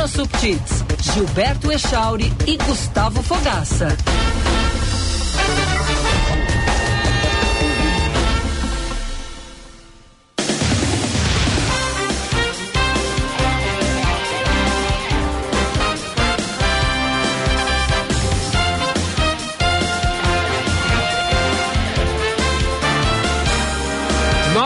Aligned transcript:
Bruna 0.00 0.08
Subtits, 0.08 0.82
Gilberto 1.12 1.70
Echauri 1.70 2.32
e 2.46 2.56
Gustavo 2.56 3.22
Fogaça. 3.22 3.88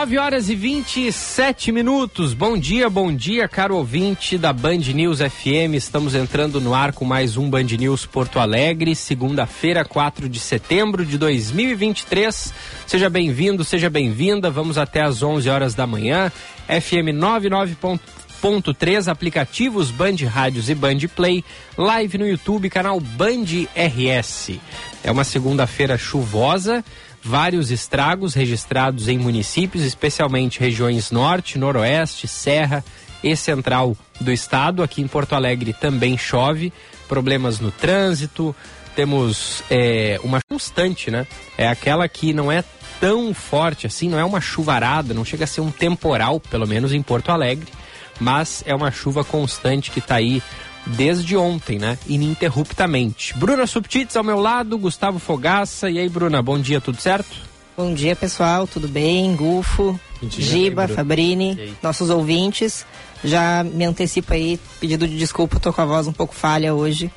9 0.04 0.18
horas 0.18 0.50
e 0.50 0.54
27 0.54 1.72
minutos. 1.72 2.34
Bom 2.34 2.58
dia, 2.58 2.90
bom 2.90 3.10
dia, 3.10 3.48
caro 3.48 3.74
ouvinte 3.74 4.36
da 4.36 4.52
Band 4.52 4.92
News 4.92 5.20
FM. 5.20 5.72
Estamos 5.72 6.14
entrando 6.14 6.60
no 6.60 6.74
ar 6.74 6.92
com 6.92 7.06
mais 7.06 7.38
um 7.38 7.48
Band 7.48 7.62
News 7.78 8.04
Porto 8.04 8.38
Alegre, 8.38 8.94
segunda-feira, 8.94 9.82
4 9.82 10.28
de 10.28 10.38
setembro 10.38 11.06
de 11.06 11.16
2023. 11.16 12.52
Seja 12.86 13.08
bem-vindo, 13.08 13.64
seja 13.64 13.88
bem-vinda. 13.88 14.50
Vamos 14.50 14.76
até 14.76 15.00
às 15.00 15.22
11 15.22 15.48
horas 15.48 15.74
da 15.74 15.86
manhã. 15.86 16.30
FM 16.68 17.16
99.3, 17.16 19.08
aplicativos 19.10 19.90
Band 19.90 20.16
Rádios 20.28 20.68
e 20.68 20.74
Band 20.74 20.98
Play, 21.16 21.42
live 21.78 22.18
no 22.18 22.28
YouTube, 22.28 22.68
canal 22.68 23.00
Band 23.00 23.46
RS. 23.74 24.60
É 25.02 25.10
uma 25.10 25.24
segunda-feira 25.24 25.96
chuvosa 25.96 26.84
vários 27.24 27.70
estragos 27.70 28.34
registrados 28.34 29.08
em 29.08 29.18
municípios, 29.18 29.82
especialmente 29.82 30.60
regiões 30.60 31.10
norte, 31.10 31.58
noroeste, 31.58 32.28
serra 32.28 32.84
e 33.22 33.34
central 33.34 33.96
do 34.20 34.30
estado. 34.30 34.82
Aqui 34.82 35.00
em 35.00 35.08
Porto 35.08 35.34
Alegre 35.34 35.72
também 35.72 36.18
chove, 36.18 36.70
problemas 37.08 37.58
no 37.58 37.70
trânsito. 37.70 38.54
Temos 38.94 39.64
é, 39.70 40.20
uma 40.22 40.38
constante, 40.48 41.10
né? 41.10 41.26
É 41.56 41.66
aquela 41.66 42.06
que 42.06 42.34
não 42.34 42.52
é 42.52 42.62
tão 43.00 43.32
forte 43.34 43.86
assim, 43.86 44.08
não 44.08 44.18
é 44.18 44.24
uma 44.24 44.40
chuvarada, 44.40 45.14
não 45.14 45.24
chega 45.24 45.44
a 45.44 45.48
ser 45.48 45.62
um 45.62 45.70
temporal, 45.70 46.38
pelo 46.38 46.66
menos 46.68 46.92
em 46.92 47.02
Porto 47.02 47.30
Alegre, 47.30 47.72
mas 48.20 48.62
é 48.66 48.74
uma 48.74 48.92
chuva 48.92 49.24
constante 49.24 49.90
que 49.90 49.98
está 49.98 50.16
aí 50.16 50.42
desde 50.86 51.36
ontem, 51.36 51.78
né? 51.78 51.98
Ininterruptamente. 52.06 53.36
Bruna 53.36 53.66
Subtits 53.66 54.16
ao 54.16 54.24
meu 54.24 54.38
lado, 54.38 54.78
Gustavo 54.78 55.18
Fogaça. 55.18 55.90
E 55.90 55.98
aí, 55.98 56.08
Bruna, 56.08 56.42
bom 56.42 56.58
dia, 56.58 56.80
tudo 56.80 57.00
certo? 57.00 57.54
Bom 57.76 57.92
dia, 57.92 58.14
pessoal, 58.14 58.68
tudo 58.68 58.86
bem? 58.86 59.34
Gufo, 59.34 59.98
dia, 60.22 60.44
Giba, 60.44 60.86
Fabrini, 60.86 61.74
nossos 61.82 62.08
ouvintes. 62.08 62.86
Já 63.24 63.64
me 63.64 63.84
antecipo 63.84 64.32
aí, 64.32 64.60
pedido 64.78 65.08
de 65.08 65.18
desculpa, 65.18 65.58
tô 65.58 65.72
com 65.72 65.80
a 65.80 65.84
voz 65.84 66.06
um 66.06 66.12
pouco 66.12 66.34
falha 66.34 66.74
hoje. 66.74 67.10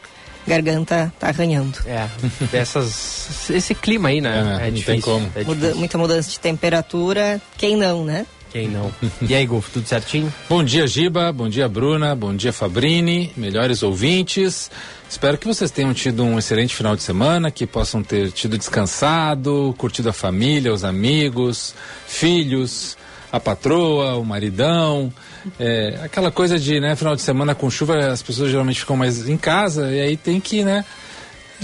Garganta 0.48 1.14
tá 1.20 1.28
arranhando. 1.28 1.78
É, 1.86 2.08
essas, 2.54 3.50
esse 3.50 3.76
clima 3.76 4.10
aí, 4.10 4.22
né? 4.22 4.60
É, 4.62 4.68
é 4.70 4.72
difícil. 4.72 5.22
É 5.36 5.44
Muda, 5.44 5.76
muita 5.76 5.98
mudança 5.98 6.32
de 6.32 6.40
temperatura, 6.40 7.42
quem 7.58 7.76
não, 7.76 8.06
né? 8.06 8.26
Quem 8.52 8.68
não? 8.70 8.92
E 9.22 9.36
aí, 9.36 9.46
Golfo, 9.46 9.70
tudo 9.72 9.88
certinho? 9.88 10.34
Bom 10.50 10.64
dia, 10.64 10.88
Giba. 10.88 11.32
Bom 11.32 11.50
dia, 11.50 11.68
Bruna. 11.68 12.16
Bom 12.16 12.36
dia, 12.36 12.54
Fabrini. 12.54 13.32
Melhores 13.36 13.84
ouvintes. 13.84 14.72
Espero 15.10 15.38
que 15.38 15.48
vocês 15.48 15.70
tenham 15.72 15.94
tido 15.94 16.24
um 16.24 16.38
excelente 16.40 16.76
final 16.76 16.96
de 16.96 17.04
semana, 17.04 17.52
que 17.52 17.66
possam 17.66 18.02
ter 18.02 18.32
tido 18.32 18.58
descansado, 18.58 19.74
curtido 19.78 20.10
a 20.10 20.14
família, 20.14 20.74
os 20.74 20.84
amigos, 20.84 21.76
filhos, 22.08 22.98
a 23.32 23.40
patroa, 23.40 24.16
o 24.16 24.26
maridão. 24.26 25.12
É, 25.60 26.00
aquela 26.04 26.32
coisa 26.32 26.60
de, 26.60 26.80
né, 26.80 26.96
final 26.96 27.16
de 27.16 27.22
semana 27.22 27.54
com 27.54 27.70
chuva, 27.70 27.98
as 28.08 28.22
pessoas 28.22 28.50
geralmente 28.50 28.80
ficam 28.80 28.98
mais 28.98 29.28
em 29.30 29.38
casa 29.38 29.92
e 29.92 30.02
aí 30.02 30.18
tem 30.18 30.40
que, 30.40 30.64
né, 30.64 30.84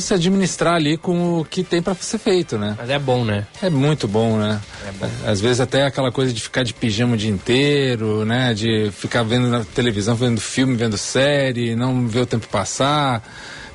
se 0.01 0.13
administrar 0.13 0.75
ali 0.75 0.97
com 0.97 1.39
o 1.39 1.45
que 1.45 1.63
tem 1.63 1.81
para 1.81 1.93
ser 1.95 2.17
feito, 2.17 2.57
né? 2.57 2.75
Mas 2.77 2.89
é 2.89 2.99
bom, 2.99 3.23
né? 3.23 3.45
É 3.61 3.69
muito 3.69 4.07
bom, 4.07 4.37
né? 4.37 4.59
É 4.87 4.91
bom. 4.91 5.09
Às 5.25 5.39
vezes 5.39 5.59
até 5.59 5.85
aquela 5.85 6.11
coisa 6.11 6.33
de 6.33 6.41
ficar 6.41 6.63
de 6.63 6.73
pijama 6.73 7.13
o 7.13 7.17
dia 7.17 7.29
inteiro, 7.29 8.25
né? 8.25 8.53
De 8.53 8.91
ficar 8.91 9.23
vendo 9.23 9.47
na 9.47 9.63
televisão, 9.63 10.15
vendo 10.15 10.41
filme, 10.41 10.75
vendo 10.75 10.97
série, 10.97 11.75
não 11.75 12.07
ver 12.07 12.21
o 12.21 12.25
tempo 12.25 12.47
passar 12.47 13.23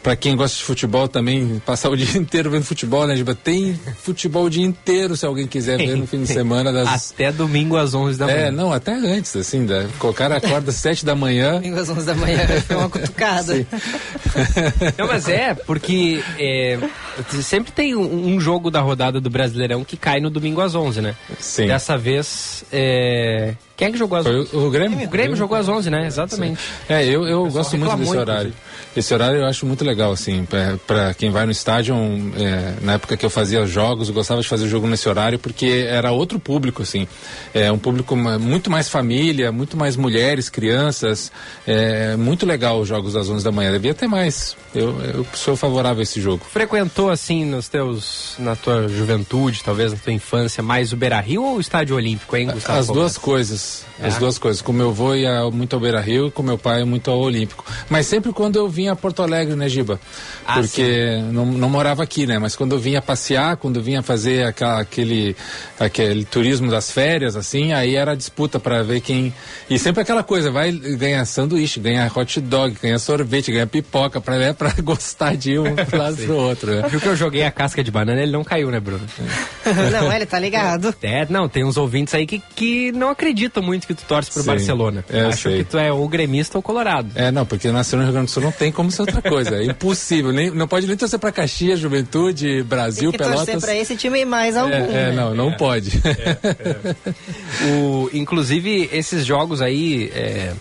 para 0.08 0.16
quem 0.16 0.34
gosta 0.34 0.56
de 0.56 0.64
futebol 0.64 1.06
também, 1.06 1.60
passar 1.66 1.91
o 1.91 1.96
dia 1.96 2.16
inteiro 2.19 2.50
vendo 2.50 2.64
futebol, 2.64 3.06
né, 3.06 3.14
Giba? 3.14 3.34
Tem 3.34 3.78
futebol 3.98 4.44
o 4.44 4.48
dia 4.48 4.64
inteiro, 4.64 5.14
se 5.14 5.26
alguém 5.26 5.46
quiser 5.46 5.76
ver 5.76 5.96
no 5.96 6.06
fim 6.06 6.22
de 6.22 6.28
semana. 6.32 6.72
Das... 6.72 7.12
Até 7.12 7.30
domingo 7.30 7.76
às 7.76 7.92
11 7.92 8.19
da 8.19 8.24
manhã. 8.24 8.38
É, 8.38 8.50
não, 8.50 8.72
até 8.72 8.94
antes, 8.94 9.36
assim, 9.36 9.66
da... 9.66 9.86
o 10.00 10.12
cara 10.14 10.38
acorda 10.38 10.70
às 10.70 10.76
7 10.76 11.04
da 11.04 11.14
manhã. 11.14 11.56
Domingo 11.56 11.78
às 11.78 11.91
11 11.91 12.06
da 12.06 12.14
manhã, 12.14 12.38
foi 12.66 12.76
uma 12.76 12.88
cutucada. 12.88 13.54
não, 14.96 15.06
mas 15.08 15.28
é, 15.28 15.52
porque 15.52 16.25
é, 16.38 16.78
sempre 17.42 17.70
tem 17.70 17.94
um, 17.94 18.28
um, 18.34 18.40
jogo 18.40 18.70
da 18.70 18.80
rodada 18.80 19.20
do 19.20 19.28
Brasileirão 19.28 19.84
que 19.84 19.98
cai 19.98 20.20
no 20.20 20.30
domingo 20.30 20.62
às 20.62 20.75
11, 20.75 21.02
né? 21.02 21.14
Sim. 21.38 21.66
Dessa 21.66 21.98
vez, 21.98 22.64
é... 22.72 23.54
quem 23.78 23.87
é 23.87 23.93
que 23.93 23.97
jogou 23.97 24.19
às 24.19 24.27
11? 24.27 24.47
Foi 24.49 24.61
o, 24.61 24.66
o 24.66 24.71
Grêmio. 24.71 25.06
O 25.06 25.09
Grêmio 25.09 25.37
jogou 25.37 25.56
às 25.56 25.69
11, 25.69 25.89
né? 25.89 26.05
Exatamente. 26.05 26.61
É, 26.89 27.05
eu, 27.05 27.25
eu 27.28 27.49
gosto 27.49 27.78
muito 27.78 27.97
desse 27.97 28.16
horário. 28.16 28.49
Inclusive. 28.49 28.69
Esse 28.97 29.15
horário 29.15 29.39
eu 29.39 29.47
acho 29.47 29.65
muito 29.65 29.84
legal, 29.84 30.11
assim, 30.11 30.44
para 30.84 31.15
quem 31.15 31.31
vai 31.31 31.47
no 31.47 31.53
estádio. 31.53 31.94
É, 32.37 32.75
na 32.83 32.94
época 32.94 33.17
que 33.17 33.25
eu 33.25 33.31
fazia 33.31 33.65
jogos, 33.67 34.09
eu 34.09 34.15
gostava 34.15 34.41
de 34.41 34.49
fazer 34.49 34.67
jogo 34.67 34.88
nesse 34.88 35.09
horário 35.09 35.38
porque 35.38 35.87
era 35.88 36.11
outro 36.11 36.41
público, 36.41 36.83
assim. 36.83 37.06
É 37.55 37.71
um 37.71 37.78
público 37.78 38.17
muito 38.17 38.69
mais 38.69 38.88
família, 38.88 39.53
muito 39.53 39.77
mais 39.77 39.94
mulheres, 39.94 40.49
crianças. 40.49 41.31
É 41.65 42.17
muito 42.17 42.44
legal 42.44 42.81
os 42.81 42.88
jogos 42.88 43.15
às 43.15 43.31
11 43.31 43.44
da 43.44 43.53
manhã. 43.53 43.71
Devia 43.71 43.94
ter 43.94 44.09
mais. 44.09 44.56
Eu, 44.75 45.00
eu 45.03 45.27
sou 45.34 45.55
favorável 45.55 46.00
a 46.00 46.03
esse 46.03 46.21
jogo. 46.21 46.44
Frequentou, 46.50 47.11
assim, 47.11 47.44
nos 47.44 47.69
teus, 47.69 48.34
na 48.41 48.56
tua 48.56 48.88
juventude, 48.88 49.62
talvez 49.62 49.93
na 49.93 49.99
tua 49.99 50.12
infância, 50.12 50.65
mais 50.65 50.93
o 50.93 50.97
Beira 50.97 51.21
Rio 51.21 51.44
ou 51.44 51.59
o 51.59 51.61
Estádio 51.61 51.94
Olímpico, 51.94 52.37
hein, 52.37 52.49
Gustavo? 52.53 52.78
As 52.81 52.88
duas 52.88 53.17
coisas. 53.17 53.68
As 54.01 54.17
duas 54.17 54.39
coisas. 54.39 54.62
Com 54.62 54.73
meu 54.73 54.91
avô 54.91 55.15
ia 55.15 55.51
muito 55.51 55.75
ao 55.75 55.81
Beira 55.81 56.01
Rio 56.01 56.29
e 56.29 56.31
com 56.31 56.43
meu 56.43 56.56
pai 56.56 56.84
muito 56.84 57.11
ao 57.11 57.19
Olímpico. 57.19 57.65
Mas 57.91 58.06
sempre 58.06 58.33
quando 58.33 58.56
eu 58.56 58.69
vinha 58.69 58.93
a 58.93 58.97
Porto 58.97 59.23
Alegre, 59.23 59.56
né, 59.56 59.69
Giba? 59.69 60.01
Ah, 60.47 60.55
Porque 60.55 61.21
não, 61.33 61.45
não, 61.45 61.69
morava 61.69 62.03
aqui, 62.03 62.27
né? 62.27 62.39
Mas 62.39 62.55
quando 62.55 62.73
eu 62.73 62.79
vinha 62.79 63.03
passear, 63.03 63.56
quando 63.56 63.77
eu 63.77 63.83
vinha 63.83 64.03
fazer 64.03 64.45
aquela, 64.45 64.81
aquele, 64.81 65.37
aquele 65.81 66.25
turismo 66.25 66.71
das 66.71 66.91
férias, 66.93 67.34
assim, 67.34 67.73
aí 67.73 67.97
era 67.97 68.17
disputa 68.17 68.61
para 68.61 68.83
ver 68.83 69.01
quem. 69.01 69.34
E 69.69 69.79
sempre 69.79 70.03
aquela 70.03 70.23
coisa, 70.23 70.50
vai 70.50 70.71
ganhar 70.71 71.25
sanduíche, 71.25 71.81
ganhar 71.81 72.11
hot 72.17 72.41
dog, 72.41 72.77
ganhar 72.81 72.99
sorvete, 72.99 73.50
ganhar 73.50 73.67
pipoca, 73.67 74.21
pra, 74.21 74.39
né, 74.39 74.53
pra 74.56 74.73
gostar 74.81 75.37
de 75.37 75.59
um 75.59 75.75
pro 75.75 75.99
lado 75.99 76.17
pro 76.17 76.37
outro. 76.37 76.71
Né? 76.73 76.89
Viu 76.89 77.00
que 77.00 77.06
eu 77.09 77.17
joguei 77.17 77.43
a 77.43 77.50
casca 77.50 77.83
de 77.83 77.91
banana, 77.91 78.23
ele 78.23 78.33
não 78.33 78.45
caiu, 78.45 78.71
né, 78.71 78.79
Bruno? 78.79 79.05
não, 79.93 80.12
ele 80.12 80.25
tá 80.27 80.39
ligado. 80.39 80.95
É, 81.03 81.27
não, 81.29 81.49
tem 81.49 81.65
uns 81.65 81.77
ouvintes 81.77 82.15
aí 82.15 82.27
que, 82.27 82.41
que 82.55 82.93
não 82.93 83.11
acreditam 83.11 83.57
muito 83.62 83.86
que 83.86 83.94
tu 83.94 84.04
torce 84.04 84.30
pro 84.30 84.42
Sim, 84.42 84.46
Barcelona. 84.46 85.04
É, 85.10 85.22
Acham 85.22 85.52
que 85.52 85.64
tu 85.64 85.78
é 85.78 85.92
ou 85.92 86.08
gremista 86.08 86.58
ou 86.58 86.62
colorado. 86.62 87.10
É, 87.14 87.30
não, 87.30 87.44
porque 87.44 87.70
nasceu 87.70 87.98
no 87.98 88.04
Rio 88.04 88.12
Grande 88.12 88.26
do 88.26 88.30
Sul 88.30 88.42
não 88.42 88.52
tem 88.52 88.70
como 88.72 88.91
ser 88.91 89.02
outra 89.02 89.22
coisa. 89.22 89.56
É 89.56 89.64
impossível. 89.64 90.32
Nem, 90.32 90.50
não 90.50 90.69
pode 90.69 90.86
nem 90.86 90.96
torcer 90.96 91.19
pra 91.19 91.32
Caxias, 91.32 91.78
Juventude, 91.78 92.62
Brasil, 92.62 93.10
tem 93.10 93.12
que 93.12 93.19
Pelotas. 93.19 93.46
torcer 93.46 93.60
pra 93.60 93.74
esse 93.76 93.96
time 93.96 94.24
mais 94.24 94.56
algum. 94.56 94.72
É, 94.72 94.78
é 94.78 94.82
né? 94.82 95.12
não, 95.12 95.34
não 95.34 95.50
é, 95.50 95.56
pode. 95.56 96.00
É, 96.04 96.30
é. 96.30 96.94
o, 97.72 98.10
inclusive, 98.12 98.88
esses 98.92 99.24
jogos 99.24 99.60
aí 99.60 100.10
é, 100.14 100.52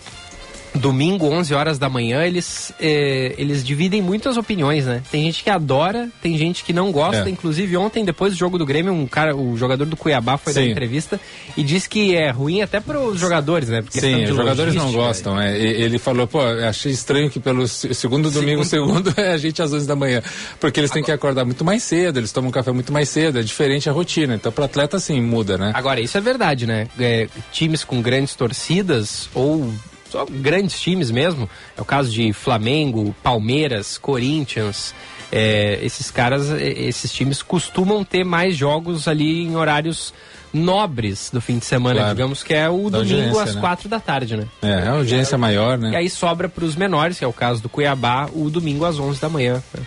domingo, 0.74 1.26
11 1.26 1.54
horas 1.54 1.78
da 1.78 1.88
manhã, 1.88 2.24
eles, 2.24 2.72
é, 2.80 3.34
eles 3.38 3.64
dividem 3.64 4.02
muitas 4.02 4.36
opiniões, 4.36 4.86
né? 4.86 5.02
Tem 5.10 5.22
gente 5.24 5.42
que 5.42 5.50
adora, 5.50 6.08
tem 6.22 6.36
gente 6.36 6.64
que 6.64 6.72
não 6.72 6.92
gosta. 6.92 7.28
É. 7.28 7.30
Inclusive, 7.30 7.76
ontem, 7.76 8.04
depois 8.04 8.32
do 8.32 8.38
jogo 8.38 8.58
do 8.58 8.66
Grêmio, 8.66 8.92
um 8.92 9.06
cara, 9.06 9.36
o 9.36 9.56
jogador 9.56 9.84
do 9.84 9.96
Cuiabá 9.96 10.36
foi 10.36 10.52
Sim. 10.52 10.60
dar 10.60 10.66
entrevista 10.66 11.20
e 11.56 11.62
disse 11.62 11.88
que 11.88 12.14
é 12.14 12.30
ruim 12.30 12.62
até 12.62 12.80
para 12.80 13.00
os 13.00 13.18
jogadores, 13.18 13.68
né? 13.68 13.82
Porque 13.82 14.00
Sim, 14.00 14.24
os 14.24 14.36
jogadores 14.36 14.74
não 14.74 14.92
gostam. 14.92 15.40
É. 15.40 15.58
Ele 15.58 15.98
falou, 15.98 16.26
pô, 16.26 16.40
achei 16.40 16.92
estranho 16.92 17.30
que 17.30 17.40
pelo 17.40 17.66
segundo 17.66 18.30
domingo, 18.30 18.64
segundo, 18.64 19.10
segundo 19.10 19.14
é 19.20 19.32
a 19.32 19.36
gente 19.36 19.60
às 19.62 19.72
11 19.72 19.86
da 19.86 19.96
manhã. 19.96 20.22
Porque 20.60 20.80
eles 20.80 20.90
têm 20.90 21.00
Agora... 21.00 21.18
que 21.18 21.18
acordar 21.18 21.44
muito 21.44 21.64
mais 21.64 21.82
cedo, 21.82 22.18
eles 22.18 22.32
tomam 22.32 22.50
café 22.50 22.72
muito 22.72 22.92
mais 22.92 23.08
cedo, 23.08 23.38
é 23.38 23.42
diferente 23.42 23.88
a 23.88 23.92
rotina. 23.92 24.34
Então, 24.34 24.52
para 24.52 24.66
atleta, 24.66 24.96
assim, 24.96 25.20
muda, 25.20 25.56
né? 25.56 25.72
Agora, 25.74 26.00
isso 26.00 26.16
é 26.16 26.20
verdade, 26.20 26.66
né? 26.66 26.88
É, 26.98 27.28
times 27.52 27.84
com 27.84 28.00
grandes 28.00 28.34
torcidas 28.34 29.28
ou 29.34 29.72
só 30.10 30.26
grandes 30.28 30.80
times 30.80 31.10
mesmo. 31.10 31.48
É 31.76 31.80
o 31.80 31.84
caso 31.84 32.10
de 32.10 32.32
Flamengo, 32.32 33.14
Palmeiras, 33.22 33.98
Corinthians. 33.98 34.94
É, 35.30 35.78
esses 35.82 36.10
caras, 36.10 36.50
esses 36.50 37.12
times 37.12 37.42
costumam 37.42 38.02
ter 38.02 38.24
mais 38.24 38.56
jogos 38.56 39.06
ali 39.06 39.42
em 39.42 39.56
horários 39.56 40.14
nobres 40.52 41.28
do 41.30 41.40
fim 41.40 41.58
de 41.58 41.66
semana, 41.66 42.00
claro. 42.00 42.14
digamos 42.14 42.42
que 42.42 42.54
é 42.54 42.68
o 42.70 42.88
da 42.88 42.98
domingo 42.98 43.38
às 43.38 43.54
né? 43.54 43.60
quatro 43.60 43.88
da 43.88 44.00
tarde, 44.00 44.36
né? 44.36 44.46
É, 44.62 44.70
é 44.70 44.88
a 44.88 44.92
audiência 44.92 45.34
é, 45.34 45.38
maior, 45.38 45.76
né? 45.76 45.90
E 45.90 45.96
aí 45.96 46.08
sobra 46.08 46.48
para 46.48 46.64
os 46.64 46.74
menores, 46.74 47.18
que 47.18 47.24
é 47.24 47.28
o 47.28 47.32
caso 47.32 47.62
do 47.62 47.68
Cuiabá, 47.68 48.28
o 48.32 48.48
domingo 48.48 48.86
às 48.86 48.98
onze 48.98 49.20
da 49.20 49.28
manhã, 49.28 49.62
né? 49.74 49.82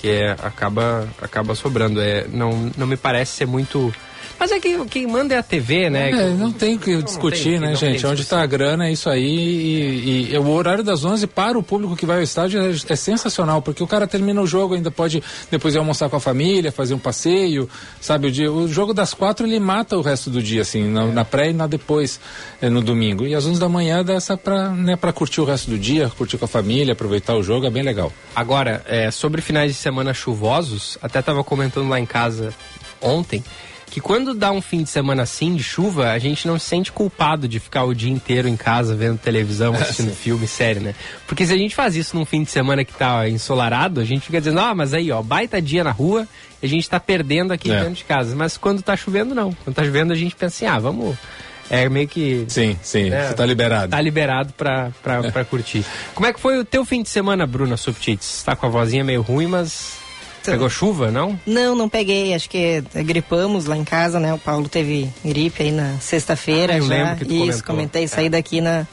que 0.00 0.08
é, 0.08 0.32
acaba 0.42 1.08
acaba 1.22 1.54
sobrando. 1.54 2.00
É, 2.00 2.26
não, 2.26 2.72
não 2.76 2.86
me 2.88 2.96
parece 2.96 3.36
ser 3.36 3.46
muito 3.46 3.94
Mas 4.42 4.50
é 4.50 4.58
que 4.58 4.84
quem 4.86 5.06
manda 5.06 5.36
é 5.36 5.38
a 5.38 5.42
TV, 5.42 5.88
né? 5.88 6.10
É, 6.10 6.30
não 6.30 6.50
tem 6.50 6.74
o 6.74 6.78
que 6.80 7.00
discutir, 7.00 7.60
tem, 7.60 7.60
né, 7.60 7.76
gente? 7.76 8.04
Onde 8.04 8.22
está 8.22 8.42
a 8.42 8.46
grana 8.46 8.88
é 8.88 8.92
isso 8.92 9.08
aí. 9.08 9.22
E, 9.22 10.30
e, 10.30 10.34
e, 10.34 10.36
o 10.36 10.50
horário 10.50 10.82
das 10.82 11.04
11 11.04 11.28
para 11.28 11.56
o 11.56 11.62
público 11.62 11.94
que 11.94 12.04
vai 12.04 12.16
ao 12.16 12.22
estádio 12.24 12.60
é, 12.60 12.70
é, 12.70 12.96
sensacional, 12.96 13.62
porque 13.62 13.84
o 13.84 13.86
cara 13.86 14.04
termina 14.04 14.42
o 14.42 14.46
jogo, 14.46 14.74
ainda 14.74 14.90
pode 14.90 15.22
depois 15.48 15.76
ir 15.76 15.78
almoçar 15.78 16.10
com 16.10 16.16
a 16.16 16.20
família, 16.20 16.72
fazer 16.72 16.92
um 16.92 16.98
passeio, 16.98 17.70
sabe? 18.00 18.26
O, 18.26 18.32
dia, 18.32 18.50
o 18.50 18.66
jogo 18.66 18.92
das 18.92 19.14
quatro 19.14 19.46
ele 19.46 19.60
mata 19.60 19.96
o 19.96 20.02
resto 20.02 20.28
do 20.28 20.42
dia, 20.42 20.62
assim, 20.62 20.88
na, 20.88 21.06
na 21.06 21.24
pré 21.24 21.50
e 21.50 21.52
na 21.52 21.68
depois, 21.68 22.18
é, 22.60 22.68
no 22.68 22.82
domingo. 22.82 23.24
E 23.24 23.36
às 23.36 23.46
11 23.46 23.60
da 23.60 23.68
manhã 23.68 24.02
dá 24.02 24.14
essa 24.14 24.36
para 24.36 24.70
né, 24.70 24.96
pra 24.96 25.12
curtir 25.12 25.40
o 25.40 25.44
resto 25.44 25.70
do 25.70 25.78
dia, 25.78 26.10
curtir 26.18 26.36
com 26.36 26.46
a 26.46 26.48
família, 26.48 26.94
aproveitar 26.94 27.36
o 27.36 27.44
jogo, 27.44 27.66
é 27.66 27.70
bem 27.70 27.84
legal. 27.84 28.12
Agora, 28.34 28.82
é, 28.88 29.08
sobre 29.12 29.40
finais 29.40 29.70
de 29.70 29.78
semana 29.78 30.12
chuvosos, 30.12 30.98
até 31.00 31.20
estava 31.20 31.44
comentando 31.44 31.88
lá 31.88 32.00
em 32.00 32.06
casa 32.06 32.52
ontem 33.00 33.44
que 33.92 34.00
quando 34.00 34.32
dá 34.32 34.50
um 34.50 34.62
fim 34.62 34.82
de 34.82 34.88
semana 34.88 35.24
assim 35.24 35.54
de 35.54 35.62
chuva, 35.62 36.12
a 36.12 36.18
gente 36.18 36.48
não 36.48 36.58
se 36.58 36.64
sente 36.64 36.90
culpado 36.90 37.46
de 37.46 37.60
ficar 37.60 37.84
o 37.84 37.94
dia 37.94 38.10
inteiro 38.10 38.48
em 38.48 38.56
casa 38.56 38.94
vendo 38.94 39.18
televisão, 39.18 39.74
assistindo 39.74 40.08
é, 40.08 40.14
filme, 40.16 40.48
série, 40.48 40.80
né? 40.80 40.94
Porque 41.26 41.44
se 41.44 41.52
a 41.52 41.58
gente 41.58 41.74
faz 41.74 41.94
isso 41.94 42.16
num 42.16 42.24
fim 42.24 42.42
de 42.42 42.50
semana 42.50 42.86
que 42.86 42.94
tá 42.94 43.28
ensolarado, 43.28 44.00
a 44.00 44.04
gente 44.04 44.22
fica 44.24 44.38
dizendo, 44.38 44.60
ah, 44.60 44.74
mas 44.74 44.94
aí, 44.94 45.12
ó, 45.12 45.20
baita 45.20 45.60
dia 45.60 45.84
na 45.84 45.90
rua, 45.90 46.26
a 46.62 46.66
gente 46.66 46.88
tá 46.88 46.98
perdendo 46.98 47.52
aqui 47.52 47.70
é. 47.70 47.80
dentro 47.80 47.96
de 47.96 48.04
casa. 48.04 48.34
Mas 48.34 48.56
quando 48.56 48.80
tá 48.80 48.96
chovendo, 48.96 49.34
não. 49.34 49.52
Quando 49.52 49.76
tá 49.76 49.84
chovendo, 49.84 50.14
a 50.14 50.16
gente 50.16 50.34
pensa 50.34 50.56
assim, 50.56 50.74
ah, 50.74 50.78
vamos. 50.78 51.14
É 51.68 51.86
meio 51.90 52.08
que. 52.08 52.46
Sim, 52.48 52.78
sim, 52.82 53.10
né, 53.10 53.28
você 53.28 53.34
tá 53.34 53.44
liberado. 53.44 53.90
Tá 53.90 54.00
liberado 54.00 54.54
pra, 54.54 54.90
pra, 55.02 55.30
pra 55.30 55.44
curtir. 55.44 55.84
Como 56.14 56.26
é 56.26 56.32
que 56.32 56.40
foi 56.40 56.58
o 56.58 56.64
teu 56.64 56.82
fim 56.86 57.02
de 57.02 57.10
semana, 57.10 57.46
Bruna 57.46 57.76
Subtits? 57.76 58.42
Tá 58.42 58.56
com 58.56 58.64
a 58.64 58.70
vozinha 58.70 59.04
meio 59.04 59.20
ruim, 59.20 59.48
mas 59.48 60.01
Pegou 60.50 60.68
chuva, 60.68 61.10
não? 61.10 61.38
Não, 61.46 61.74
não 61.74 61.88
peguei. 61.88 62.34
Acho 62.34 62.48
que 62.48 62.82
gripamos 63.04 63.66
lá 63.66 63.76
em 63.76 63.84
casa, 63.84 64.18
né? 64.18 64.34
O 64.34 64.38
Paulo 64.38 64.68
teve 64.68 65.08
gripe 65.24 65.62
aí 65.62 65.70
na 65.70 65.98
sexta-feira. 66.00 66.74
Ah, 66.74 66.78
eu 66.78 66.82
já. 66.82 66.94
lembro 66.94 67.16
que 67.16 67.24
tu 67.24 67.32
Isso, 67.32 67.42
comentou. 67.44 67.62
comentei. 67.66 68.08
Saí 68.08 68.26
é. 68.26 68.30
daqui 68.30 68.60
na, 68.60 68.86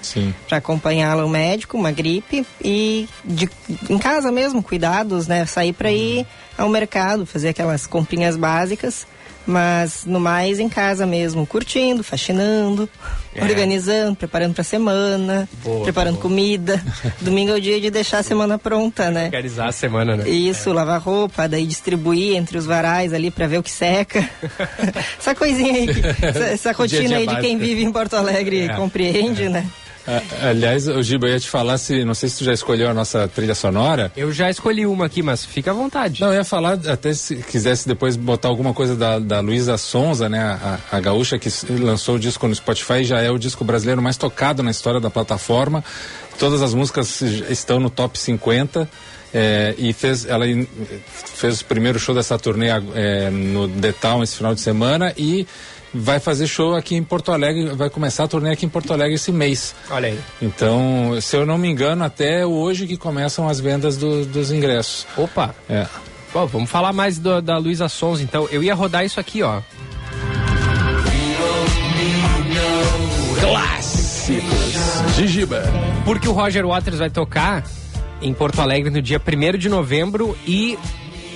para 0.47 0.57
acompanhá-lo 0.57 1.21
ao 1.21 1.29
médico, 1.29 1.77
uma 1.77 1.91
gripe. 1.91 2.45
E 2.63 3.07
de, 3.23 3.49
em 3.89 3.97
casa 3.97 4.31
mesmo, 4.31 4.61
cuidados, 4.61 5.27
né? 5.27 5.45
Sair 5.45 5.73
para 5.73 5.91
ir 5.91 6.25
ao 6.57 6.69
mercado, 6.69 7.25
fazer 7.25 7.49
aquelas 7.49 7.87
comprinhas 7.87 8.35
básicas. 8.35 9.07
Mas 9.49 10.05
no 10.05 10.19
mais 10.19 10.59
em 10.59 10.69
casa 10.69 11.07
mesmo, 11.07 11.43
curtindo, 11.43 12.03
faxinando, 12.03 12.87
é. 13.33 13.41
organizando, 13.41 14.15
preparando 14.15 14.53
para 14.53 14.61
a 14.61 14.63
semana, 14.63 15.49
boa, 15.63 15.85
preparando 15.85 16.17
boa. 16.17 16.21
comida. 16.21 16.79
Domingo 17.19 17.53
é 17.53 17.55
o 17.55 17.61
dia 17.61 17.81
de 17.81 17.89
deixar 17.89 18.19
a 18.19 18.23
semana 18.23 18.59
pronta, 18.59 19.09
né? 19.09 19.25
Organizar 19.25 19.69
a 19.69 19.71
semana, 19.71 20.17
né? 20.17 20.29
Isso, 20.29 20.69
é. 20.69 20.73
lavar 20.73 21.01
roupa, 21.01 21.47
daí 21.47 21.65
distribuir 21.65 22.35
entre 22.35 22.59
os 22.59 22.67
varais 22.67 23.11
ali 23.11 23.31
para 23.31 23.47
ver 23.47 23.57
o 23.57 23.63
que 23.63 23.71
seca. 23.71 24.29
essa 25.17 25.33
coisinha 25.33 25.73
aí, 25.73 25.87
essa, 26.21 26.43
essa 26.45 26.71
rotina 26.71 27.07
dia 27.07 27.17
-dia 27.17 27.29
aí 27.29 27.35
de 27.35 27.41
quem 27.41 27.57
vive 27.57 27.83
em 27.83 27.91
Porto 27.91 28.15
Alegre 28.15 28.65
é. 28.65 28.75
compreende, 28.75 29.49
né? 29.49 29.65
Aliás, 30.41 30.87
o 30.87 31.01
Giba 31.03 31.27
ia 31.29 31.39
te 31.39 31.49
falar 31.49 31.77
se. 31.77 32.03
Não 32.03 32.13
sei 32.13 32.29
se 32.29 32.39
tu 32.39 32.43
já 32.43 32.53
escolheu 32.53 32.89
a 32.89 32.93
nossa 32.93 33.27
trilha 33.27 33.53
sonora. 33.53 34.11
Eu 34.15 34.31
já 34.31 34.49
escolhi 34.49 34.85
uma 34.85 35.05
aqui, 35.05 35.21
mas 35.21 35.45
fica 35.45 35.71
à 35.71 35.73
vontade. 35.73 36.21
Não, 36.21 36.29
eu 36.29 36.35
ia 36.35 36.43
falar, 36.43 36.79
até 36.87 37.13
se 37.13 37.35
quisesse 37.37 37.87
depois 37.87 38.15
botar 38.15 38.47
alguma 38.47 38.73
coisa 38.73 38.95
da, 38.95 39.19
da 39.19 39.39
Luísa 39.39 39.77
Sonza, 39.77 40.27
né? 40.27 40.39
A, 40.39 40.79
a 40.91 40.99
gaúcha 40.99 41.37
que 41.37 41.49
lançou 41.79 42.15
o 42.15 42.19
disco 42.19 42.47
no 42.47 42.55
Spotify, 42.55 43.03
já 43.03 43.21
é 43.21 43.29
o 43.29 43.37
disco 43.37 43.63
brasileiro 43.63 44.01
mais 44.01 44.17
tocado 44.17 44.63
na 44.63 44.71
história 44.71 44.99
da 44.99 45.09
plataforma. 45.09 45.83
Todas 46.39 46.61
as 46.61 46.73
músicas 46.73 47.21
estão 47.21 47.79
no 47.79 47.89
top 47.89 48.17
50. 48.17 48.89
É, 49.31 49.75
e 49.77 49.93
fez, 49.93 50.25
ela 50.25 50.45
fez 51.35 51.61
o 51.61 51.65
primeiro 51.65 51.99
show 51.99 52.15
dessa 52.15 52.37
turnê 52.39 52.69
é, 52.95 53.29
no 53.29 53.67
The 53.67 53.91
Town 53.91 54.23
esse 54.23 54.35
final 54.35 54.55
de 54.55 54.61
semana 54.61 55.13
e 55.15 55.45
vai 55.93 56.19
fazer 56.19 56.47
show 56.47 56.75
aqui 56.75 56.95
em 56.95 57.03
Porto 57.03 57.31
Alegre, 57.31 57.75
vai 57.75 57.89
começar 57.89 58.23
a 58.23 58.27
turnê 58.27 58.51
aqui 58.51 58.65
em 58.65 58.69
Porto 58.69 58.93
Alegre 58.93 59.15
esse 59.15 59.31
mês. 59.31 59.75
Olha 59.89 60.09
aí. 60.09 60.19
Então, 60.41 61.19
se 61.21 61.35
eu 61.35 61.45
não 61.45 61.57
me 61.57 61.67
engano, 61.67 62.03
até 62.03 62.45
hoje 62.45 62.87
que 62.87 62.97
começam 62.97 63.47
as 63.47 63.59
vendas 63.59 63.97
do, 63.97 64.25
dos 64.25 64.51
ingressos. 64.51 65.05
Opa! 65.17 65.53
É. 65.69 65.85
Bom, 66.33 66.45
vamos 66.45 66.69
falar 66.69 66.93
mais 66.93 67.17
do, 67.17 67.41
da 67.41 67.57
Luísa 67.57 67.89
Sons, 67.89 68.21
então. 68.21 68.47
Eu 68.51 68.63
ia 68.63 68.75
rodar 68.75 69.03
isso 69.03 69.19
aqui, 69.19 69.41
ó. 69.41 69.61
Clássicos. 73.39 75.15
Gigiba. 75.15 75.63
Porque 76.05 76.27
o 76.27 76.31
Roger 76.31 76.67
Waters 76.67 76.99
vai 76.99 77.09
tocar 77.09 77.63
em 78.21 78.33
Porto 78.33 78.61
Alegre 78.61 78.91
no 78.91 79.01
dia 79.01 79.19
1 79.19 79.57
de 79.57 79.69
novembro 79.69 80.37
e 80.45 80.77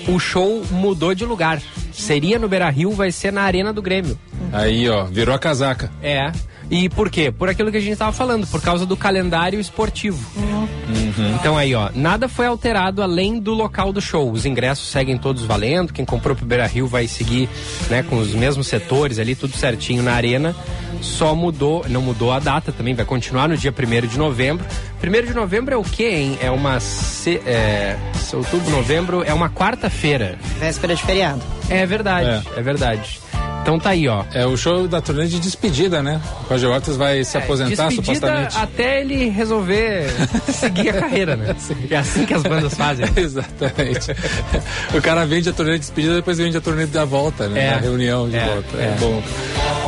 o 0.07 0.19
show 0.19 0.63
mudou 0.69 1.15
de 1.15 1.25
lugar. 1.25 1.61
Seria 1.93 2.39
no 2.39 2.47
Beira 2.47 2.69
Rio, 2.69 2.91
vai 2.91 3.11
ser 3.11 3.31
na 3.31 3.43
Arena 3.43 3.71
do 3.71 3.81
Grêmio. 3.81 4.17
Aí, 4.51 4.89
ó, 4.89 5.05
virou 5.05 5.33
a 5.33 5.39
casaca. 5.39 5.91
É. 6.01 6.31
E 6.73 6.89
por 6.89 7.07
quê? 7.07 7.31
Por 7.31 7.47
aquilo 7.47 7.69
que 7.69 7.77
a 7.77 7.79
gente 7.79 7.93
estava 7.93 8.11
falando, 8.11 8.47
por 8.47 8.59
causa 8.59 8.83
do 8.83 8.97
calendário 8.97 9.59
esportivo. 9.59 10.19
Uhum. 10.35 11.35
Então 11.35 11.55
aí, 11.55 11.75
ó, 11.75 11.91
nada 11.93 12.27
foi 12.27 12.47
alterado 12.47 13.03
além 13.03 13.39
do 13.39 13.53
local 13.53 13.93
do 13.93 14.01
show. 14.01 14.31
Os 14.31 14.43
ingressos 14.43 14.89
seguem 14.89 15.15
todos 15.15 15.43
valendo. 15.43 15.93
Quem 15.93 16.03
comprou 16.03 16.35
pro 16.35 16.47
Beira 16.47 16.65
Rio 16.65 16.87
vai 16.87 17.07
seguir, 17.07 17.47
né, 17.91 18.01
com 18.01 18.17
os 18.17 18.33
mesmos 18.33 18.65
setores 18.65 19.19
ali, 19.19 19.35
tudo 19.35 19.55
certinho 19.55 20.01
na 20.01 20.13
arena. 20.13 20.55
Só 20.99 21.35
mudou, 21.35 21.85
não 21.87 22.01
mudou 22.01 22.31
a 22.31 22.39
data 22.39 22.71
também, 22.71 22.95
vai 22.95 23.05
continuar 23.05 23.47
no 23.47 23.55
dia 23.55 23.71
1 23.71 24.07
de 24.07 24.17
novembro. 24.17 24.65
1 25.03 25.27
de 25.27 25.33
novembro 25.35 25.75
é 25.75 25.77
o 25.77 25.83
quê, 25.83 26.09
hein? 26.09 26.39
É 26.41 26.49
uma. 26.49 26.79
Se, 26.79 27.35
é, 27.45 27.95
outubro, 28.33 28.71
novembro, 28.71 29.23
é 29.23 29.33
uma 29.33 29.49
quarta-feira. 29.49 30.39
Véspera 30.59 30.95
de 30.95 31.03
feriado. 31.03 31.41
É 31.69 31.85
verdade, 31.85 32.47
é, 32.55 32.59
é 32.59 32.61
verdade. 32.63 33.21
Então 33.63 33.79
tá 33.79 33.91
aí, 33.91 34.09
ó. 34.09 34.25
É 34.33 34.45
o 34.45 34.57
show 34.57 34.89
da 34.89 34.99
turnê 34.99 35.25
de 35.25 35.39
despedida, 35.39 36.03
né? 36.03 36.21
O 36.43 36.49
Roger 36.49 36.69
Waters 36.69 36.97
vai 36.97 37.23
se 37.23 37.37
é, 37.37 37.39
aposentar 37.41 37.89
supostamente. 37.91 38.57
Até 38.57 38.99
ele 38.99 39.29
resolver 39.29 40.09
seguir 40.51 40.89
a 40.89 40.99
carreira, 40.99 41.37
né? 41.37 41.55
É 41.89 41.95
assim 41.95 42.25
que 42.25 42.33
as 42.33 42.43
bandas 42.43 42.73
fazem. 42.75 43.05
Exatamente. 43.15 44.11
o 44.93 45.01
cara 45.01 45.25
vende 45.25 45.47
a 45.47 45.53
turnê 45.53 45.73
de 45.73 45.79
despedida, 45.79 46.15
depois 46.15 46.37
vende 46.37 46.57
a 46.57 46.61
turnê 46.61 46.85
da 46.87 47.05
volta, 47.05 47.47
né? 47.47 47.67
É. 47.67 47.77
reunião 47.77 48.27
de 48.29 48.35
é, 48.35 48.45
volta. 48.45 48.77
É. 48.77 48.81
é. 48.81 48.97
bom. 48.99 49.23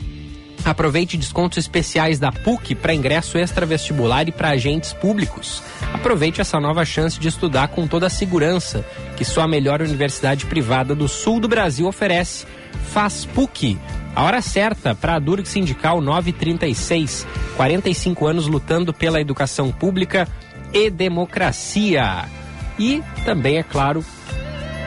Aproveite 0.65 1.17
descontos 1.17 1.59
especiais 1.59 2.21
da 2.21 2.31
PUC 2.31 2.77
para 2.77 2.95
ingresso 2.95 3.37
extra-vestibular 3.39 4.29
e 4.29 4.33
para 4.33 4.51
agentes 4.51 4.93
públicos. 4.93 5.61
Aproveite 5.93 6.41
essa 6.41 6.61
nova 6.61 6.85
chance 6.85 7.19
de 7.19 7.27
estudar 7.27 7.69
com 7.69 7.89
toda 7.89 8.07
a 8.07 8.11
segurança 8.11 8.85
que 9.17 9.25
só 9.25 9.43
a 9.43 9.49
melhor 9.49 9.83
universidade 9.83 10.47
privada 10.47 10.95
do 10.95 11.09
sul 11.09 11.41
do 11.41 11.49
Brasil 11.49 11.89
oferece. 11.89 12.47
Faz 12.93 13.25
PUC. 13.25 13.77
A 14.15 14.23
hora 14.23 14.41
certa 14.41 14.95
para 14.95 15.17
a 15.17 15.19
Durg 15.19 15.45
Sindical 15.45 16.01
936. 16.01 17.27
45 17.57 18.27
anos 18.27 18.47
lutando 18.47 18.95
pela 18.95 19.21
educação 19.21 19.73
pública 19.73 20.29
e 20.73 20.89
democracia. 20.89 22.27
E 22.79 23.03
também, 23.25 23.59
é 23.59 23.63
claro, 23.65 24.05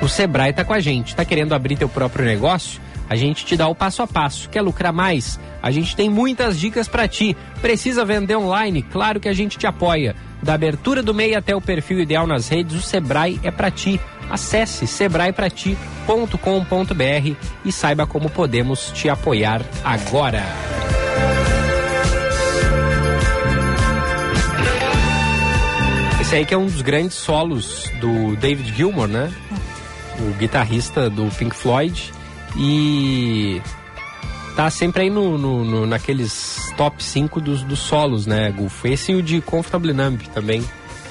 o 0.01 0.07
Sebrae 0.07 0.51
está 0.51 0.63
com 0.63 0.73
a 0.73 0.79
gente. 0.79 1.09
Está 1.09 1.23
querendo 1.23 1.53
abrir 1.53 1.77
teu 1.77 1.89
próprio 1.89 2.25
negócio? 2.25 2.81
a 3.11 3.15
gente 3.17 3.43
te 3.43 3.57
dá 3.57 3.67
o 3.67 3.75
passo 3.75 4.01
a 4.01 4.07
passo. 4.07 4.47
Quer 4.47 4.61
lucrar 4.61 4.93
mais? 4.93 5.37
A 5.61 5.69
gente 5.69 5.97
tem 5.97 6.09
muitas 6.09 6.57
dicas 6.57 6.87
para 6.87 7.09
ti. 7.09 7.35
Precisa 7.61 8.05
vender 8.05 8.37
online? 8.37 8.83
Claro 8.83 9.19
que 9.19 9.27
a 9.27 9.33
gente 9.33 9.57
te 9.57 9.67
apoia. 9.67 10.15
Da 10.41 10.53
abertura 10.53 11.03
do 11.03 11.13
MEI 11.13 11.35
até 11.35 11.53
o 11.53 11.59
perfil 11.59 11.99
ideal 11.99 12.25
nas 12.25 12.47
redes, 12.47 12.73
o 12.73 12.81
Sebrae 12.81 13.37
é 13.43 13.51
para 13.51 13.69
ti. 13.69 13.99
Acesse 14.29 14.87
sebraeprati.com.br 14.87 17.35
e 17.65 17.71
saiba 17.73 18.07
como 18.07 18.29
podemos 18.29 18.93
te 18.93 19.09
apoiar 19.09 19.61
agora. 19.83 20.45
Esse 26.21 26.37
aí 26.37 26.45
que 26.45 26.53
é 26.53 26.57
um 26.57 26.65
dos 26.65 26.81
grandes 26.81 27.17
solos 27.17 27.91
do 27.99 28.37
David 28.37 28.73
Gilmour, 28.73 29.09
né? 29.09 29.29
O 30.19 30.33
guitarrista 30.37 31.09
do 31.09 31.25
Pink 31.37 31.55
Floyd. 31.55 32.13
E 32.57 33.61
tá 34.55 34.69
sempre 34.69 35.03
aí 35.03 35.09
no, 35.09 35.37
no, 35.37 35.63
no, 35.63 35.85
naqueles 35.85 36.71
top 36.75 37.03
5 37.03 37.39
dos, 37.39 37.63
dos 37.63 37.79
solos, 37.79 38.25
né, 38.25 38.51
Gufo? 38.51 38.87
Esse 38.87 39.13
e 39.13 39.15
o 39.15 39.23
de 39.23 39.41
Comfortable 39.41 39.93
Numb 39.93 40.21
também. 40.33 40.63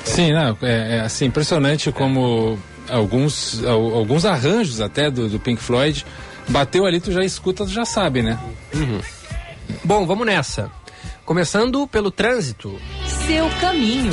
Sim, 0.05 0.33
não, 0.33 0.57
é, 0.63 0.97
é 0.97 1.01
assim, 1.01 1.27
impressionante 1.27 1.91
como 1.93 2.59
alguns, 2.89 3.63
alguns 3.65 4.25
arranjos 4.25 4.81
até 4.81 5.11
do, 5.11 5.29
do, 5.29 5.39
Pink 5.39 5.63
Floyd, 5.63 6.05
bateu 6.49 6.85
ali, 6.87 7.01
tu 7.01 7.13
já 7.13 7.23
escuta, 7.23 7.65
tu 7.65 7.71
já 7.71 7.85
sabe, 7.85 8.23
né? 8.23 8.39
Uhum. 8.75 9.01
Bom, 9.85 10.07
vamos 10.07 10.27
nessa. 10.27 10.71
Começando 11.25 11.87
pelo 11.87 12.11
trânsito. 12.11 12.77
Seu 13.27 13.49
caminho. 13.61 14.13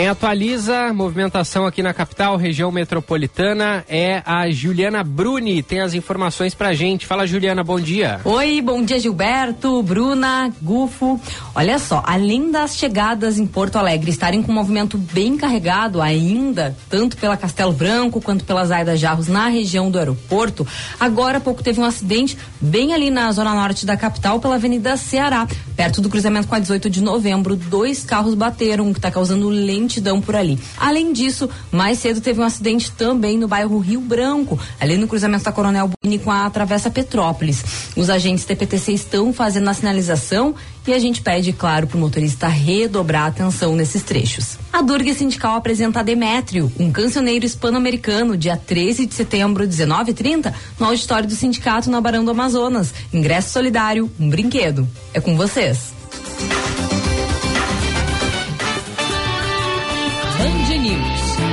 Quem 0.00 0.08
atualiza 0.08 0.94
movimentação 0.94 1.66
aqui 1.66 1.82
na 1.82 1.92
capital, 1.92 2.34
região 2.38 2.72
metropolitana, 2.72 3.84
é 3.86 4.22
a 4.24 4.50
Juliana 4.50 5.04
Bruni. 5.04 5.62
Tem 5.62 5.80
as 5.80 5.92
informações 5.92 6.54
pra 6.54 6.72
gente. 6.72 7.04
Fala, 7.04 7.26
Juliana, 7.26 7.62
bom 7.62 7.78
dia. 7.78 8.18
Oi, 8.24 8.62
bom 8.62 8.82
dia, 8.82 8.98
Gilberto, 8.98 9.82
Bruna, 9.82 10.50
Gufo. 10.62 11.20
Olha 11.54 11.78
só, 11.78 12.02
além 12.06 12.50
das 12.50 12.78
chegadas 12.78 13.38
em 13.38 13.46
Porto 13.46 13.76
Alegre 13.76 14.10
estarem 14.10 14.42
com 14.42 14.50
um 14.50 14.54
movimento 14.54 14.96
bem 14.96 15.36
carregado 15.36 16.00
ainda, 16.00 16.74
tanto 16.88 17.18
pela 17.18 17.36
Castelo 17.36 17.74
Branco 17.74 18.22
quanto 18.22 18.42
pelas 18.42 18.70
Aida 18.70 18.96
Jarros 18.96 19.28
na 19.28 19.48
região 19.48 19.90
do 19.90 19.98
aeroporto, 19.98 20.66
agora 20.98 21.36
há 21.36 21.40
pouco 21.42 21.62
teve 21.62 21.78
um 21.78 21.84
acidente 21.84 22.38
bem 22.58 22.94
ali 22.94 23.10
na 23.10 23.30
zona 23.32 23.54
norte 23.54 23.84
da 23.84 23.98
capital, 23.98 24.40
pela 24.40 24.54
Avenida 24.54 24.96
Ceará, 24.96 25.46
perto 25.76 26.00
do 26.00 26.08
cruzamento 26.08 26.48
com 26.48 26.54
a 26.54 26.58
18 26.58 26.88
de 26.88 27.02
novembro. 27.02 27.54
Dois 27.54 28.02
carros 28.02 28.34
bateram, 28.34 28.88
o 28.88 28.94
que 28.94 28.98
está 28.98 29.10
causando 29.10 29.50
lento 29.50 29.89
lentidão 29.90 30.20
por 30.20 30.36
ali. 30.36 30.58
Além 30.76 31.12
disso, 31.12 31.50
mais 31.72 31.98
cedo 31.98 32.20
teve 32.20 32.40
um 32.40 32.44
acidente 32.44 32.92
também 32.92 33.36
no 33.36 33.48
bairro 33.48 33.78
Rio 33.78 34.00
Branco, 34.00 34.58
ali 34.78 34.96
no 34.96 35.08
cruzamento 35.08 35.44
da 35.44 35.52
Coronel 35.52 35.90
Buni 36.02 36.18
com 36.18 36.30
a 36.30 36.48
Travessa 36.48 36.90
Petrópolis. 36.90 37.64
Os 37.96 38.08
agentes 38.08 38.44
TPTC 38.44 38.92
estão 38.92 39.32
fazendo 39.32 39.68
a 39.68 39.74
sinalização 39.74 40.54
e 40.86 40.94
a 40.94 40.98
gente 40.98 41.20
pede, 41.20 41.52
claro, 41.52 41.86
para 41.86 41.96
o 41.96 42.00
motorista 42.00 42.46
redobrar 42.46 43.24
a 43.24 43.26
atenção 43.26 43.74
nesses 43.74 44.02
trechos. 44.02 44.56
A 44.72 44.80
Durga 44.80 45.12
Sindical 45.12 45.56
apresenta 45.56 46.02
Demétrio, 46.02 46.72
um 46.78 46.90
cancioneiro 46.90 47.44
hispano-americano, 47.44 48.36
dia 48.36 48.56
13 48.56 49.06
de 49.06 49.14
setembro, 49.14 49.66
19h30, 49.66 50.54
no 50.78 50.86
auditório 50.86 51.28
do 51.28 51.34
sindicato 51.34 51.90
na 51.90 52.00
Barão 52.00 52.24
do 52.24 52.30
Amazonas. 52.30 52.94
Ingresso 53.12 53.50
solidário, 53.50 54.10
um 54.18 54.30
brinquedo. 54.30 54.88
É 55.12 55.20
com 55.20 55.36
vocês. 55.36 55.99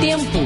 Tempo. 0.00 0.38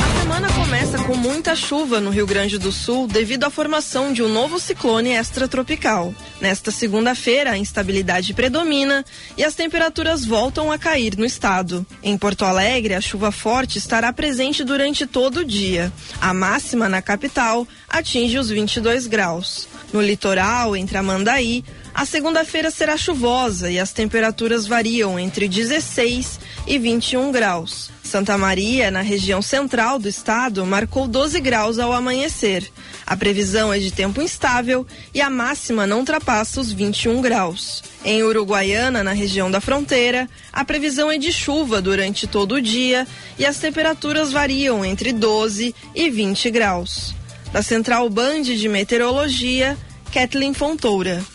A 0.00 0.20
semana 0.20 0.48
começa 0.52 0.98
com 1.04 1.14
muita 1.14 1.54
chuva 1.54 2.00
no 2.00 2.08
Rio 2.08 2.26
Grande 2.26 2.58
do 2.58 2.72
Sul 2.72 3.06
devido 3.06 3.44
à 3.44 3.50
formação 3.50 4.10
de 4.10 4.22
um 4.22 4.28
novo 4.28 4.58
ciclone 4.58 5.10
extratropical. 5.10 6.14
Nesta 6.40 6.70
segunda-feira, 6.70 7.50
a 7.50 7.58
instabilidade 7.58 8.32
predomina 8.32 9.04
e 9.36 9.44
as 9.44 9.54
temperaturas 9.54 10.24
voltam 10.24 10.72
a 10.72 10.78
cair 10.78 11.14
no 11.18 11.26
estado. 11.26 11.86
Em 12.02 12.16
Porto 12.16 12.44
Alegre, 12.46 12.94
a 12.94 13.02
chuva 13.02 13.30
forte 13.30 13.76
estará 13.76 14.14
presente 14.14 14.64
durante 14.64 15.06
todo 15.06 15.40
o 15.40 15.44
dia. 15.44 15.92
A 16.20 16.32
máxima 16.32 16.88
na 16.88 17.02
capital 17.02 17.68
atinge 17.86 18.38
os 18.38 18.48
22 18.48 19.06
graus. 19.06 19.68
No 19.92 20.00
litoral, 20.00 20.74
entre 20.74 20.96
Amandaí, 20.96 21.62
a 21.94 22.04
segunda-feira 22.04 22.72
será 22.72 22.96
chuvosa 22.96 23.70
e 23.70 23.78
as 23.78 23.92
temperaturas 23.92 24.66
variam 24.66 25.16
entre 25.16 25.46
16 25.46 26.40
e 26.66 26.76
21 26.76 27.30
graus. 27.30 27.88
Santa 28.02 28.36
Maria, 28.36 28.90
na 28.90 29.00
região 29.00 29.40
central 29.40 29.98
do 29.98 30.08
estado, 30.08 30.66
marcou 30.66 31.06
12 31.06 31.40
graus 31.40 31.78
ao 31.78 31.92
amanhecer. 31.92 32.68
A 33.06 33.16
previsão 33.16 33.72
é 33.72 33.78
de 33.78 33.92
tempo 33.92 34.20
instável 34.20 34.84
e 35.14 35.20
a 35.20 35.30
máxima 35.30 35.86
não 35.86 36.00
ultrapassa 36.00 36.60
os 36.60 36.72
21 36.72 37.20
graus. 37.22 37.82
Em 38.04 38.22
Uruguaiana, 38.24 39.04
na 39.04 39.12
região 39.12 39.48
da 39.48 39.60
fronteira, 39.60 40.28
a 40.52 40.64
previsão 40.64 41.10
é 41.10 41.16
de 41.16 41.32
chuva 41.32 41.80
durante 41.80 42.26
todo 42.26 42.56
o 42.56 42.62
dia 42.62 43.06
e 43.38 43.46
as 43.46 43.58
temperaturas 43.58 44.32
variam 44.32 44.84
entre 44.84 45.12
12 45.12 45.74
e 45.94 46.10
20 46.10 46.50
graus. 46.50 47.14
Da 47.52 47.62
Central 47.62 48.10
Band 48.10 48.42
de 48.42 48.68
Meteorologia, 48.68 49.78
Kathleen 50.12 50.52
Fontoura. 50.52 51.33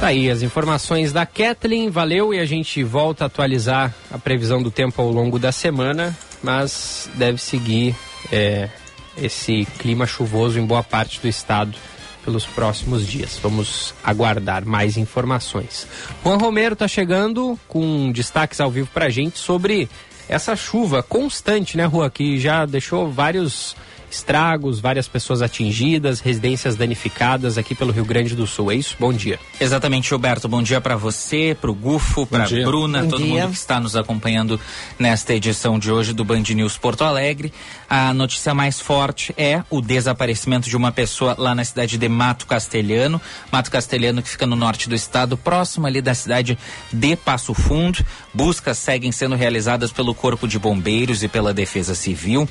Tá 0.00 0.06
aí 0.06 0.30
as 0.30 0.40
informações 0.40 1.12
da 1.12 1.26
Kathleen, 1.26 1.90
valeu 1.90 2.32
e 2.32 2.38
a 2.38 2.46
gente 2.46 2.82
volta 2.82 3.24
a 3.24 3.26
atualizar 3.26 3.94
a 4.10 4.16
previsão 4.16 4.62
do 4.62 4.70
tempo 4.70 5.02
ao 5.02 5.10
longo 5.10 5.38
da 5.38 5.52
semana, 5.52 6.16
mas 6.42 7.10
deve 7.16 7.36
seguir 7.36 7.94
é, 8.32 8.70
esse 9.14 9.66
clima 9.78 10.06
chuvoso 10.06 10.58
em 10.58 10.64
boa 10.64 10.82
parte 10.82 11.20
do 11.20 11.28
estado 11.28 11.76
pelos 12.24 12.46
próximos 12.46 13.06
dias. 13.06 13.38
Vamos 13.42 13.92
aguardar 14.02 14.64
mais 14.64 14.96
informações. 14.96 15.86
Juan 16.24 16.38
Romero 16.38 16.72
está 16.72 16.88
chegando 16.88 17.60
com 17.68 18.10
destaques 18.10 18.58
ao 18.58 18.70
vivo 18.70 18.88
para 18.94 19.04
a 19.04 19.10
gente 19.10 19.38
sobre 19.38 19.86
essa 20.30 20.56
chuva 20.56 21.02
constante, 21.02 21.76
né, 21.76 21.86
Juan, 21.86 22.08
que 22.08 22.38
já 22.38 22.64
deixou 22.64 23.10
vários 23.10 23.76
estragos, 24.10 24.80
várias 24.80 25.06
pessoas 25.06 25.42
atingidas, 25.42 26.20
residências 26.20 26.76
danificadas 26.76 27.56
aqui 27.56 27.74
pelo 27.74 27.92
Rio 27.92 28.04
Grande 28.04 28.34
do 28.34 28.46
Sul. 28.46 28.72
É 28.72 28.74
isso? 28.74 28.96
Bom 28.98 29.12
dia. 29.12 29.38
Exatamente, 29.60 30.08
Gilberto. 30.08 30.48
Bom 30.48 30.62
dia 30.62 30.80
para 30.80 30.96
você, 30.96 31.56
para 31.58 31.70
o 31.70 31.74
Gufo, 31.74 32.26
para 32.26 32.46
Bruna, 32.48 33.02
Bom 33.02 33.08
todo 33.08 33.22
dia. 33.22 33.42
mundo 33.42 33.52
que 33.52 33.58
está 33.58 33.78
nos 33.78 33.94
acompanhando 33.94 34.60
nesta 34.98 35.34
edição 35.34 35.78
de 35.78 35.90
hoje 35.90 36.12
do 36.12 36.24
Band 36.24 36.42
News 36.54 36.76
Porto 36.76 37.04
Alegre. 37.04 37.52
A 37.88 38.12
notícia 38.12 38.54
mais 38.54 38.80
forte 38.80 39.34
é 39.36 39.62
o 39.70 39.80
desaparecimento 39.80 40.68
de 40.68 40.76
uma 40.76 40.92
pessoa 40.92 41.34
lá 41.38 41.54
na 41.54 41.64
cidade 41.64 41.96
de 41.96 42.08
Mato 42.08 42.46
Castelhano. 42.46 43.20
Mato 43.52 43.70
Castelhano 43.70 44.22
que 44.22 44.28
fica 44.28 44.46
no 44.46 44.56
norte 44.56 44.88
do 44.88 44.94
estado, 44.94 45.36
próximo 45.36 45.86
ali 45.86 46.00
da 46.00 46.14
cidade 46.14 46.58
de 46.92 47.16
Passo 47.16 47.54
Fundo. 47.54 48.04
Buscas 48.34 48.78
seguem 48.78 49.12
sendo 49.12 49.36
realizadas 49.36 49.92
pelo 49.92 50.14
Corpo 50.14 50.48
de 50.48 50.58
Bombeiros 50.58 51.22
e 51.22 51.28
pela 51.28 51.54
Defesa 51.54 51.94
Civil. 51.94 52.48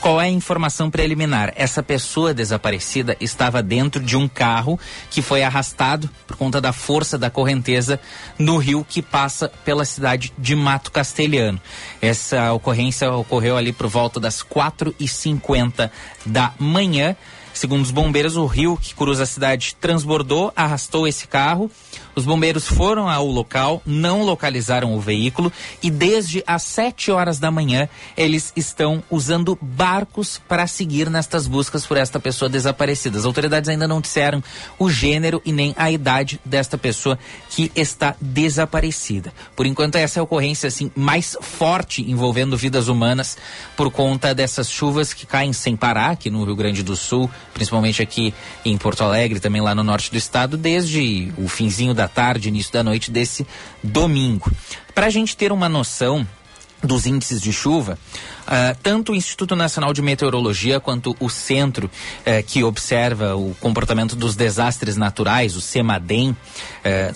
Qual 0.00 0.20
é 0.20 0.26
a 0.26 0.28
informação 0.28 0.90
preliminar? 1.00 1.54
Essa 1.56 1.82
pessoa 1.82 2.34
desaparecida 2.34 3.16
estava 3.18 3.62
dentro 3.62 4.02
de 4.02 4.18
um 4.18 4.28
carro 4.28 4.78
que 5.08 5.22
foi 5.22 5.42
arrastado 5.42 6.10
por 6.26 6.36
conta 6.36 6.60
da 6.60 6.74
força 6.74 7.16
da 7.16 7.30
correnteza 7.30 7.98
no 8.38 8.58
rio 8.58 8.84
que 8.86 9.00
passa 9.00 9.50
pela 9.64 9.86
cidade 9.86 10.30
de 10.36 10.54
Mato 10.54 10.92
Castelhano. 10.92 11.58
Essa 12.02 12.52
ocorrência 12.52 13.10
ocorreu 13.10 13.56
ali 13.56 13.72
por 13.72 13.86
volta 13.86 14.20
das 14.20 14.42
quatro 14.42 14.94
e 15.00 15.08
cinquenta 15.08 15.90
da 16.26 16.52
manhã. 16.58 17.16
Segundo 17.54 17.82
os 17.82 17.90
bombeiros, 17.90 18.36
o 18.36 18.44
rio 18.44 18.76
que 18.76 18.94
cruza 18.94 19.22
a 19.22 19.26
cidade 19.26 19.74
transbordou, 19.80 20.52
arrastou 20.54 21.08
esse 21.08 21.26
carro 21.26 21.70
os 22.14 22.24
bombeiros 22.24 22.66
foram 22.66 23.08
ao 23.08 23.26
local, 23.26 23.82
não 23.86 24.22
localizaram 24.22 24.94
o 24.94 25.00
veículo 25.00 25.52
e 25.82 25.90
desde 25.90 26.42
as 26.46 26.62
7 26.64 27.10
horas 27.10 27.38
da 27.38 27.50
manhã 27.50 27.88
eles 28.16 28.52
estão 28.56 29.02
usando 29.10 29.58
barcos 29.60 30.40
para 30.48 30.66
seguir 30.66 31.08
nestas 31.08 31.46
buscas 31.46 31.86
por 31.86 31.96
esta 31.96 32.18
pessoa 32.18 32.48
desaparecida. 32.48 33.18
As 33.18 33.24
autoridades 33.24 33.68
ainda 33.68 33.86
não 33.86 34.00
disseram 34.00 34.42
o 34.78 34.90
gênero 34.90 35.40
e 35.44 35.52
nem 35.52 35.74
a 35.76 35.90
idade 35.90 36.40
desta 36.44 36.76
pessoa 36.76 37.18
que 37.48 37.70
está 37.74 38.14
desaparecida. 38.20 39.32
Por 39.54 39.66
enquanto 39.66 39.96
essa 39.96 40.18
é 40.18 40.20
a 40.20 40.24
ocorrência 40.24 40.68
assim 40.68 40.90
mais 40.94 41.36
forte 41.40 42.02
envolvendo 42.02 42.56
vidas 42.56 42.88
humanas 42.88 43.36
por 43.76 43.90
conta 43.90 44.34
dessas 44.34 44.70
chuvas 44.70 45.12
que 45.12 45.26
caem 45.26 45.52
sem 45.52 45.76
parar 45.76 46.10
aqui 46.10 46.30
no 46.30 46.44
Rio 46.44 46.56
Grande 46.56 46.82
do 46.82 46.96
Sul, 46.96 47.30
principalmente 47.54 48.02
aqui 48.02 48.34
em 48.64 48.76
Porto 48.76 49.02
Alegre, 49.02 49.40
também 49.40 49.60
lá 49.60 49.74
no 49.74 49.82
norte 49.82 50.10
do 50.10 50.16
estado, 50.16 50.56
desde 50.56 51.32
o 51.36 51.48
finzinho 51.48 51.94
da 52.00 52.08
tarde, 52.08 52.48
início 52.48 52.72
da 52.72 52.82
noite 52.82 53.10
desse 53.10 53.46
domingo. 53.82 54.50
Para 54.94 55.06
a 55.06 55.10
gente 55.10 55.36
ter 55.36 55.52
uma 55.52 55.68
noção, 55.68 56.26
dos 56.82 57.04
índices 57.04 57.42
de 57.42 57.52
chuva, 57.52 57.98
uh, 58.46 58.78
tanto 58.82 59.12
o 59.12 59.14
Instituto 59.14 59.54
Nacional 59.54 59.92
de 59.92 60.00
Meteorologia 60.00 60.80
quanto 60.80 61.14
o 61.20 61.28
centro 61.28 61.88
uh, 61.88 62.42
que 62.46 62.64
observa 62.64 63.36
o 63.36 63.54
comportamento 63.60 64.16
dos 64.16 64.34
desastres 64.34 64.96
naturais, 64.96 65.56
o 65.56 65.60
CEMADEM, 65.60 66.30
uh, 66.30 66.36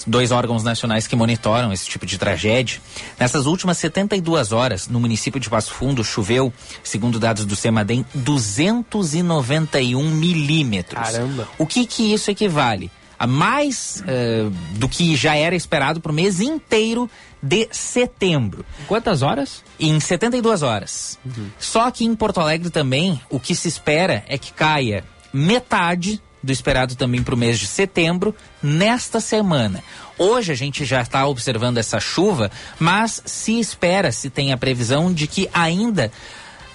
dois 0.07 0.31
órgãos 0.31 0.63
nacionais 0.63 1.07
que 1.07 1.17
monitoram 1.17 1.73
esse 1.73 1.89
tipo 1.89 2.05
de 2.05 2.19
tragédia. 2.19 2.79
Nessas 3.19 3.47
últimas 3.47 3.79
72 3.79 4.53
horas, 4.53 4.87
no 4.87 5.01
município 5.01 5.41
de 5.41 5.49
Passo 5.49 5.73
Fundo, 5.73 6.05
choveu, 6.05 6.53
segundo 6.83 7.19
dados 7.19 7.47
do 7.47 7.57
CEMADEM, 7.57 8.05
291 8.15 10.11
milímetros. 10.11 11.03
Caramba! 11.03 11.49
O 11.57 11.67
que 11.67 11.87
que 11.87 12.13
isso 12.13 12.31
equivale? 12.31 12.91
A 13.19 13.27
mais 13.27 14.03
uh, 14.03 14.51
do 14.79 14.89
que 14.89 15.17
já 15.17 15.35
era 15.37 15.55
esperado 15.55 16.01
para 16.01 16.13
o 16.13 16.15
mês 16.15 16.41
inteiro 16.41 17.09
de 17.43 17.69
setembro. 17.71 18.65
Quantas 18.87 19.23
horas? 19.23 19.63
Em 19.79 20.01
72 20.01 20.63
horas. 20.63 21.19
Uhum. 21.25 21.49
Só 21.59 21.91
que 21.91 22.05
em 22.05 22.15
Porto 22.15 22.41
Alegre 22.41 22.71
também, 22.71 23.21
o 23.29 23.39
que 23.39 23.55
se 23.55 23.69
espera 23.69 24.25
é 24.27 24.39
que 24.39 24.53
caia 24.53 25.05
metade 25.33 26.23
do 26.45 26.53
esperado 26.53 26.95
também 26.95 27.23
para 27.23 27.35
o 27.35 27.39
mês 27.39 27.59
de 27.59 27.67
setembro, 27.67 28.35
nesta 28.63 29.19
semana. 29.19 29.83
Hoje 30.19 30.53
a 30.53 30.55
gente 30.55 30.85
já 30.85 31.01
está 31.01 31.27
observando 31.27 31.79
essa 31.79 31.99
chuva, 31.99 32.51
mas 32.79 33.23
se 33.25 33.59
espera, 33.59 34.13
se 34.13 34.29
tem 34.29 34.53
a 34.53 34.57
previsão 34.57 35.13
de 35.13 35.27
que 35.27 35.49
ainda 35.53 36.13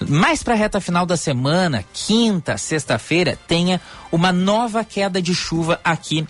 mais 0.08 0.42
para 0.42 0.54
a 0.54 0.56
reta 0.56 0.80
final 0.80 1.04
da 1.04 1.16
semana, 1.16 1.84
quinta, 1.92 2.56
sexta-feira, 2.56 3.38
tenha 3.46 3.80
uma 4.10 4.32
nova 4.32 4.84
queda 4.84 5.20
de 5.20 5.34
chuva 5.34 5.80
aqui 5.84 6.26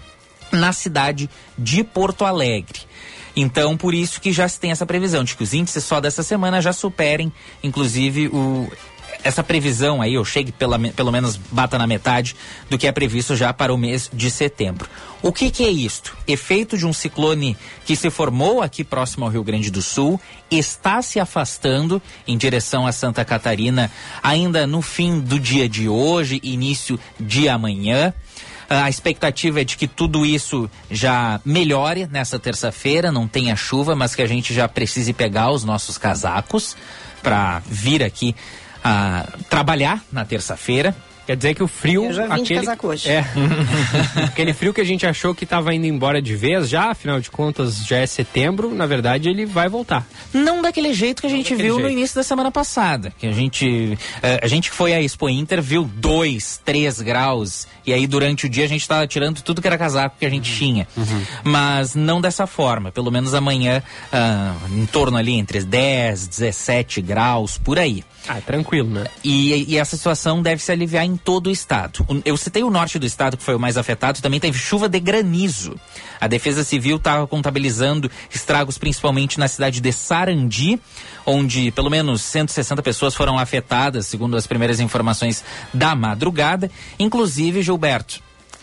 na 0.53 0.73
cidade 0.73 1.31
de 1.57 1.85
Porto 1.85 2.25
Alegre. 2.25 2.81
Então, 3.35 3.77
por 3.77 3.95
isso 3.95 4.21
que 4.21 4.33
já 4.33 4.49
se 4.49 4.59
tem 4.59 4.71
essa 4.71 4.85
previsão 4.85 5.23
de 5.23 5.37
que 5.37 5.43
os 5.43 5.55
índices 5.55 5.85
só 5.85 6.01
dessa 6.01 6.23
semana 6.23 6.61
já 6.61 6.73
superem, 6.73 7.33
inclusive, 7.63 8.29
o, 8.29 8.71
essa 9.23 9.43
previsão 9.43 10.01
aí, 10.01 10.17
ou 10.17 10.25
chegue 10.25 10.53
pela, 10.53 10.79
pelo 10.79 11.13
menos 11.13 11.37
bata 11.37 11.79
na 11.79 11.87
metade 11.87 12.35
do 12.69 12.79
que 12.79 12.87
é 12.87 12.93
previsto 12.93 13.37
já 13.37 13.53
para 13.53 13.73
o 13.73 13.79
mês 13.79 14.11
de 14.13 14.31
setembro. 14.31 14.89
O 15.23 15.33
que, 15.33 15.51
que 15.51 15.65
é 15.65 15.71
isto? 15.71 16.17
Efeito 16.27 16.79
de 16.79 16.87
um 16.87 16.93
ciclone 16.93 17.57
que 17.85 17.95
se 17.95 18.11
formou 18.11 18.63
aqui 18.63 18.83
próximo 18.83 19.25
ao 19.25 19.31
Rio 19.31 19.45
Grande 19.45 19.71
do 19.71 19.83
Sul, 19.83 20.21
está 20.51 21.03
se 21.03 21.21
afastando 21.21 22.01
em 22.27 22.37
direção 22.37 22.87
a 22.87 22.93
Santa 22.93 23.25
Catarina 23.25 23.91
ainda 24.23 24.67
no 24.67 24.81
fim 24.81 25.21
do 25.21 25.39
dia 25.39 25.69
de 25.69 25.89
hoje, 25.89 26.41
início 26.43 26.99
de 27.19 27.49
amanhã. 27.49 28.15
A 28.69 28.89
expectativa 28.89 29.61
é 29.61 29.65
de 29.65 29.77
que 29.77 29.89
tudo 29.89 30.25
isso 30.25 30.71
já 30.89 31.41
melhore 31.45 32.07
nessa 32.07 32.39
terça-feira, 32.39 33.11
não 33.11 33.27
tenha 33.27 33.57
chuva, 33.57 33.97
mas 33.97 34.15
que 34.15 34.23
a 34.23 34.27
gente 34.27 34.55
já 34.55 34.69
precise 34.69 35.13
pegar 35.13 35.51
os 35.51 35.65
nossos 35.65 35.99
casacos 35.99 36.77
para 37.21 37.61
vir 37.67 38.03
aqui 38.03 38.35
uh, 38.85 39.45
trabalhar 39.49 40.03
na 40.13 40.25
terça-feira. 40.25 40.95
Quer 41.31 41.37
dizer 41.37 41.55
que 41.55 41.63
o 41.63 41.69
frio. 41.69 42.07
Eu 42.07 42.13
já 42.13 42.27
vim 42.27 42.43
aquele, 42.43 42.45
de 42.45 42.55
casaco 42.55 42.89
hoje. 42.89 43.09
É. 43.09 43.25
aquele 44.27 44.53
frio 44.53 44.75
que 44.75 44.81
a 44.81 44.85
gente 44.85 45.07
achou 45.07 45.33
que 45.33 45.45
estava 45.45 45.73
indo 45.73 45.87
embora 45.87 46.21
de 46.21 46.35
vez, 46.35 46.69
já, 46.69 46.91
afinal 46.91 47.21
de 47.21 47.31
contas, 47.31 47.87
já 47.87 47.99
é 47.99 48.07
setembro, 48.07 48.75
na 48.75 48.85
verdade 48.85 49.29
ele 49.29 49.47
vai 49.47 49.69
voltar. 49.69 50.05
Não 50.35 50.61
daquele 50.61 50.93
jeito 50.93 51.21
que 51.21 51.29
a 51.29 51.31
gente 51.31 51.55
viu 51.55 51.77
jeito. 51.77 51.83
no 51.83 51.89
início 51.89 52.17
da 52.17 52.25
semana 52.25 52.51
passada. 52.51 53.13
Que 53.17 53.29
a 53.29 53.33
gente. 53.33 53.65
Uh, 53.65 53.97
a 54.43 54.47
gente 54.49 54.73
foi 54.73 54.93
à 54.93 55.01
Expo 55.01 55.29
Inter, 55.29 55.63
viu 55.63 55.89
2, 55.95 56.63
3 56.65 57.01
graus. 57.01 57.69
E 57.87 57.93
aí 57.93 58.09
durante 58.09 58.47
o 58.47 58.49
dia 58.49 58.65
a 58.65 58.69
gente 58.69 58.83
estava 58.83 59.07
tirando 59.07 59.41
tudo 59.41 59.63
que 59.63 59.69
era 59.69 59.79
casaco 59.79 60.17
que 60.19 60.27
a 60.27 60.31
gente 60.31 60.51
uhum. 60.51 60.59
tinha. 60.59 60.89
Uhum. 60.97 61.23
Mas 61.45 61.95
não 61.95 62.21
dessa 62.21 62.45
forma. 62.45 62.91
Pelo 62.91 63.13
menos 63.13 63.35
amanhã, 63.35 63.85
uh, 64.13 64.77
em 64.77 64.85
torno 64.87 65.17
ali 65.17 65.35
entre 65.35 65.63
10, 65.63 66.27
17 66.27 67.01
graus, 67.01 67.57
por 67.57 67.79
aí. 67.79 68.03
Ah, 68.29 68.39
é 68.39 68.41
tranquilo, 68.41 68.89
né? 68.89 69.07
E, 69.25 69.73
e, 69.73 69.79
essa 69.79 69.97
situação 69.97 70.43
deve 70.43 70.63
se 70.63 70.71
aliviar 70.71 71.05
em 71.05 71.17
todo 71.25 71.49
o 71.49 71.51
estado. 71.51 72.07
Eu 72.25 72.37
citei 72.37 72.63
o 72.63 72.71
norte 72.71 72.99
do 72.99 73.07
estado, 73.07 73.37
que 73.37 73.43
foi 73.43 73.55
o 73.55 73.61
mais 73.61 73.77
afetado, 73.77 74.21
também 74.21 74.41
teve 74.41 74.59
chuva 74.59 74.89
de 74.89 75.01
granizo. 75.01 75.75
A 76.21 76.27
Defesa 76.27 76.65
Civil 76.65 76.97
estava 76.97 77.27
contabilizando 77.27 78.11
estragos 78.33 78.79
principalmente 78.79 79.39
na 79.39 79.49
cidade 79.49 79.81
de 79.81 79.93
Sarandi, 79.93 80.81
onde 81.25 81.71
pelo 81.71 81.91
menos 81.91 82.23
160 82.23 82.83
pessoas 82.83 83.15
foram 83.15 83.39
afetadas, 83.39 84.07
segundo 84.07 84.37
as 84.37 84.47
primeiras 84.47 84.81
informações 84.81 85.45
da 85.73 85.95
madrugada. 85.95 86.71
Inclusive, 86.99 87.63
Gilberto, 87.63 88.21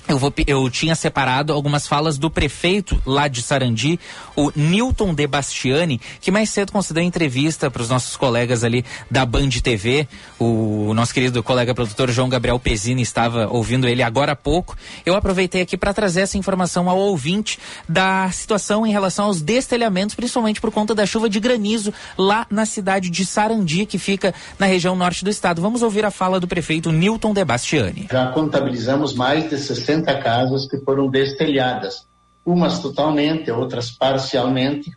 eu, 0.07 0.17
vou, 0.17 0.33
eu 0.45 0.69
tinha 0.69 0.95
separado 0.95 1.51
algumas 1.51 1.85
falas 1.85 2.17
do 2.17 2.29
prefeito 2.29 3.01
lá 3.05 3.27
de 3.27 3.41
Sarandi, 3.41 3.99
o 4.35 4.51
Newton 4.55 5.13
de 5.13 5.27
Bastiani, 5.27 5.99
que 6.21 6.31
mais 6.31 6.49
cedo 6.49 6.71
concedeu 6.71 7.03
entrevista 7.03 7.69
para 7.69 7.81
os 7.81 7.89
nossos 7.89 8.15
colegas 8.15 8.63
ali 8.63 8.85
da 9.11 9.25
Band 9.25 9.49
TV. 9.61 10.07
O 10.39 10.93
nosso 10.93 11.13
querido 11.13 11.43
colega 11.43 11.75
produtor 11.75 12.09
João 12.09 12.29
Gabriel 12.29 12.59
Pezini 12.59 13.01
estava 13.01 13.47
ouvindo 13.47 13.87
ele 13.87 14.01
agora 14.01 14.31
há 14.31 14.35
pouco. 14.35 14.77
Eu 15.05 15.15
aproveitei 15.15 15.61
aqui 15.61 15.75
para 15.75 15.93
trazer 15.93 16.21
essa 16.21 16.37
informação 16.37 16.89
ao 16.89 16.97
ouvinte 16.97 17.59
da 17.87 18.29
situação 18.31 18.85
em 18.85 18.91
relação 18.91 19.25
aos 19.25 19.41
destelhamentos, 19.41 20.15
principalmente 20.15 20.61
por 20.61 20.71
conta 20.71 20.95
da 20.95 21.05
chuva 21.05 21.29
de 21.29 21.39
granizo 21.39 21.93
lá 22.17 22.47
na 22.49 22.65
cidade 22.65 23.09
de 23.09 23.25
Sarandi, 23.25 23.85
que 23.85 23.97
fica 23.97 24.33
na 24.57 24.65
região 24.65 24.95
norte 24.95 25.23
do 25.23 25.29
estado. 25.29 25.61
Vamos 25.61 25.81
ouvir 25.81 26.05
a 26.05 26.11
fala 26.11 26.39
do 26.39 26.47
prefeito 26.47 26.91
Newton 26.91 27.33
de 27.33 27.43
Bastiani. 27.43 28.07
Já 28.09 28.27
contabilizamos 28.27 29.13
mais 29.13 29.49
de 29.49 29.57
60 29.57 29.96
60 29.97 30.17
casas 30.19 30.67
que 30.67 30.77
foram 30.77 31.09
destelhadas, 31.09 32.05
umas 32.45 32.79
totalmente, 32.79 33.51
outras 33.51 33.91
parcialmente. 33.91 34.91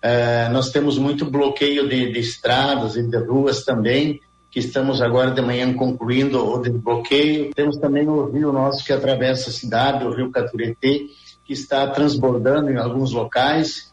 É, 0.00 0.48
nós 0.50 0.70
temos 0.70 0.96
muito 0.96 1.28
bloqueio 1.28 1.88
de, 1.88 2.12
de, 2.12 2.20
estradas 2.20 2.96
e 2.96 3.02
de 3.02 3.16
ruas 3.18 3.64
também, 3.64 4.20
que 4.50 4.60
estamos 4.60 5.02
agora 5.02 5.30
de 5.30 5.42
manhã 5.42 5.72
concluindo 5.74 6.44
o 6.44 6.58
desbloqueio. 6.58 7.52
Temos 7.54 7.76
também 7.78 8.08
o 8.08 8.30
rio 8.30 8.52
nosso 8.52 8.84
que 8.84 8.92
atravessa 8.92 9.50
a 9.50 9.52
cidade, 9.52 10.04
o 10.04 10.14
rio 10.14 10.30
Caturetê, 10.30 11.06
que 11.44 11.52
está 11.52 11.86
transbordando 11.88 12.70
em 12.70 12.76
alguns 12.76 13.12
locais. 13.12 13.87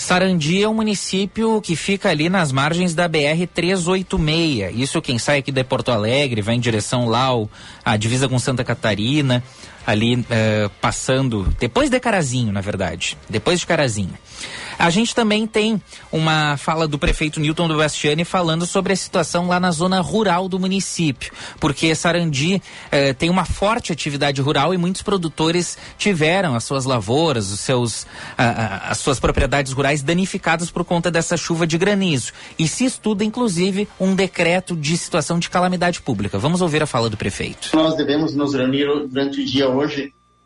Sarandi 0.00 0.62
é 0.62 0.68
um 0.68 0.72
município 0.72 1.60
que 1.60 1.76
fica 1.76 2.08
ali 2.08 2.30
nas 2.30 2.50
margens 2.50 2.94
da 2.94 3.06
BR 3.06 3.46
386. 3.52 4.74
Isso 4.74 5.02
quem 5.02 5.18
sai 5.18 5.38
aqui 5.38 5.52
de 5.52 5.62
Porto 5.62 5.92
Alegre, 5.92 6.40
vai 6.40 6.54
em 6.54 6.60
direção 6.60 7.06
lá 7.06 7.24
ao, 7.24 7.50
à 7.84 7.98
divisa 7.98 8.26
com 8.26 8.38
Santa 8.38 8.64
Catarina, 8.64 9.44
ali 9.90 10.24
eh, 10.30 10.70
passando 10.80 11.52
depois 11.58 11.90
de 11.90 11.98
Carazinho, 11.98 12.52
na 12.52 12.60
verdade, 12.60 13.16
depois 13.28 13.60
de 13.60 13.66
Carazinho. 13.66 14.14
A 14.78 14.88
gente 14.88 15.14
também 15.14 15.46
tem 15.46 15.80
uma 16.10 16.56
fala 16.56 16.88
do 16.88 16.98
prefeito 16.98 17.38
Newton 17.38 17.68
do 17.68 17.76
Bastiani 17.76 18.24
falando 18.24 18.64
sobre 18.64 18.94
a 18.94 18.96
situação 18.96 19.46
lá 19.46 19.60
na 19.60 19.70
zona 19.70 20.00
rural 20.00 20.48
do 20.48 20.58
município, 20.58 21.32
porque 21.58 21.94
Sarandi 21.94 22.62
eh, 22.90 23.12
tem 23.12 23.28
uma 23.28 23.44
forte 23.44 23.92
atividade 23.92 24.40
rural 24.40 24.72
e 24.72 24.78
muitos 24.78 25.02
produtores 25.02 25.76
tiveram 25.98 26.54
as 26.54 26.64
suas 26.64 26.86
lavouras, 26.86 27.52
os 27.52 27.60
seus, 27.60 28.06
as 28.38 28.96
suas 28.98 29.20
propriedades 29.20 29.72
rurais 29.72 30.02
danificadas 30.02 30.70
por 30.70 30.82
conta 30.82 31.10
dessa 31.10 31.36
chuva 31.36 31.66
de 31.66 31.76
granizo. 31.76 32.32
E 32.58 32.66
se 32.66 32.86
estuda, 32.86 33.22
inclusive, 33.22 33.86
um 33.98 34.14
decreto 34.14 34.74
de 34.74 34.96
situação 34.96 35.38
de 35.38 35.50
calamidade 35.50 36.00
pública. 36.00 36.38
Vamos 36.38 36.62
ouvir 36.62 36.82
a 36.82 36.86
fala 36.86 37.10
do 37.10 37.18
prefeito. 37.18 37.70
Nós 37.74 37.96
devemos 37.96 38.34
nos 38.34 38.54
reunir 38.54 38.86
durante 39.08 39.42
o 39.42 39.44
dia 39.44 39.68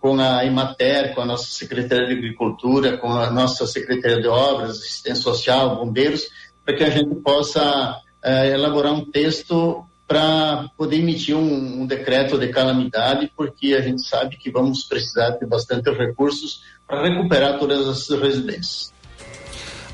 com 0.00 0.20
a 0.20 0.44
Imater, 0.44 1.14
com 1.14 1.22
a 1.22 1.24
nossa 1.24 1.46
Secretaria 1.46 2.06
de 2.06 2.12
Agricultura, 2.12 2.98
com 2.98 3.10
a 3.10 3.30
nossa 3.30 3.66
Secretaria 3.66 4.20
de 4.20 4.28
Obras, 4.28 4.78
Assistência 4.78 5.22
Social, 5.22 5.76
Bombeiros, 5.76 6.28
para 6.64 6.76
que 6.76 6.84
a 6.84 6.90
gente 6.90 7.14
possa 7.16 7.98
eh, 8.22 8.50
elaborar 8.50 8.92
um 8.92 9.04
texto 9.10 9.84
para 10.06 10.68
poder 10.76 10.98
emitir 10.98 11.34
um, 11.34 11.82
um, 11.82 11.86
decreto 11.86 12.38
de 12.38 12.48
calamidade, 12.48 13.32
porque 13.36 13.74
a 13.74 13.80
gente 13.80 14.06
sabe 14.06 14.36
que 14.36 14.50
vamos 14.50 14.84
precisar 14.84 15.30
de 15.30 15.46
bastante 15.46 15.90
recursos 15.90 16.62
para 16.86 17.08
recuperar 17.08 17.58
todas 17.58 17.88
as 17.88 18.08
residências. 18.20 18.93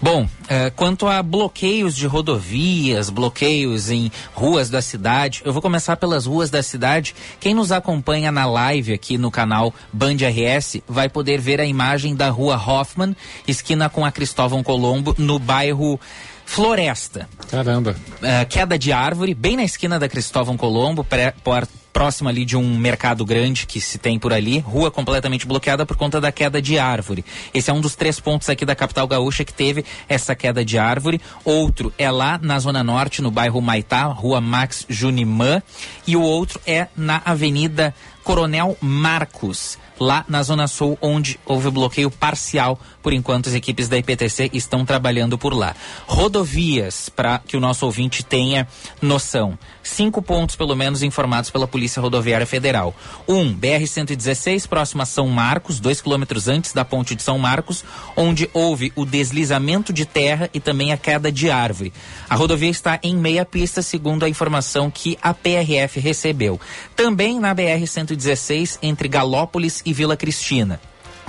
Bom, 0.02 0.26
é, 0.48 0.70
quanto 0.70 1.06
a 1.06 1.22
bloqueios 1.22 1.94
de 1.94 2.06
rodovias, 2.06 3.10
bloqueios 3.10 3.90
em 3.90 4.10
ruas 4.32 4.70
da 4.70 4.80
cidade, 4.80 5.42
eu 5.44 5.52
vou 5.52 5.60
começar 5.60 5.96
pelas 5.96 6.24
ruas 6.24 6.48
da 6.48 6.62
cidade. 6.62 7.14
Quem 7.38 7.54
nos 7.54 7.70
acompanha 7.70 8.32
na 8.32 8.46
live 8.46 8.94
aqui 8.94 9.18
no 9.18 9.30
canal 9.30 9.74
Band 9.92 10.16
RS 10.16 10.78
vai 10.88 11.08
poder 11.10 11.38
ver 11.38 11.60
a 11.60 11.66
imagem 11.66 12.14
da 12.16 12.30
rua 12.30 12.56
Hoffman, 12.56 13.14
esquina 13.46 13.90
com 13.90 14.02
a 14.02 14.10
Cristóvão 14.10 14.62
Colombo, 14.62 15.14
no 15.18 15.38
bairro 15.38 16.00
Floresta. 16.46 17.28
Caramba. 17.50 17.94
Uh, 18.22 18.48
queda 18.48 18.78
de 18.78 18.92
árvore, 18.92 19.34
bem 19.34 19.56
na 19.56 19.64
esquina 19.64 19.98
da 19.98 20.08
Cristóvão 20.08 20.56
Colombo, 20.56 21.04
pré, 21.04 21.34
por, 21.44 21.68
próximo 21.92 22.28
ali 22.28 22.44
de 22.44 22.56
um 22.56 22.76
mercado 22.76 23.24
grande 23.24 23.66
que 23.66 23.80
se 23.80 23.98
tem 23.98 24.18
por 24.18 24.32
ali, 24.32 24.58
rua 24.58 24.90
completamente 24.90 25.46
bloqueada 25.46 25.84
por 25.84 25.96
conta 25.96 26.20
da 26.20 26.32
queda 26.32 26.60
de 26.60 26.78
árvore. 26.78 27.24
Esse 27.52 27.70
é 27.70 27.72
um 27.72 27.80
dos 27.80 27.94
três 27.94 28.18
pontos 28.20 28.48
aqui 28.48 28.64
da 28.64 28.74
capital 28.74 29.06
gaúcha 29.06 29.44
que 29.44 29.52
teve 29.52 29.84
essa 30.08 30.34
queda 30.34 30.64
de 30.64 30.78
árvore. 30.78 31.20
Outro 31.44 31.92
é 31.98 32.10
lá 32.10 32.38
na 32.42 32.58
Zona 32.58 32.82
Norte, 32.82 33.22
no 33.22 33.30
bairro 33.30 33.60
Maitá, 33.60 34.04
rua 34.04 34.40
Max 34.40 34.86
Junimã. 34.88 35.62
E 36.06 36.16
o 36.16 36.22
outro 36.22 36.60
é 36.66 36.88
na 36.96 37.20
Avenida 37.24 37.94
Coronel 38.22 38.76
Marcos 38.80 39.78
lá 40.00 40.24
na 40.26 40.42
Zona 40.42 40.66
Sul, 40.66 40.96
onde 41.02 41.38
houve 41.44 41.70
bloqueio 41.70 42.10
parcial. 42.10 42.80
Por 43.02 43.12
enquanto, 43.12 43.50
as 43.50 43.54
equipes 43.54 43.88
da 43.88 43.98
IPTC 43.98 44.50
estão 44.54 44.84
trabalhando 44.84 45.36
por 45.36 45.52
lá. 45.52 45.76
Rodovias, 46.06 47.10
para 47.10 47.38
que 47.38 47.56
o 47.56 47.60
nosso 47.60 47.84
ouvinte 47.84 48.24
tenha 48.24 48.66
noção. 49.00 49.58
Cinco 49.82 50.22
pontos, 50.22 50.56
pelo 50.56 50.74
menos, 50.74 51.02
informados 51.02 51.50
pela 51.50 51.66
Polícia 51.66 52.00
Rodoviária 52.00 52.46
Federal. 52.46 52.94
Um, 53.28 53.54
BR-116, 53.54 54.66
próximo 54.66 55.02
a 55.02 55.06
São 55.06 55.28
Marcos, 55.28 55.80
dois 55.80 56.00
quilômetros 56.00 56.48
antes 56.48 56.72
da 56.72 56.84
ponte 56.84 57.14
de 57.14 57.22
São 57.22 57.38
Marcos, 57.38 57.84
onde 58.16 58.48
houve 58.54 58.92
o 58.96 59.04
deslizamento 59.04 59.92
de 59.92 60.06
terra 60.06 60.48
e 60.54 60.60
também 60.60 60.92
a 60.92 60.96
queda 60.96 61.30
de 61.30 61.50
árvore. 61.50 61.92
A 62.28 62.36
rodovia 62.36 62.70
está 62.70 62.98
em 63.02 63.16
meia 63.16 63.44
pista, 63.44 63.82
segundo 63.82 64.24
a 64.24 64.28
informação 64.28 64.90
que 64.90 65.18
a 65.20 65.34
PRF 65.34 65.98
recebeu. 66.00 66.60
Também 66.94 67.40
na 67.40 67.54
BR-116, 67.54 68.78
entre 68.82 69.08
Galópolis 69.08 69.82
e 69.84 69.89
e 69.90 69.92
Vila 69.92 70.16
Cristina. 70.16 70.80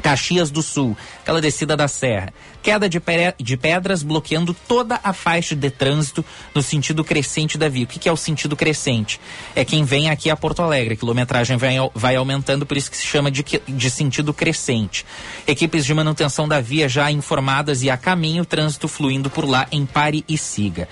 Caxias 0.04 0.52
do 0.52 0.62
Sul, 0.62 0.96
aquela 1.22 1.40
descida 1.42 1.78
da 1.78 1.88
serra. 1.88 2.34
Queda 2.62 2.88
de, 2.88 3.02
de, 3.40 3.58
pedras 3.58 4.04
bloqueando 4.04 4.56
toda 4.68 5.00
a 5.04 5.14
faixa 5.14 5.56
de 5.56 5.70
trânsito 5.70 6.24
no 6.54 6.62
sentido 6.62 7.04
crescente 7.04 7.58
da 7.58 7.68
via. 7.68 7.86
O 7.86 7.88
que, 7.88 7.98
que, 7.98 8.10
é 8.10 8.12
o 8.12 8.18
sentido 8.18 8.56
crescente? 8.56 9.20
É 9.56 9.66
quem 9.66 9.84
vem 9.84 10.10
aqui 10.10 10.30
a 10.30 10.36
Porto 10.36 10.62
Alegre. 10.62 10.94
A 10.94 10.98
quilometragem 10.98 11.58
vai, 11.58 11.76
vai 11.96 12.16
aumentando, 12.16 12.66
por 12.66 12.78
isso 12.78 12.92
que 12.92 12.98
se 12.98 13.06
chama 13.06 13.32
de, 13.32 13.44
de 13.68 13.90
sentido 13.90 14.34
crescente. 14.34 15.06
Equipes 15.48 15.86
de 15.86 15.94
manutenção 15.94 16.48
da 16.48 16.62
via 16.62 16.88
já 16.88 17.12
informadas 17.12 17.82
e 17.82 17.90
a 17.90 17.98
caminho, 17.98 18.46
trânsito 18.46 18.88
fluindo 18.88 19.30
por 19.30 19.46
lá 19.46 19.68
em 19.72 19.86
pare 19.86 20.24
e 20.28 20.38
siga. 20.38 20.88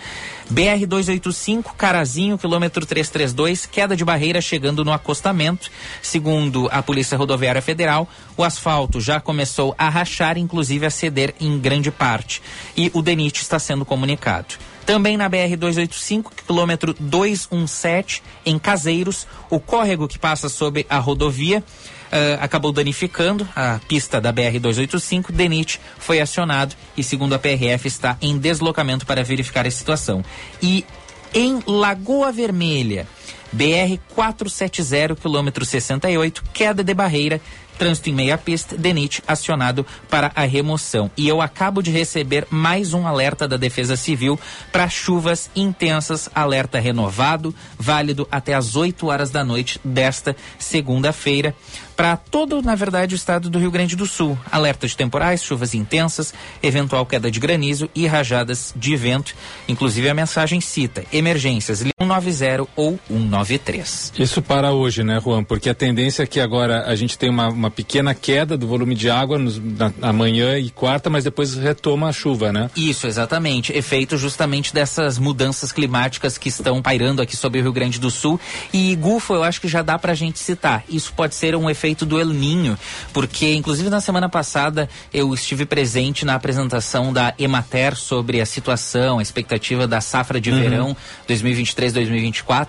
BR 0.52 0.88
285, 0.88 1.76
Carazinho, 1.76 2.36
quilômetro 2.36 2.84
332, 2.84 3.68
queda 3.68 3.96
de 3.96 4.04
barreira 4.04 4.42
chegando 4.42 4.84
no 4.84 4.92
acostamento. 4.92 5.70
Segundo 6.02 6.68
a 6.72 6.82
Polícia 6.82 7.16
Rodoviária 7.16 7.62
Federal, 7.62 8.10
o 8.36 8.44
asfalto 8.44 9.00
já 9.00 9.20
começou 9.20 9.76
a 9.78 9.88
rachar, 9.90 10.19
inclusive 10.38 10.86
a 10.86 10.90
ceder 10.90 11.34
em 11.40 11.60
grande 11.60 11.92
parte. 11.92 12.42
E 12.76 12.92
o 12.94 13.02
DENIT 13.02 13.42
está 13.42 13.60
sendo 13.60 13.86
comunicado. 13.86 14.56
Também 14.86 15.18
na 15.18 15.30
BR 15.30 15.56
285, 15.56 16.34
quilômetro 16.48 16.96
217, 17.00 18.24
em 18.46 18.58
Caseiros, 18.58 19.28
o 19.50 19.60
córrego 19.60 20.08
que 20.08 20.18
passa 20.18 20.50
sobre 20.50 20.86
a 20.90 20.98
rodovia 20.98 21.64
uh, 22.10 22.42
acabou 22.42 22.72
danificando 22.72 23.48
a 23.56 23.80
pista 23.88 24.20
da 24.20 24.34
BR-285. 24.34 25.32
DENIT 25.32 25.80
foi 25.98 26.20
acionado 26.20 26.76
e, 26.98 27.04
segundo 27.04 27.34
a 27.34 27.40
PRF, 27.40 27.88
está 27.88 28.18
em 28.22 28.38
deslocamento 28.38 29.06
para 29.06 29.24
verificar 29.24 29.66
a 29.66 29.72
situação. 29.72 30.24
E 30.62 30.86
em 31.34 31.62
Lagoa 31.66 32.32
Vermelha, 32.32 33.08
BR 33.52 34.00
470, 34.16 35.16
quilômetro 35.16 35.66
68, 35.66 36.44
queda 36.54 36.84
de 36.84 36.94
barreira 36.94 37.42
Trânsito 37.80 38.10
em 38.10 38.14
meia 38.14 38.38
pista, 38.38 38.78
DENIT 38.78 39.24
acionado 39.26 39.86
para 40.10 40.32
a 40.36 40.44
remoção. 40.44 41.10
E 41.16 41.28
eu 41.28 41.42
acabo 41.42 41.82
de 41.82 41.90
receber 41.90 42.46
mais 42.52 42.94
um 42.94 43.08
alerta 43.08 43.48
da 43.48 43.56
Defesa 43.56 43.96
Civil 43.96 44.38
para 44.70 44.90
chuvas 44.90 45.50
intensas, 45.56 46.30
alerta 46.36 46.78
renovado, 46.78 47.56
válido 47.78 48.28
até 48.30 48.54
às 48.54 48.76
8 48.76 49.08
horas 49.08 49.32
da 49.32 49.46
noite 49.46 49.80
desta 49.84 50.36
segunda-feira 50.60 51.56
para 52.00 52.16
todo, 52.16 52.62
na 52.62 52.76
verdade, 52.76 53.14
o 53.14 53.18
estado 53.18 53.50
do 53.50 53.60
Rio 53.60 53.70
Grande 53.70 53.94
do 53.94 54.06
Sul. 54.06 54.40
Alerta 54.50 54.88
de 54.88 54.96
temporais, 54.96 55.44
chuvas 55.44 55.74
intensas, 55.74 56.34
eventual 56.64 57.06
queda 57.06 57.30
de 57.30 57.42
granizo 57.42 57.90
e 57.94 58.08
rajadas 58.08 58.74
de 58.74 58.96
vento. 58.96 59.36
Inclusive 59.68 60.08
a 60.08 60.14
mensagem 60.14 60.62
cita 60.62 61.04
emergências 61.12 61.80
190 61.80 62.70
ou 62.78 62.98
193. 63.10 64.14
Isso 64.18 64.42
para 64.42 64.72
hoje, 64.72 65.04
né, 65.04 65.20
Juan? 65.22 65.44
Porque 65.44 65.70
a 65.70 65.74
tendência 65.74 66.24
é 66.24 66.26
que 66.26 66.40
agora 66.40 66.86
a 66.86 66.96
gente 66.96 67.18
tem 67.18 67.30
uma, 67.30 67.50
uma 67.50 67.70
pequena 67.70 68.14
queda 68.14 68.58
do 68.58 68.66
volume 68.66 68.96
de 68.96 69.10
água 69.10 69.38
nos, 69.38 69.60
na, 69.60 69.92
amanhã 70.02 70.58
e 70.58 70.70
quarta, 70.70 71.10
mas 71.10 71.26
depois 71.26 71.56
retoma 71.56 72.08
a 72.08 72.14
chuva, 72.14 72.54
né? 72.54 72.72
Isso, 72.78 73.08
exatamente. 73.08 73.74
Efeito 73.74 74.18
justamente 74.18 74.74
dessas 74.74 75.20
mudanças 75.20 75.74
climáticas 75.74 76.38
que 76.38 76.48
estão 76.48 76.82
pairando 76.82 77.22
aqui 77.22 77.36
sobre 77.36 77.60
o 77.60 77.64
Rio 77.64 77.74
Grande 77.74 78.00
do 78.00 78.10
Sul. 78.10 78.40
E 78.72 78.96
Gufo, 78.96 79.34
eu 79.34 79.44
acho 79.44 79.60
que 79.60 79.68
já 79.68 79.82
dá 79.82 80.00
para 80.00 80.14
a 80.14 80.16
gente 80.16 80.40
citar. 80.40 80.86
Isso 80.88 81.12
pode 81.12 81.36
ser 81.36 81.54
um 81.58 81.70
efeito 81.70 81.89
respeito 81.90 82.06
do 82.06 82.20
El 82.20 82.28
Ninho, 82.28 82.78
porque 83.12 83.54
inclusive 83.56 83.90
na 83.90 84.00
semana 84.00 84.30
passada 84.30 84.88
eu 85.12 85.34
estive 85.34 85.66
presente 85.66 86.24
na 86.24 86.36
apresentação 86.36 87.12
da 87.12 87.34
Emater 87.40 87.96
sobre 87.96 88.40
a 88.40 88.46
situação, 88.46 89.18
a 89.18 89.22
expectativa 89.22 89.88
da 89.88 90.00
safra 90.00 90.40
de 90.40 90.52
uhum. 90.52 90.60
verão 90.60 90.98
2023-2024 91.28 92.68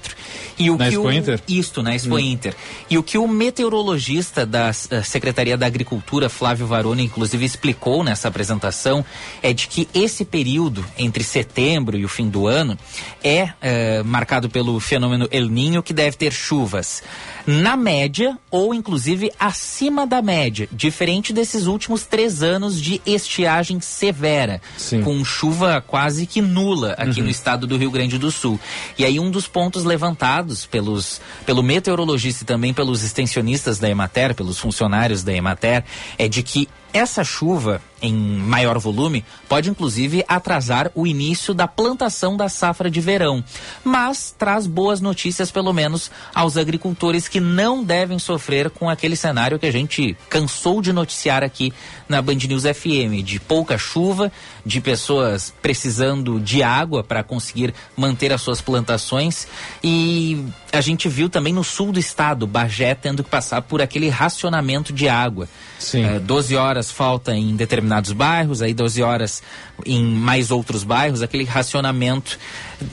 e 0.58 0.70
o 0.70 0.76
na 0.76 0.88
que 0.88 0.94
Expo 0.94 1.06
o 1.06 1.12
Inter? 1.12 1.40
isto 1.46 1.82
na 1.82 1.94
Expo 1.94 2.14
uhum. 2.14 2.18
Inter 2.18 2.54
e 2.88 2.96
o 2.96 3.02
que 3.02 3.18
o 3.18 3.28
meteorologista 3.28 4.46
da 4.46 4.72
Secretaria 4.72 5.56
da 5.56 5.66
Agricultura 5.66 6.28
Flávio 6.28 6.66
Varone 6.66 7.04
inclusive 7.04 7.44
explicou 7.44 8.02
nessa 8.02 8.28
apresentação 8.28 9.04
é 9.42 9.52
de 9.52 9.68
que 9.68 9.88
esse 9.92 10.24
período 10.24 10.84
entre 10.96 11.22
setembro 11.22 11.98
e 11.98 12.04
o 12.04 12.08
fim 12.08 12.28
do 12.28 12.46
ano 12.46 12.78
é, 13.22 13.50
é 13.60 14.02
marcado 14.02 14.48
pelo 14.48 14.80
fenômeno 14.80 15.28
El 15.30 15.48
Ninho 15.48 15.82
que 15.82 15.92
deve 15.92 16.16
ter 16.16 16.32
chuvas 16.32 17.02
na 17.50 17.76
média 17.76 18.38
ou 18.50 18.72
inclusive 18.72 19.32
acima 19.38 20.06
da 20.06 20.22
média, 20.22 20.68
diferente 20.70 21.32
desses 21.32 21.66
últimos 21.66 22.06
três 22.06 22.42
anos 22.42 22.80
de 22.80 23.00
estiagem 23.04 23.80
severa, 23.80 24.60
Sim. 24.76 25.02
com 25.02 25.24
chuva 25.24 25.82
quase 25.86 26.26
que 26.26 26.40
nula 26.40 26.92
aqui 26.92 27.20
uhum. 27.20 27.24
no 27.24 27.30
estado 27.30 27.66
do 27.66 27.76
Rio 27.76 27.90
Grande 27.90 28.18
do 28.18 28.30
Sul. 28.30 28.58
E 28.96 29.04
aí 29.04 29.18
um 29.18 29.30
dos 29.30 29.46
pontos 29.46 29.84
levantados 29.84 30.66
pelos, 30.66 31.20
pelo 31.44 31.62
meteorologista 31.62 32.44
e 32.44 32.46
também 32.46 32.72
pelos 32.72 33.02
extensionistas 33.02 33.78
da 33.78 33.88
Emater, 33.88 34.34
pelos 34.34 34.58
funcionários 34.58 35.22
da 35.22 35.32
Emater, 35.32 35.84
é 36.16 36.28
de 36.28 36.42
que 36.42 36.68
essa 36.92 37.22
chuva 37.24 37.80
em 38.02 38.14
maior 38.14 38.78
volume 38.78 39.24
pode 39.48 39.70
inclusive 39.70 40.24
atrasar 40.28 40.90
o 40.94 41.06
início 41.06 41.52
da 41.52 41.66
plantação 41.66 42.36
da 42.36 42.48
safra 42.48 42.90
de 42.90 43.00
verão, 43.00 43.44
mas 43.84 44.34
traz 44.36 44.66
boas 44.66 45.00
notícias 45.00 45.50
pelo 45.50 45.72
menos 45.72 46.10
aos 46.34 46.56
agricultores 46.56 47.28
que 47.28 47.40
não 47.40 47.82
devem 47.82 48.18
sofrer 48.18 48.70
com 48.70 48.88
aquele 48.88 49.16
cenário 49.16 49.58
que 49.58 49.66
a 49.66 49.72
gente 49.72 50.16
cansou 50.28 50.80
de 50.80 50.92
noticiar 50.92 51.42
aqui 51.42 51.72
na 52.08 52.20
Band 52.20 52.34
News 52.34 52.64
FM, 52.64 53.22
de 53.24 53.38
pouca 53.38 53.78
chuva, 53.78 54.32
de 54.64 54.80
pessoas 54.80 55.52
precisando 55.62 56.40
de 56.40 56.62
água 56.62 57.02
para 57.02 57.22
conseguir 57.22 57.74
manter 57.96 58.32
as 58.32 58.42
suas 58.42 58.60
plantações 58.60 59.46
e 59.82 60.44
a 60.72 60.80
gente 60.80 61.08
viu 61.08 61.28
também 61.28 61.52
no 61.52 61.64
sul 61.64 61.92
do 61.92 61.98
estado, 61.98 62.46
Bagé 62.46 62.94
tendo 62.94 63.24
que 63.24 63.30
passar 63.30 63.62
por 63.62 63.80
aquele 63.82 64.08
racionamento 64.08 64.92
de 64.92 65.08
água. 65.08 65.48
Sim. 65.78 66.04
É, 66.04 66.18
12 66.18 66.56
horas 66.56 66.90
falta 66.90 67.34
em 67.34 67.56
determinados 67.90 68.12
bairros, 68.12 68.62
aí 68.62 68.72
12 68.72 69.02
horas 69.02 69.42
em 69.84 70.04
mais 70.04 70.50
outros 70.50 70.84
bairros, 70.84 71.22
aquele 71.22 71.44
racionamento 71.44 72.38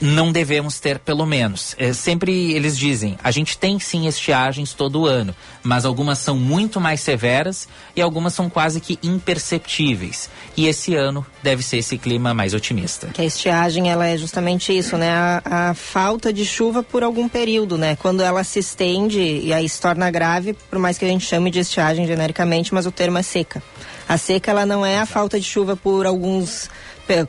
não 0.00 0.32
devemos 0.32 0.80
ter, 0.80 0.98
pelo 0.98 1.24
menos. 1.24 1.74
É, 1.78 1.92
sempre 1.92 2.52
eles 2.52 2.76
dizem, 2.76 3.16
a 3.22 3.30
gente 3.30 3.56
tem 3.56 3.78
sim 3.78 4.06
estiagens 4.06 4.72
todo 4.72 5.06
ano, 5.06 5.34
mas 5.62 5.84
algumas 5.84 6.18
são 6.18 6.36
muito 6.36 6.80
mais 6.80 7.00
severas 7.00 7.68
e 7.94 8.02
algumas 8.02 8.34
são 8.34 8.50
quase 8.50 8.80
que 8.80 8.98
imperceptíveis. 9.02 10.28
E 10.56 10.66
esse 10.66 10.94
ano 10.94 11.24
deve 11.42 11.62
ser 11.62 11.78
esse 11.78 11.96
clima 11.96 12.34
mais 12.34 12.52
otimista. 12.52 13.08
Que 13.08 13.22
a 13.22 13.24
estiagem, 13.24 13.90
ela 13.90 14.06
é 14.06 14.16
justamente 14.16 14.76
isso, 14.76 14.96
né? 14.96 15.10
A, 15.10 15.70
a 15.70 15.74
falta 15.74 16.32
de 16.32 16.44
chuva 16.44 16.82
por 16.82 17.02
algum 17.02 17.28
período, 17.28 17.78
né? 17.78 17.96
Quando 17.96 18.22
ela 18.22 18.42
se 18.44 18.58
estende 18.58 19.20
e 19.20 19.52
aí 19.52 19.68
se 19.68 19.80
torna 19.80 20.10
grave, 20.10 20.54
por 20.68 20.78
mais 20.78 20.98
que 20.98 21.04
a 21.04 21.08
gente 21.08 21.24
chame 21.24 21.50
de 21.50 21.60
estiagem 21.60 22.06
genericamente, 22.06 22.74
mas 22.74 22.86
o 22.86 22.90
termo 22.90 23.18
é 23.18 23.22
seca. 23.22 23.62
A 24.08 24.16
seca, 24.16 24.50
ela 24.50 24.64
não 24.64 24.84
é 24.84 24.98
a 24.98 25.06
falta 25.06 25.38
de 25.38 25.44
chuva 25.44 25.76
por 25.76 26.06
alguns 26.06 26.70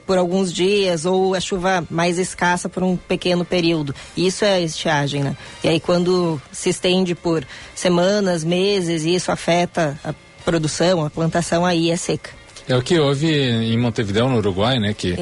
por 0.06 0.18
alguns 0.18 0.52
dias 0.52 1.06
ou 1.06 1.34
a 1.34 1.40
chuva 1.40 1.86
mais 1.90 2.20
escassa 2.20 2.68
por 2.68 2.84
um 2.84 2.98
pequeno 2.98 3.46
período. 3.46 3.96
Isso 4.16 4.44
é 4.44 4.62
estiagem, 4.62 5.24
né? 5.24 5.38
E 5.64 5.70
aí 5.70 5.80
quando 5.80 6.42
se 6.52 6.70
estende 6.70 7.16
por 7.16 7.46
semanas, 7.74 8.44
meses, 8.44 9.06
e 9.06 9.16
isso 9.16 9.32
afeta 9.32 9.98
a 10.04 10.14
produção, 10.44 11.06
a 11.06 11.10
plantação, 11.10 11.66
aí 11.66 11.92
é 11.92 11.96
seca. 11.96 12.39
É 12.70 12.78
o 12.78 12.84
que 12.84 13.00
houve 13.00 13.28
em 13.28 13.76
Montevideo, 13.80 14.30
no 14.30 14.38
Uruguai, 14.38 14.78
né? 14.78 14.94
Que 14.94 15.16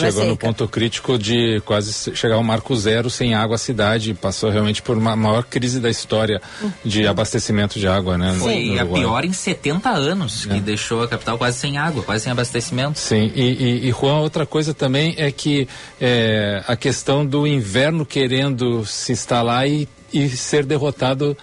chegou 0.00 0.24
no 0.24 0.36
ponto 0.38 0.66
crítico 0.66 1.18
de 1.18 1.60
quase 1.66 1.92
chegar 2.16 2.36
ao 2.36 2.42
marco 2.42 2.74
zero 2.74 3.10
sem 3.10 3.34
água 3.34 3.56
a 3.56 3.58
cidade. 3.58 4.14
Passou 4.14 4.48
realmente 4.48 4.80
por 4.80 4.96
uma 4.96 5.14
maior 5.14 5.44
crise 5.44 5.80
da 5.80 5.90
história 5.90 6.40
de 6.82 7.06
abastecimento 7.06 7.78
de 7.78 7.86
água, 7.86 8.16
né? 8.16 8.34
Foi 8.38 8.78
a 8.78 8.86
pior 8.86 9.22
em 9.22 9.34
70 9.34 9.90
anos, 9.90 10.46
que 10.46 10.54
é. 10.54 10.60
deixou 10.60 11.02
a 11.02 11.08
capital 11.08 11.36
quase 11.36 11.58
sem 11.58 11.76
água, 11.76 12.02
quase 12.02 12.24
sem 12.24 12.32
abastecimento. 12.32 12.98
Sim, 12.98 13.30
e, 13.34 13.42
e, 13.42 13.88
e 13.88 13.92
Juan, 13.92 14.20
outra 14.20 14.46
coisa 14.46 14.72
também 14.72 15.14
é 15.18 15.30
que 15.30 15.68
é, 16.00 16.64
a 16.66 16.74
questão 16.74 17.26
do 17.26 17.46
inverno 17.46 18.06
querendo 18.06 18.86
se 18.86 19.12
instalar 19.12 19.68
e, 19.68 19.86
e 20.10 20.30
ser 20.30 20.64
derrotado 20.64 21.36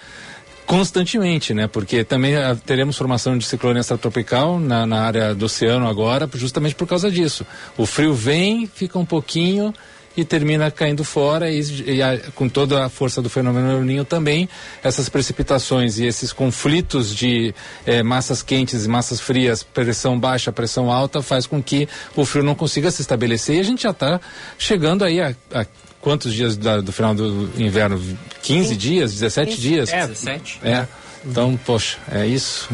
constantemente, 0.72 1.54
né? 1.54 1.68
Porque 1.68 2.02
também 2.02 2.34
uh, 2.38 2.56
teremos 2.66 2.98
formação 2.98 3.38
de 3.38 3.44
ciclone 3.44 3.78
extratropical 3.78 4.58
na, 4.58 4.86
na 4.86 5.02
área 5.02 5.36
do 5.36 5.44
oceano 5.44 5.86
agora, 5.86 6.30
justamente 6.34 6.76
por 6.76 6.88
causa 6.88 7.12
disso. 7.12 7.46
O 7.78 7.86
frio 7.86 8.14
vem, 8.14 8.66
fica 8.68 8.98
um 8.98 9.04
pouquinho 9.04 9.74
e 10.16 10.24
termina 10.24 10.72
caindo 10.72 11.04
fora 11.04 11.52
e, 11.52 11.60
e 11.96 12.02
a, 12.02 12.18
com 12.36 12.48
toda 12.48 12.86
a 12.86 12.90
força 12.90 13.22
do 13.22 13.30
fenômeno 13.30 13.92
El 13.92 14.06
também 14.06 14.48
essas 14.82 15.10
precipitações 15.10 16.00
e 16.00 16.06
esses 16.06 16.32
conflitos 16.32 17.14
de 17.14 17.54
eh, 17.86 18.02
massas 18.02 18.42
quentes 18.42 18.86
e 18.86 18.88
massas 18.88 19.20
frias, 19.20 19.64
pressão 19.64 20.18
baixa, 20.18 20.54
pressão 20.54 20.90
alta, 20.90 21.22
faz 21.22 21.46
com 21.46 21.62
que 21.62 21.88
o 22.16 22.24
frio 22.24 22.44
não 22.44 22.56
consiga 22.56 22.90
se 22.92 23.02
estabelecer 23.02 23.58
e 23.58 23.60
a 23.60 23.64
gente 23.64 23.84
já 23.84 23.92
está 23.92 24.22
chegando 24.58 25.04
aí 25.04 25.20
a, 25.20 25.36
a 25.54 25.66
quantos 26.02 26.34
dias 26.34 26.58
da, 26.58 26.82
do 26.82 26.92
final 26.92 27.14
do 27.14 27.50
inverno? 27.58 28.02
15 28.42 28.76
dias, 28.76 29.14
17 29.14 29.60
dias? 29.60 29.94
É, 29.94 30.08
17. 30.08 30.60
É. 30.64 30.88
Então, 31.26 31.58
poxa, 31.66 31.98
é 32.12 32.26
isso. 32.26 32.70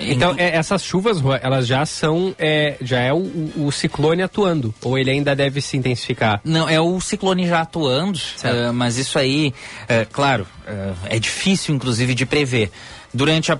Então, 0.00 0.34
é, 0.38 0.56
essas 0.56 0.82
chuvas, 0.82 1.18
elas 1.42 1.66
já 1.66 1.84
são, 1.84 2.34
é, 2.38 2.76
já 2.80 3.00
é 3.00 3.12
o, 3.12 3.50
o, 3.56 3.70
ciclone 3.70 4.22
atuando, 4.22 4.74
ou 4.82 4.98
ele 4.98 5.10
ainda 5.10 5.36
deve 5.36 5.60
se 5.60 5.76
intensificar? 5.76 6.40
Não, 6.42 6.68
é 6.68 6.80
o 6.80 7.00
ciclone 7.00 7.46
já 7.46 7.60
atuando, 7.60 8.18
uh, 8.18 8.72
mas 8.72 8.96
isso 8.96 9.18
aí, 9.18 9.52
uh, 9.82 10.08
claro, 10.10 10.46
uh, 10.66 10.96
é 11.04 11.18
difícil 11.18 11.74
inclusive 11.74 12.14
de 12.14 12.24
prever. 12.24 12.70
Durante 13.12 13.50
a, 13.50 13.56
uh, 13.56 13.58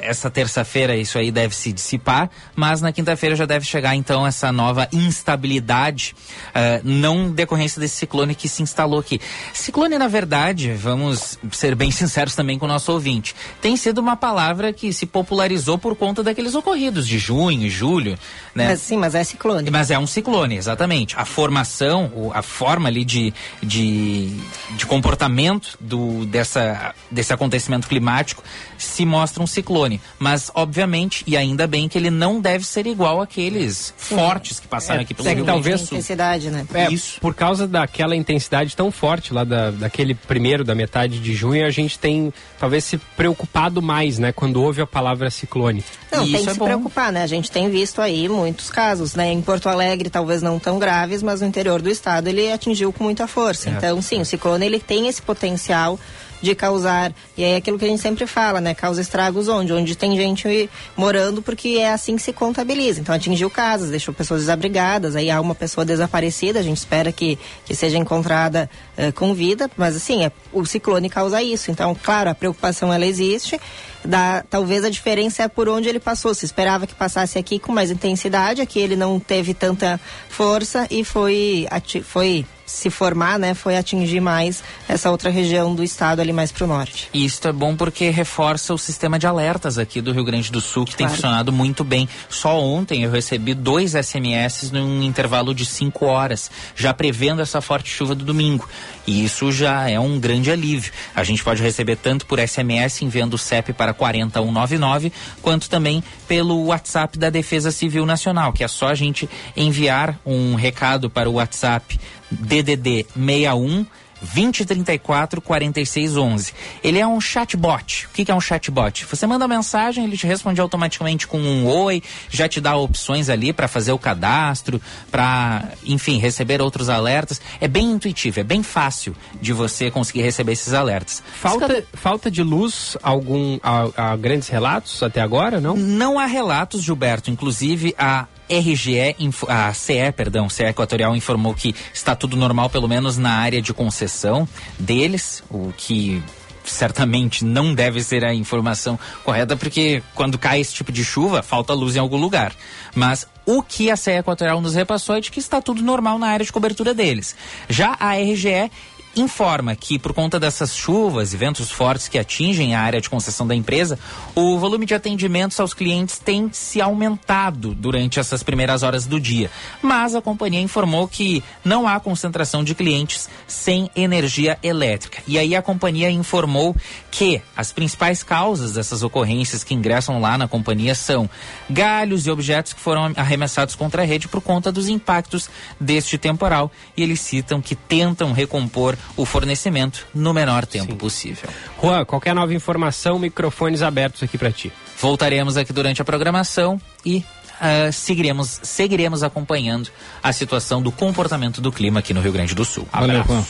essa 0.00 0.30
terça-feira 0.30 0.96
isso 0.96 1.18
aí 1.18 1.30
deve 1.30 1.54
se 1.54 1.72
dissipar, 1.72 2.30
mas 2.56 2.80
na 2.80 2.90
quinta-feira 2.90 3.36
já 3.36 3.44
deve 3.44 3.66
chegar 3.66 3.94
então 3.94 4.26
essa 4.26 4.50
nova 4.50 4.88
instabilidade, 4.92 6.14
uh, 6.48 6.80
não 6.82 7.30
decorrência 7.30 7.80
desse 7.80 7.96
ciclone 7.96 8.34
que 8.34 8.48
se 8.48 8.62
instalou 8.62 9.00
aqui. 9.00 9.20
Ciclone, 9.52 9.98
na 9.98 10.08
verdade, 10.08 10.72
vamos 10.72 11.38
ser 11.52 11.74
bem 11.74 11.90
sinceros 11.92 12.34
também 12.34 12.58
com 12.58 12.64
o 12.64 12.68
nosso 12.68 12.90
ouvinte, 12.90 13.34
tem 13.60 13.76
sido 13.76 13.98
uma 13.98 14.16
palavra 14.16 14.72
que 14.72 14.92
se 14.92 15.04
popularizou 15.04 15.76
por 15.76 15.94
conta 15.94 16.22
daqueles 16.22 16.54
ocorridos 16.54 17.06
de 17.06 17.18
junho 17.18 17.66
e 17.66 17.70
julho, 17.70 18.18
né? 18.54 18.68
Mas, 18.68 18.80
sim, 18.80 18.96
mas 18.96 19.14
é 19.14 19.22
ciclone. 19.22 19.70
Mas 19.70 19.90
é 19.90 19.98
um 19.98 20.06
ciclone, 20.06 20.56
exatamente. 20.56 21.14
A 21.18 21.26
formação, 21.26 22.32
a 22.34 22.42
forma 22.42 22.88
ali 22.88 23.04
de, 23.04 23.34
de, 23.62 24.34
de 24.76 24.86
comportamento 24.86 25.76
do, 25.78 26.24
dessa, 26.24 26.94
desse 27.10 27.32
acontecimento 27.32 27.86
climático 27.86 28.42
se 28.78 29.04
mostra 29.04 29.42
um 29.42 29.46
ciclone. 29.46 30.00
Mas, 30.18 30.50
obviamente, 30.54 31.24
e 31.26 31.36
ainda 31.36 31.66
bem 31.66 31.88
que 31.88 31.98
ele 31.98 32.10
não 32.10 32.40
deve 32.40 32.64
ser 32.64 32.86
igual 32.86 33.20
àqueles 33.20 33.92
Sim. 33.96 34.16
fortes 34.16 34.60
que 34.60 34.68
passaram 34.68 35.00
é, 35.00 35.02
aqui 35.02 35.14
pelo 35.14 35.28
é, 35.28 35.34
Rio 35.34 35.44
talvez 35.44 35.82
intensidade, 35.82 36.50
né? 36.50 36.66
É, 36.72 36.92
Isso. 36.92 37.20
Por 37.20 37.34
causa 37.34 37.66
daquela 37.66 38.14
intensidade 38.14 38.76
tão 38.76 38.90
forte 38.90 39.32
lá 39.32 39.44
da, 39.44 39.70
daquele 39.70 40.14
primeiro, 40.14 40.64
da 40.64 40.74
metade 40.74 41.18
de 41.18 41.34
junho, 41.34 41.66
a 41.66 41.70
gente 41.70 41.98
tem 41.98 42.32
talvez 42.58 42.84
se 42.84 42.98
preocupado 43.16 43.82
mais, 43.82 44.18
né? 44.18 44.32
Quando 44.32 44.62
ouve 44.62 44.80
a 44.80 44.86
palavra 44.86 45.30
ciclone. 45.30 45.84
Não, 46.10 46.26
e 46.26 46.32
tem 46.32 46.44
que 46.44 46.50
é 46.50 46.52
se 46.52 46.58
bom. 46.58 46.64
preocupar, 46.64 47.12
né? 47.12 47.22
A 47.22 47.26
gente 47.26 47.50
tem 47.50 47.70
visto 47.70 48.00
aí 48.00 48.28
muitos 48.28 48.70
casos, 48.70 49.14
né? 49.14 49.32
Em 49.32 49.42
Porto 49.42 49.68
Alegre, 49.68 50.10
talvez 50.10 50.42
não 50.42 50.58
tão 50.58 50.78
graves, 50.78 51.22
mas 51.22 51.40
no 51.40 51.46
interior 51.46 51.82
do 51.82 51.90
estado 51.90 52.28
ele 52.28 52.50
atingiu 52.50 52.92
com 52.92 53.04
muita 53.04 53.26
força. 53.26 53.68
É. 53.68 53.72
Então, 53.72 54.00
sim, 54.02 54.20
o 54.20 54.24
ciclone 54.24 54.64
ele 54.64 54.80
tem 54.80 55.08
esse 55.08 55.22
potencial 55.22 55.98
de 56.40 56.54
causar. 56.54 57.12
E 57.36 57.44
é 57.44 57.56
aquilo 57.56 57.78
que 57.78 57.84
a 57.84 57.88
gente 57.88 58.00
sempre 58.00 58.26
fala, 58.26 58.60
né? 58.60 58.74
Causa 58.74 59.00
estragos 59.00 59.48
onde? 59.48 59.72
Onde 59.72 59.96
tem 59.96 60.16
gente 60.16 60.70
morando, 60.96 61.42
porque 61.42 61.78
é 61.78 61.92
assim 61.92 62.16
que 62.16 62.22
se 62.22 62.32
contabiliza. 62.32 63.00
Então 63.00 63.14
atingiu 63.14 63.50
casas, 63.50 63.90
deixou 63.90 64.14
pessoas 64.14 64.40
desabrigadas, 64.40 65.16
aí 65.16 65.30
há 65.30 65.40
uma 65.40 65.54
pessoa 65.54 65.84
desaparecida, 65.84 66.58
a 66.58 66.62
gente 66.62 66.78
espera 66.78 67.12
que, 67.12 67.38
que 67.64 67.74
seja 67.74 67.98
encontrada 67.98 68.68
uh, 68.96 69.12
com 69.12 69.34
vida, 69.34 69.70
mas 69.76 69.96
assim, 69.96 70.24
é, 70.24 70.32
o 70.52 70.64
ciclone 70.64 71.08
causa 71.08 71.42
isso. 71.42 71.70
Então, 71.70 71.94
claro, 71.94 72.30
a 72.30 72.34
preocupação 72.34 72.92
ela 72.92 73.06
existe. 73.06 73.60
Da, 74.04 74.44
talvez 74.48 74.84
a 74.84 74.90
diferença 74.90 75.42
é 75.42 75.48
por 75.48 75.68
onde 75.68 75.88
ele 75.88 76.00
passou. 76.00 76.34
Se 76.34 76.44
esperava 76.44 76.86
que 76.86 76.94
passasse 76.94 77.38
aqui 77.38 77.58
com 77.58 77.72
mais 77.72 77.90
intensidade, 77.90 78.60
aqui 78.60 78.78
ele 78.78 78.96
não 78.96 79.18
teve 79.18 79.54
tanta 79.54 80.00
força 80.28 80.86
e 80.90 81.04
foi, 81.04 81.66
foi 82.04 82.46
se 82.68 82.90
formar, 82.90 83.38
né, 83.38 83.54
foi 83.54 83.76
atingir 83.76 84.20
mais 84.20 84.62
essa 84.86 85.10
outra 85.10 85.30
região 85.30 85.74
do 85.74 85.82
estado 85.82 86.20
ali 86.20 86.32
mais 86.32 86.52
para 86.52 86.64
o 86.64 86.66
norte. 86.66 87.08
E 87.12 87.24
isso 87.24 87.46
é 87.48 87.52
bom 87.52 87.74
porque 87.74 88.10
reforça 88.10 88.74
o 88.74 88.78
sistema 88.78 89.18
de 89.18 89.26
alertas 89.26 89.78
aqui 89.78 90.00
do 90.00 90.12
Rio 90.12 90.24
Grande 90.24 90.52
do 90.52 90.60
Sul, 90.60 90.84
que 90.84 90.94
claro. 90.94 91.10
tem 91.10 91.16
funcionado 91.16 91.52
muito 91.52 91.82
bem. 91.82 92.08
Só 92.28 92.60
ontem 92.60 93.02
eu 93.02 93.10
recebi 93.10 93.54
dois 93.54 93.92
SMS 93.92 94.70
num 94.70 95.02
intervalo 95.02 95.54
de 95.54 95.64
cinco 95.64 96.04
horas, 96.06 96.50
já 96.76 96.92
prevendo 96.92 97.40
essa 97.40 97.60
forte 97.60 97.90
chuva 97.90 98.14
do 98.14 98.24
domingo. 98.24 98.68
E 99.06 99.24
isso 99.24 99.50
já 99.50 99.88
é 99.88 99.98
um 99.98 100.20
grande 100.20 100.50
alívio. 100.50 100.92
A 101.14 101.24
gente 101.24 101.42
pode 101.42 101.62
receber 101.62 101.96
tanto 101.96 102.26
por 102.26 102.38
SMS 102.38 103.00
enviando 103.00 103.34
o 103.34 103.38
CEP 103.38 103.72
para 103.72 103.87
40199, 103.94 105.12
quanto 105.42 105.68
também 105.68 106.02
pelo 106.26 106.66
WhatsApp 106.66 107.18
da 107.18 107.30
Defesa 107.30 107.70
Civil 107.70 108.06
Nacional, 108.06 108.52
que 108.52 108.64
é 108.64 108.68
só 108.68 108.88
a 108.88 108.94
gente 108.94 109.28
enviar 109.56 110.18
um 110.24 110.54
recado 110.54 111.08
para 111.10 111.28
o 111.28 111.34
WhatsApp 111.34 111.98
DDD 112.30 113.06
61 113.14 113.86
2034 114.20 115.40
4611. 115.40 116.52
Ele 116.82 116.98
é 116.98 117.06
um 117.06 117.20
chatbot. 117.20 118.06
O 118.06 118.10
que, 118.10 118.24
que 118.24 118.30
é 118.30 118.34
um 118.34 118.40
chatbot? 118.40 119.04
Você 119.04 119.26
manda 119.26 119.46
mensagem, 119.48 120.04
ele 120.04 120.16
te 120.16 120.26
responde 120.26 120.60
automaticamente 120.60 121.26
com 121.26 121.38
um 121.38 121.66
oi, 121.66 122.02
já 122.30 122.48
te 122.48 122.60
dá 122.60 122.76
opções 122.76 123.28
ali 123.28 123.52
para 123.52 123.68
fazer 123.68 123.92
o 123.92 123.98
cadastro, 123.98 124.80
para, 125.10 125.68
enfim, 125.84 126.18
receber 126.18 126.60
outros 126.60 126.88
alertas. 126.88 127.40
É 127.60 127.68
bem 127.68 127.92
intuitivo, 127.92 128.40
é 128.40 128.44
bem 128.44 128.62
fácil 128.62 129.14
de 129.40 129.52
você 129.52 129.90
conseguir 129.90 130.22
receber 130.22 130.52
esses 130.52 130.72
alertas. 130.72 131.22
Falta, 131.34 131.84
falta 131.94 132.30
de 132.30 132.42
luz 132.42 132.96
algum 133.02 133.58
a, 133.62 134.12
a 134.12 134.16
grandes 134.16 134.48
relatos 134.48 135.02
até 135.02 135.20
agora, 135.20 135.60
não? 135.60 135.76
Não 135.76 136.18
há 136.18 136.26
relatos, 136.26 136.82
Gilberto. 136.82 137.30
Inclusive, 137.30 137.94
a 137.98 138.26
RGE, 138.48 139.14
a 139.48 139.72
CE, 139.72 140.12
perdão, 140.16 140.48
CE 140.48 140.64
Equatorial 140.64 141.14
informou 141.14 141.54
que 141.54 141.74
está 141.92 142.14
tudo 142.14 142.36
normal, 142.36 142.70
pelo 142.70 142.88
menos 142.88 143.16
na 143.16 143.32
área 143.32 143.60
de 143.60 143.72
concessão 143.74 144.48
deles, 144.78 145.42
o 145.50 145.72
que 145.76 146.22
certamente 146.64 147.44
não 147.44 147.74
deve 147.74 148.02
ser 148.02 148.24
a 148.24 148.34
informação 148.34 148.98
correta, 149.24 149.56
porque 149.56 150.02
quando 150.14 150.38
cai 150.38 150.60
esse 150.60 150.74
tipo 150.74 150.92
de 150.92 151.04
chuva, 151.04 151.42
falta 151.42 151.72
luz 151.72 151.96
em 151.96 151.98
algum 151.98 152.16
lugar. 152.16 152.52
Mas 152.94 153.26
o 153.46 153.62
que 153.62 153.90
a 153.90 153.96
CE 153.96 154.10
Equatorial 154.12 154.60
nos 154.60 154.74
repassou 154.74 155.16
é 155.16 155.20
de 155.20 155.30
que 155.30 155.40
está 155.40 155.60
tudo 155.60 155.82
normal 155.82 156.18
na 156.18 156.28
área 156.28 156.44
de 156.44 156.52
cobertura 156.52 156.92
deles. 156.92 157.34
Já 157.68 157.96
a 157.98 158.14
RGE 158.14 158.70
informa 159.20 159.74
que, 159.74 159.98
por 159.98 160.12
conta 160.12 160.38
dessas 160.38 160.76
chuvas 160.76 161.32
e 161.32 161.36
ventos 161.36 161.70
fortes 161.70 162.08
que 162.08 162.18
atingem 162.18 162.74
a 162.74 162.80
área 162.80 163.00
de 163.00 163.08
concessão 163.08 163.46
da 163.46 163.54
empresa, 163.54 163.98
o 164.34 164.58
volume 164.58 164.86
de 164.86 164.94
atendimentos 164.94 165.58
aos 165.60 165.74
clientes 165.74 166.18
tem 166.18 166.50
se 166.52 166.80
aumentado 166.80 167.74
durante 167.74 168.20
essas 168.20 168.42
primeiras 168.42 168.82
horas 168.82 169.06
do 169.06 169.20
dia. 169.20 169.50
Mas 169.82 170.14
a 170.14 170.22
companhia 170.22 170.60
informou 170.60 171.06
que 171.08 171.42
não 171.64 171.86
há 171.86 171.98
concentração 172.00 172.62
de 172.62 172.74
clientes 172.74 173.28
sem 173.46 173.90
energia 173.94 174.58
elétrica. 174.62 175.22
E 175.26 175.38
aí 175.38 175.54
a 175.54 175.62
companhia 175.62 176.10
informou 176.10 176.74
que 177.10 177.40
as 177.56 177.72
principais 177.72 178.22
causas 178.22 178.72
dessas 178.72 179.02
ocorrências 179.02 179.64
que 179.64 179.74
ingressam 179.74 180.20
lá 180.20 180.38
na 180.38 180.48
companhia 180.48 180.94
são 180.94 181.28
galhos 181.68 182.26
e 182.26 182.30
objetos 182.30 182.72
que 182.72 182.80
foram 182.80 183.12
arremessados 183.16 183.74
contra 183.74 184.02
a 184.02 184.04
rede 184.04 184.28
por 184.28 184.40
conta 184.40 184.70
dos 184.70 184.88
impactos 184.88 185.48
deste 185.80 186.18
temporal. 186.18 186.70
E 186.96 187.02
eles 187.02 187.20
citam 187.20 187.60
que 187.60 187.74
tentam 187.74 188.32
recompor 188.32 188.96
o 189.16 189.24
fornecimento 189.24 190.06
no 190.14 190.32
menor 190.32 190.66
tempo 190.66 190.92
Sim. 190.92 190.98
possível. 190.98 191.48
Juan, 191.80 192.04
qualquer 192.04 192.34
nova 192.34 192.54
informação, 192.54 193.18
microfones 193.18 193.82
abertos 193.82 194.22
aqui 194.22 194.38
para 194.38 194.52
ti. 194.52 194.72
Voltaremos 195.00 195.56
aqui 195.56 195.72
durante 195.72 196.02
a 196.02 196.04
programação 196.04 196.80
e 197.04 197.18
uh, 197.18 197.92
seguiremos, 197.92 198.60
seguiremos 198.62 199.22
acompanhando 199.22 199.90
a 200.22 200.32
situação 200.32 200.82
do 200.82 200.92
comportamento 200.92 201.60
do 201.60 201.72
clima 201.72 202.00
aqui 202.00 202.14
no 202.14 202.20
Rio 202.20 202.32
Grande 202.32 202.54
do 202.54 202.64
Sul. 202.64 202.86
Valeu, 202.92 203.24
Juan. 203.24 203.44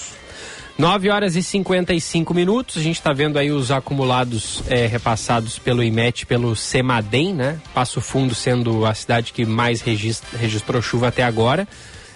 9 0.78 1.10
horas 1.10 1.34
e 1.34 1.42
55 1.42 2.32
minutos. 2.32 2.76
A 2.78 2.80
gente 2.80 2.96
está 2.96 3.12
vendo 3.12 3.36
aí 3.36 3.50
os 3.50 3.72
acumulados 3.72 4.62
é, 4.68 4.86
repassados 4.86 5.58
pelo 5.58 5.82
IMET, 5.82 6.24
pelo 6.24 6.54
Semadem, 6.54 7.34
né? 7.34 7.60
Passo 7.74 8.00
Fundo 8.00 8.32
sendo 8.32 8.86
a 8.86 8.94
cidade 8.94 9.32
que 9.32 9.44
mais 9.44 9.80
registra, 9.80 10.38
registrou 10.38 10.80
chuva 10.80 11.08
até 11.08 11.24
agora. 11.24 11.66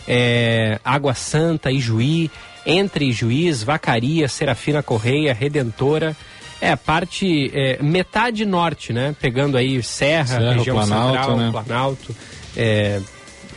É, 0.06 0.78
Água 0.84 1.12
Santa, 1.12 1.72
Ijuí, 1.72 2.30
entre 2.66 3.12
Juiz, 3.12 3.62
Vacaria, 3.62 4.28
Serafina 4.28 4.82
Correia, 4.82 5.34
Redentora. 5.34 6.16
É, 6.60 6.70
a 6.70 6.76
parte 6.76 7.50
é, 7.52 7.82
metade 7.82 8.44
norte, 8.44 8.92
né? 8.92 9.16
Pegando 9.20 9.56
aí 9.56 9.82
Serra, 9.82 10.38
Serra 10.38 10.52
região 10.52 10.76
Planalto, 10.76 11.16
central, 11.16 11.36
né? 11.36 11.50
Planalto. 11.50 12.16
É, 12.56 13.00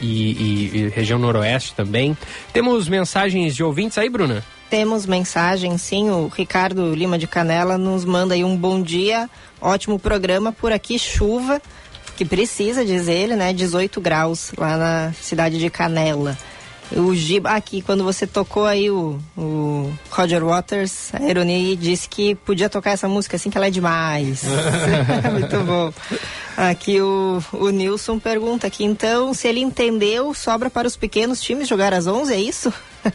e, 0.01 0.31
e, 0.31 0.77
e, 0.77 0.89
região 0.89 1.19
noroeste 1.19 1.73
também. 1.75 2.17
Temos 2.51 2.87
mensagens 2.87 3.55
de 3.55 3.63
ouvintes 3.63 3.97
aí, 3.97 4.09
Bruna? 4.09 4.43
Temos 4.69 5.05
mensagem, 5.05 5.77
sim. 5.77 6.09
O 6.09 6.27
Ricardo 6.27 6.93
Lima 6.93 7.17
de 7.17 7.27
Canela 7.27 7.77
nos 7.77 8.03
manda 8.03 8.33
aí 8.33 8.43
um 8.43 8.57
bom 8.57 8.81
dia, 8.81 9.29
ótimo 9.61 9.99
programa 9.99 10.51
por 10.51 10.71
aqui, 10.71 10.97
chuva, 10.97 11.61
que 12.17 12.25
precisa, 12.25 12.83
diz 12.83 13.07
ele, 13.07 13.35
né? 13.35 13.53
18 13.53 14.01
graus 14.01 14.51
lá 14.57 14.75
na 14.77 15.13
cidade 15.13 15.59
de 15.59 15.69
Canela. 15.69 16.37
O 16.91 17.15
Giba, 17.15 17.51
aqui, 17.51 17.81
quando 17.81 18.03
você 18.03 18.27
tocou 18.27 18.65
aí 18.65 18.91
o, 18.91 19.19
o 19.35 19.91
Roger 20.11 20.43
Waters, 20.43 21.13
a 21.13 21.23
Ironi 21.23 21.75
disse 21.75 22.07
que 22.07 22.35
podia 22.35 22.69
tocar 22.69 22.91
essa 22.91 23.07
música 23.07 23.35
assim 23.35 23.49
que 23.49 23.57
ela 23.57 23.67
é 23.67 23.71
demais. 23.71 24.43
Muito 25.31 25.59
bom. 25.63 25.93
Aqui 26.57 27.01
o, 27.01 27.43
o 27.51 27.69
Nilson 27.69 28.17
pergunta 28.17 28.67
aqui, 28.67 28.85
então, 28.85 29.33
se 29.33 29.47
ele 29.47 29.59
entendeu, 29.59 30.33
sobra 30.33 30.69
para 30.69 30.87
os 30.87 30.95
pequenos 30.95 31.41
times 31.41 31.67
jogar 31.67 31.93
às 31.93 32.07
11, 32.07 32.33
é 32.33 32.39
isso? 32.39 32.73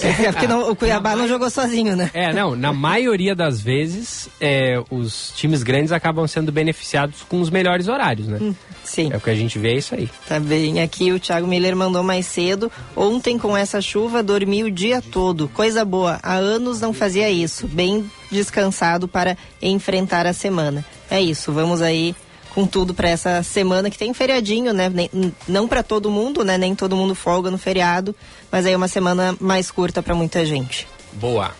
É, 0.00 0.32
porque 0.32 0.48
não, 0.48 0.68
o 0.68 0.74
Cuiabá 0.74 1.14
não 1.14 1.28
jogou 1.28 1.48
sozinho, 1.48 1.94
né? 1.94 2.10
É, 2.12 2.32
não, 2.32 2.56
na 2.56 2.72
maioria 2.74 3.36
das 3.36 3.60
vezes, 3.60 4.28
é, 4.40 4.82
os 4.90 5.32
times 5.36 5.62
grandes 5.62 5.92
acabam 5.92 6.26
sendo 6.26 6.50
beneficiados 6.50 7.22
com 7.22 7.40
os 7.40 7.48
melhores 7.48 7.86
horários, 7.86 8.26
né? 8.26 8.38
Hum, 8.40 8.54
sim. 8.82 9.12
É 9.12 9.16
o 9.16 9.20
que 9.20 9.30
a 9.30 9.34
gente 9.34 9.60
vê, 9.60 9.74
é 9.74 9.76
isso 9.76 9.94
aí. 9.94 10.10
Tá 10.26 10.40
bem, 10.40 10.80
aqui 10.82 11.12
o 11.12 11.20
Thiago 11.20 11.46
Miller 11.46 11.76
mandou 11.76 12.02
mais 12.02 12.26
cedo, 12.26 12.72
ontem 12.96 13.38
com 13.38 13.56
essa 13.56 13.80
chuva 13.80 14.24
dormi 14.24 14.64
o 14.64 14.70
dia 14.70 15.00
todo, 15.00 15.46
coisa 15.48 15.84
boa, 15.84 16.18
há 16.20 16.34
anos 16.34 16.80
não 16.80 16.92
fazia 16.92 17.30
isso, 17.30 17.68
bem 17.68 18.10
descansado 18.32 19.06
para 19.06 19.36
enfrentar 19.60 20.26
a 20.26 20.32
semana. 20.32 20.84
É 21.08 21.20
isso, 21.20 21.52
vamos 21.52 21.80
aí 21.80 22.16
com 22.54 22.66
tudo 22.66 22.92
para 22.94 23.08
essa 23.08 23.42
semana 23.42 23.90
que 23.90 23.98
tem 23.98 24.12
feriadinho, 24.12 24.72
né? 24.72 24.88
Nem, 24.88 25.10
não 25.48 25.66
para 25.66 25.82
todo 25.82 26.10
mundo, 26.10 26.44
né? 26.44 26.58
Nem 26.58 26.74
todo 26.74 26.96
mundo 26.96 27.14
folga 27.14 27.50
no 27.50 27.58
feriado, 27.58 28.14
mas 28.50 28.66
aí 28.66 28.72
é 28.72 28.76
uma 28.76 28.88
semana 28.88 29.34
mais 29.40 29.70
curta 29.70 30.02
para 30.02 30.14
muita 30.14 30.44
gente. 30.44 30.86
Boa. 31.14 31.52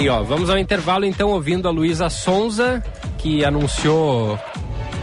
Aí, 0.00 0.08
ó. 0.08 0.22
Vamos 0.22 0.48
ao 0.48 0.58
intervalo 0.58 1.04
então 1.04 1.28
ouvindo 1.28 1.68
a 1.68 1.70
Luísa 1.70 2.08
Sonza, 2.08 2.82
que 3.18 3.44
anunciou 3.44 4.38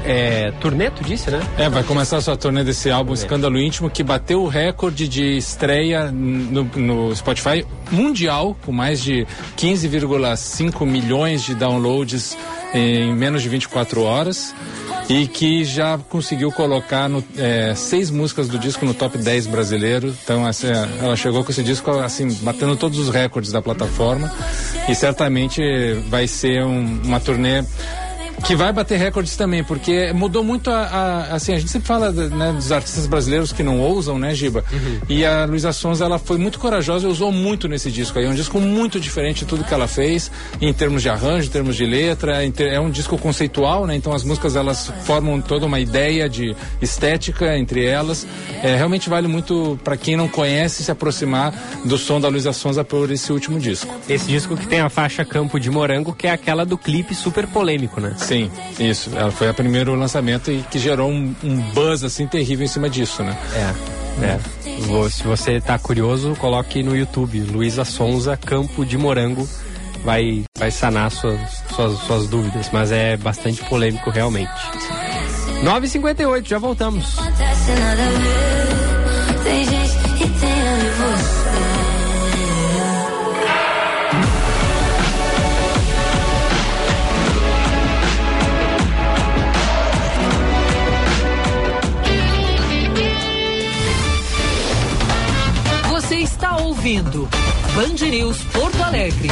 é, 0.05 0.51
turnê, 0.59 0.89
tu 0.89 1.03
disse, 1.03 1.29
né? 1.29 1.39
É, 1.57 1.69
vai 1.69 1.83
começar 1.83 2.17
a 2.17 2.21
sua 2.21 2.37
turnê 2.37 2.63
desse 2.63 2.89
álbum 2.89 3.13
Escândalo 3.13 3.59
Íntimo, 3.59 3.89
que 3.89 4.03
bateu 4.03 4.41
o 4.41 4.47
recorde 4.47 5.07
de 5.07 5.37
estreia 5.37 6.11
no, 6.11 6.63
no 6.63 7.15
Spotify 7.15 7.65
mundial, 7.91 8.57
com 8.65 8.71
mais 8.71 9.01
de 9.01 9.25
15,5 9.57 10.85
milhões 10.85 11.43
de 11.43 11.55
downloads 11.55 12.37
em 12.73 13.15
menos 13.15 13.41
de 13.41 13.49
24 13.49 14.01
horas 14.03 14.53
e 15.09 15.25
que 15.25 15.63
já 15.63 15.97
conseguiu 15.97 16.51
colocar 16.51 17.07
no, 17.07 17.23
é, 17.37 17.73
seis 17.75 18.11
músicas 18.11 18.47
do 18.47 18.59
disco 18.59 18.85
no 18.85 18.93
top 18.93 19.17
10 19.17 19.47
brasileiro. 19.47 20.13
Então, 20.23 20.45
assim, 20.45 20.67
ela 21.01 21.15
chegou 21.15 21.43
com 21.43 21.51
esse 21.51 21.63
disco 21.63 21.91
assim, 21.91 22.29
batendo 22.41 22.75
todos 22.75 22.99
os 22.99 23.09
recordes 23.09 23.51
da 23.51 23.61
plataforma 23.61 24.31
e 24.89 24.95
certamente 24.95 25.61
vai 26.09 26.27
ser 26.27 26.63
um, 26.63 27.01
uma 27.03 27.19
turnê 27.19 27.63
que 28.45 28.55
vai 28.55 28.71
bater 28.71 28.97
recordes 28.97 29.35
também, 29.35 29.63
porque 29.63 30.11
mudou 30.13 30.43
muito 30.43 30.69
a, 30.69 30.83
a 30.83 31.35
assim, 31.35 31.53
a 31.53 31.59
gente 31.59 31.71
sempre 31.71 31.87
fala 31.87 32.11
né, 32.11 32.53
dos 32.53 32.71
artistas 32.71 33.07
brasileiros 33.07 33.51
que 33.51 33.63
não 33.63 33.79
ousam, 33.79 34.19
né, 34.19 34.33
Giba? 34.33 34.63
Uhum. 34.71 34.99
E 35.09 35.25
a 35.25 35.45
Luísa 35.45 35.71
Sons, 35.71 36.01
ela 36.01 36.19
foi 36.19 36.37
muito 36.37 36.59
corajosa 36.59 37.07
e 37.07 37.11
usou 37.11 37.31
muito 37.31 37.67
nesse 37.67 37.91
disco 37.91 38.17
aí, 38.19 38.25
é 38.25 38.29
um 38.29 38.35
disco 38.35 38.59
muito 38.59 38.99
diferente 38.99 39.39
de 39.39 39.45
tudo 39.45 39.63
que 39.63 39.73
ela 39.73 39.87
fez, 39.87 40.31
em 40.61 40.71
termos 40.73 41.01
de 41.01 41.09
arranjo, 41.09 41.47
em 41.47 41.51
termos 41.51 41.75
de 41.75 41.85
letra, 41.85 42.43
é 42.43 42.79
um 42.79 42.89
disco 42.89 43.17
conceitual, 43.17 43.85
né? 43.85 43.95
Então 43.95 44.13
as 44.13 44.23
músicas, 44.23 44.55
elas 44.55 44.91
formam 45.03 45.41
toda 45.41 45.65
uma 45.65 45.79
ideia 45.79 46.29
de 46.29 46.55
estética 46.81 47.57
entre 47.57 47.85
elas, 47.85 48.27
é, 48.63 48.75
realmente 48.75 49.09
vale 49.09 49.27
muito 49.27 49.79
para 49.83 49.97
quem 49.97 50.15
não 50.15 50.27
conhece 50.27 50.83
se 50.83 50.91
aproximar 50.91 51.53
do 51.85 51.97
som 51.97 52.19
da 52.19 52.27
Luísa 52.27 52.53
Sonza 52.53 52.83
por 52.83 53.11
esse 53.11 53.31
último 53.31 53.59
disco. 53.59 53.93
Esse 54.07 54.27
disco 54.27 54.55
que 54.55 54.67
tem 54.67 54.79
a 54.79 54.89
faixa 54.89 55.25
Campo 55.25 55.59
de 55.59 55.69
Morango, 55.69 56.13
que 56.13 56.27
é 56.27 56.31
aquela 56.31 56.65
do 56.65 56.77
clipe 56.77 57.13
super 57.13 57.47
polêmico, 57.47 57.99
né? 57.99 58.15
Sim, 58.27 58.51
isso. 58.77 59.09
Ela 59.15 59.31
foi 59.31 59.49
o 59.49 59.53
primeiro 59.53 59.95
lançamento 59.95 60.51
e 60.51 60.61
que 60.69 60.77
gerou 60.77 61.09
um, 61.09 61.33
um 61.41 61.61
buzz 61.71 62.03
assim 62.03 62.27
terrível 62.27 62.65
em 62.65 62.67
cima 62.67 62.89
disso, 62.89 63.23
né? 63.23 63.37
É. 63.55 63.97
É. 64.21 64.37
Se 65.09 65.23
você 65.23 65.53
está 65.53 65.79
curioso, 65.79 66.35
coloque 66.35 66.83
no 66.83 66.93
YouTube 66.93 67.39
Luísa 67.39 67.85
Sonza 67.85 68.35
Campo 68.35 68.85
de 68.85 68.97
Morango. 68.97 69.47
Vai, 70.03 70.43
vai 70.57 70.71
sanar 70.71 71.09
suas, 71.09 71.39
suas, 71.73 71.99
suas 71.99 72.27
dúvidas, 72.27 72.69
mas 72.71 72.91
é 72.91 73.15
bastante 73.15 73.63
polêmico 73.65 74.09
realmente. 74.09 74.51
9h58, 75.63 76.47
já 76.47 76.59
voltamos. 76.59 77.15
Tem 79.43 79.65
gente 79.65 79.86
ouvindo 96.87 97.27
Band 97.75 98.09
News 98.09 98.37
Porto 98.53 98.81
Alegre. 98.81 99.29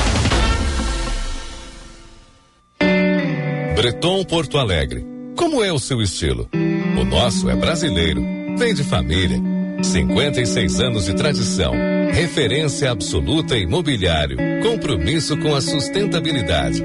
Breton 3.78 4.26
Porto 4.26 4.58
Alegre. 4.58 5.06
Como 5.38 5.64
é 5.64 5.72
o 5.72 5.80
seu 5.80 6.02
estilo? 6.02 6.50
O 6.54 7.06
nosso 7.06 7.50
é 7.50 7.56
brasileiro. 7.56 8.22
Vem 8.58 8.74
de 8.74 8.84
família. 8.84 9.42
56 9.82 10.82
anos 10.82 11.06
de 11.06 11.14
tradição. 11.14 11.74
Referência 12.12 12.92
absoluta 12.92 13.58
imobiliário. 13.58 14.38
Compromisso 14.62 15.38
com 15.38 15.56
a 15.56 15.62
sustentabilidade. 15.62 16.84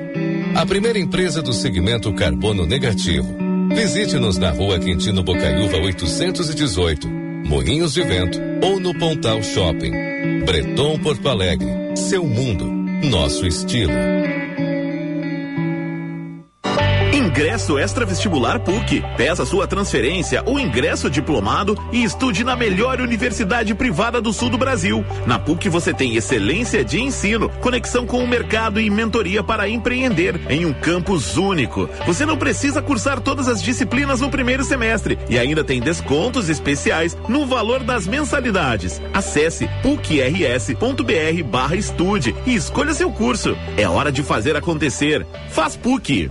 A 0.55 0.65
primeira 0.65 1.01
empresa 1.01 1.43
do 1.43 1.53
segmento 1.53 2.13
carbono 2.13 2.65
negativo. 2.65 3.37
Visite-nos 3.75 4.39
na 4.39 4.51
rua 4.51 4.79
Quintino 4.79 5.23
Bocaiúva 5.25 5.79
818, 5.79 7.09
Moinhos 7.09 7.95
de 7.95 8.03
Vento 8.03 8.41
ou 8.63 8.79
no 8.79 8.97
Pontal 8.97 9.43
Shopping. 9.43 10.10
Breton 10.45 10.99
Porto 10.99 11.29
Alegre. 11.29 11.97
Seu 11.97 12.25
mundo. 12.25 12.67
Nosso 13.09 13.47
estilo. 13.47 14.20
Ingresso 17.41 17.79
extra 17.79 18.05
vestibular 18.05 18.61
PUC. 18.61 19.03
Peça 19.17 19.47
sua 19.47 19.67
transferência 19.67 20.43
ou 20.45 20.61
ingresso 20.61 21.09
diplomado 21.09 21.75
e 21.91 22.05
estude 22.05 22.45
na 22.45 22.55
melhor 22.55 23.01
universidade 23.01 23.75
privada 23.75 24.21
do 24.21 24.31
sul 24.31 24.51
do 24.51 24.59
Brasil. 24.59 25.03
Na 25.27 25.39
PUC 25.39 25.71
você 25.71 25.95
tem 25.95 26.17
excelência 26.17 26.85
de 26.85 27.01
ensino, 27.01 27.49
conexão 27.49 28.05
com 28.05 28.23
o 28.23 28.29
mercado 28.29 28.79
e 28.79 28.91
mentoria 28.91 29.43
para 29.43 29.67
empreender 29.67 30.39
em 30.51 30.67
um 30.67 30.75
campus 30.75 31.39
único. 31.39 31.89
Você 32.07 32.27
não 32.27 32.37
precisa 32.37 32.83
cursar 32.83 33.21
todas 33.21 33.49
as 33.49 33.63
disciplinas 33.63 34.21
no 34.21 34.29
primeiro 34.29 34.63
semestre 34.63 35.19
e 35.27 35.39
ainda 35.39 35.65
tem 35.65 35.81
descontos 35.81 36.51
especiais 36.51 37.17
no 37.27 37.47
valor 37.47 37.83
das 37.83 38.07
mensalidades. 38.07 39.01
Acesse 39.15 39.67
pucrs.br/estude 39.81 42.35
e 42.45 42.55
escolha 42.55 42.93
seu 42.93 43.11
curso. 43.11 43.57
É 43.79 43.89
hora 43.89 44.13
de 44.13 44.23
fazer 44.23 44.57
acontecer. 44.57 45.27
Faz 45.49 45.75
PUC. 45.75 46.31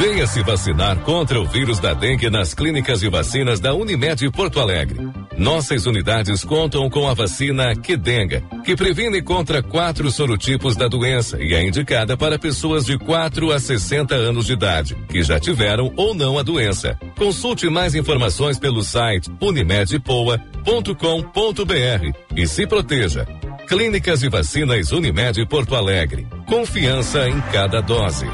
Venha 0.00 0.26
se 0.26 0.42
vacinar 0.42 0.98
contra 1.00 1.38
o 1.38 1.44
vírus 1.44 1.78
da 1.78 1.92
dengue 1.92 2.30
nas 2.30 2.54
clínicas 2.54 3.00
de 3.00 3.10
vacinas 3.10 3.60
da 3.60 3.74
Unimed 3.74 4.30
Porto 4.30 4.58
Alegre. 4.58 4.98
Nossas 5.36 5.84
unidades 5.84 6.42
contam 6.42 6.88
com 6.88 7.06
a 7.06 7.12
vacina 7.12 7.76
Quedenga, 7.76 8.42
que 8.64 8.74
previne 8.74 9.20
contra 9.20 9.62
quatro 9.62 10.10
sorotipos 10.10 10.74
da 10.74 10.88
doença 10.88 11.36
e 11.38 11.52
é 11.52 11.62
indicada 11.62 12.16
para 12.16 12.38
pessoas 12.38 12.86
de 12.86 12.96
4 12.96 13.52
a 13.52 13.60
60 13.60 14.14
anos 14.14 14.46
de 14.46 14.54
idade, 14.54 14.96
que 15.06 15.22
já 15.22 15.38
tiveram 15.38 15.92
ou 15.94 16.14
não 16.14 16.38
a 16.38 16.42
doença. 16.42 16.98
Consulte 17.18 17.68
mais 17.68 17.94
informações 17.94 18.58
pelo 18.58 18.82
site 18.82 19.30
unimedpoa.com.br 19.38 22.18
e 22.34 22.46
se 22.46 22.66
proteja. 22.66 23.26
Clínicas 23.68 24.20
de 24.20 24.30
Vacinas 24.30 24.92
Unimed 24.92 25.44
Porto 25.44 25.74
Alegre. 25.74 26.26
Confiança 26.46 27.28
em 27.28 27.38
cada 27.52 27.82
dose. 27.82 28.26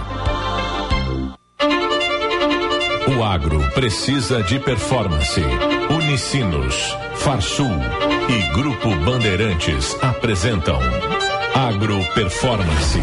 O 3.09 3.23
agro 3.23 3.61
precisa 3.71 4.43
de 4.43 4.59
performance. 4.59 5.41
Unicinos, 5.91 6.75
Farsul 7.15 7.79
e 8.29 8.43
Grupo 8.53 8.93
Bandeirantes 9.05 9.97
apresentam 10.03 10.81
Agro 11.55 12.05
Performance. 12.15 13.01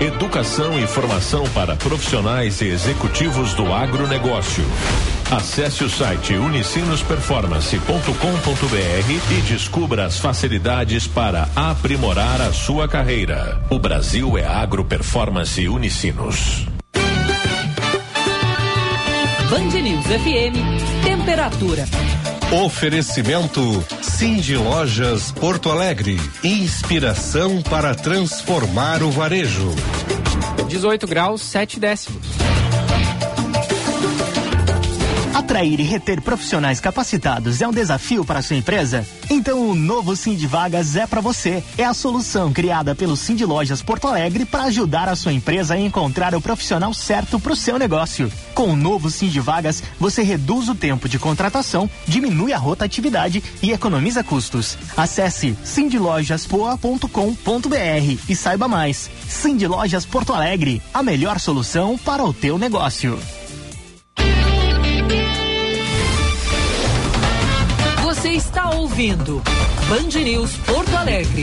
Educação 0.00 0.76
e 0.76 0.88
formação 0.88 1.48
para 1.50 1.76
profissionais 1.76 2.60
e 2.60 2.66
executivos 2.66 3.54
do 3.54 3.72
agronegócio. 3.72 4.64
Acesse 5.30 5.84
o 5.84 5.88
site 5.88 6.34
unicinosperformance.com.br 6.34 9.30
e 9.30 9.40
descubra 9.42 10.06
as 10.06 10.18
facilidades 10.18 11.06
para 11.06 11.48
aprimorar 11.54 12.40
a 12.40 12.52
sua 12.52 12.88
carreira. 12.88 13.62
O 13.70 13.78
Brasil 13.78 14.36
é 14.36 14.44
Agro 14.44 14.84
Performance 14.84 15.68
Unicinos. 15.68 16.66
Band 19.52 19.82
News 19.82 20.06
FM, 20.06 21.04
temperatura. 21.04 21.84
Oferecimento 22.64 23.60
Cindy 24.00 24.56
Lojas 24.56 25.30
Porto 25.30 25.70
Alegre. 25.70 26.18
Inspiração 26.42 27.60
para 27.60 27.94
transformar 27.94 29.02
o 29.02 29.10
varejo. 29.10 29.68
18 30.70 31.06
graus, 31.06 31.42
7 31.42 31.78
décimos. 31.78 32.41
Atrair 35.52 35.80
e 35.80 35.82
reter 35.82 36.22
profissionais 36.22 36.80
capacitados 36.80 37.60
é 37.60 37.68
um 37.68 37.72
desafio 37.72 38.24
para 38.24 38.38
a 38.38 38.42
sua 38.42 38.56
empresa? 38.56 39.06
Então 39.28 39.68
o 39.68 39.74
novo 39.74 40.16
Cindy 40.16 40.46
Vagas 40.46 40.96
é 40.96 41.06
para 41.06 41.20
você. 41.20 41.62
É 41.76 41.84
a 41.84 41.92
solução 41.92 42.50
criada 42.50 42.94
pelo 42.94 43.18
Cindy 43.18 43.44
Lojas 43.44 43.82
Porto 43.82 44.08
Alegre 44.08 44.46
para 44.46 44.62
ajudar 44.62 45.10
a 45.10 45.14
sua 45.14 45.34
empresa 45.34 45.74
a 45.74 45.78
encontrar 45.78 46.34
o 46.34 46.40
profissional 46.40 46.94
certo 46.94 47.38
para 47.38 47.52
o 47.52 47.56
seu 47.56 47.78
negócio. 47.78 48.32
Com 48.54 48.70
o 48.70 48.76
novo 48.76 49.10
Cindy 49.10 49.40
Vagas, 49.40 49.82
você 50.00 50.22
reduz 50.22 50.70
o 50.70 50.74
tempo 50.74 51.06
de 51.06 51.18
contratação, 51.18 51.90
diminui 52.08 52.54
a 52.54 52.58
rotatividade 52.58 53.44
e 53.62 53.72
economiza 53.72 54.24
custos. 54.24 54.78
Acesse 54.96 55.54
cindylojaspoa.com.br 55.62 58.18
e 58.26 58.34
saiba 58.34 58.68
mais. 58.68 59.10
Cindy 59.28 59.66
Lojas 59.66 60.06
Porto 60.06 60.32
Alegre, 60.32 60.80
a 60.94 61.02
melhor 61.02 61.38
solução 61.38 61.98
para 61.98 62.24
o 62.24 62.32
teu 62.32 62.56
negócio. 62.56 63.20
Ouvindo 68.74 69.42
Band 69.88 70.20
News 70.22 70.56
Porto 70.66 70.96
Alegre. 70.96 71.42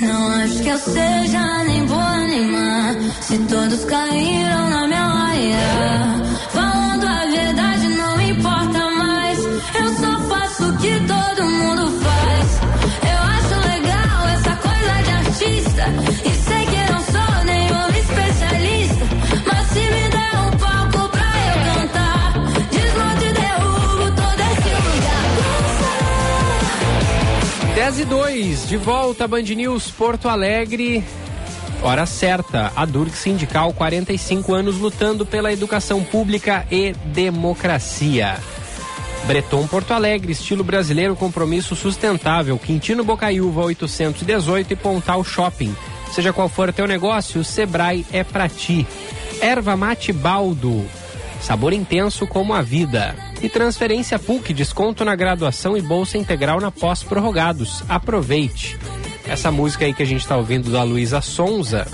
Não 0.00 0.32
acho 0.42 0.62
que 0.62 0.68
eu 0.68 0.78
seja 0.78 1.64
nem 1.64 1.84
boa 1.86 2.18
nem 2.26 2.46
má. 2.50 2.94
Se 3.20 3.38
todos 3.38 3.84
caíram 3.84 4.70
na 4.70 4.86
minha 4.86 5.04
área. 5.04 5.58
Falando 6.50 7.06
a 7.06 7.26
verdade 7.26 7.88
não 7.88 8.20
importa 8.20 8.90
mais. 8.90 9.38
Eu 9.74 9.94
só 9.98 10.20
faço 10.28 10.68
o 10.68 10.76
que 10.78 11.00
todo 11.06 11.44
mundo 11.46 12.00
faz. 12.00 12.09
10 27.90 27.98
e 27.98 28.04
2, 28.04 28.68
de 28.68 28.76
volta 28.76 29.26
Band 29.26 29.42
News 29.42 29.90
Porto 29.90 30.28
Alegre. 30.28 31.02
Hora 31.82 32.06
certa, 32.06 32.70
a 32.76 32.84
Durg 32.84 33.10
Sindical, 33.10 33.72
45 33.72 34.54
anos 34.54 34.76
lutando 34.76 35.26
pela 35.26 35.52
educação 35.52 36.04
pública 36.04 36.64
e 36.70 36.92
democracia. 37.06 38.38
Breton 39.26 39.66
Porto 39.66 39.92
Alegre, 39.92 40.30
estilo 40.30 40.62
brasileiro, 40.62 41.16
compromisso 41.16 41.74
sustentável. 41.74 42.56
Quintino 42.60 43.02
Bocaiúva 43.02 43.62
818 43.62 44.72
e 44.72 44.76
Pontal 44.76 45.24
Shopping. 45.24 45.74
Seja 46.12 46.32
qual 46.32 46.48
for 46.48 46.68
o 46.68 46.72
teu 46.72 46.86
negócio, 46.86 47.40
o 47.40 47.44
Sebrae 47.44 48.06
é 48.12 48.22
pra 48.22 48.48
ti. 48.48 48.86
Erva 49.40 49.76
Mate 49.76 50.12
Baldo, 50.12 50.86
sabor 51.40 51.72
intenso 51.72 52.24
como 52.24 52.54
a 52.54 52.62
vida. 52.62 53.29
E 53.42 53.48
transferência 53.48 54.18
PUC, 54.18 54.52
desconto 54.52 55.04
na 55.04 55.14
graduação 55.14 55.76
e 55.76 55.80
bolsa 55.80 56.18
integral 56.18 56.60
na 56.60 56.70
pós-prorrogados. 56.70 57.82
Aproveite. 57.88 58.78
Essa 59.26 59.50
música 59.50 59.84
aí 59.84 59.94
que 59.94 60.02
a 60.02 60.06
gente 60.06 60.26
tá 60.26 60.36
ouvindo 60.36 60.70
da 60.70 60.82
Luísa 60.82 61.20
Sonza, 61.20 61.86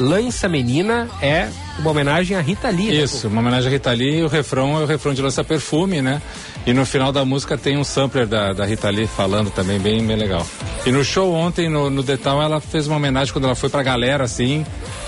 Lança 0.00 0.48
Menina, 0.48 1.08
é 1.20 1.48
uma 1.78 1.90
homenagem 1.90 2.36
à 2.36 2.40
Rita 2.40 2.68
Lee. 2.68 2.88
né, 2.88 3.04
Isso, 3.04 3.28
uma 3.28 3.40
homenagem 3.40 3.68
à 3.68 3.72
Rita 3.72 3.92
Lee 3.92 4.18
e 4.18 4.22
o 4.22 4.28
refrão 4.28 4.80
é 4.80 4.82
o 4.82 4.86
refrão 4.86 5.14
de 5.14 5.22
Lança 5.22 5.44
Perfume, 5.44 6.02
né? 6.02 6.20
E 6.68 6.74
no 6.74 6.84
final 6.84 7.10
da 7.10 7.24
música 7.24 7.56
tem 7.56 7.78
um 7.78 7.82
sampler 7.82 8.26
da, 8.26 8.52
da 8.52 8.66
Rita 8.66 8.90
Lee 8.90 9.06
falando 9.06 9.50
também, 9.50 9.78
bem, 9.78 10.06
bem 10.06 10.16
legal. 10.16 10.46
E 10.84 10.92
no 10.92 11.02
show 11.02 11.32
ontem, 11.32 11.66
no, 11.66 11.88
no 11.88 12.02
Detal, 12.02 12.42
ela 12.42 12.60
fez 12.60 12.86
uma 12.86 12.96
homenagem 12.96 13.32
quando 13.32 13.46
ela 13.46 13.54
foi 13.54 13.70
pra 13.70 13.82
galera, 13.82 14.24
assim, 14.24 14.66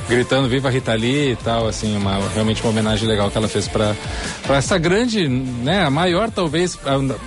gritando 0.09 0.49
Viva 0.49 0.71
Rita 0.71 0.95
Lee 0.95 1.33
e 1.33 1.37
tal, 1.37 1.69
assim, 1.69 1.95
uma, 1.99 2.19
realmente 2.33 2.63
uma 2.63 2.71
homenagem 2.71 3.07
legal 3.07 3.31
que 3.31 3.37
ela 3.37 3.47
fez 3.47 3.69
pra, 3.69 3.95
pra 4.47 4.57
essa 4.57 4.79
grande, 4.79 5.29
né, 5.29 5.85
a 5.85 5.91
maior 5.91 6.31
talvez, 6.31 6.79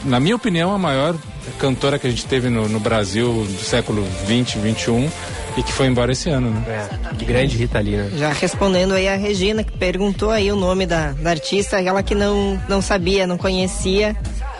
na 0.03 0.19
minha 0.19 0.35
opinião, 0.35 0.73
a 0.73 0.79
maior 0.79 1.15
cantora 1.59 1.99
que 1.99 2.07
a 2.07 2.09
gente 2.09 2.25
teve 2.25 2.49
no, 2.49 2.67
no 2.67 2.79
Brasil 2.79 3.31
do 3.31 3.59
século 3.59 4.03
20, 4.25 4.57
21 4.59 5.09
e 5.57 5.63
que 5.63 5.71
foi 5.71 5.87
embora 5.87 6.11
esse 6.11 6.29
ano, 6.29 6.49
né? 6.49 6.63
É, 6.67 7.25
grande 7.25 7.57
Rita 7.57 7.79
Lee, 7.79 7.97
né? 7.97 8.11
Já 8.17 8.31
respondendo 8.31 8.93
aí 8.93 9.07
a 9.07 9.15
Regina, 9.15 9.63
que 9.63 9.71
perguntou 9.77 10.31
aí 10.31 10.51
o 10.51 10.55
nome 10.55 10.85
da, 10.85 11.11
da 11.11 11.29
artista, 11.29 11.81
ela 11.81 12.01
que 12.01 12.15
não, 12.15 12.61
não 12.67 12.81
sabia, 12.81 13.27
não 13.27 13.37
conhecia, 13.37 14.15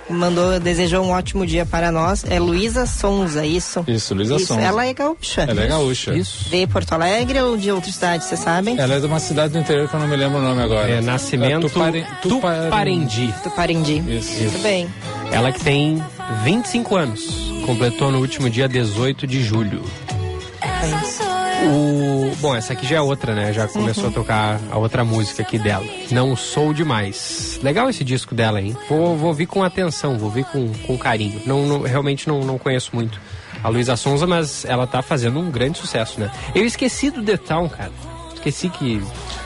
mandou, 0.10 0.60
desejou 0.60 1.04
um 1.06 1.12
ótimo 1.12 1.46
dia 1.46 1.66
para 1.66 1.92
nós. 1.92 2.24
É 2.30 2.40
Luísa 2.40 2.86
Sonza, 2.86 3.46
isso? 3.46 3.84
Isso, 3.88 4.14
Luísa 4.14 4.38
Sonza. 4.40 4.62
Ela 4.62 4.86
é 4.86 4.94
gaúcha. 4.94 5.42
Ela 5.42 5.64
é 5.64 5.68
gaúcha. 5.68 6.14
Isso. 6.14 6.50
De 6.50 6.68
Porto 6.68 6.94
Alegre 6.94 7.40
ou 7.42 7.58
de 7.58 7.72
outra 7.72 7.92
cidade, 7.92 8.24
vocês 8.26 8.40
sabem? 8.40 8.78
Ela 8.80 8.96
é 8.96 9.00
de 9.00 9.06
uma 9.06 9.20
cidade 9.20 9.54
do 9.54 9.60
interior 9.60 9.88
que 9.90 9.96
eu 9.96 10.00
não 10.00 10.08
me 10.08 10.16
lembro 10.16 10.40
o 10.40 10.42
nome 10.42 10.62
agora. 10.62 10.90
É 10.90 11.02
Nascimento 11.02 11.70
Tupare- 11.70 12.06
Tupare- 12.22 12.64
Tuparendi. 12.66 13.34
Tuparendi. 13.44 14.04
Isso. 14.08 14.42
Muito 14.44 14.60
bem. 14.62 14.88
Ela 15.32 15.52
que 15.52 15.60
tem 15.64 16.04
25 16.44 16.96
anos. 16.96 17.52
Completou 17.66 18.12
no 18.12 18.20
último 18.20 18.50
dia 18.50 18.68
18 18.68 19.26
de 19.26 19.42
julho. 19.44 19.84
O... 21.68 22.36
Bom, 22.42 22.56
essa 22.56 22.74
aqui 22.74 22.86
já 22.86 22.98
é 22.98 23.02
outra, 23.02 23.34
né? 23.34 23.54
Já 23.54 23.68
começou 23.68 24.08
a 24.10 24.12
tocar 24.12 24.60
a 24.72 24.78
outra 24.78 25.04
música 25.04 25.42
aqui 25.42 25.58
dela. 25.58 25.86
Não 26.12 26.36
Sou 26.36 26.74
Demais. 26.74 27.60
Legal 27.64 27.90
esse 27.90 28.04
disco 28.04 28.36
dela, 28.36 28.62
hein? 28.62 28.76
Vou, 28.90 29.16
vou 29.18 29.30
ouvir 29.30 29.46
com 29.46 29.64
atenção, 29.64 30.18
vou 30.18 30.30
ouvir 30.30 30.46
com, 30.46 30.72
com 30.86 30.98
carinho. 30.98 31.42
Não, 31.46 31.66
não- 31.66 31.82
realmente 31.82 32.28
não, 32.28 32.42
não 32.42 32.58
conheço 32.58 32.92
muito 32.94 33.20
a 33.64 33.70
Luísa 33.70 33.96
Sonza, 33.96 34.28
mas 34.28 34.66
ela 34.66 34.86
tá 34.86 35.02
fazendo 35.02 35.40
um 35.40 35.50
grande 35.50 35.78
sucesso, 35.78 36.20
né? 36.20 36.30
Eu 36.54 36.66
esqueci 36.66 37.10
do 37.10 37.24
The 37.24 37.38
Town, 37.38 37.70
cara. 37.70 37.92
Esqueci 38.34 38.68
que. 38.68 39.02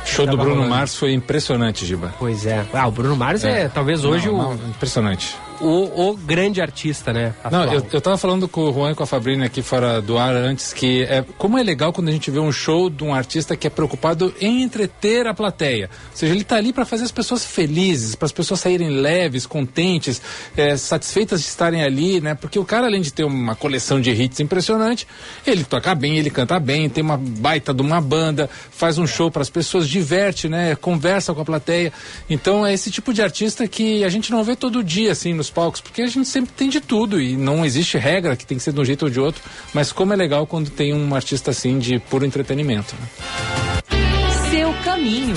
show 0.05 0.25
do 0.25 0.35
Bruno 0.35 0.53
rolando. 0.55 0.69
Mars 0.71 0.95
foi 0.95 1.13
impressionante, 1.13 1.85
Giba. 1.85 2.15
Pois 2.17 2.47
é. 2.47 2.65
Ah, 2.73 2.87
o 2.87 2.91
Bruno 2.91 3.15
Mars 3.15 3.43
é, 3.43 3.67
talvez 3.69 4.03
hoje 4.03 4.25
Não, 4.27 4.33
o, 4.33 4.37
não, 4.55 4.69
impressionante. 4.69 5.35
O, 5.61 6.09
o 6.09 6.17
grande 6.17 6.61
artista, 6.61 7.13
né? 7.13 7.33
Não, 7.51 7.61
atual. 7.61 7.75
eu, 7.75 7.85
eu 7.93 8.01
tava 8.01 8.17
falando 8.17 8.47
com 8.47 8.61
o 8.61 8.73
Juan 8.73 8.91
e 8.91 8.95
com 8.95 9.03
a 9.03 9.07
Fabrícia 9.07 9.27
aqui 9.45 9.61
fora 9.61 10.01
do 10.01 10.17
ar 10.17 10.35
antes 10.35 10.73
que 10.73 11.03
é, 11.03 11.23
como 11.37 11.57
é 11.57 11.63
legal 11.63 11.91
quando 11.91 12.09
a 12.09 12.11
gente 12.11 12.31
vê 12.31 12.39
um 12.39 12.51
show 12.51 12.89
de 12.89 13.03
um 13.03 13.13
artista 13.13 13.55
que 13.55 13.67
é 13.67 13.69
preocupado 13.69 14.33
em 14.39 14.61
entreter 14.61 15.27
a 15.27 15.33
plateia. 15.33 15.89
Ou 16.11 16.17
seja, 16.17 16.33
ele 16.33 16.43
tá 16.43 16.55
ali 16.55 16.71
para 16.71 16.85
fazer 16.85 17.03
as 17.03 17.11
pessoas 17.11 17.45
felizes, 17.45 18.15
para 18.15 18.25
as 18.25 18.31
pessoas 18.31 18.59
saírem 18.59 18.89
leves, 18.89 19.45
contentes, 19.45 20.21
é, 20.55 20.77
satisfeitas 20.77 21.41
de 21.41 21.47
estarem 21.47 21.83
ali, 21.83 22.21
né? 22.21 22.35
Porque 22.35 22.57
o 22.57 22.65
cara, 22.65 22.87
além 22.87 23.01
de 23.01 23.11
ter 23.11 23.23
uma 23.23 23.55
coleção 23.55 23.99
de 23.99 24.11
hits 24.11 24.39
impressionante, 24.39 25.07
ele 25.45 25.63
toca 25.63 25.93
bem, 25.93 26.17
ele 26.17 26.29
canta 26.29 26.59
bem, 26.59 26.89
tem 26.89 27.03
uma 27.03 27.17
baita 27.17 27.73
de 27.73 27.81
uma 27.81 27.99
banda, 27.99 28.49
faz 28.71 28.97
um 28.97 29.07
show 29.07 29.29
para 29.29 29.41
as 29.41 29.49
pessoas, 29.49 29.87
diverte, 29.87 30.47
né? 30.47 30.75
Conversa 30.75 31.33
com 31.33 31.41
a 31.41 31.45
plateia. 31.45 31.91
Então 32.29 32.65
é 32.65 32.73
esse 32.73 32.89
tipo 32.89 33.13
de 33.13 33.21
artista 33.21 33.67
que 33.67 34.03
a 34.03 34.09
gente 34.09 34.31
não 34.31 34.43
vê 34.43 34.55
todo 34.55 34.83
dia 34.83 35.11
assim 35.11 35.33
nos 35.33 35.46
palcos, 35.49 35.81
porque 35.81 36.01
a 36.01 36.07
gente 36.07 36.27
sempre 36.27 36.51
tem 36.55 36.69
de 36.69 36.79
tudo 36.81 37.21
e 37.21 37.35
não 37.35 37.65
existe 37.65 37.97
regra 37.97 38.35
que 38.35 38.45
tem 38.45 38.57
que 38.57 38.63
ser 38.63 38.73
de 38.73 38.79
um 38.79 38.85
jeito 38.85 39.03
ou 39.03 39.09
de 39.09 39.19
outro. 39.19 39.43
Mas 39.73 39.91
como 39.91 40.13
é 40.13 40.15
legal 40.15 40.45
quando 40.47 40.69
tem 40.69 40.93
um 40.93 41.13
artista 41.15 41.51
assim 41.51 41.79
de 41.79 41.99
puro 41.99 42.25
entretenimento. 42.25 42.95
né? 42.99 43.81
Seu 44.49 44.73
caminho. 44.83 45.35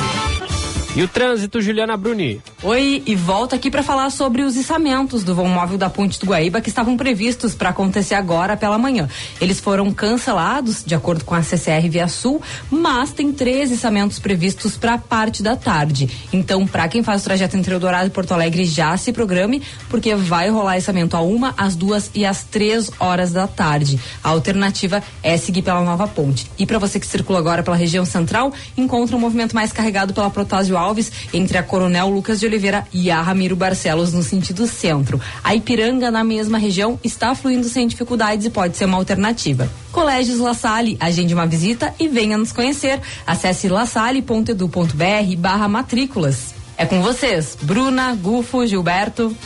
E 0.97 1.03
o 1.03 1.09
trânsito, 1.09 1.61
Juliana 1.61 1.97
Bruni? 1.97 2.43
Oi, 2.63 3.03
e 3.07 3.15
volta 3.17 3.57
aqui 3.57 3.71
para 3.71 3.83
falar 3.83 4.11
sobre 4.11 4.43
os 4.43 4.55
içamentos 4.55 5.25
do 5.25 5.35
voo 5.35 5.49
móvel 5.49 5.79
da 5.79 5.89
Ponte 5.89 6.21
do 6.21 6.27
Guaíba 6.27 6.61
que 6.61 6.69
estavam 6.69 6.95
previstos 6.95 7.55
para 7.55 7.71
acontecer 7.71 8.15
agora 8.15 8.55
pela 8.55 8.77
manhã. 8.77 9.09
Eles 9.41 9.59
foram 9.59 9.91
cancelados, 9.91 10.85
de 10.85 10.95
acordo 10.95 11.25
com 11.25 11.35
a 11.35 11.43
CCR 11.43 11.89
Via 11.89 12.07
Sul, 12.07 12.43
mas 12.71 13.13
tem 13.13 13.33
três 13.33 13.71
içamentos 13.71 14.19
previstos 14.19 14.77
para 14.77 14.99
parte 14.99 15.43
da 15.43 15.57
tarde. 15.57 16.11
Então, 16.35 16.67
para 16.67 16.87
quem 16.87 17.03
faz 17.03 17.23
o 17.23 17.25
trajeto 17.25 17.57
entre 17.57 17.73
Eldorado 17.73 18.09
e 18.09 18.11
Porto 18.11 18.33
Alegre, 18.33 18.67
já 18.67 18.95
se 18.99 19.11
programe, 19.11 19.63
porque 19.89 20.15
vai 20.15 20.51
rolar 20.51 20.77
içamento 20.77 21.17
a 21.17 21.23
uma, 21.23 21.55
às 21.57 21.75
duas 21.75 22.11
e 22.15 22.27
às 22.27 22.45
três 22.45 22.91
horas 23.01 23.33
da 23.33 23.47
tarde. 23.47 23.99
A 24.23 24.29
alternativa 24.29 25.03
é 25.23 25.39
seguir 25.39 25.63
pela 25.63 25.81
nova 25.81 26.07
ponte. 26.07 26.51
E 26.59 26.67
para 26.67 26.79
você 26.79 27.01
que 27.01 27.07
circula 27.07 27.39
agora 27.39 27.63
pela 27.63 27.77
região 27.77 28.05
central, 28.05 28.53
encontra 28.77 29.17
um 29.17 29.21
movimento 29.21 29.55
mais 29.55 29.73
carregado 29.73 30.13
pela 30.13 30.29
Protásio 30.29 30.77
Alves 30.77 31.11
entre 31.33 31.57
a 31.57 31.63
Coronel 31.63 32.11
Lucas 32.11 32.39
de 32.39 32.49
Oliveira 32.51 32.86
e 32.92 33.11
a 33.11 33.22
Ramiro 33.22 33.55
Barcelos 33.57 34.12
no 34.12 34.22
sentido 34.22 34.66
centro. 34.66 35.20
A 35.42 35.55
Ipiranga, 35.55 36.11
na 36.11 36.24
mesma 36.24 36.59
região, 36.59 36.98
está 37.03 37.34
fluindo 37.34 37.68
sem 37.68 37.86
dificuldades 37.86 38.46
e 38.46 38.51
pode 38.51 38.76
ser 38.76 38.84
uma 38.84 38.96
alternativa. 38.96 39.70
Colégios 39.92 40.38
La 40.38 40.53
Salle, 40.53 40.96
agende 41.01 41.32
uma 41.32 41.46
visita 41.46 41.94
e 41.98 42.09
venha 42.09 42.36
nos 42.36 42.53
conhecer. 42.53 43.01
Acesse 43.26 43.68
lasalle.edu.br 43.68 45.36
barra 45.38 45.68
matrículas. 45.68 46.55
É 46.76 46.84
com 46.84 47.01
vocês, 47.03 47.57
Bruna, 47.62 48.14
Gufo, 48.14 48.66
Gilberto. 48.66 49.36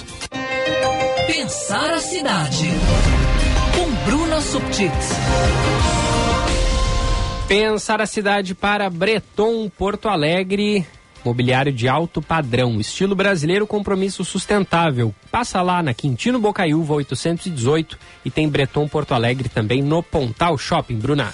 Pensar 1.26 1.94
a 1.94 1.98
cidade. 1.98 2.68
Com 3.74 4.10
Bruna 4.10 4.40
Subtits. 4.40 5.08
Pensar 7.48 8.00
a 8.00 8.06
cidade 8.06 8.54
para 8.54 8.88
Breton, 8.88 9.68
Porto 9.68 10.08
Alegre. 10.08 10.86
Mobiliário 11.24 11.72
de 11.72 11.88
alto 11.88 12.20
padrão, 12.20 12.78
estilo 12.80 13.14
brasileiro, 13.14 13.66
compromisso 13.66 14.24
sustentável. 14.24 15.14
Passa 15.30 15.62
lá 15.62 15.82
na 15.82 15.94
Quintino 15.94 16.38
Bocaiúva 16.38 16.94
818 16.94 17.98
e 18.24 18.30
tem 18.30 18.48
Breton 18.48 18.86
Porto 18.86 19.14
Alegre 19.14 19.48
também 19.48 19.82
no 19.82 20.02
Pontal 20.02 20.58
Shopping, 20.58 20.96
Bruna 20.96 21.32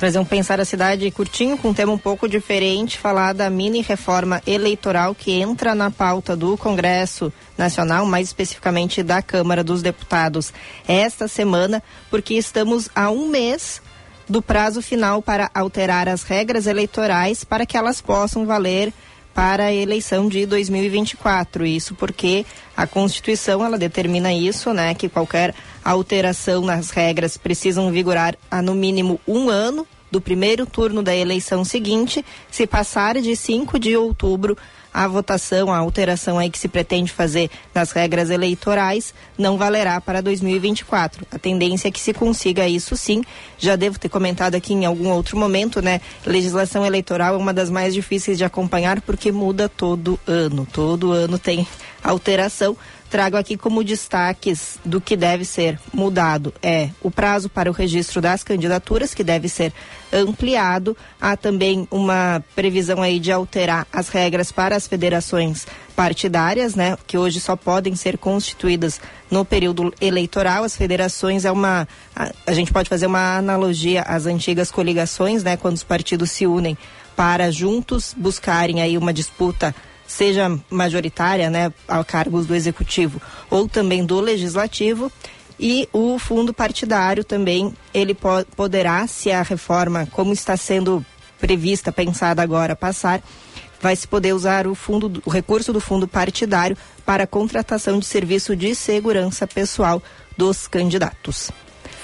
trazer 0.00 0.18
um 0.18 0.24
Pensar 0.24 0.58
a 0.58 0.64
Cidade 0.64 1.10
curtinho, 1.10 1.58
com 1.58 1.68
um 1.68 1.74
tema 1.74 1.92
um 1.92 1.98
pouco 1.98 2.26
diferente, 2.26 2.96
falar 2.96 3.34
da 3.34 3.50
mini 3.50 3.82
reforma 3.82 4.40
eleitoral 4.46 5.14
que 5.14 5.32
entra 5.32 5.74
na 5.74 5.90
pauta 5.90 6.34
do 6.34 6.56
Congresso 6.56 7.30
Nacional, 7.58 8.06
mais 8.06 8.28
especificamente 8.28 9.02
da 9.02 9.20
Câmara 9.20 9.62
dos 9.62 9.82
Deputados, 9.82 10.54
esta 10.88 11.28
semana, 11.28 11.82
porque 12.08 12.32
estamos 12.32 12.88
a 12.94 13.10
um 13.10 13.28
mês 13.28 13.82
do 14.26 14.40
prazo 14.40 14.80
final 14.80 15.20
para 15.20 15.50
alterar 15.52 16.08
as 16.08 16.22
regras 16.22 16.66
eleitorais 16.66 17.44
para 17.44 17.66
que 17.66 17.76
elas 17.76 18.00
possam 18.00 18.46
valer 18.46 18.94
para 19.34 19.66
a 19.66 19.72
eleição 19.72 20.28
de 20.28 20.46
2024. 20.46 21.64
Isso 21.66 21.94
porque 21.94 22.44
a 22.76 22.86
Constituição 22.86 23.64
ela 23.64 23.78
determina 23.78 24.32
isso, 24.32 24.72
né, 24.72 24.94
que 24.94 25.08
qualquer 25.08 25.54
alteração 25.84 26.62
nas 26.62 26.90
regras 26.90 27.36
precisam 27.36 27.90
vigorar 27.90 28.36
há 28.50 28.60
no 28.60 28.74
mínimo 28.74 29.20
um 29.26 29.48
ano 29.48 29.86
do 30.10 30.20
primeiro 30.20 30.66
turno 30.66 31.02
da 31.02 31.14
eleição 31.14 31.64
seguinte, 31.64 32.24
se 32.50 32.66
passar 32.66 33.20
de 33.20 33.36
5 33.36 33.78
de 33.78 33.96
outubro 33.96 34.56
a 34.92 35.06
votação, 35.06 35.72
a 35.72 35.78
alteração 35.78 36.38
aí 36.38 36.50
que 36.50 36.58
se 36.58 36.68
pretende 36.68 37.12
fazer 37.12 37.50
nas 37.74 37.92
regras 37.92 38.30
eleitorais 38.30 39.14
não 39.38 39.56
valerá 39.56 40.00
para 40.00 40.20
2024. 40.20 41.26
A 41.30 41.38
tendência 41.38 41.88
é 41.88 41.90
que 41.90 42.00
se 42.00 42.12
consiga 42.12 42.68
isso 42.68 42.96
sim. 42.96 43.22
Já 43.58 43.76
devo 43.76 43.98
ter 43.98 44.08
comentado 44.08 44.54
aqui 44.54 44.74
em 44.74 44.84
algum 44.84 45.10
outro 45.10 45.38
momento, 45.38 45.80
né? 45.80 46.00
Legislação 46.26 46.84
eleitoral 46.84 47.34
é 47.34 47.38
uma 47.38 47.54
das 47.54 47.70
mais 47.70 47.94
difíceis 47.94 48.36
de 48.36 48.44
acompanhar 48.44 49.00
porque 49.00 49.30
muda 49.30 49.68
todo 49.68 50.18
ano. 50.26 50.66
Todo 50.72 51.12
ano 51.12 51.38
tem 51.38 51.66
alteração 52.02 52.76
trago 53.10 53.36
aqui 53.36 53.56
como 53.56 53.82
destaques 53.82 54.78
do 54.84 55.00
que 55.00 55.16
deve 55.16 55.44
ser 55.44 55.78
mudado 55.92 56.54
é 56.62 56.90
o 57.02 57.10
prazo 57.10 57.50
para 57.50 57.68
o 57.68 57.72
registro 57.72 58.20
das 58.20 58.44
candidaturas, 58.44 59.12
que 59.12 59.24
deve 59.24 59.48
ser 59.48 59.72
ampliado. 60.12 60.96
Há 61.20 61.36
também 61.36 61.88
uma 61.90 62.42
previsão 62.54 63.02
aí 63.02 63.18
de 63.18 63.32
alterar 63.32 63.86
as 63.92 64.08
regras 64.08 64.52
para 64.52 64.76
as 64.76 64.86
federações 64.86 65.66
partidárias, 65.96 66.74
né, 66.74 66.96
que 67.06 67.18
hoje 67.18 67.40
só 67.40 67.56
podem 67.56 67.94
ser 67.96 68.16
constituídas 68.16 69.00
no 69.30 69.44
período 69.44 69.92
eleitoral. 70.00 70.62
As 70.62 70.76
federações 70.76 71.44
é 71.44 71.50
uma 71.50 71.86
a, 72.14 72.32
a 72.46 72.52
gente 72.52 72.72
pode 72.72 72.88
fazer 72.88 73.06
uma 73.06 73.36
analogia 73.36 74.02
às 74.02 74.24
antigas 74.24 74.70
coligações, 74.70 75.42
né, 75.42 75.56
quando 75.56 75.74
os 75.74 75.82
partidos 75.82 76.30
se 76.30 76.46
unem 76.46 76.78
para 77.16 77.50
juntos 77.50 78.14
buscarem 78.16 78.80
aí 78.80 78.96
uma 78.96 79.12
disputa 79.12 79.74
seja 80.10 80.58
majoritária, 80.68 81.48
né, 81.48 81.72
a 81.86 82.02
cargos 82.02 82.46
do 82.46 82.54
executivo 82.54 83.22
ou 83.48 83.68
também 83.68 84.04
do 84.04 84.20
legislativo. 84.20 85.10
E 85.58 85.88
o 85.92 86.18
fundo 86.18 86.52
partidário 86.52 87.22
também, 87.22 87.72
ele 87.94 88.14
po 88.14 88.44
poderá, 88.56 89.06
se 89.06 89.30
a 89.30 89.42
reforma, 89.42 90.08
como 90.10 90.32
está 90.32 90.56
sendo 90.56 91.04
prevista, 91.38 91.92
pensada 91.92 92.42
agora, 92.42 92.74
passar, 92.74 93.22
vai 93.80 93.94
se 93.94 94.08
poder 94.08 94.32
usar 94.32 94.66
o 94.66 94.74
fundo, 94.74 95.22
o 95.24 95.30
recurso 95.30 95.72
do 95.72 95.80
fundo 95.80 96.08
partidário 96.08 96.76
para 97.04 97.24
a 97.24 97.26
contratação 97.26 97.98
de 97.98 98.06
serviço 98.06 98.56
de 98.56 98.74
segurança 98.74 99.46
pessoal 99.46 100.02
dos 100.36 100.66
candidatos. 100.66 101.50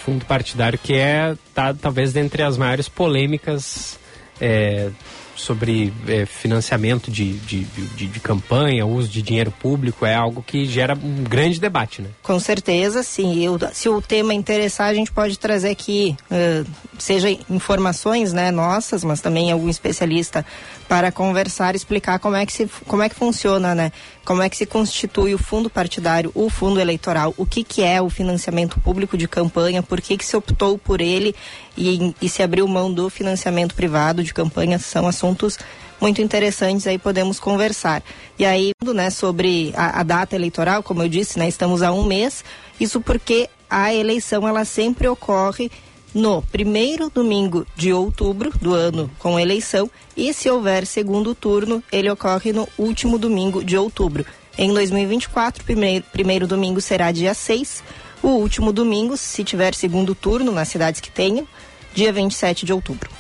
Fundo 0.05 0.25
partidário 0.27 0.79
que 0.79 0.95
é 0.95 1.35
tá, 1.55 1.75
talvez 1.75 2.13
dentre 2.13 2.43
as 2.43 2.57
maiores 2.57 2.89
polêmicas 2.89 3.99
é, 4.41 4.91
sobre 5.37 5.93
é, 6.09 6.27
financiamento 6.27 7.11
de, 7.11 7.35
de, 7.35 7.65
de, 7.65 8.07
de, 8.07 8.21
campanha, 8.21 8.87
uso 8.87 9.09
de 9.09 9.23
dinheiro 9.23 9.51
público, 9.51 10.05
é 10.05 10.15
algo 10.15 10.43
que 10.43 10.65
gera 10.67 10.95
um 10.95 11.23
grande 11.23 11.61
debate, 11.61 12.03
né? 12.03 12.09
Com 12.23 12.41
certeza, 12.41 13.03
sim. 13.03 13.45
Eu, 13.45 13.59
se 13.73 13.89
o 13.89 14.01
tema 14.01 14.35
interessar, 14.35 14.89
a 14.89 14.95
gente 14.95 15.13
pode 15.13 15.39
trazer 15.39 15.71
aqui, 15.71 16.17
uh, 16.31 16.69
seja 16.99 17.31
informações 17.51 18.33
né, 18.33 18.51
nossas, 18.51 19.05
mas 19.05 19.21
também 19.21 19.53
algum 19.53 19.69
especialista 19.69 20.45
para 20.89 21.11
conversar 21.11 21.75
explicar 21.75 22.19
como 22.19 22.37
é 22.37 22.47
que, 22.47 22.53
se, 22.53 22.67
como 22.87 23.03
é 23.03 23.09
que 23.09 23.15
funciona, 23.15 23.75
né? 23.75 23.93
Como 24.25 24.43
é 24.43 24.49
que 24.49 24.57
se 24.57 24.67
constitui 24.67 25.35
o 25.35 25.39
fundo 25.39 25.69
partidário, 25.69 26.31
o 26.35 26.49
fundo 26.49 26.81
eleitoral, 26.81 27.35
o 27.37 27.45
que, 27.45 27.65
que 27.65 27.83
é 27.83 28.01
o 28.01 28.09
financiamento 28.09 28.79
público 28.81 29.17
de 29.17 29.27
campanha, 29.27 29.83
por 29.83 30.01
que, 30.01 30.17
que 30.17 30.25
se 30.25 30.37
optou 30.37 30.79
por 30.79 31.01
ele 31.01 31.35
e, 31.77 32.15
e 32.21 32.29
se 32.29 32.43
abriu 32.43 32.67
mão 32.69 32.93
do 32.93 33.11
financiamento 33.11 33.75
privado 33.75 34.23
de 34.23 34.33
campanha, 34.33 34.79
são 34.79 35.07
assuntos 35.07 35.59
muito 36.01 36.21
interessantes 36.21 36.87
aí 36.87 36.99
podemos 36.99 37.41
conversar. 37.41 38.03
E 38.39 38.45
aí, 38.45 38.73
né, 38.85 39.11
sobre 39.11 39.73
a, 39.77 40.01
a, 40.01 40.03
data 40.03 40.37
eleitoral, 40.37 40.83
como 40.83 41.03
eu 41.03 41.09
disse, 41.09 41.39
né, 41.39 41.49
estamos 41.49 41.83
a 41.83 41.91
um 41.93 42.05
mês, 42.05 42.45
isso 42.79 43.01
porque 43.01 43.49
a 43.69 43.93
eleição 43.93 44.47
ela 44.47 44.65
sempre 44.65 45.09
ocorre 45.09 45.71
no 46.15 46.43
primeiro 46.43 47.11
domingo 47.11 47.67
de 47.77 47.93
outubro 47.93 48.53
do 48.61 48.73
ano 48.73 49.11
com 49.19 49.39
eleição 49.39 49.91
e 50.17 50.33
se 50.33 50.49
houver 50.49 50.87
segundo 50.87 51.35
turno, 51.35 51.83
ele 51.93 52.11
ocorre 52.11 52.53
no 52.53 52.69
último 52.79 53.19
domingo 53.19 53.63
de 53.65 53.77
outubro. 53.77 54.25
Em 54.59 54.73
2024, 54.73 55.65
primeiro, 55.65 56.05
primeiro 56.11 56.47
domingo 56.47 56.81
será 56.81 57.13
dia 57.13 57.35
6, 57.35 57.83
o 58.23 58.29
último 58.29 58.73
domingo, 58.73 59.17
se 59.17 59.45
tiver 59.45 59.75
segundo 59.75 60.15
turno 60.15 60.51
nas 60.51 60.69
cidades 60.69 61.01
que 61.01 61.11
tenham, 61.11 61.47
dia 61.95 62.13
27 62.13 62.65
de 62.65 62.73
outubro. 62.73 63.11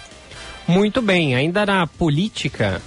Muito 0.66 1.02
bem, 1.02 1.34
ainda 1.34 1.64
na 1.66 1.86
política, 1.86 2.82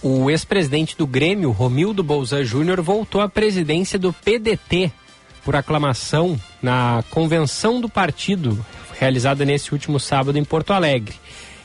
o 0.00 0.30
ex-presidente 0.30 0.96
do 0.96 1.06
Grêmio, 1.06 1.50
Romildo 1.50 2.02
Bolzan 2.02 2.44
Júnior, 2.44 2.80
voltou 2.80 3.20
à 3.20 3.28
presidência 3.28 3.98
do 3.98 4.12
PDT 4.12 4.92
por 5.44 5.56
aclamação 5.56 6.38
na 6.62 7.02
convenção 7.10 7.80
do 7.80 7.88
partido 7.88 8.64
realizada 8.98 9.44
nesse 9.44 9.72
último 9.72 9.98
sábado 9.98 10.38
em 10.38 10.44
Porto 10.44 10.72
Alegre. 10.72 11.14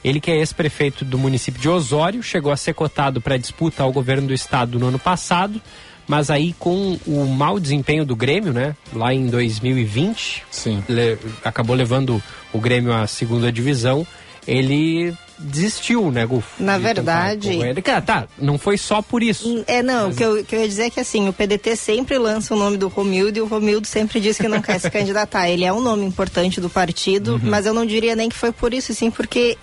Ele 0.03 0.19
que 0.19 0.29
é 0.29 0.37
ex-prefeito 0.37 1.05
do 1.05 1.17
município 1.17 1.61
de 1.61 1.69
Osório, 1.69 2.21
chegou 2.21 2.51
a 2.51 2.57
ser 2.57 2.73
cotado 2.73 3.21
para 3.21 3.37
disputa 3.37 3.83
ao 3.83 3.91
governo 3.91 4.27
do 4.27 4.33
estado 4.33 4.77
no 4.77 4.87
ano 4.87 4.99
passado, 4.99 5.61
mas 6.05 6.29
aí 6.29 6.53
com 6.59 6.99
o 7.07 7.25
mau 7.25 7.59
desempenho 7.59 8.05
do 8.05 8.15
Grêmio, 8.15 8.51
né, 8.51 8.75
lá 8.91 9.13
em 9.13 9.27
2020, 9.27 10.43
Sim. 10.51 10.83
Le, 10.89 11.17
acabou 11.43 11.75
levando 11.75 12.21
o 12.51 12.59
Grêmio 12.59 12.93
à 12.93 13.07
segunda 13.07 13.51
divisão, 13.51 14.05
ele 14.45 15.13
desistiu, 15.37 16.11
né, 16.11 16.25
Gufo? 16.25 16.63
Na 16.63 16.77
verdade. 16.77 17.49
Ele, 17.49 17.81
cara, 17.81 18.01
tá, 18.01 18.27
não 18.37 18.57
foi 18.57 18.77
só 18.77 19.01
por 19.01 19.21
isso. 19.21 19.47
Hum, 19.47 19.63
é, 19.67 19.81
não, 19.81 20.07
mas... 20.07 20.15
o 20.15 20.17
que 20.17 20.23
eu, 20.23 20.45
que 20.45 20.55
eu 20.55 20.61
ia 20.61 20.67
dizer 20.67 20.83
é 20.83 20.89
que 20.89 20.99
assim, 20.99 21.27
o 21.27 21.33
PDT 21.33 21.75
sempre 21.75 22.17
lança 22.17 22.53
o 22.53 22.57
nome 22.57 22.77
do 22.77 22.87
Romildo 22.87 23.37
e 23.37 23.41
o 23.41 23.45
Romildo 23.45 23.87
sempre 23.87 24.19
diz 24.19 24.37
que 24.37 24.47
não 24.47 24.61
quer 24.61 24.79
se 24.79 24.89
candidatar. 24.91 25.49
Ele 25.49 25.65
é 25.65 25.73
um 25.73 25.81
nome 25.81 26.05
importante 26.05 26.61
do 26.61 26.69
partido, 26.69 27.33
uhum. 27.33 27.41
mas 27.43 27.65
eu 27.65 27.73
não 27.73 27.85
diria 27.85 28.15
nem 28.15 28.29
que 28.29 28.35
foi 28.35 28.51
por 28.51 28.73
isso, 28.73 28.93
sim, 28.93 29.09
porque 29.09 29.57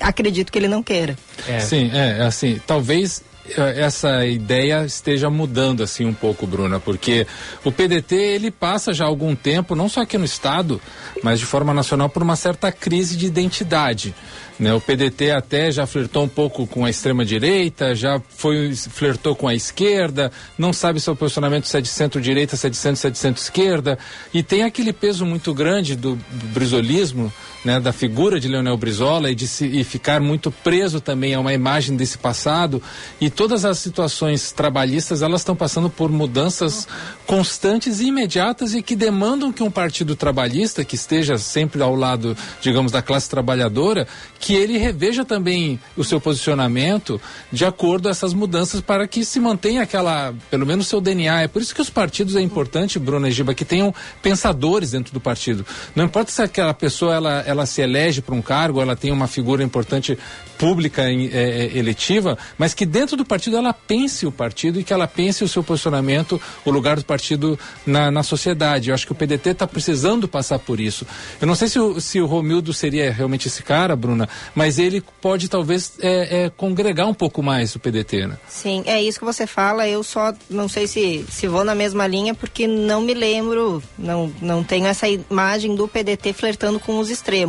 acredito 0.00 0.50
que 0.50 0.58
ele 0.58 0.68
não 0.68 0.82
queira. 0.82 1.16
É. 1.46 1.60
Sim, 1.60 1.90
é, 1.92 2.22
assim, 2.22 2.60
talvez 2.66 3.22
essa 3.56 4.26
ideia 4.26 4.84
esteja 4.84 5.30
mudando 5.30 5.82
assim 5.82 6.04
um 6.04 6.14
pouco, 6.14 6.46
Bruna, 6.46 6.80
porque 6.80 7.26
o 7.64 7.72
PDT 7.72 8.14
ele 8.14 8.50
passa 8.50 8.92
já 8.92 9.04
algum 9.04 9.34
tempo, 9.34 9.74
não 9.74 9.88
só 9.88 10.02
aqui 10.02 10.18
no 10.18 10.24
estado, 10.24 10.80
mas 11.22 11.38
de 11.38 11.46
forma 11.46 11.72
nacional 11.72 12.08
por 12.08 12.22
uma 12.22 12.36
certa 12.36 12.72
crise 12.72 13.16
de 13.16 13.26
identidade. 13.26 14.14
Né? 14.58 14.72
O 14.72 14.80
PDT 14.80 15.32
até 15.32 15.70
já 15.70 15.86
flertou 15.86 16.24
um 16.24 16.28
pouco 16.28 16.66
com 16.66 16.84
a 16.84 16.90
extrema-direita, 16.90 17.94
já 17.94 18.20
foi 18.28 18.74
flertou 18.74 19.34
com 19.34 19.46
a 19.46 19.54
esquerda, 19.54 20.32
não 20.56 20.72
sabe 20.72 20.98
seu 20.98 21.14
posicionamento 21.14 21.66
se 21.66 21.76
é 21.76 21.80
de 21.80 21.88
centro-direita, 21.88 22.56
se 22.56 22.66
é 22.66 22.70
de 22.70 22.76
centro, 22.76 23.00
se 23.00 23.06
é 23.06 23.10
de 23.10 23.18
centro-esquerda, 23.18 23.98
e 24.32 24.42
tem 24.42 24.62
aquele 24.62 24.92
peso 24.92 25.26
muito 25.26 25.52
grande 25.52 25.94
do, 25.94 26.16
do 26.16 26.46
brisolismo, 26.48 27.32
né, 27.66 27.80
da 27.80 27.92
figura 27.92 28.38
de 28.38 28.46
Leonel 28.46 28.76
Brizola 28.76 29.28
e, 29.28 29.34
de 29.34 29.48
se, 29.48 29.66
e 29.66 29.82
ficar 29.82 30.20
muito 30.20 30.52
preso 30.52 31.00
também 31.00 31.34
a 31.34 31.40
uma 31.40 31.52
imagem 31.52 31.96
desse 31.96 32.16
passado. 32.16 32.80
E 33.20 33.28
todas 33.28 33.64
as 33.64 33.78
situações 33.78 34.52
trabalhistas 34.52 35.20
elas 35.20 35.40
estão 35.40 35.56
passando 35.56 35.90
por 35.90 36.08
mudanças 36.08 36.86
constantes 37.26 37.98
e 37.98 38.06
imediatas 38.06 38.72
e 38.72 38.80
que 38.80 38.94
demandam 38.94 39.52
que 39.52 39.64
um 39.64 39.70
partido 39.70 40.14
trabalhista 40.14 40.84
que 40.84 40.94
esteja 40.94 41.36
sempre 41.38 41.82
ao 41.82 41.96
lado, 41.96 42.36
digamos, 42.60 42.92
da 42.92 43.02
classe 43.02 43.28
trabalhadora, 43.28 44.06
que 44.38 44.54
ele 44.54 44.78
reveja 44.78 45.24
também 45.24 45.80
o 45.96 46.04
seu 46.04 46.20
posicionamento 46.20 47.20
de 47.50 47.64
acordo 47.64 48.06
a 48.06 48.12
essas 48.12 48.32
mudanças 48.32 48.80
para 48.80 49.08
que 49.08 49.24
se 49.24 49.40
mantenha 49.40 49.82
aquela, 49.82 50.32
pelo 50.48 50.64
menos 50.64 50.86
seu 50.86 51.00
DNA. 51.00 51.42
É 51.42 51.48
por 51.48 51.60
isso 51.60 51.74
que 51.74 51.82
os 51.82 51.90
partidos 51.90 52.36
é 52.36 52.40
importante, 52.40 52.96
Bruna 52.96 53.28
e 53.28 53.32
Giba, 53.32 53.54
que 53.54 53.64
tenham 53.64 53.92
pensadores 54.22 54.92
dentro 54.92 55.12
do 55.12 55.20
partido. 55.20 55.66
Não 55.96 56.04
importa 56.04 56.30
se 56.30 56.40
aquela 56.40 56.72
pessoa 56.72 57.12
ela, 57.12 57.40
ela 57.40 57.55
se 57.64 57.80
elege 57.80 58.20
para 58.20 58.34
um 58.34 58.42
cargo, 58.42 58.80
ela 58.80 58.96
tem 58.96 59.10
uma 59.10 59.26
figura 59.26 59.62
importante 59.62 60.18
pública 60.58 61.10
em, 61.10 61.28
é, 61.28 61.30
é, 61.32 61.78
eletiva, 61.78 62.36
mas 62.58 62.74
que 62.74 62.84
dentro 62.84 63.16
do 63.16 63.24
partido 63.24 63.56
ela 63.56 63.72
pense 63.72 64.26
o 64.26 64.32
partido 64.32 64.80
e 64.80 64.84
que 64.84 64.92
ela 64.92 65.06
pense 65.06 65.44
o 65.44 65.48
seu 65.48 65.62
posicionamento, 65.62 66.40
o 66.64 66.70
lugar 66.70 66.96
do 66.96 67.04
partido 67.04 67.58
na, 67.86 68.10
na 68.10 68.22
sociedade. 68.22 68.90
Eu 68.90 68.94
acho 68.94 69.06
que 69.06 69.12
o 69.12 69.14
PDT 69.14 69.50
está 69.50 69.66
precisando 69.66 70.26
passar 70.26 70.58
por 70.58 70.80
isso. 70.80 71.06
Eu 71.40 71.46
não 71.46 71.54
sei 71.54 71.68
se 71.68 71.78
o, 71.78 72.00
se 72.00 72.20
o 72.20 72.26
Romildo 72.26 72.72
seria 72.72 73.12
realmente 73.12 73.48
esse 73.48 73.62
cara, 73.62 73.94
Bruna, 73.94 74.28
mas 74.54 74.78
ele 74.78 75.02
pode 75.20 75.48
talvez 75.48 75.92
é, 76.00 76.44
é, 76.44 76.50
congregar 76.50 77.06
um 77.06 77.14
pouco 77.14 77.42
mais 77.42 77.74
o 77.74 77.78
PDT, 77.78 78.26
né? 78.26 78.36
Sim, 78.48 78.82
é 78.86 79.00
isso 79.00 79.18
que 79.18 79.24
você 79.24 79.46
fala. 79.46 79.88
Eu 79.88 80.02
só 80.02 80.34
não 80.48 80.68
sei 80.68 80.86
se, 80.86 81.24
se 81.30 81.46
vou 81.46 81.64
na 81.64 81.74
mesma 81.74 82.06
linha 82.06 82.34
porque 82.34 82.66
não 82.66 83.00
me 83.00 83.14
lembro, 83.14 83.82
não, 83.98 84.32
não 84.40 84.64
tenho 84.64 84.86
essa 84.86 85.08
imagem 85.08 85.74
do 85.74 85.86
PDT 85.86 86.32
flertando 86.32 86.80
com 86.80 86.98
os 86.98 87.10
extremos. 87.10 87.45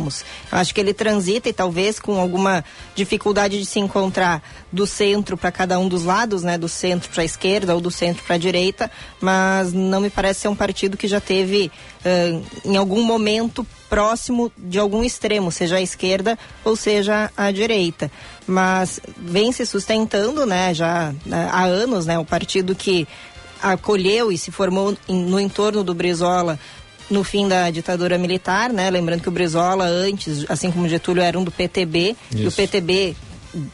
Eu 0.50 0.58
acho 0.58 0.74
que 0.74 0.80
ele 0.80 0.94
transita 0.94 1.48
e 1.48 1.52
talvez 1.52 1.98
com 1.98 2.18
alguma 2.18 2.64
dificuldade 2.94 3.58
de 3.58 3.66
se 3.66 3.80
encontrar 3.80 4.42
do 4.72 4.86
centro 4.86 5.36
para 5.36 5.50
cada 5.50 5.78
um 5.78 5.88
dos 5.88 6.04
lados, 6.04 6.42
né, 6.42 6.56
do 6.56 6.68
centro 6.68 7.10
para 7.10 7.22
a 7.22 7.24
esquerda 7.24 7.74
ou 7.74 7.80
do 7.80 7.90
centro 7.90 8.22
para 8.24 8.36
a 8.36 8.38
direita, 8.38 8.90
mas 9.20 9.72
não 9.72 10.00
me 10.00 10.10
parece 10.10 10.40
ser 10.40 10.48
um 10.48 10.56
partido 10.56 10.96
que 10.96 11.08
já 11.08 11.20
teve 11.20 11.70
uh, 12.04 12.46
em 12.64 12.76
algum 12.76 13.02
momento 13.02 13.66
próximo 13.88 14.52
de 14.56 14.78
algum 14.78 15.02
extremo, 15.02 15.50
seja 15.50 15.76
a 15.76 15.80
esquerda 15.80 16.38
ou 16.64 16.76
seja 16.76 17.30
a 17.36 17.50
direita. 17.50 18.10
Mas 18.46 19.00
vem 19.16 19.50
se 19.52 19.64
sustentando, 19.64 20.44
né, 20.46 20.74
já 20.74 21.10
uh, 21.10 21.34
há 21.50 21.64
anos, 21.64 22.06
né, 22.06 22.18
o 22.18 22.24
partido 22.24 22.74
que 22.74 23.06
acolheu 23.62 24.30
e 24.30 24.38
se 24.38 24.50
formou 24.50 24.96
no 25.08 25.40
entorno 25.40 25.82
do 25.82 25.94
Brizola 25.94 26.58
no 27.10 27.24
fim 27.24 27.48
da 27.48 27.70
ditadura 27.70 28.18
militar, 28.18 28.72
né? 28.72 28.90
Lembrando 28.90 29.22
que 29.22 29.28
o 29.28 29.32
Brizola 29.32 29.84
antes, 29.84 30.44
assim 30.48 30.70
como 30.70 30.88
Getúlio, 30.88 31.22
era 31.22 31.38
um 31.38 31.44
do 31.44 31.50
PTB 31.50 32.16
Isso. 32.30 32.42
e 32.42 32.46
o 32.46 32.52
PTB 32.52 33.16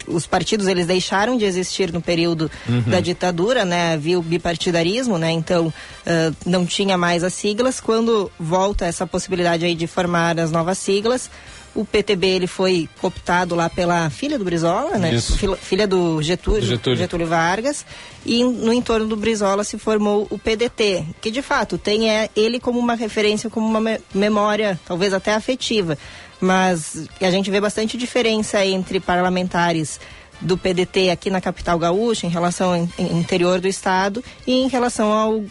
os 0.07 0.27
partidos 0.27 0.67
eles 0.67 0.87
deixaram 0.87 1.37
de 1.37 1.45
existir 1.45 1.93
no 1.93 2.01
período 2.01 2.51
uhum. 2.69 2.83
da 2.83 3.01
ditadura, 3.01 3.65
né? 3.65 3.95
Havia 3.95 4.19
o 4.19 4.23
bipartidarismo, 4.23 5.19
né? 5.19 5.33
Então 5.33 5.67
uh, 5.67 6.37
não 6.47 6.65
tinha 6.65 6.97
mais 6.97 7.25
as 7.25 7.35
siglas. 7.35 7.81
Quando 7.81 8.31
volta 8.39 8.87
essa 8.87 9.07
possibilidade 9.07 9.65
aí 9.65 9.75
de 9.75 9.87
formar 9.87 10.39
as 10.39 10.51
novas 10.51 10.79
siglas, 10.79 11.31
o 11.75 11.85
PTB 11.85 12.27
ele 12.27 12.47
foi 12.47 12.89
cooptado 13.01 13.55
lá 13.55 13.69
pela 13.69 14.09
filha 14.11 14.39
do 14.39 14.45
Brizola, 14.45 14.97
né? 14.97 15.21
Filha, 15.21 15.57
filha 15.57 15.87
do 15.87 16.23
Getúlio, 16.23 16.63
Getúlio, 16.63 16.99
Getúlio. 16.99 17.27
Vargas. 17.27 17.85
E 18.25 18.45
no 18.45 18.73
entorno 18.73 19.07
do 19.07 19.17
Brizola 19.17 19.65
se 19.65 19.79
formou 19.79 20.27
o 20.31 20.39
PDT, 20.39 21.05
que 21.21 21.31
de 21.31 21.43
fato 21.43 21.77
tem 21.77 22.11
é, 22.11 22.31
ele 22.35 22.61
como 22.61 22.79
uma 22.79 22.95
referência, 22.95 23.51
como 23.51 23.67
uma 23.67 23.81
me 23.81 23.99
memória, 24.15 24.79
talvez 24.87 25.13
até 25.13 25.35
afetiva. 25.35 25.99
Mas 26.41 27.09
a 27.21 27.31
gente 27.31 27.51
vê 27.51 27.61
bastante 27.61 27.97
diferença 27.97 28.65
entre 28.65 29.01
parlamentares 29.01 29.99
do 30.41 30.57
PDT 30.57 31.11
aqui 31.11 31.31
na 31.31 31.41
capital 31.41 31.79
gaúcha, 31.79 32.27
em 32.27 32.31
relação 32.31 32.73
ao 32.73 32.89
interior 32.99 33.61
do 33.61 33.69
estado 33.69 34.23
e 34.47 34.53
em 34.53 34.69
relação 34.69 35.13
ao 35.13 35.35
uh, 35.35 35.49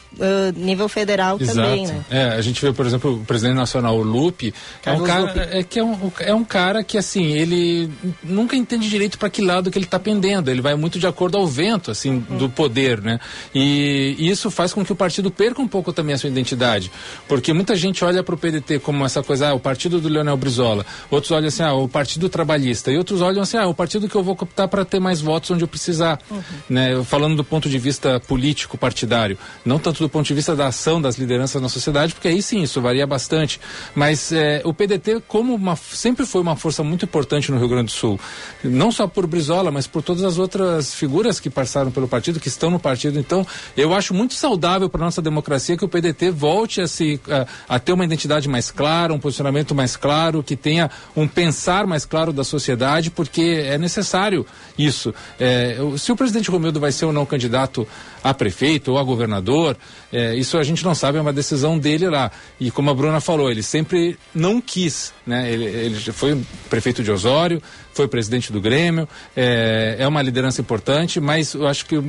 nível 0.55 0.87
federal 0.87 1.37
Exato. 1.39 1.57
também, 1.57 1.87
né? 1.87 2.05
É, 2.09 2.23
a 2.29 2.41
gente 2.41 2.61
vê, 2.61 2.71
por 2.71 2.85
exemplo, 2.85 3.15
o 3.15 3.25
presidente 3.25 3.55
nacional, 3.55 3.97
o 3.97 4.03
Lupe, 4.03 4.53
é 4.85 4.91
um 4.91 5.03
cara, 5.03 5.21
Lupe. 5.21 5.39
É, 5.39 5.63
que 5.63 5.79
é, 5.79 5.83
um, 5.83 6.11
é 6.19 6.33
um 6.33 6.43
cara 6.43 6.83
que, 6.83 6.97
assim, 6.97 7.31
ele 7.33 7.89
nunca 8.23 8.55
entende 8.55 8.89
direito 8.89 9.17
para 9.17 9.29
que 9.29 9.41
lado 9.41 9.71
que 9.71 9.77
ele 9.77 9.85
está 9.85 9.99
pendendo, 9.99 10.49
ele 10.49 10.61
vai 10.61 10.75
muito 10.75 10.99
de 10.99 11.07
acordo 11.07 11.37
ao 11.37 11.47
vento, 11.47 11.91
assim, 11.91 12.23
uhum. 12.29 12.37
do 12.37 12.49
poder, 12.49 13.01
né? 13.01 13.19
E, 13.53 14.15
e 14.17 14.29
isso 14.29 14.49
faz 14.51 14.73
com 14.73 14.83
que 14.83 14.91
o 14.91 14.95
partido 14.95 15.31
perca 15.31 15.61
um 15.61 15.67
pouco 15.67 15.91
também 15.91 16.15
a 16.15 16.17
sua 16.17 16.29
identidade, 16.29 16.91
porque 17.27 17.53
muita 17.53 17.75
gente 17.75 18.03
olha 18.03 18.23
para 18.23 18.35
o 18.35 18.37
PDT 18.37 18.79
como 18.79 19.05
essa 19.05 19.23
coisa, 19.23 19.49
ah, 19.49 19.53
o 19.53 19.59
partido 19.59 19.99
do 19.99 20.07
Leonel 20.07 20.37
Brizola, 20.37 20.85
outros 21.09 21.31
olham 21.31 21.47
assim, 21.47 21.63
ah, 21.63 21.73
o 21.73 21.87
partido 21.87 22.29
trabalhista, 22.29 22.91
e 22.91 22.97
outros 22.97 23.21
olham 23.21 23.41
assim, 23.41 23.57
ah, 23.57 23.67
o 23.67 23.73
partido 23.73 24.07
que 24.07 24.15
eu 24.15 24.23
vou 24.23 24.33
optar 24.39 24.67
para 24.73 24.83
ter 24.83 24.99
mais 24.99 25.21
votos 25.21 25.51
onde 25.51 25.63
eu 25.63 25.67
precisar. 25.67 26.19
Uhum. 26.31 26.41
Né? 26.67 27.03
Falando 27.03 27.35
do 27.35 27.43
ponto 27.43 27.69
de 27.69 27.77
vista 27.77 28.19
político 28.19 28.75
partidário, 28.75 29.37
não 29.63 29.77
tanto 29.77 30.01
do 30.01 30.09
ponto 30.09 30.25
de 30.25 30.33
vista 30.33 30.55
da 30.55 30.65
ação 30.65 30.99
das 30.99 31.15
lideranças 31.15 31.61
na 31.61 31.69
sociedade, 31.69 32.15
porque 32.15 32.27
aí 32.27 32.41
sim 32.41 32.63
isso 32.63 32.81
varia 32.81 33.05
bastante. 33.05 33.61
Mas 33.93 34.31
é, 34.31 34.63
o 34.65 34.73
PDT, 34.73 35.21
como 35.27 35.53
uma, 35.53 35.75
sempre 35.75 36.25
foi 36.25 36.41
uma 36.41 36.55
força 36.55 36.83
muito 36.83 37.05
importante 37.05 37.51
no 37.51 37.59
Rio 37.59 37.67
Grande 37.67 37.85
do 37.85 37.91
Sul, 37.91 38.19
não 38.63 38.91
só 38.91 39.05
por 39.05 39.27
Brizola, 39.27 39.69
mas 39.69 39.85
por 39.85 40.01
todas 40.01 40.23
as 40.23 40.39
outras 40.39 40.95
figuras 40.95 41.39
que 41.39 41.51
passaram 41.51 41.91
pelo 41.91 42.07
partido, 42.07 42.39
que 42.39 42.47
estão 42.47 42.71
no 42.71 42.79
partido. 42.79 43.19
Então, 43.19 43.45
eu 43.77 43.93
acho 43.93 44.11
muito 44.11 44.33
saudável 44.33 44.89
para 44.89 45.05
nossa 45.05 45.21
democracia 45.21 45.77
que 45.77 45.85
o 45.85 45.87
PDT 45.87 46.31
volte 46.31 46.81
a 46.81 46.87
se 46.87 47.21
a, 47.29 47.75
a 47.75 47.79
ter 47.79 47.93
uma 47.93 48.05
identidade 48.05 48.49
mais 48.49 48.71
clara, 48.71 49.13
um 49.13 49.19
posicionamento 49.19 49.75
mais 49.75 49.95
claro, 49.95 50.41
que 50.41 50.55
tenha 50.55 50.89
um 51.15 51.27
pensar 51.27 51.85
mais 51.85 52.05
claro 52.05 52.33
da 52.33 52.43
sociedade, 52.43 53.11
porque 53.11 53.63
é 53.67 53.77
necessário 53.77 54.43
isso. 54.77 55.13
É, 55.39 55.77
se 55.97 56.11
o 56.11 56.15
presidente 56.15 56.49
Romildo 56.49 56.79
vai 56.79 56.91
ser 56.91 57.05
ou 57.05 57.13
não 57.13 57.25
candidato 57.25 57.87
a 58.23 58.33
prefeito 58.33 58.91
ou 58.91 58.97
a 58.97 59.03
governador, 59.03 59.77
é, 60.11 60.35
isso 60.35 60.57
a 60.57 60.63
gente 60.63 60.83
não 60.83 60.95
sabe, 60.95 61.17
é 61.17 61.21
uma 61.21 61.33
decisão 61.33 61.77
dele 61.77 62.09
lá. 62.09 62.31
E 62.59 62.71
como 62.71 62.89
a 62.89 62.93
Bruna 62.93 63.19
falou, 63.19 63.49
ele 63.51 63.63
sempre 63.63 64.17
não 64.33 64.61
quis, 64.61 65.13
né? 65.25 65.51
Ele, 65.51 65.65
ele 65.65 65.99
foi 66.11 66.41
prefeito 66.69 67.03
de 67.03 67.11
Osório, 67.11 67.61
foi 67.93 68.07
presidente 68.07 68.51
do 68.51 68.59
Grêmio, 68.59 69.07
é, 69.35 69.97
é 69.99 70.07
uma 70.07 70.21
liderança 70.21 70.61
importante, 70.61 71.19
mas 71.19 71.53
eu 71.53 71.67
acho 71.67 71.85
que 71.85 72.01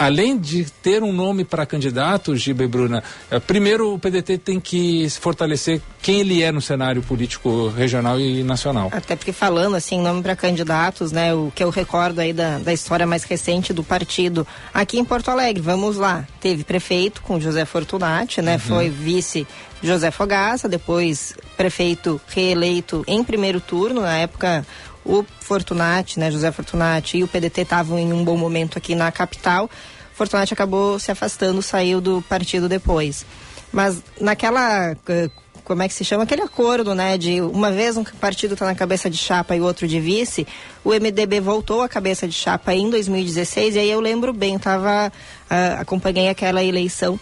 além 0.00 0.38
de 0.38 0.64
ter 0.82 1.02
um 1.02 1.12
nome 1.12 1.44
para 1.44 1.66
candidato, 1.66 2.34
Giba 2.34 2.64
e 2.64 2.66
Bruna, 2.66 3.04
é, 3.30 3.38
primeiro 3.38 3.92
o 3.92 3.98
PDT 3.98 4.38
tem 4.38 4.58
que 4.58 5.08
se 5.10 5.20
fortalecer 5.20 5.82
quem 6.00 6.20
ele 6.20 6.42
é 6.42 6.50
no 6.50 6.62
cenário 6.62 7.02
político 7.02 7.68
regional 7.68 8.18
e 8.18 8.42
nacional. 8.42 8.88
Até 8.92 9.14
porque 9.14 9.30
falando 9.30 9.76
assim, 9.76 10.00
nome 10.00 10.22
para 10.22 10.34
candidatos, 10.34 11.12
né, 11.12 11.34
o 11.34 11.52
que 11.54 11.62
eu 11.62 11.68
recordo 11.68 12.18
aí 12.18 12.32
da, 12.32 12.58
da 12.58 12.72
história 12.72 13.06
mais 13.06 13.24
recente 13.24 13.74
do 13.74 13.84
partido 13.84 14.46
aqui 14.72 14.98
em 14.98 15.04
Porto 15.04 15.30
Alegre, 15.30 15.60
vamos 15.60 15.98
lá, 15.98 16.26
teve 16.40 16.64
prefeito 16.64 17.20
com 17.20 17.38
José 17.38 17.66
Fortunati, 17.66 18.40
né, 18.40 18.54
uhum. 18.54 18.58
foi 18.58 18.88
vice 18.88 19.46
José 19.82 20.10
Fogaça, 20.10 20.66
depois 20.66 21.34
prefeito 21.58 22.18
reeleito 22.28 23.04
em 23.06 23.22
primeiro 23.22 23.60
turno, 23.60 24.00
na 24.00 24.16
época 24.16 24.64
o 25.04 25.24
Fortunati, 25.40 26.18
né, 26.18 26.30
José 26.30 26.50
Fortunati 26.52 27.18
e 27.18 27.24
o 27.24 27.28
PDT 27.28 27.62
estavam 27.62 27.98
em 27.98 28.12
um 28.12 28.24
bom 28.24 28.36
momento 28.36 28.78
aqui 28.78 28.94
na 28.94 29.10
capital. 29.10 29.70
Fortunati 30.14 30.52
acabou 30.52 30.98
se 30.98 31.10
afastando, 31.10 31.62
saiu 31.62 32.00
do 32.00 32.22
partido 32.22 32.68
depois. 32.68 33.24
Mas 33.72 34.02
naquela 34.20 34.96
eh, 35.08 35.30
como 35.70 35.84
é 35.84 35.88
que 35.88 35.94
se 35.94 36.04
chama 36.04 36.24
aquele 36.24 36.42
acordo, 36.42 36.96
né, 36.96 37.16
de 37.16 37.40
uma 37.40 37.70
vez 37.70 37.96
um 37.96 38.02
partido 38.02 38.54
está 38.54 38.66
na 38.66 38.74
cabeça 38.74 39.08
de 39.08 39.16
chapa 39.16 39.54
e 39.54 39.60
o 39.60 39.64
outro 39.64 39.86
de 39.86 40.00
vice, 40.00 40.44
o 40.82 40.90
MDB 40.90 41.40
voltou 41.40 41.82
à 41.82 41.88
cabeça 41.88 42.26
de 42.26 42.34
chapa 42.34 42.74
em 42.74 42.90
2016 42.90 43.76
e 43.76 43.78
aí 43.78 43.88
eu 43.88 44.00
lembro 44.00 44.32
bem, 44.32 44.58
tava 44.58 45.12
uh, 45.48 45.80
acompanhei 45.80 46.28
aquela 46.28 46.64
eleição. 46.64 47.20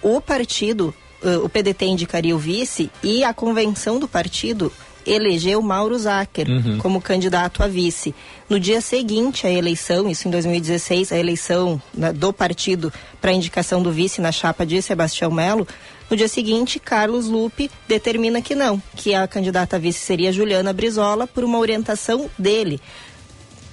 O 0.00 0.20
partido, 0.20 0.94
uh, 1.24 1.44
o 1.44 1.48
PDT 1.48 1.86
indicaria 1.86 2.36
o 2.36 2.38
vice 2.38 2.88
e 3.02 3.24
a 3.24 3.34
convenção 3.34 3.98
do 3.98 4.06
partido 4.06 4.72
elegeu 5.06 5.62
Mauro 5.62 5.98
Zacher 5.98 6.48
uhum. 6.48 6.78
como 6.78 7.00
candidato 7.00 7.62
a 7.62 7.68
vice. 7.68 8.14
No 8.48 8.58
dia 8.58 8.80
seguinte 8.80 9.46
à 9.46 9.50
eleição, 9.50 10.08
isso 10.08 10.26
em 10.26 10.30
2016, 10.30 11.12
a 11.12 11.18
eleição 11.18 11.80
né, 11.94 12.12
do 12.12 12.32
partido 12.32 12.92
para 13.20 13.32
indicação 13.32 13.82
do 13.82 13.92
vice 13.92 14.20
na 14.20 14.32
chapa 14.32 14.66
de 14.66 14.80
Sebastião 14.82 15.30
Melo, 15.30 15.66
no 16.08 16.16
dia 16.16 16.28
seguinte, 16.28 16.78
Carlos 16.78 17.26
Lupe 17.26 17.70
determina 17.88 18.40
que 18.40 18.54
não, 18.54 18.80
que 18.94 19.12
a 19.12 19.26
candidata 19.26 19.76
a 19.76 19.78
vice 19.78 19.98
seria 19.98 20.32
Juliana 20.32 20.72
Brizola 20.72 21.26
por 21.26 21.42
uma 21.42 21.58
orientação 21.58 22.30
dele. 22.38 22.80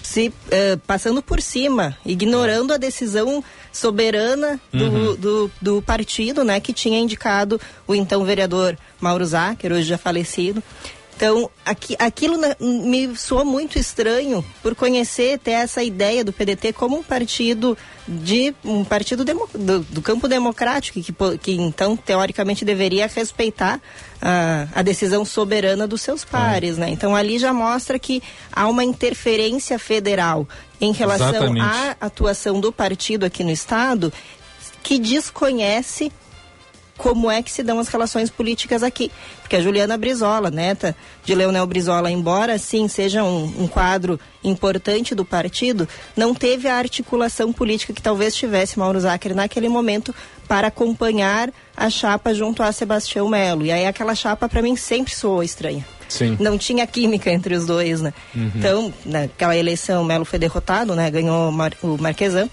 Se, 0.01 0.27
uh, 0.29 0.77
passando 0.85 1.21
por 1.21 1.41
cima, 1.41 1.95
ignorando 2.05 2.73
a 2.73 2.77
decisão 2.77 3.43
soberana 3.71 4.59
do, 4.71 4.83
uhum. 4.83 5.15
do, 5.15 5.51
do, 5.61 5.81
partido, 5.81 6.43
né, 6.43 6.59
que 6.59 6.73
tinha 6.73 6.99
indicado 6.99 7.59
o 7.87 7.95
então 7.95 8.25
vereador 8.25 8.77
Mauro 8.99 9.25
Zacher, 9.25 9.71
hoje 9.71 9.87
já 9.87 9.97
falecido, 9.97 10.61
então, 11.15 11.49
aqui, 11.65 11.95
aquilo 11.99 12.37
me 12.59 13.15
soou 13.15 13.45
muito 13.45 13.77
estranho 13.77 14.43
por 14.61 14.75
conhecer 14.75 15.37
ter 15.39 15.51
essa 15.51 15.83
ideia 15.83 16.23
do 16.23 16.33
PDT 16.33 16.73
como 16.73 16.97
um 16.97 17.03
partido 17.03 17.77
de 18.07 18.53
um 18.65 18.83
partido 18.83 19.23
demo, 19.23 19.47
do, 19.53 19.79
do, 19.79 20.01
campo 20.01 20.27
democrático 20.27 21.01
que, 21.01 21.13
que 21.37 21.53
então 21.53 21.95
teoricamente 21.95 22.65
deveria 22.65 23.07
respeitar 23.07 23.79
a, 24.21 24.67
a 24.75 24.81
decisão 24.81 25.23
soberana 25.23 25.87
dos 25.87 26.01
seus 26.01 26.25
pares, 26.25 26.77
né? 26.77 26.89
Então 26.89 27.15
ali 27.15 27.37
já 27.37 27.53
mostra 27.53 27.97
que 27.97 28.21
há 28.51 28.67
uma 28.67 28.83
interferência 28.83 29.79
federal 29.79 30.47
em 30.81 30.91
relação 30.91 31.29
Exatamente. 31.29 31.61
à 31.61 31.95
atuação 32.01 32.59
do 32.59 32.71
partido 32.71 33.25
aqui 33.25 33.43
no 33.43 33.51
estado 33.51 34.11
que 34.81 34.99
desconhece 34.99 36.11
como 36.97 37.29
é 37.29 37.41
que 37.41 37.51
se 37.51 37.63
dão 37.63 37.79
as 37.79 37.87
relações 37.87 38.29
políticas 38.29 38.83
aqui. 38.83 39.11
Porque 39.41 39.55
a 39.55 39.61
Juliana 39.61 39.97
Brizola, 39.97 40.51
neta 40.51 40.95
de 41.23 41.33
Leonel 41.33 41.65
Brizola, 41.65 42.11
embora 42.11 42.57
sim 42.57 42.87
seja 42.87 43.23
um, 43.23 43.63
um, 43.63 43.67
quadro 43.67 44.19
importante 44.43 45.15
do 45.15 45.25
partido, 45.25 45.87
não 46.15 46.33
teve 46.33 46.67
a 46.67 46.75
articulação 46.75 47.51
política 47.51 47.93
que 47.93 48.01
talvez 48.01 48.35
tivesse 48.35 48.77
Mauro 48.77 48.99
Zacher 48.99 49.35
naquele 49.35 49.69
momento 49.69 50.13
para 50.47 50.67
acompanhar 50.67 51.51
a 51.75 51.89
chapa 51.89 52.33
junto 52.33 52.61
a 52.61 52.71
Sebastião 52.71 53.27
Melo. 53.27 53.65
E 53.65 53.71
aí 53.71 53.85
aquela 53.85 54.13
chapa 54.13 54.47
para 54.47 54.61
mim 54.61 54.75
sempre 54.75 55.15
soou 55.15 55.43
estranha. 55.43 55.85
Sim. 56.09 56.37
não 56.39 56.59
tinha 56.59 56.85
química 56.85 57.31
entre 57.31 57.55
os 57.55 57.65
dois, 57.65 57.99
né? 58.01 58.13
Uhum. 58.35 58.51
Então, 58.55 58.93
naquela 59.03 59.57
eleição, 59.57 60.03
Melo 60.03 60.25
foi 60.25 60.37
derrotado, 60.37 60.93
né? 60.93 61.09
Ganhou 61.09 61.51
Mar 61.51 61.73
o 61.81 61.97
Marquesan. 61.99 62.47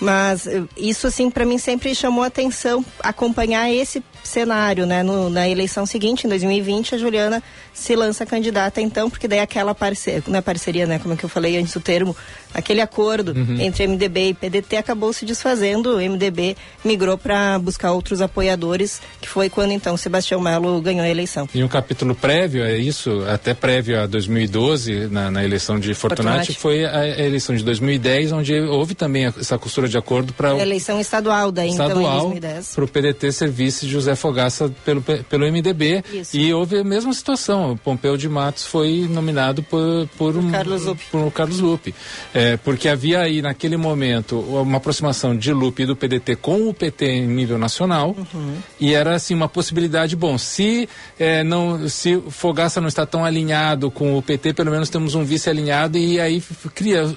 Mas 0.00 0.46
eh, 0.46 0.64
isso, 0.76 1.06
assim, 1.06 1.30
para 1.30 1.44
mim 1.44 1.58
sempre 1.58 1.94
chamou 1.94 2.24
atenção 2.24 2.84
acompanhar 3.02 3.70
esse 3.70 4.02
cenário, 4.22 4.86
né? 4.86 5.02
No, 5.02 5.30
na 5.30 5.48
eleição 5.48 5.86
seguinte, 5.86 6.26
em 6.26 6.28
2020, 6.28 6.94
a 6.94 6.98
Juliana 6.98 7.42
se 7.72 7.94
lança 7.96 8.26
candidata, 8.26 8.80
então, 8.80 9.08
porque 9.08 9.26
daí 9.26 9.40
aquela 9.40 9.74
parceria, 9.74 10.22
não 10.26 10.38
é 10.38 10.42
parceria, 10.42 10.86
né? 10.86 10.98
Como 10.98 11.14
é 11.14 11.16
que 11.16 11.24
eu 11.24 11.28
falei 11.28 11.56
antes 11.56 11.74
o 11.76 11.80
termo, 11.80 12.14
aquele 12.52 12.80
acordo 12.80 13.32
Uhum. 13.32 13.60
entre 13.60 13.86
MDB 13.86 14.28
e 14.28 14.34
PDT 14.34 14.76
acabou 14.76 15.12
se 15.12 15.24
desfazendo. 15.24 15.96
O 15.96 16.00
MDB 16.00 16.56
migrou 16.84 17.16
para 17.16 17.58
buscar 17.58 17.92
outros 17.92 18.20
apoiadores, 18.20 19.00
que 19.20 19.28
foi 19.28 19.48
quando 19.48 19.72
então 19.72 19.96
Sebastião 19.96 20.40
Melo 20.40 20.80
ganhou 20.80 21.04
a 21.04 21.08
eleição. 21.08 21.48
E 21.54 21.62
um 21.62 21.68
capítulo 21.68 22.14
prévio 22.14 22.64
é 22.64 22.76
isso, 22.76 23.24
até 23.28 23.54
prévio 23.54 24.00
a 24.00 24.06
2012, 24.06 25.08
na, 25.08 25.30
na 25.30 25.44
eleição 25.44 25.78
de 25.78 25.94
Fortunati, 25.94 26.52
Fortunati. 26.54 26.58
foi 26.58 26.84
a, 26.84 27.26
eleição 27.26 27.54
de 27.54 27.64
2010, 27.64 28.32
onde 28.32 28.58
houve 28.60 28.94
também 28.94 29.26
essa 29.26 29.58
costura 29.58 29.88
de 29.88 29.96
acordo 29.96 30.32
para 30.32 30.58
eleição 30.58 31.00
estadual 31.00 31.50
daí, 31.50 31.70
então, 31.70 31.86
em 31.86 31.88
estadual 31.88 32.20
2010. 32.30 32.74
para 32.74 32.84
o 32.84 32.88
PDT 32.88 33.32
ser 33.32 33.50
vice 33.50 33.86
de 33.86 33.96
José 34.10 34.16
Fogaça 34.16 34.72
pelo, 34.84 35.02
pelo 35.02 35.50
MDB. 35.50 36.02
Isso. 36.12 36.36
E 36.36 36.52
houve 36.52 36.78
a 36.78 36.84
mesma 36.84 37.12
situação. 37.12 37.72
O 37.72 37.76
Pompeu 37.76 38.16
de 38.16 38.28
Matos 38.28 38.66
foi 38.66 39.06
nominado 39.08 39.62
por, 39.62 40.08
por, 40.16 40.36
um, 40.36 40.50
Carlos 40.50 40.84
Lupe. 40.84 41.04
por 41.10 41.32
Carlos 41.32 41.60
Lupe. 41.60 41.94
É, 42.34 42.56
porque 42.58 42.88
havia 42.88 43.20
aí, 43.20 43.40
naquele 43.42 43.76
momento, 43.76 44.38
uma 44.38 44.78
aproximação 44.78 45.36
de 45.36 45.52
Lupe 45.52 45.82
e 45.82 45.86
do 45.86 45.96
PDT 45.96 46.36
com 46.36 46.68
o 46.68 46.74
PT 46.74 47.06
em 47.06 47.26
nível 47.26 47.58
nacional. 47.58 48.16
Uhum. 48.34 48.56
E 48.80 48.94
era 48.94 49.14
assim 49.14 49.34
uma 49.34 49.48
possibilidade, 49.48 50.16
bom, 50.16 50.36
se 50.38 50.88
eh, 51.18 51.44
não, 51.44 51.88
se 51.88 52.20
Fogaça 52.30 52.80
não 52.80 52.88
está 52.88 53.06
tão 53.06 53.24
alinhado 53.24 53.90
com 53.90 54.16
o 54.16 54.22
PT, 54.22 54.54
pelo 54.54 54.70
menos 54.70 54.88
temos 54.88 55.14
um 55.14 55.24
vice 55.24 55.48
alinhado 55.48 55.98
e 55.98 56.20
aí 56.20 56.42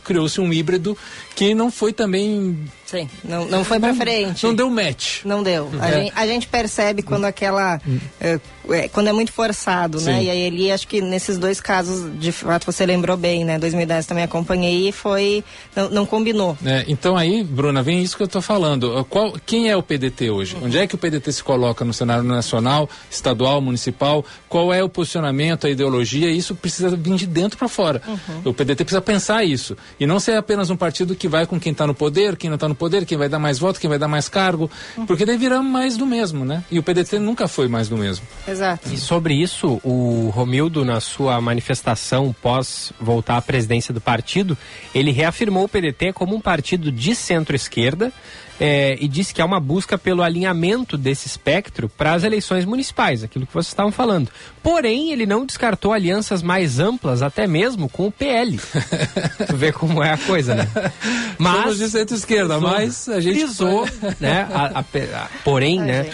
criou-se 0.03 0.39
um 0.39 0.51
híbrido 0.51 0.97
que 1.35 1.53
não 1.53 1.71
foi 1.71 1.93
também 1.93 2.57
Sim, 2.93 3.09
não, 3.23 3.45
não 3.47 3.63
foi 3.63 3.79
pra 3.79 3.93
frente. 3.93 4.43
não 4.45 4.53
deu 4.53 4.69
match. 4.69 5.23
Não 5.25 5.41
deu. 5.41 5.69
A, 5.79 5.89
É. 5.89 5.93
gente, 5.93 6.13
a 6.15 6.27
gente 6.27 6.47
percebe 6.47 7.01
quando 7.01 7.25
aquela. 7.25 7.81
é, 8.21 8.39
é, 8.69 8.87
quando 8.87 9.07
é 9.07 9.11
muito 9.13 9.31
forçado, 9.33 9.99
né? 10.01 10.19
Sim. 10.19 10.25
E 10.25 10.29
aí 10.29 10.47
ali, 10.47 10.71
acho 10.71 10.87
que 10.87 11.01
nesses 11.01 11.37
dois 11.37 11.59
casos, 11.59 12.09
de 12.19 12.31
fato, 12.31 12.65
você 12.65 12.85
lembrou 12.85 13.17
bem, 13.17 13.43
né? 13.43 13.57
2010 13.59 14.05
também 14.05 14.23
acompanhei 14.23 14.89
e 14.89 14.91
foi. 14.91 15.43
Não, 15.75 15.89
não 15.89 16.05
combinou. 16.05 16.57
É, 16.65 16.85
então 16.87 17.17
aí, 17.17 17.43
Bruna, 17.43 17.81
vem 17.83 18.01
isso 18.01 18.15
que 18.15 18.23
eu 18.23 18.27
estou 18.27 18.41
falando. 18.41 18.99
Uh, 18.99 19.03
Qual, 19.05 19.33
quem 19.45 19.69
é 19.69 19.75
o 19.75 19.83
PDT 19.83 20.29
hoje? 20.29 20.55
Onde 20.61 20.77
é 20.77 20.87
que 20.87 20.95
o 20.95 20.97
PDT 20.97 21.31
se 21.31 21.43
coloca 21.43 21.83
no 21.83 21.93
cenário 21.93 22.23
nacional, 22.23 22.89
estadual, 23.09 23.59
municipal? 23.59 24.23
Qual 24.47 24.73
é 24.73 24.83
o 24.83 24.87
posicionamento, 24.89 25.67
a 25.67 25.69
ideologia? 25.69 26.29
Isso 26.29 26.55
precisa 26.55 26.95
vir 26.95 27.15
de 27.15 27.25
dentro 27.27 27.57
para 27.57 27.67
fora. 27.67 28.01
O 28.45 28.53
PDT 28.53 28.83
precisa 28.85 29.01
pensar 29.01 29.43
isso. 29.43 29.75
E 29.99 30.05
não 30.05 30.19
ser 30.19 30.37
apenas 30.37 30.69
um 30.69 30.75
partido 30.75 31.15
que 31.15 31.27
vai 31.27 31.45
com 31.45 31.59
quem 31.59 31.71
está 31.71 31.85
no 31.87 31.93
poder, 31.93 32.37
quem 32.37 32.49
não 32.49 32.55
está 32.55 32.67
no 32.67 32.75
poder, 32.75 32.82
quem 33.05 33.17
vai 33.17 33.29
dar 33.29 33.39
mais 33.39 33.59
voto, 33.59 33.79
quem 33.79 33.89
vai 33.89 33.99
dar 33.99 34.07
mais 34.07 34.29
cargo. 34.29 34.69
Porque 35.07 35.25
daí 35.25 35.37
vira 35.37 35.61
mais 35.61 35.97
do 35.97 36.05
mesmo, 36.05 36.45
né? 36.45 36.63
E 36.71 36.79
o 36.79 36.83
PDT 36.83 37.19
nunca 37.19 37.47
foi 37.47 37.67
mais 37.67 37.89
do 37.89 37.97
mesmo. 37.97 38.25
Exato. 38.47 38.93
E 38.93 38.97
sobre 38.97 39.33
isso, 39.33 39.79
o 39.83 40.29
Romildo, 40.33 40.85
na 40.85 40.99
sua 40.99 41.39
manifestação 41.41 42.35
pós 42.41 42.91
voltar 42.99 43.37
à 43.37 43.41
presidência 43.41 43.93
do 43.93 44.01
partido, 44.01 44.57
ele 44.93 45.11
reafirmou 45.11 45.65
o 45.65 45.69
PDT 45.69 46.13
como 46.13 46.35
um 46.35 46.41
partido 46.41 46.91
de 46.91 47.15
centro-esquerda 47.15 48.11
eh, 48.59 48.97
e 48.99 49.07
disse 49.07 49.33
que 49.33 49.41
há 49.41 49.45
uma 49.45 49.59
busca 49.59 49.97
pelo 49.97 50.21
alinhamento 50.21 50.97
desse 50.97 51.27
espectro 51.27 51.89
para 51.89 52.13
as 52.13 52.23
eleições 52.23 52.65
municipais, 52.65 53.23
aquilo 53.23 53.45
que 53.45 53.53
vocês 53.53 53.67
estavam 53.71 53.91
falando. 53.91 54.29
Porém, 54.61 55.11
ele 55.11 55.25
não 55.25 55.45
descartou 55.45 55.91
alianças 55.91 56.41
mais 56.41 56.79
amplas, 56.79 57.21
até 57.21 57.45
mesmo 57.45 57.89
com 57.89 58.07
o 58.07 58.11
PL. 58.11 58.57
tu 59.47 59.55
vê 59.57 59.71
como 59.71 60.01
é 60.03 60.11
a 60.11 60.17
coisa, 60.17 60.55
né? 60.55 60.67
Somos 61.37 61.77
de 61.77 61.89
centro-esquerda, 61.89 62.59
mas 62.59 63.09
a 63.09 63.19
gente 63.19 63.39
frisou, 63.39 63.85
né? 64.19 64.47
a- 64.53 64.79
a- 64.79 64.79
a- 64.79 65.27
porém, 65.43 65.79
né? 65.81 66.09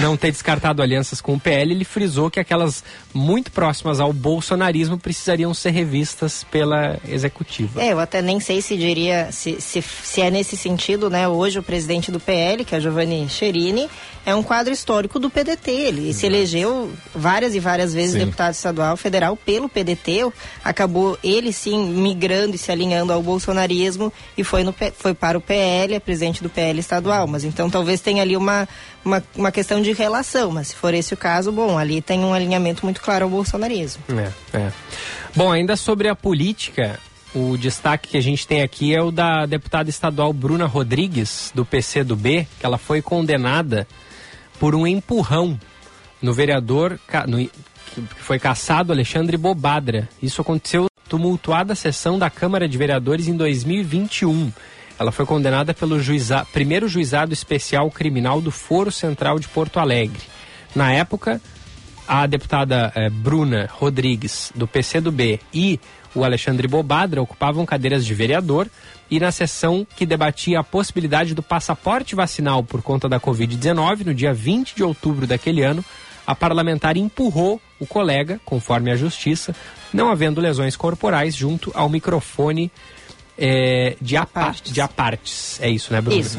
Não 0.00 0.16
ter 0.16 0.30
descartado 0.32 0.82
alianças 0.82 1.20
com 1.20 1.34
o 1.34 1.40
PL, 1.40 1.72
ele 1.72 1.84
frisou 1.84 2.30
que 2.30 2.40
aquelas 2.40 2.82
muito 3.12 3.52
próximas 3.52 4.00
ao 4.00 4.12
bolsonarismo 4.12 4.98
precisariam 4.98 5.54
ser 5.54 5.70
revistas 5.70 6.44
pela 6.50 6.98
executiva. 7.08 7.82
É, 7.82 7.92
eu 7.92 8.00
até 8.00 8.20
nem 8.20 8.40
sei 8.40 8.60
se 8.60 8.76
diria, 8.76 9.28
se, 9.30 9.60
se, 9.60 9.80
se 9.82 10.20
é 10.20 10.30
nesse 10.30 10.56
sentido, 10.56 11.08
né? 11.08 11.28
Hoje 11.28 11.58
o 11.58 11.62
presidente 11.74 12.12
do 12.12 12.20
PL, 12.20 12.64
que 12.64 12.72
é 12.72 12.78
Giovanni 12.78 13.28
Cherini, 13.28 13.90
é 14.24 14.32
um 14.32 14.44
quadro 14.44 14.72
histórico 14.72 15.18
do 15.18 15.28
PDT. 15.28 15.72
Ele 15.72 16.12
se 16.12 16.24
elegeu 16.24 16.92
várias 17.12 17.52
e 17.52 17.58
várias 17.58 17.92
vezes 17.92 18.12
Sim. 18.12 18.20
deputado 18.20 18.54
estadual, 18.54 18.96
federal 18.96 19.36
pelo 19.36 19.68
PDT. 19.68 20.32
Acabou 20.62 21.18
ele 21.22 21.52
sim 21.52 21.84
migrando 21.84 22.54
e 22.54 22.58
se 22.58 22.70
alinhando 22.70 23.12
ao 23.12 23.20
bolsonarismo 23.20 24.12
e 24.38 24.44
foi, 24.44 24.62
no, 24.62 24.72
foi 24.96 25.14
para 25.14 25.36
o 25.36 25.40
PL, 25.40 25.94
é 25.94 25.98
presidente 25.98 26.44
do 26.44 26.48
PL 26.48 26.78
estadual. 26.78 27.26
Mas 27.26 27.42
então 27.42 27.68
talvez 27.68 28.00
tenha 28.00 28.22
ali 28.22 28.36
uma, 28.36 28.68
uma, 29.04 29.20
uma 29.34 29.50
questão 29.50 29.82
de 29.82 29.92
relação. 29.92 30.52
Mas 30.52 30.68
se 30.68 30.76
for 30.76 30.94
esse 30.94 31.12
o 31.12 31.16
caso, 31.16 31.50
bom, 31.50 31.76
ali 31.76 32.00
tem 32.00 32.20
um 32.20 32.32
alinhamento 32.32 32.86
muito 32.86 33.02
claro 33.02 33.24
ao 33.24 33.30
bolsonarismo. 33.30 34.04
É, 34.10 34.56
é. 34.56 34.72
Bom, 35.34 35.50
ainda 35.50 35.74
sobre 35.74 36.08
a 36.08 36.14
política, 36.14 37.00
o 37.34 37.56
destaque 37.56 38.10
que 38.10 38.16
a 38.16 38.22
gente 38.22 38.46
tem 38.46 38.62
aqui 38.62 38.94
é 38.94 39.02
o 39.02 39.10
da 39.10 39.44
deputada 39.46 39.90
estadual 39.90 40.32
Bruna 40.32 40.66
Rodrigues, 40.66 41.50
do 41.54 41.64
PCdoB, 41.64 42.46
que 42.58 42.64
ela 42.66 42.78
foi 42.78 43.02
condenada 43.02 43.86
por 44.58 44.74
um 44.74 44.86
empurrão 44.86 45.58
no 46.22 46.32
vereador 46.32 46.98
no- 47.26 47.38
que 47.94 48.00
foi 48.16 48.38
caçado 48.38 48.92
Alexandre 48.92 49.36
Bobadra. 49.36 50.08
Isso 50.22 50.40
aconteceu 50.40 50.86
tumultuada 51.08 51.74
sessão 51.74 52.18
da 52.18 52.30
Câmara 52.30 52.68
de 52.68 52.78
Vereadores 52.78 53.28
em 53.28 53.36
2021. 53.36 54.52
Ela 54.98 55.10
foi 55.12 55.26
condenada 55.26 55.74
pelo 55.74 56.00
juiza, 56.00 56.46
primeiro 56.52 56.88
juizado 56.88 57.32
especial 57.32 57.90
criminal 57.90 58.40
do 58.40 58.50
Foro 58.52 58.90
Central 58.92 59.38
de 59.40 59.48
Porto 59.48 59.78
Alegre. 59.80 60.22
Na 60.74 60.92
época, 60.92 61.40
a 62.06 62.26
deputada 62.26 62.92
eh, 62.94 63.10
Bruna 63.10 63.68
Rodrigues, 63.72 64.52
do 64.54 64.66
PCdoB, 64.68 65.40
e 65.52 65.80
o 66.14 66.24
Alexandre 66.24 66.68
Bobadra 66.68 67.20
ocupavam 67.20 67.66
cadeiras 67.66 68.04
de 68.04 68.14
vereador 68.14 68.68
e 69.10 69.18
na 69.18 69.32
sessão 69.32 69.86
que 69.96 70.06
debatia 70.06 70.60
a 70.60 70.64
possibilidade 70.64 71.34
do 71.34 71.42
passaporte 71.42 72.14
vacinal 72.14 72.62
por 72.62 72.82
conta 72.82 73.08
da 73.08 73.20
Covid-19, 73.20 74.06
no 74.06 74.14
dia 74.14 74.32
20 74.32 74.76
de 74.76 74.82
outubro 74.82 75.26
daquele 75.26 75.62
ano, 75.62 75.84
a 76.26 76.34
parlamentar 76.34 76.96
empurrou 76.96 77.60
o 77.78 77.86
colega, 77.86 78.40
conforme 78.44 78.90
a 78.90 78.96
justiça, 78.96 79.54
não 79.92 80.10
havendo 80.10 80.40
lesões 80.40 80.74
corporais, 80.76 81.34
junto 81.34 81.70
ao 81.74 81.88
microfone 81.88 82.72
eh, 83.36 83.96
de, 84.00 84.16
apa 84.16 84.54
de 84.62 84.80
apartes. 84.80 85.60
É 85.60 85.68
isso, 85.68 85.92
né, 85.92 86.00
Bruna? 86.00 86.18
Isso. 86.18 86.38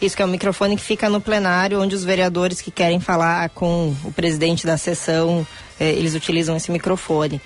Isso 0.00 0.14
que 0.14 0.22
é 0.22 0.24
o 0.24 0.28
microfone 0.28 0.76
que 0.76 0.82
fica 0.82 1.08
no 1.08 1.20
plenário, 1.20 1.80
onde 1.80 1.94
os 1.94 2.04
vereadores 2.04 2.60
que 2.60 2.70
querem 2.70 3.00
falar 3.00 3.48
com 3.50 3.94
o 4.04 4.12
presidente 4.12 4.66
da 4.66 4.76
sessão, 4.76 5.46
eh, 5.80 5.90
eles 5.90 6.14
utilizam 6.14 6.56
esse 6.56 6.70
microfone. 6.70 7.40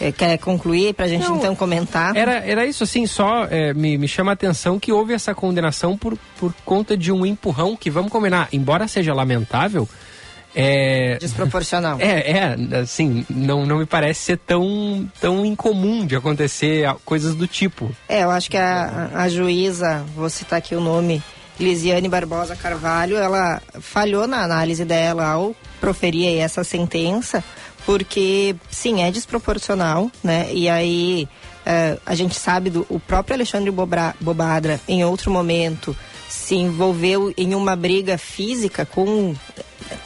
Eh, 0.00 0.12
quer 0.12 0.36
concluir 0.38 0.94
para 0.94 1.06
a 1.06 1.08
gente 1.08 1.26
Não, 1.26 1.36
então 1.36 1.54
comentar? 1.54 2.16
Era, 2.16 2.34
era 2.44 2.66
isso 2.66 2.84
assim, 2.84 3.06
só 3.06 3.44
é, 3.50 3.72
me, 3.72 3.96
me 3.96 4.06
chama 4.06 4.32
a 4.32 4.34
atenção 4.34 4.78
que 4.78 4.92
houve 4.92 5.14
essa 5.14 5.34
condenação 5.34 5.96
por, 5.96 6.18
por 6.38 6.52
conta 6.64 6.96
de 6.96 7.10
um 7.10 7.24
empurrão 7.24 7.76
que, 7.76 7.90
vamos 7.90 8.12
combinar, 8.12 8.48
embora 8.52 8.86
seja 8.86 9.14
lamentável, 9.14 9.88
é... 10.58 11.18
Desproporcional. 11.18 11.98
É, 12.06 12.30
é, 12.30 12.78
assim, 12.78 13.26
não, 13.28 13.66
não 13.66 13.78
me 13.78 13.86
parece 13.86 14.20
ser 14.20 14.38
tão, 14.38 15.10
tão 15.20 15.44
incomum 15.44 16.06
de 16.06 16.16
acontecer 16.16 16.88
coisas 17.04 17.34
do 17.34 17.46
tipo. 17.46 17.94
É, 18.08 18.22
eu 18.22 18.30
acho 18.30 18.50
que 18.50 18.56
a, 18.56 19.10
a 19.14 19.28
juíza, 19.28 20.04
vou 20.14 20.30
citar 20.30 20.58
aqui 20.58 20.74
o 20.74 20.80
nome, 20.80 21.22
Lisiane 21.58 22.08
Barbosa 22.08 22.54
Carvalho, 22.54 23.16
ela 23.16 23.60
falhou 23.80 24.26
na 24.26 24.42
análise 24.42 24.84
dela 24.84 25.26
ao 25.26 25.54
proferir 25.80 26.38
essa 26.38 26.64
sentença, 26.64 27.42
porque, 27.86 28.54
sim, 28.70 29.02
é 29.02 29.10
desproporcional, 29.12 30.10
né? 30.22 30.48
E 30.52 30.68
aí 30.68 31.28
eh, 31.64 31.96
a 32.04 32.14
gente 32.16 32.34
sabe 32.34 32.68
do 32.68 32.84
o 32.90 32.98
próprio 33.00 33.34
Alexandre 33.36 33.70
Bobra- 33.70 34.14
Bobadra, 34.20 34.80
em 34.88 35.04
outro 35.04 35.30
momento, 35.30 35.96
se 36.28 36.56
envolveu 36.56 37.32
em 37.36 37.54
uma 37.54 37.76
briga 37.76 38.18
física 38.18 38.84
com 38.84 39.34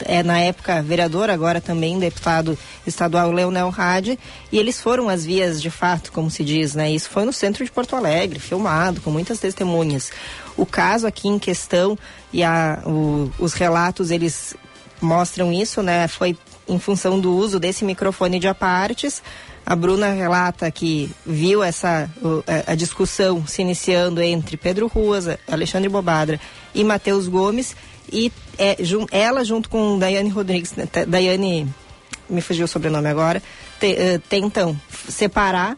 é, 0.05 0.21
na 0.21 0.39
época 0.39 0.79
vereador, 0.83 1.29
agora 1.31 1.59
também 1.59 1.97
deputado 1.97 2.55
estadual 2.85 3.31
Leonel 3.31 3.73
Hadi, 3.75 4.19
e 4.51 4.59
eles 4.59 4.79
foram 4.79 5.09
às 5.09 5.25
vias 5.25 5.59
de 5.59 5.71
fato, 5.71 6.11
como 6.11 6.29
se 6.29 6.43
diz, 6.43 6.75
né? 6.75 6.91
Isso 6.91 7.09
foi 7.09 7.25
no 7.25 7.33
centro 7.33 7.65
de 7.65 7.71
Porto 7.71 7.95
Alegre, 7.95 8.37
filmado, 8.39 9.01
com 9.01 9.09
muitas 9.09 9.39
testemunhas. 9.39 10.11
O 10.55 10.67
caso 10.67 11.07
aqui 11.07 11.27
em 11.27 11.39
questão 11.39 11.97
e 12.31 12.43
a, 12.43 12.83
o- 12.85 13.31
os 13.39 13.53
relatos, 13.53 14.11
eles 14.11 14.53
mostram 15.01 15.51
isso, 15.51 15.81
né? 15.81 16.07
Foi 16.07 16.37
em 16.67 16.79
função 16.79 17.19
do 17.19 17.35
uso 17.35 17.59
desse 17.59 17.83
microfone 17.83 18.39
de 18.39 18.47
apartes. 18.47 19.21
A 19.65 19.75
Bruna 19.75 20.09
relata 20.11 20.69
que 20.71 21.11
viu 21.25 21.61
essa 21.61 22.09
o- 22.21 22.43
a, 22.67 22.73
discussão 22.75 23.45
se 23.45 23.61
iniciando 23.61 24.21
entre 24.21 24.57
Pedro 24.57 24.87
Ruas, 24.87 25.25
Alexandre 25.49 25.89
Bobadra 25.89 26.39
e 26.73 26.83
Matheus 26.83 27.27
Gomes 27.27 27.75
e 28.11 28.31
é, 28.57 28.77
ela 29.11 29.43
junto 29.43 29.69
com 29.69 29.97
Daiane 29.99 30.29
Rodrigues, 30.29 30.73
né, 30.73 30.87
Daiane 31.07 31.67
me 32.29 32.41
fugiu 32.41 32.65
o 32.65 32.67
sobrenome 32.67 33.07
agora, 33.07 33.41
te, 33.79 33.93
uh, 33.93 34.19
tentam 34.29 34.79
separar 35.07 35.77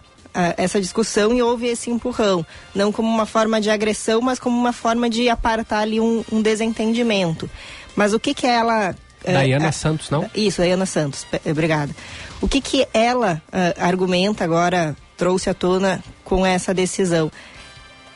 essa 0.58 0.82
discussão 0.82 1.32
e 1.32 1.44
houve 1.44 1.68
esse 1.68 1.92
empurrão, 1.92 2.44
não 2.74 2.92
como 2.92 3.08
uma 3.08 3.26
forma 3.26 3.62
de 3.62 3.70
agressão, 3.70 4.20
mas 4.20 4.40
como 4.40 4.58
uma 4.58 4.74
forma 4.74 5.08
de 5.08 5.30
apartar 5.30 5.82
ali 5.82 6.00
um, 6.00 6.26
um 6.32 6.42
desentendimento. 6.42 7.48
Mas 7.96 8.14
o 8.14 8.20
que 8.20 8.34
que 8.34 8.48
ela 8.48 8.96
Daiana 9.32 9.70
uh, 9.70 9.74
Santos, 9.74 10.10
não? 10.10 10.30
Isso, 10.36 10.60
Daiana 10.60 10.86
Santos, 10.86 11.26
obrigada. 11.46 11.96
O 12.42 12.48
que 12.48 12.60
que 12.60 12.88
ela 12.94 13.42
uh, 13.48 13.82
argumenta 13.82 14.44
agora, 14.44 14.96
trouxe 15.18 15.50
à 15.50 15.54
tona 15.54 16.04
com 16.24 16.46
essa 16.46 16.74
decisão? 16.74 17.32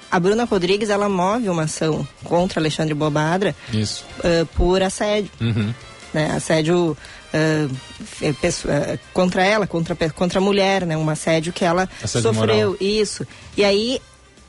A 0.09 0.19
Bruna 0.19 0.45
Rodrigues, 0.45 0.89
ela 0.89 1.09
move 1.09 1.49
uma 1.49 1.63
ação 1.63 2.07
contra 2.23 2.59
Alexandre 2.59 2.93
Bobadra 2.93 3.55
uh, 3.73 4.45
por 4.55 4.81
assédio. 4.81 5.29
Uhum. 5.41 5.73
Né? 6.13 6.31
Assédio 6.31 6.97
uh, 7.33 8.99
contra 9.13 9.45
ela, 9.45 9.67
contra, 9.67 9.95
contra 10.11 10.39
a 10.39 10.41
mulher, 10.41 10.85
né? 10.85 10.95
Um 10.95 11.09
assédio 11.09 11.51
que 11.51 11.65
ela 11.65 11.89
assédio 12.01 12.33
sofreu. 12.33 12.69
Moral. 12.69 12.77
Isso. 12.79 13.27
E 13.55 13.65
aí, 13.65 14.01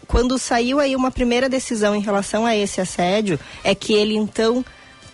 quando 0.06 0.38
saiu 0.38 0.78
aí 0.78 0.94
uma 0.94 1.10
primeira 1.10 1.48
decisão 1.48 1.94
em 1.94 2.00
relação 2.00 2.46
a 2.46 2.56
esse 2.56 2.80
assédio, 2.80 3.38
é 3.64 3.74
que 3.74 3.92
ele 3.92 4.16
então 4.16 4.64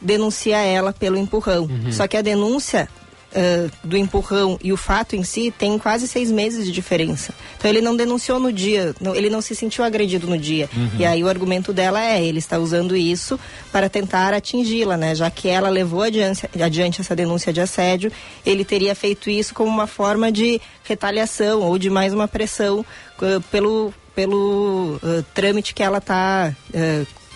denuncia 0.05 0.59
ela 0.59 0.93
pelo 0.93 1.17
empurrão. 1.17 1.63
Uhum. 1.63 1.91
Só 1.91 2.07
que 2.07 2.17
a 2.17 2.23
denúncia 2.23 2.89
uh, 3.35 3.71
do 3.83 3.97
empurrão 3.97 4.59
e 4.63 4.73
o 4.73 4.77
fato 4.77 5.17
em 5.17 5.25
si 5.25 5.53
tem 5.57 5.79
quase 5.79 6.07
seis 6.07 6.31
meses 6.31 6.65
de 6.65 6.73
diferença. 6.73 7.35
Então 7.59 7.71
ele 7.71 7.81
não 7.81 7.97
denunciou 7.97 8.39
no 8.39 8.53
dia, 8.53 8.95
não, 9.01 9.15
ele 9.15 9.29
não 9.29 9.41
se 9.41 9.55
sentiu 9.55 9.85
agredido 9.85 10.27
no 10.27 10.39
dia. 10.39 10.69
Uhum. 10.77 10.91
E 10.99 11.05
aí 11.05 11.23
o 11.25 11.29
argumento 11.29 11.73
dela 11.73 12.03
é, 12.03 12.23
ele 12.23 12.39
está 12.39 12.59
usando 12.59 12.97
isso 12.97 13.39
para 13.73 13.89
tentar 13.89 14.33
atingi-la, 14.33 14.97
né? 14.97 15.15
Já 15.15 15.31
que 15.31 15.49
ela 15.49 15.69
levou 15.69 16.03
adiante, 16.03 16.49
adiante 16.61 17.01
essa 17.01 17.17
denúncia 17.17 17.53
de 17.53 17.61
assédio, 17.61 18.13
ele 18.45 18.65
teria 18.65 18.95
feito 18.95 19.29
isso 19.29 19.55
como 19.55 19.71
uma 19.71 19.87
forma 19.87 20.31
de 20.31 20.61
retaliação 20.85 21.63
ou 21.63 21.79
de 21.79 21.91
mais 21.91 22.13
uma 22.13 22.29
pressão 22.29 22.81
uh, 22.81 23.41
pelo, 23.51 23.93
pelo 24.15 25.01
uh, 25.03 25.25
trâmite 25.35 25.75
que 25.75 25.83
ela 25.83 25.99
está 25.99 26.55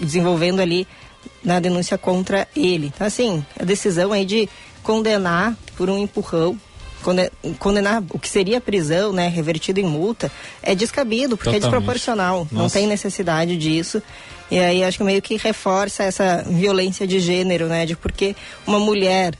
desenvolvendo 0.00 0.60
ali 0.60 0.86
na 1.42 1.60
denúncia 1.60 1.96
contra 1.96 2.46
ele. 2.56 2.88
Então, 2.94 3.06
assim, 3.06 3.44
a 3.58 3.64
decisão 3.64 4.12
aí 4.12 4.24
de 4.24 4.48
condenar 4.82 5.56
por 5.76 5.88
um 5.88 5.98
empurrão, 5.98 6.58
condenar 7.58 8.02
o 8.10 8.18
que 8.18 8.28
seria 8.28 8.60
prisão, 8.60 9.12
né, 9.12 9.28
revertido 9.28 9.80
em 9.80 9.84
multa, 9.84 10.30
é 10.62 10.74
descabido, 10.74 11.36
porque 11.36 11.50
é 11.50 11.52
Totalmente. 11.52 11.74
é 11.74 11.78
desproporcional, 11.78 12.38
Nossa. 12.50 12.54
não 12.54 12.68
tem 12.68 12.86
necessidade 12.86 13.56
disso. 13.56 14.02
E 14.50 14.58
aí 14.58 14.82
acho 14.82 14.98
que 14.98 15.04
meio 15.04 15.22
que 15.22 15.36
reforça 15.36 16.02
essa 16.02 16.42
violência 16.48 17.06
de 17.06 17.20
gênero, 17.20 17.66
né, 17.66 17.86
de 17.86 17.94
porque 17.94 18.34
uma 18.66 18.80
mulher 18.80 19.34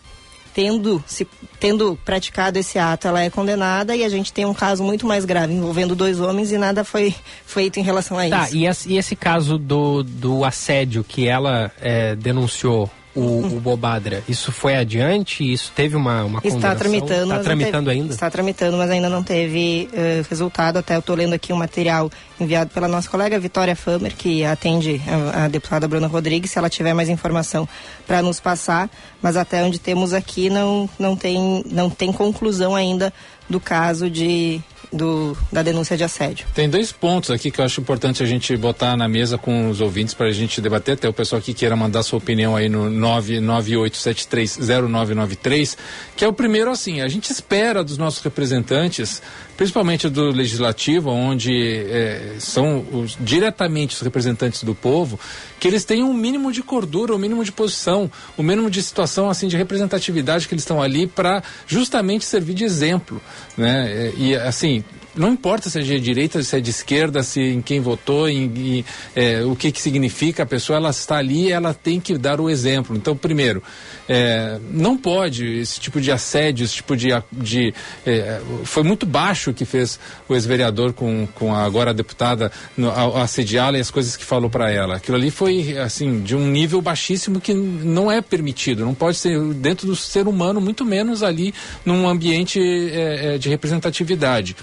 tendo 0.59 1.01
se 1.07 1.25
tendo 1.61 1.97
praticado 2.05 2.59
esse 2.59 2.81
ato, 2.81 3.07
ela 3.07 3.23
é 3.23 3.31
condenada 3.31 3.95
e 3.95 4.03
a 4.03 4.09
gente 4.09 4.33
tem 4.33 4.45
um 4.45 4.53
caso 4.53 4.83
muito 4.83 5.07
mais 5.07 5.25
grave 5.25 5.53
envolvendo 5.53 5.95
dois 5.95 6.19
homens 6.19 6.51
e 6.51 6.59
nada 6.59 6.83
foi 6.83 7.15
feito 7.47 7.79
em 7.79 7.83
relação 7.85 8.19
a 8.19 8.29
tá, 8.29 8.45
isso. 8.45 8.57
E, 8.57 8.67
esse, 8.67 8.93
e 8.93 8.99
esse 8.99 9.15
caso 9.15 9.57
do, 9.57 10.03
do 10.03 10.45
assédio 10.45 11.05
que 11.05 11.29
ela 11.29 11.71
é, 11.81 12.17
denunciou 12.17 12.91
o, 13.19 13.57
o 13.57 13.61
Bobadra, 13.61 14.23
isso 14.29 14.53
foi 14.53 14.77
adiante? 14.77 15.51
Isso 15.51 15.73
teve 15.75 15.97
uma, 15.97 16.25
uma 16.25 16.41
Está 16.43 16.75
tramitando. 16.75 17.33
Está 17.33 17.39
tramitando 17.39 17.87
teve, 17.87 18.01
ainda? 18.01 18.15
Está 18.15 18.31
tramitando, 18.31 18.77
mas 18.77 18.91
ainda 18.91 19.09
não 19.09 19.23
teve 19.23 19.89
uh, 19.93 20.27
resultado. 20.29 20.79
Até 20.79 20.95
eu 20.95 21.01
estou 21.01 21.17
lendo 21.17 21.33
aqui 21.33 21.53
um 21.53 21.57
material 21.57 22.11
enviado 22.41 22.71
pela 22.71 22.89
nossa 22.89 23.09
colega 23.09 23.39
Vitória 23.39 23.75
Famer, 23.75 24.15
que 24.15 24.45
atende 24.45 25.01
a, 25.35 25.45
a 25.45 25.49
deputada 25.49 25.89
Bruna 25.89 26.07
Rodrigues, 26.07 26.51
se 26.51 26.59
ela 26.59 26.71
tiver 26.71 26.95
mais 26.95 27.09
informação 27.09 27.69
para 28.07 28.23
nos 28.23 28.41
passar. 28.41 28.91
Mas 29.21 29.37
até 29.37 29.63
onde 29.63 29.79
temos 29.79 30.13
aqui 30.13 30.49
não, 30.51 30.89
não, 30.99 31.17
tem, 31.17 31.65
não 31.71 31.91
tem 31.91 32.13
conclusão 32.13 32.75
ainda 32.75 33.13
do 33.49 33.59
caso 33.59 34.11
de 34.11 34.61
do, 34.93 35.35
da 35.53 35.63
denúncia 35.63 35.97
de 35.97 36.03
assédio. 36.05 36.47
Tem 36.55 36.69
dois 36.69 36.93
pontos 36.93 37.31
aqui 37.31 37.51
que 37.51 37.59
eu 37.61 37.65
acho 37.65 37.81
importante 37.81 38.23
a 38.23 38.27
gente 38.27 38.55
botar 38.57 38.97
na 38.97 39.09
mesa 39.09 39.37
com 39.39 39.71
os 39.71 39.81
ouvintes 39.81 40.13
para 40.15 40.27
a 40.27 40.33
gente 40.33 40.61
debater, 40.61 40.95
até 40.95 41.09
o 41.09 41.13
pessoal 41.13 41.41
que 41.41 41.55
queira 41.55 41.77
mandar 41.77 42.03
sua 42.03 42.19
opinião 42.19 42.57
aí 42.57 42.69
no 42.69 42.91
998730993, 42.91 45.77
que 46.17 46.25
é 46.25 46.29
o 46.29 46.33
primeiro 46.33 46.69
assim, 46.71 47.01
a 47.01 47.09
gente 47.09 47.31
espera 47.31 47.85
dos 47.85 47.99
nossos 47.99 48.23
representantes 48.23 49.23
principalmente 49.59 50.09
do 50.09 50.31
legislativo, 50.31 51.11
onde 51.11 51.53
é, 51.53 52.37
são 52.39 52.87
os, 52.93 53.19
diretamente 53.19 53.97
os 53.97 54.01
representantes 54.01 54.63
do 54.63 54.73
povo, 54.73 55.19
que 55.59 55.67
eles 55.67 55.85
tenham 55.85 56.09
um 56.09 56.15
mínimo 56.15 56.53
de 56.53 56.63
cordura, 56.63 57.13
o 57.13 57.17
um 57.17 57.19
mínimo 57.19 57.45
de 57.45 57.51
posição, 57.51 58.09
o 58.37 58.41
um 58.41 58.45
mínimo 58.45 58.71
de 58.71 58.81
situação 58.81 59.29
assim 59.29 59.49
de 59.49 59.57
representatividade 59.57 60.47
que 60.47 60.55
eles 60.55 60.63
estão 60.63 60.81
ali 60.81 61.09
para 61.09 61.43
justamente 61.67 62.25
servir 62.25 62.55
de 62.55 62.63
exemplo, 62.63 63.21
né? 63.57 64.13
E 64.17 64.37
assim 64.37 64.85
não 65.19 65.33
importa 65.33 65.69
se 65.69 65.81
é 65.81 65.83
de 65.83 65.99
direita, 65.99 66.41
se 66.43 66.57
é 66.57 66.61
de 66.61 66.71
esquerda, 66.71 67.23
se 67.25 67.41
em 67.41 67.61
quem 67.61 67.81
votou, 67.81 68.29
em, 68.29 68.45
em 68.45 68.85
é, 69.17 69.43
o 69.43 69.57
que, 69.57 69.73
que 69.73 69.83
significa 69.83 70.45
a 70.45 70.47
pessoa, 70.47 70.77
ela 70.77 70.91
está 70.91 71.17
ali, 71.17 71.51
ela 71.51 71.75
tem 71.75 71.99
que 71.99 72.17
dar 72.17 72.41
o 72.41 72.49
exemplo. 72.49 72.97
Então, 72.97 73.17
primeiro, 73.17 73.61
é, 74.09 74.59
não 74.71 74.97
pode 74.97 75.45
esse 75.59 75.79
tipo 75.79 76.01
de 76.01 76.11
assédio, 76.11 76.65
esse 76.65 76.77
tipo 76.77 76.97
de. 76.97 77.09
de 77.31 77.75
é, 78.07 78.41
foi 78.65 78.83
muito 78.83 79.05
baixo 79.05 79.51
o 79.51 79.55
que 79.55 79.65
fez 79.65 80.01
o 80.29 80.35
ex-vereador 80.35 80.93
com, 80.93 81.27
com 81.35 81.55
a 81.55 81.63
agora 81.63 81.91
a 81.91 81.93
deputada 81.93 82.51
no, 82.77 82.91
assediá-la 83.17 83.77
e 83.77 83.81
as 83.81 83.91
coisas 83.91 84.17
que 84.17 84.25
falou 84.25 84.49
para 84.49 84.71
ela. 84.71 84.97
Aquilo 84.97 85.17
ali 85.17 85.31
foi, 85.31 85.77
assim, 85.79 86.21
de 86.23 86.35
um 86.35 86.47
nível 86.47 86.81
baixíssimo 86.81 87.41
que 87.41 87.53
não 87.53 88.11
é 88.11 88.23
permitido, 88.23 88.85
não 88.85 88.95
pode 88.95 89.19
ser 89.19 89.39
dentro 89.55 89.87
do 89.87 89.95
ser 89.95 90.27
humano, 90.27 90.61
muito 90.61 90.85
menos 90.85 91.23
ali 91.23 91.53
num 91.85 92.09
ambiente 92.09 92.59
é, 92.61 93.35
é, 93.35 93.39
de 93.39 93.49
representatividade. 93.49 94.57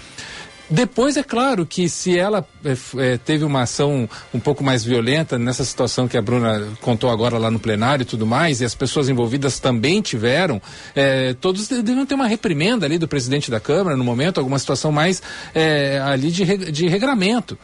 Depois, 0.68 1.16
é 1.16 1.22
claro 1.22 1.64
que 1.64 1.88
se 1.88 2.18
ela 2.18 2.46
é, 2.64 2.76
é, 2.98 3.16
teve 3.18 3.44
uma 3.44 3.62
ação 3.62 4.08
um 4.34 4.40
pouco 4.40 4.64
mais 4.64 4.84
violenta 4.84 5.38
nessa 5.38 5.64
situação 5.64 6.08
que 6.08 6.16
a 6.16 6.22
Bruna 6.22 6.66
contou 6.80 7.08
agora 7.08 7.38
lá 7.38 7.50
no 7.50 7.60
plenário 7.60 8.02
e 8.02 8.06
tudo 8.06 8.26
mais, 8.26 8.60
e 8.60 8.64
as 8.64 8.74
pessoas 8.74 9.08
envolvidas 9.08 9.60
também 9.60 10.02
tiveram, 10.02 10.60
é, 10.94 11.34
todos 11.34 11.68
devem 11.68 12.04
ter 12.04 12.14
uma 12.14 12.26
reprimenda 12.26 12.84
ali 12.84 12.98
do 12.98 13.06
presidente 13.06 13.50
da 13.50 13.60
Câmara 13.60 13.96
no 13.96 14.02
momento, 14.02 14.38
alguma 14.38 14.58
situação 14.58 14.90
mais 14.90 15.22
é, 15.54 16.00
ali 16.00 16.32
de, 16.32 16.44
de 16.72 16.88
regramento. 16.88 17.56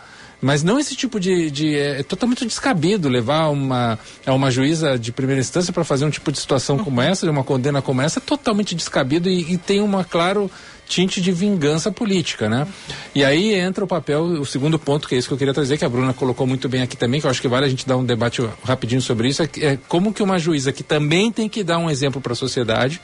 Mas 0.42 0.64
não 0.64 0.76
esse 0.76 0.96
tipo 0.96 1.20
de. 1.20 1.52
de 1.52 1.76
é, 1.76 2.00
é 2.00 2.02
totalmente 2.02 2.44
descabido 2.44 3.08
levar 3.08 3.48
uma, 3.48 3.96
uma 4.26 4.50
juíza 4.50 4.98
de 4.98 5.12
primeira 5.12 5.40
instância 5.40 5.72
para 5.72 5.84
fazer 5.84 6.04
um 6.04 6.10
tipo 6.10 6.32
de 6.32 6.38
situação 6.38 6.78
como 6.78 7.00
essa, 7.00 7.24
de 7.24 7.30
uma 7.30 7.44
condena 7.44 7.80
como 7.80 8.02
essa, 8.02 8.18
é 8.18 8.22
totalmente 8.22 8.74
descabido 8.74 9.28
e, 9.28 9.52
e 9.52 9.56
tem 9.56 9.80
uma, 9.80 10.02
claro, 10.02 10.50
tinte 10.92 11.22
de 11.22 11.32
vingança 11.32 11.90
política, 11.90 12.50
né? 12.50 12.68
E 13.14 13.24
aí 13.24 13.54
entra 13.54 13.82
o 13.82 13.86
papel, 13.86 14.24
o 14.24 14.44
segundo 14.44 14.78
ponto, 14.78 15.08
que 15.08 15.14
é 15.14 15.18
isso 15.18 15.26
que 15.26 15.32
eu 15.32 15.38
queria 15.38 15.54
trazer, 15.54 15.78
que 15.78 15.84
a 15.86 15.88
Bruna 15.88 16.12
colocou 16.12 16.46
muito 16.46 16.68
bem 16.68 16.82
aqui 16.82 16.98
também, 16.98 17.18
que 17.18 17.26
eu 17.26 17.30
acho 17.30 17.40
que 17.40 17.48
vale 17.48 17.64
a 17.64 17.68
gente 17.68 17.86
dar 17.86 17.96
um 17.96 18.04
debate 18.04 18.46
rapidinho 18.62 19.00
sobre 19.00 19.28
isso, 19.28 19.42
é, 19.42 19.48
é 19.62 19.78
como 19.88 20.12
que 20.12 20.22
uma 20.22 20.38
juíza 20.38 20.70
que 20.70 20.82
também 20.82 21.32
tem 21.32 21.48
que 21.48 21.64
dar 21.64 21.78
um 21.78 21.88
exemplo 21.88 22.20
para 22.20 22.34
a 22.34 22.36
sociedade, 22.36 23.00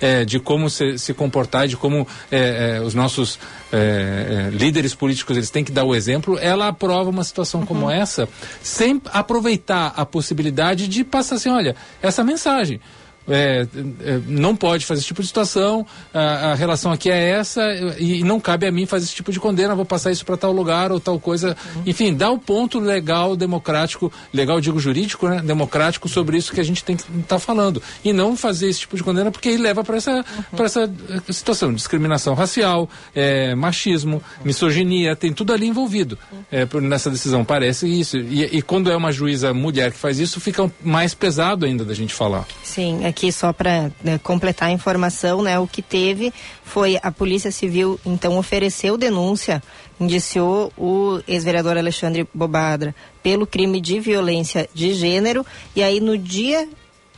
é, 0.00 0.24
de 0.24 0.38
como 0.38 0.70
se, 0.70 0.96
se, 0.96 1.12
comportar, 1.12 1.66
de 1.66 1.76
como 1.76 2.06
é, 2.30 2.76
é, 2.76 2.80
os 2.80 2.94
nossos 2.94 3.36
é, 3.72 4.48
é, 4.52 4.56
líderes 4.56 4.94
políticos 4.94 5.36
eles 5.36 5.50
têm 5.50 5.64
que 5.64 5.72
dar 5.72 5.82
o 5.82 5.92
exemplo, 5.92 6.38
ela 6.38 6.68
aprova 6.68 7.10
uma 7.10 7.24
situação 7.24 7.60
uhum. 7.60 7.66
como 7.66 7.90
essa, 7.90 8.28
sem 8.62 9.02
aproveitar 9.12 9.92
a 9.96 10.06
possibilidade 10.06 10.86
de 10.86 11.02
passar 11.02 11.34
assim, 11.34 11.50
olha, 11.50 11.74
essa 12.00 12.22
mensagem 12.22 12.80
é, 13.28 13.66
é, 14.02 14.20
não 14.26 14.54
pode 14.54 14.84
fazer 14.84 15.00
esse 15.00 15.06
tipo 15.06 15.22
de 15.22 15.28
situação, 15.28 15.86
a, 16.12 16.52
a, 16.52 16.54
relação 16.54 16.92
aqui 16.92 17.10
é 17.10 17.30
essa 17.30 17.62
e, 17.98 18.20
e, 18.20 18.24
não 18.24 18.38
cabe 18.38 18.66
a 18.66 18.72
mim 18.72 18.86
fazer 18.86 19.06
esse 19.06 19.14
tipo 19.14 19.32
de 19.32 19.40
condena, 19.40 19.74
vou 19.74 19.84
passar 19.84 20.10
isso 20.10 20.24
para 20.24 20.36
tal 20.36 20.52
lugar 20.52 20.92
ou 20.92 21.00
tal 21.00 21.18
coisa. 21.18 21.56
Uhum. 21.76 21.82
Enfim, 21.86 22.14
dá 22.14 22.30
o 22.30 22.34
um 22.34 22.38
ponto 22.38 22.78
legal, 22.78 23.34
democrático, 23.34 24.12
legal 24.32 24.60
digo 24.60 24.78
jurídico, 24.78 25.28
né? 25.28 25.40
Democrático 25.40 26.08
sobre 26.08 26.36
isso 26.36 26.52
que 26.52 26.60
a 26.60 26.64
gente 26.64 26.84
tem 26.84 26.96
que 26.96 27.02
estar 27.02 27.36
tá 27.36 27.38
falando. 27.38 27.82
E 28.04 28.12
não 28.12 28.36
fazer 28.36 28.68
esse 28.68 28.80
tipo 28.80 28.96
de 28.96 29.02
condena 29.02 29.30
porque 29.30 29.48
aí 29.48 29.56
leva 29.56 29.82
para 29.82 29.96
essa, 29.96 30.24
uhum. 30.52 30.64
essa 30.64 30.82
eh, 31.08 31.32
situação, 31.32 31.72
discriminação 31.72 32.34
racial, 32.34 32.88
é, 33.14 33.54
machismo, 33.54 34.22
misoginia, 34.44 35.16
tem 35.16 35.32
tudo 35.32 35.52
ali 35.52 35.66
envolvido 35.66 36.18
é, 36.52 36.66
nessa 36.80 37.10
decisão, 37.10 37.44
parece 37.44 37.88
isso. 37.88 38.18
E, 38.18 38.44
e 38.44 38.62
quando 38.62 38.90
é 38.90 38.96
uma 38.96 39.12
juíza 39.12 39.54
mulher 39.54 39.92
que 39.92 39.98
faz 39.98 40.18
isso, 40.18 40.40
fica 40.40 40.70
mais 40.82 41.14
pesado 41.14 41.64
ainda 41.64 41.84
da 41.84 41.94
gente 41.94 42.12
falar. 42.12 42.46
Sim, 42.62 43.04
é 43.04 43.12
aqui 43.14 43.30
só 43.30 43.52
para 43.52 43.92
né, 44.02 44.18
completar 44.18 44.68
a 44.68 44.72
informação, 44.72 45.40
né? 45.40 45.56
O 45.60 45.68
que 45.68 45.80
teve 45.80 46.34
foi 46.64 46.98
a 47.00 47.12
Polícia 47.12 47.52
Civil 47.52 47.98
então 48.04 48.36
ofereceu 48.36 48.98
denúncia, 48.98 49.62
indiciou 50.00 50.72
o 50.76 51.20
ex-vereador 51.28 51.78
Alexandre 51.78 52.26
Bobadra 52.34 52.92
pelo 53.22 53.46
crime 53.46 53.80
de 53.80 54.00
violência 54.00 54.68
de 54.74 54.92
gênero 54.94 55.46
e 55.76 55.82
aí 55.82 56.00
no 56.00 56.18
dia 56.18 56.68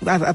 a, 0.04 0.16
a, 0.16 0.30
a, 0.30 0.34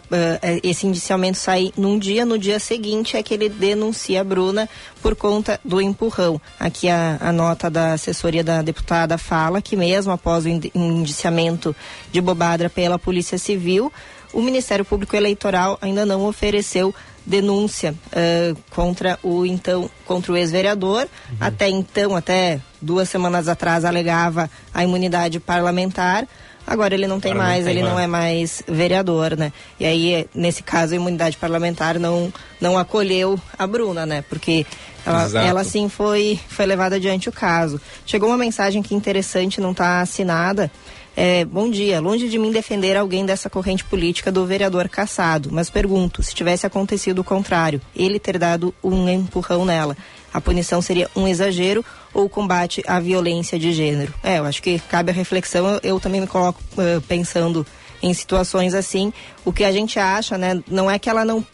esse 0.63 0.87
indiciamento 0.87 1.37
sai 1.37 1.71
num 1.77 1.99
dia, 1.99 2.25
no 2.25 2.39
dia 2.39 2.57
seguinte 2.57 3.15
é 3.15 3.21
que 3.21 3.35
ele 3.35 3.47
denuncia 3.47 4.21
a 4.21 4.23
Bruna 4.23 4.67
por 4.99 5.15
conta 5.15 5.59
do 5.63 5.79
empurrão. 5.79 6.41
Aqui 6.59 6.89
a, 6.89 7.31
nota 7.31 7.69
da 7.69 7.93
assessoria 7.93 8.43
da 8.43 8.63
deputada 8.63 9.19
fala 9.19 9.61
que 9.61 9.75
mesmo 9.75 10.11
após 10.11 10.45
o 10.45 10.49
indiciamento 10.49 11.75
de 12.11 12.19
Bobadra 12.19 12.67
pela 12.67 12.97
Polícia 12.97 13.37
Civil, 13.37 13.93
o 14.33 14.41
Ministério 14.41 14.85
Público 14.85 15.15
Eleitoral 15.15 15.77
ainda 15.81 16.05
não 16.05 16.25
ofereceu 16.25 16.93
denúncia 17.25 17.93
uh, 18.07 18.57
contra 18.71 19.19
o 19.21 19.45
então 19.45 19.89
contra 20.05 20.31
o 20.31 20.37
ex-vereador. 20.37 21.03
Uhum. 21.29 21.37
Até 21.39 21.69
então, 21.69 22.15
até 22.15 22.59
duas 22.81 23.09
semanas 23.09 23.47
atrás, 23.47 23.85
alegava 23.85 24.49
a 24.73 24.83
imunidade 24.83 25.39
parlamentar. 25.39 26.27
Agora 26.65 26.93
ele 26.93 27.07
não 27.07 27.19
tem 27.19 27.31
Agora 27.31 27.47
mais, 27.47 27.59
não 27.59 27.65
tem 27.65 27.73
ele 27.73 27.81
mais. 27.81 27.93
não 27.93 27.99
é 27.99 28.07
mais 28.07 28.63
vereador, 28.67 29.35
né? 29.35 29.51
E 29.79 29.85
aí, 29.85 30.27
nesse 30.33 30.61
caso, 30.61 30.93
a 30.93 30.95
imunidade 30.95 31.35
parlamentar 31.37 31.97
não, 31.99 32.31
não 32.59 32.77
acolheu 32.77 33.39
a 33.57 33.65
Bruna, 33.65 34.05
né? 34.05 34.23
Porque 34.29 34.65
ela, 35.05 35.43
ela 35.43 35.63
sim 35.63 35.89
foi, 35.89 36.39
foi 36.47 36.65
levada 36.67 36.97
adiante 36.97 37.27
o 37.27 37.31
caso. 37.31 37.81
Chegou 38.05 38.29
uma 38.29 38.37
mensagem 38.37 38.83
que 38.83 38.93
interessante, 38.93 39.59
não 39.59 39.71
está 39.71 40.01
assinada, 40.01 40.71
é, 41.15 41.43
bom 41.43 41.69
dia. 41.69 41.99
Longe 41.99 42.29
de 42.29 42.37
mim 42.37 42.51
defender 42.51 42.95
alguém 42.95 43.25
dessa 43.25 43.49
corrente 43.49 43.83
política 43.83 44.31
do 44.31 44.45
vereador 44.45 44.87
caçado, 44.87 45.49
mas 45.51 45.69
pergunto: 45.69 46.23
se 46.23 46.33
tivesse 46.33 46.65
acontecido 46.65 47.19
o 47.19 47.23
contrário, 47.23 47.81
ele 47.95 48.19
ter 48.19 48.37
dado 48.37 48.73
um 48.83 49.07
empurrão 49.09 49.65
nela, 49.65 49.97
a 50.33 50.39
punição 50.39 50.81
seria 50.81 51.09
um 51.15 51.27
exagero 51.27 51.83
ou 52.13 52.29
combate 52.29 52.81
à 52.87 52.99
violência 52.99 53.59
de 53.59 53.73
gênero? 53.73 54.13
É, 54.23 54.39
eu 54.39 54.45
acho 54.45 54.61
que 54.61 54.79
cabe 54.79 55.11
a 55.11 55.13
reflexão. 55.13 55.67
Eu, 55.67 55.79
eu 55.83 55.99
também 55.99 56.21
me 56.21 56.27
coloco 56.27 56.61
uh, 56.73 57.01
pensando 57.01 57.65
em 58.01 58.13
situações 58.13 58.73
assim. 58.73 59.13
O 59.45 59.51
que 59.51 59.63
a 59.63 59.71
gente 59.71 59.99
acha, 59.99 60.37
né, 60.37 60.61
não 60.67 60.89
é 60.89 60.97
que 60.97 61.09
ela 61.09 61.23
não 61.23 61.45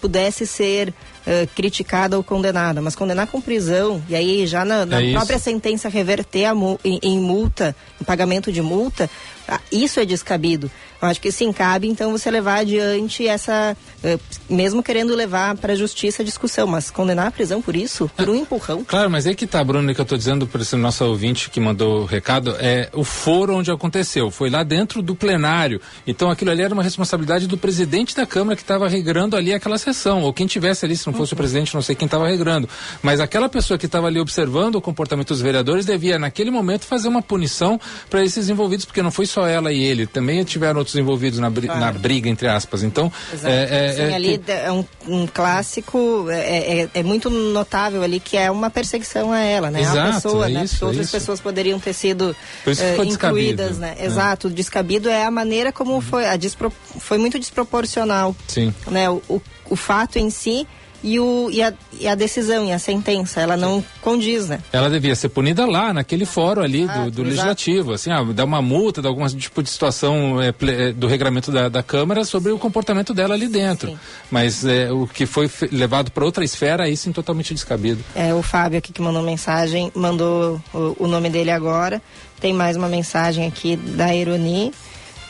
pudesse 0.00 0.46
ser 0.46 0.90
uh, 0.90 1.46
criticada 1.54 2.16
ou 2.16 2.24
condenada, 2.24 2.80
mas 2.80 2.96
condenar 2.96 3.26
com 3.26 3.40
prisão 3.40 4.02
e 4.08 4.14
aí 4.14 4.46
já 4.46 4.64
na, 4.64 4.86
na 4.86 5.02
é 5.02 5.12
própria 5.12 5.38
sentença 5.38 5.88
reverter 5.88 6.46
a, 6.46 6.54
em, 6.84 6.98
em 7.02 7.18
multa, 7.18 7.74
em 8.00 8.04
pagamento 8.04 8.52
de 8.52 8.62
multa, 8.62 9.10
ah, 9.48 9.60
isso 9.70 9.98
é 10.00 10.04
descabido. 10.04 10.70
Eu 11.00 11.08
acho 11.08 11.20
que 11.20 11.32
sim, 11.32 11.52
cabe 11.52 11.88
então 11.88 12.12
você 12.12 12.30
levar 12.30 12.60
adiante 12.60 13.26
essa, 13.26 13.76
uh, 14.04 14.20
mesmo 14.48 14.82
querendo 14.82 15.14
levar 15.14 15.56
para 15.56 15.72
a 15.72 15.76
justiça 15.76 16.22
a 16.22 16.24
discussão, 16.24 16.66
mas 16.66 16.90
condenar 16.90 17.28
a 17.28 17.30
prisão 17.30 17.62
por 17.62 17.74
isso, 17.74 18.10
por 18.16 18.28
um 18.28 18.34
empurrão. 18.34 18.84
Claro, 18.84 19.10
mas 19.10 19.26
é 19.26 19.34
que 19.34 19.46
tá, 19.46 19.64
Bruno, 19.64 19.94
que 19.94 20.00
eu 20.00 20.02
estou 20.02 20.18
dizendo 20.18 20.46
para 20.46 20.60
esse 20.60 20.76
nosso 20.76 21.04
ouvinte 21.04 21.48
que 21.48 21.58
mandou 21.58 22.02
o 22.02 22.04
recado, 22.04 22.54
é 22.58 22.90
o 22.92 23.02
foro 23.02 23.56
onde 23.56 23.70
aconteceu, 23.70 24.30
foi 24.30 24.50
lá 24.50 24.62
dentro 24.62 25.00
do 25.00 25.14
plenário. 25.14 25.80
Então 26.06 26.30
aquilo 26.30 26.50
ali 26.50 26.62
era 26.62 26.74
uma 26.74 26.82
responsabilidade 26.82 27.46
do 27.46 27.56
presidente 27.56 28.14
da 28.14 28.26
Câmara 28.26 28.56
que 28.56 28.62
estava 28.62 28.88
regrando 28.88 29.36
ali 29.36 29.54
aquela 29.54 29.78
sessão, 29.78 30.22
ou 30.22 30.32
quem 30.32 30.46
tivesse 30.46 30.84
ali, 30.84 30.96
se 30.96 31.06
não 31.06 31.14
fosse 31.14 31.32
uhum. 31.32 31.36
o 31.36 31.38
presidente, 31.38 31.74
não 31.74 31.82
sei 31.82 31.94
quem 31.94 32.06
estava 32.06 32.28
regrando. 32.28 32.68
Mas 33.02 33.20
aquela 33.20 33.48
pessoa 33.48 33.78
que 33.78 33.86
estava 33.86 34.06
ali 34.06 34.20
observando 34.20 34.74
o 34.74 34.80
comportamento 34.80 35.28
dos 35.28 35.40
vereadores 35.40 35.86
devia, 35.86 36.18
naquele 36.18 36.50
momento, 36.50 36.84
fazer 36.84 37.08
uma 37.08 37.22
punição 37.22 37.80
para 38.08 38.22
esses 38.22 38.48
envolvidos, 38.48 38.84
porque 38.84 39.02
não 39.02 39.10
foi 39.10 39.26
só 39.26 39.46
ela 39.46 39.72
e 39.72 39.82
ele, 39.82 40.06
também 40.06 40.44
tiveram 40.44 40.78
outros 40.78 40.89
envolvidos 40.94 41.38
na, 41.38 41.50
br 41.50 41.66
claro. 41.66 41.80
na 41.80 41.92
briga, 41.92 42.28
entre 42.28 42.48
aspas. 42.48 42.82
Então, 42.82 43.12
é, 43.42 43.88
é, 43.88 43.92
Sim, 43.92 44.02
é, 44.02 44.14
ali 44.14 44.42
é 44.46 44.72
um, 44.72 44.84
um 45.06 45.26
clássico, 45.26 46.26
é, 46.30 46.82
é, 46.82 46.88
é, 46.94 47.02
muito 47.02 47.30
notável 47.30 48.02
ali 48.02 48.20
que 48.20 48.36
é 48.36 48.50
uma 48.50 48.70
perseguição 48.70 49.32
a 49.32 49.40
ela, 49.40 49.70
né? 49.70 49.80
Exato, 49.80 49.98
a 49.98 50.12
pessoa, 50.14 50.48
né? 50.48 50.64
Isso, 50.64 50.86
outras 50.86 51.06
isso. 51.06 51.16
pessoas 51.16 51.40
poderiam 51.40 51.78
ter 51.78 51.92
sido 51.92 52.36
uh, 52.66 53.04
incluídas, 53.04 53.78
né? 53.78 53.96
É. 53.98 54.06
Exato, 54.06 54.48
o 54.48 54.50
descabido 54.50 55.08
é 55.08 55.24
a 55.24 55.30
maneira 55.30 55.72
como 55.72 55.94
uhum. 55.94 56.00
foi, 56.00 56.26
a 56.26 56.36
despro... 56.36 56.72
foi 56.98 57.18
muito 57.18 57.38
desproporcional. 57.38 58.34
Sim. 58.46 58.74
Né? 58.90 59.08
O, 59.08 59.22
o, 59.28 59.42
o 59.70 59.76
fato 59.76 60.18
em 60.18 60.30
si 60.30 60.66
e, 61.02 61.18
o, 61.18 61.50
e, 61.50 61.62
a, 61.62 61.72
e 61.98 62.06
a 62.06 62.14
decisão 62.14 62.64
e 62.64 62.72
a 62.72 62.78
sentença, 62.78 63.40
ela 63.40 63.56
não 63.56 63.84
condiz, 64.00 64.48
né? 64.48 64.60
Ela 64.72 64.90
devia 64.90 65.14
ser 65.14 65.28
punida 65.30 65.66
lá, 65.66 65.92
naquele 65.92 66.24
fórum 66.24 66.62
ali 66.62 66.86
ah, 66.88 67.04
do, 67.04 67.10
do 67.10 67.22
legislativo, 67.22 67.92
assim, 67.92 68.10
ah, 68.10 68.22
dar 68.22 68.44
uma 68.44 68.60
multa, 68.60 69.00
dar 69.00 69.08
algum 69.08 69.26
tipo 69.28 69.62
de 69.62 69.70
situação 69.70 70.40
é, 70.40 70.54
é, 70.66 70.92
do 70.92 71.06
regramento 71.06 71.50
da, 71.50 71.68
da 71.68 71.82
Câmara 71.82 72.24
sobre 72.24 72.52
o 72.52 72.58
comportamento 72.58 73.14
dela 73.14 73.34
ali 73.34 73.48
dentro. 73.48 73.90
Sim. 73.90 73.98
Mas 74.30 74.64
é, 74.64 74.92
o 74.92 75.06
que 75.06 75.26
foi 75.26 75.50
levado 75.72 76.10
para 76.10 76.24
outra 76.24 76.44
esfera, 76.44 76.84
aí 76.84 76.96
sim 76.96 77.12
totalmente 77.12 77.54
descabido. 77.54 78.04
É, 78.14 78.34
o 78.34 78.42
Fábio 78.42 78.78
aqui 78.78 78.92
que 78.92 79.00
mandou 79.00 79.22
mensagem, 79.22 79.90
mandou 79.94 80.60
o, 80.72 81.04
o 81.04 81.06
nome 81.06 81.30
dele 81.30 81.50
agora. 81.50 82.02
Tem 82.40 82.52
mais 82.52 82.76
uma 82.76 82.88
mensagem 82.88 83.46
aqui 83.46 83.76
da 83.76 84.14
Ironi. 84.14 84.72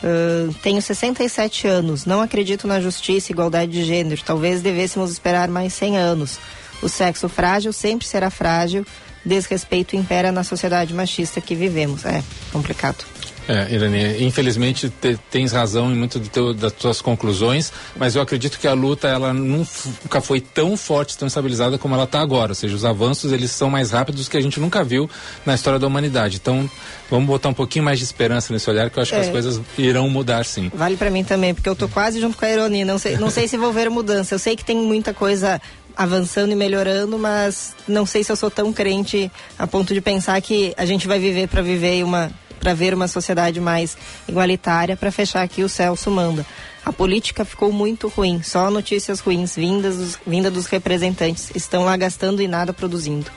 Uh, 0.03 0.53
tenho 0.63 0.81
67 0.81 1.67
anos, 1.67 2.05
não 2.05 2.21
acredito 2.21 2.67
na 2.67 2.81
justiça 2.81 3.31
e 3.31 3.33
igualdade 3.33 3.71
de 3.71 3.83
gênero. 3.83 4.21
Talvez 4.25 4.61
devêssemos 4.61 5.11
esperar 5.11 5.47
mais 5.47 5.73
100 5.73 5.97
anos. 5.97 6.39
O 6.81 6.89
sexo 6.89 7.29
frágil 7.29 7.71
sempre 7.71 8.07
será 8.07 8.29
frágil. 8.29 8.85
Desrespeito 9.23 9.95
impera 9.95 10.31
na 10.31 10.43
sociedade 10.43 10.93
machista 10.93 11.39
que 11.39 11.53
vivemos. 11.53 12.05
É 12.05 12.23
complicado. 12.51 13.05
É, 13.47 13.73
Irene, 13.73 14.23
infelizmente 14.23 14.89
te, 14.89 15.19
tens 15.29 15.51
razão 15.51 15.91
em 15.91 15.95
muito 15.95 16.19
teu, 16.19 16.53
das 16.53 16.71
tuas 16.73 17.01
conclusões, 17.01 17.71
mas 17.95 18.15
eu 18.15 18.21
acredito 18.21 18.59
que 18.59 18.67
a 18.67 18.73
luta 18.73 19.07
ela 19.07 19.33
nunca 19.33 20.21
foi 20.21 20.39
tão 20.39 20.77
forte, 20.77 21.17
tão 21.17 21.27
estabilizada 21.27 21.77
como 21.77 21.95
ela 21.95 22.03
está 22.03 22.21
agora. 22.21 22.51
Ou 22.51 22.55
seja, 22.55 22.75
os 22.75 22.85
avanços 22.85 23.31
eles 23.31 23.51
são 23.51 23.69
mais 23.69 23.91
rápidos 23.91 24.29
que 24.29 24.37
a 24.37 24.41
gente 24.41 24.59
nunca 24.59 24.83
viu 24.83 25.09
na 25.45 25.55
história 25.55 25.79
da 25.79 25.87
humanidade. 25.87 26.37
Então, 26.41 26.69
vamos 27.09 27.25
botar 27.25 27.49
um 27.49 27.53
pouquinho 27.53 27.83
mais 27.83 27.99
de 27.99 28.05
esperança 28.05 28.53
nesse 28.53 28.69
olhar, 28.69 28.89
que 28.89 28.99
eu 28.99 29.01
acho 29.01 29.13
é. 29.13 29.17
que 29.17 29.21
as 29.21 29.27
é. 29.27 29.31
coisas 29.31 29.61
irão 29.77 30.09
mudar 30.09 30.45
sim. 30.45 30.71
Vale 30.73 30.95
para 30.95 31.09
mim 31.09 31.23
também, 31.23 31.53
porque 31.53 31.67
eu 31.67 31.75
tô 31.75 31.87
quase 31.87 32.19
junto 32.19 32.37
com 32.37 32.45
a 32.45 32.49
Irone. 32.49 32.85
Não 32.85 32.97
sei, 32.97 33.17
não 33.17 33.29
sei 33.29 33.47
se 33.47 33.57
vou 33.57 33.73
ver 33.73 33.89
mudança. 33.89 34.35
Eu 34.35 34.39
sei 34.39 34.55
que 34.55 34.63
tem 34.63 34.77
muita 34.77 35.13
coisa 35.13 35.59
avançando 35.95 36.51
e 36.51 36.55
melhorando, 36.55 37.17
mas 37.17 37.75
não 37.87 38.05
sei 38.05 38.23
se 38.23 38.31
eu 38.31 38.35
sou 38.35 38.49
tão 38.49 38.71
crente 38.71 39.31
a 39.57 39.67
ponto 39.67 39.93
de 39.93 40.01
pensar 40.01 40.39
que 40.41 40.73
a 40.77 40.85
gente 40.85 41.07
vai 41.07 41.19
viver 41.19 41.47
para 41.47 41.61
viver 41.61 42.03
uma 42.03 42.31
para 42.61 42.75
ver 42.75 42.93
uma 42.93 43.07
sociedade 43.07 43.59
mais 43.59 43.97
igualitária, 44.27 44.95
para 44.95 45.11
fechar 45.11 45.41
aqui 45.41 45.63
o 45.63 45.69
Celso 45.69 46.11
manda. 46.11 46.45
A 46.85 46.93
política 46.93 47.43
ficou 47.43 47.71
muito 47.71 48.07
ruim, 48.07 48.41
só 48.43 48.69
notícias 48.69 49.19
ruins 49.19 49.55
vindas 49.55 49.97
dos, 49.97 50.19
vinda 50.25 50.51
dos 50.51 50.67
representantes. 50.67 51.51
Estão 51.55 51.83
lá 51.83 51.97
gastando 51.97 52.41
e 52.41 52.47
nada 52.47 52.71
produzindo. 52.71 53.31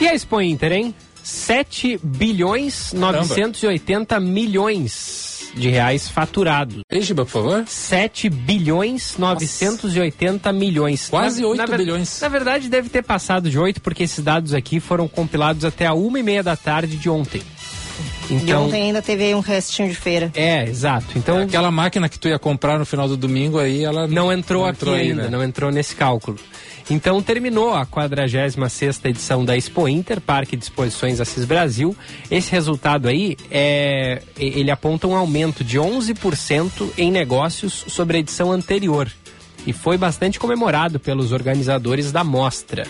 E 0.00 0.06
a 0.06 0.14
Expo 0.14 0.40
Inter, 0.40 0.72
hein? 0.72 0.94
7 1.22 1.98
bilhões 2.02 2.90
Caramba. 2.90 3.18
980 3.18 4.20
milhões 4.20 5.31
de 5.54 5.68
reais 5.68 6.08
faturados. 6.08 6.82
Egiba, 6.90 7.24
por 7.24 7.30
favor. 7.30 7.64
7 7.66 8.28
bilhões 8.28 9.16
980 9.18 10.52
Nossa. 10.52 10.58
milhões. 10.58 11.08
Quase 11.08 11.42
na, 11.42 11.48
8 11.48 11.70
na, 11.70 11.76
bilhões. 11.76 12.20
Na 12.20 12.28
verdade, 12.28 12.68
deve 12.68 12.88
ter 12.88 13.02
passado 13.02 13.50
de 13.50 13.58
8, 13.58 13.80
porque 13.80 14.02
esses 14.04 14.22
dados 14.22 14.54
aqui 14.54 14.80
foram 14.80 15.06
compilados 15.08 15.64
até 15.64 15.86
a 15.86 15.94
uma 15.94 16.18
e 16.18 16.22
meia 16.22 16.42
da 16.42 16.56
tarde 16.56 16.96
de 16.96 17.08
ontem. 17.08 17.42
Então, 18.30 18.64
e 18.64 18.66
ontem 18.66 18.82
ainda 18.84 19.02
teve 19.02 19.34
um 19.34 19.40
restinho 19.40 19.88
de 19.88 19.94
feira. 19.94 20.30
É, 20.34 20.64
exato. 20.64 21.06
Então 21.16 21.40
é, 21.40 21.42
aquela 21.44 21.70
máquina 21.70 22.08
que 22.08 22.18
tu 22.18 22.28
ia 22.28 22.38
comprar 22.38 22.78
no 22.78 22.86
final 22.86 23.06
do 23.06 23.16
domingo 23.16 23.58
aí, 23.58 23.84
ela 23.84 24.06
não 24.06 24.32
entrou, 24.32 24.62
não 24.62 24.70
entrou 24.70 24.94
aqui 24.94 25.02
aí, 25.02 25.10
ainda, 25.10 25.24
né? 25.24 25.30
não 25.30 25.42
entrou 25.42 25.70
nesse 25.70 25.94
cálculo. 25.94 26.38
Então 26.90 27.22
terminou 27.22 27.74
a 27.74 27.86
46 27.86 28.56
edição 29.04 29.44
da 29.44 29.56
Expo 29.56 29.88
Inter, 29.88 30.20
Parque 30.20 30.56
de 30.56 30.64
Exposições 30.64 31.20
Assis 31.20 31.44
Brasil. 31.44 31.96
Esse 32.30 32.50
resultado 32.50 33.08
aí 33.08 33.36
é 33.50 34.22
ele 34.36 34.70
aponta 34.70 35.06
um 35.06 35.16
aumento 35.16 35.64
de 35.64 35.78
11% 35.78 36.90
em 36.98 37.10
negócios 37.10 37.84
sobre 37.88 38.16
a 38.16 38.20
edição 38.20 38.50
anterior 38.50 39.10
e 39.66 39.72
foi 39.72 39.96
bastante 39.96 40.38
comemorado 40.38 40.98
pelos 40.98 41.32
organizadores 41.32 42.10
da 42.10 42.24
mostra. 42.24 42.86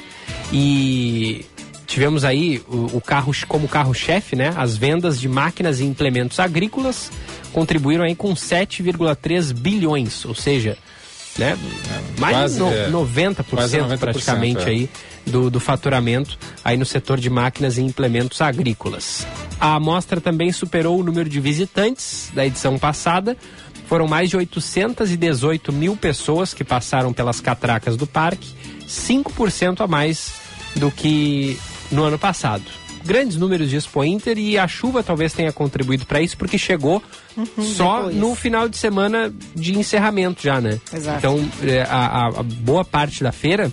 E 0.53 1.45
tivemos 1.87 2.25
aí 2.25 2.63
o, 2.69 2.97
o 2.97 3.01
carro 3.01 3.33
como 3.47 3.69
carro-chefe, 3.69 4.35
né? 4.35 4.53
As 4.57 4.77
vendas 4.77 5.21
de 5.21 5.29
máquinas 5.29 5.81
e 5.81 5.85
implementos 5.85 6.41
agrícolas 6.41 7.11
contribuíram 7.53 8.05
aí 8.05 8.15
com 8.15 8.33
7,3 8.33 9.53
bilhões, 9.53 10.25
ou 10.25 10.35
seja, 10.35 10.79
né? 11.39 11.59
Mais 12.19 12.37
quase, 12.37 12.59
no, 12.59 12.69
é, 12.69 12.91
90%, 12.91 13.45
90% 13.45 13.99
praticamente 13.99 14.63
é. 14.63 14.67
aí 14.67 14.91
do, 15.27 15.51
do 15.51 15.61
faturamento 15.61 16.39
aí 16.65 16.77
no 16.77 16.85
setor 16.85 17.19
de 17.19 17.31
máquinas 17.31 17.79
e 17.79 17.83
implementos 17.83 18.41
agrícolas. 18.41 19.27
A 19.59 19.75
amostra 19.75 20.21
também 20.21 20.53
superou 20.53 20.99
o 20.99 21.03
número 21.03 21.29
de 21.29 21.41
visitantes 21.41 22.31
da 22.35 22.45
edição 22.45 22.79
passada. 22.79 23.37
Foram 23.89 24.07
mais 24.07 24.31
de 24.31 24.37
818 24.37 25.73
mil 25.73 25.97
pessoas 25.97 26.55
que 26.55 26.65
passaram 26.65 27.13
pelas 27.13 27.41
catracas 27.41 27.97
do 27.97 28.07
parque, 28.07 28.53
5% 28.89 29.81
a 29.83 29.87
mais 29.87 30.33
do 30.77 30.91
que 30.91 31.59
no 31.91 32.03
ano 32.03 32.19
passado 32.19 32.82
grandes 33.05 33.37
números 33.37 33.69
de 33.69 33.77
Expo 33.77 34.05
Inter 34.05 34.39
e 34.39 34.59
a 34.59 34.67
chuva 34.67 35.03
talvez 35.03 35.33
tenha 35.33 35.53
contribuído 35.53 36.07
para 36.07 36.21
isso, 36.21 36.37
porque 36.37 36.59
chegou 36.59 37.03
uhum, 37.37 37.47
só 37.65 37.97
depois. 37.99 38.17
no 38.17 38.35
final 38.35 38.69
de 38.69 38.77
semana 38.77 39.33
de 39.55 39.79
encerramento 39.79 40.43
já, 40.43 40.61
né? 40.61 40.81
Exato. 40.93 41.19
Então, 41.19 41.49
é, 41.63 41.83
a, 41.83 42.27
a 42.29 42.43
boa 42.43 42.85
parte 42.85 43.23
da 43.23 43.33
feira 43.33 43.73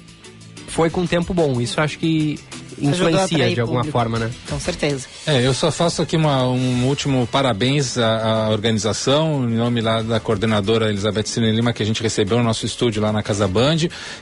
foi 0.67 0.89
com 0.89 1.05
tempo 1.05 1.33
bom. 1.33 1.59
Isso 1.59 1.81
acho 1.81 1.97
que 1.97 2.39
influencia 2.81 3.53
de 3.53 3.61
alguma 3.61 3.81
público. 3.81 3.97
forma, 3.97 4.19
né? 4.19 4.31
Com 4.49 4.59
certeza. 4.59 5.07
É, 5.25 5.45
eu 5.45 5.53
só 5.53 5.71
faço 5.71 6.01
aqui 6.01 6.15
uma, 6.15 6.43
um 6.47 6.85
último 6.87 7.27
parabéns 7.27 7.97
à, 7.97 8.45
à 8.45 8.49
organização, 8.49 9.49
em 9.49 9.55
nome 9.55 9.81
lá 9.81 10.01
da 10.01 10.19
coordenadora 10.19 10.89
Elizabeth 10.89 11.25
Cine 11.25 11.51
Lima, 11.51 11.73
que 11.73 11.83
a 11.83 11.85
gente 11.85 12.01
recebeu 12.01 12.37
no 12.37 12.43
nosso 12.43 12.65
estúdio 12.65 13.01
lá 13.01 13.11
na 13.11 13.21
Casa 13.21 13.47
Band, 13.47 13.77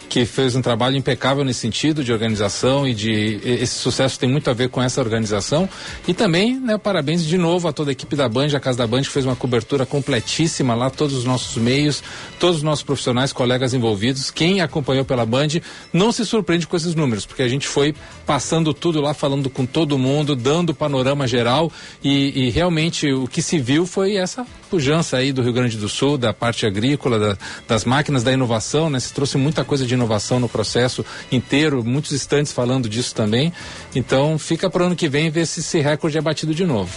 que 0.09 0.25
fez 0.25 0.55
um 0.55 0.61
trabalho 0.61 0.97
impecável 0.97 1.43
nesse 1.43 1.59
sentido 1.61 2.03
de 2.03 2.11
organização 2.11 2.87
e 2.87 2.93
de 2.93 3.39
esse 3.43 3.75
sucesso 3.75 4.19
tem 4.19 4.29
muito 4.29 4.49
a 4.49 4.53
ver 4.53 4.69
com 4.69 4.81
essa 4.81 4.99
organização. 4.99 5.69
E 6.07 6.13
também, 6.13 6.59
né, 6.59 6.77
parabéns 6.77 7.23
de 7.23 7.37
novo 7.37 7.67
a 7.67 7.73
toda 7.73 7.91
a 7.91 7.93
equipe 7.93 8.15
da 8.15 8.27
Band, 8.27 8.47
a 8.55 8.59
Casa 8.59 8.79
da 8.79 8.87
Band, 8.87 9.01
que 9.01 9.09
fez 9.09 9.25
uma 9.25 9.35
cobertura 9.35 9.85
completíssima 9.85 10.75
lá, 10.75 10.89
todos 10.89 11.15
os 11.15 11.25
nossos 11.25 11.55
meios, 11.61 12.03
todos 12.39 12.57
os 12.57 12.63
nossos 12.63 12.83
profissionais, 12.83 13.31
colegas 13.31 13.73
envolvidos. 13.73 14.31
Quem 14.31 14.61
acompanhou 14.61 15.05
pela 15.05 15.25
Band 15.25 15.47
não 15.93 16.11
se 16.11 16.25
surpreende 16.25 16.67
com 16.67 16.75
esses 16.75 16.95
números, 16.95 17.25
porque 17.25 17.43
a 17.43 17.47
gente 17.47 17.67
foi 17.67 17.93
passando 18.25 18.46
tudo 18.73 19.01
lá, 19.01 19.13
falando 19.13 19.49
com 19.49 19.65
todo 19.65 19.97
mundo, 19.97 20.35
dando 20.35 20.73
panorama 20.73 21.27
geral 21.27 21.71
e, 22.03 22.47
e 22.47 22.49
realmente 22.49 23.11
o 23.11 23.27
que 23.27 23.41
se 23.41 23.59
viu 23.59 23.85
foi 23.85 24.15
essa 24.15 24.45
pujança 24.69 25.17
aí 25.17 25.31
do 25.31 25.41
Rio 25.41 25.53
Grande 25.53 25.77
do 25.77 25.87
Sul, 25.87 26.17
da 26.17 26.33
parte 26.33 26.65
agrícola, 26.65 27.19
da, 27.19 27.37
das 27.67 27.85
máquinas, 27.85 28.23
da 28.23 28.31
inovação, 28.31 28.89
né? 28.89 28.99
Se 28.99 29.13
trouxe 29.13 29.37
muita 29.37 29.63
coisa 29.63 29.85
de 29.85 29.93
inovação 29.93 30.39
no 30.39 30.49
processo 30.49 31.05
inteiro, 31.31 31.83
muitos 31.83 32.11
estantes 32.11 32.51
falando 32.51 32.89
disso 32.89 33.13
também. 33.15 33.53
Então 33.95 34.37
fica 34.37 34.69
para 34.69 34.83
o 34.83 34.85
ano 34.87 34.95
que 34.95 35.07
vem 35.07 35.29
ver 35.29 35.45
se 35.45 35.59
esse 35.59 35.79
recorde 35.79 36.17
é 36.17 36.21
batido 36.21 36.53
de 36.53 36.65
novo. 36.65 36.91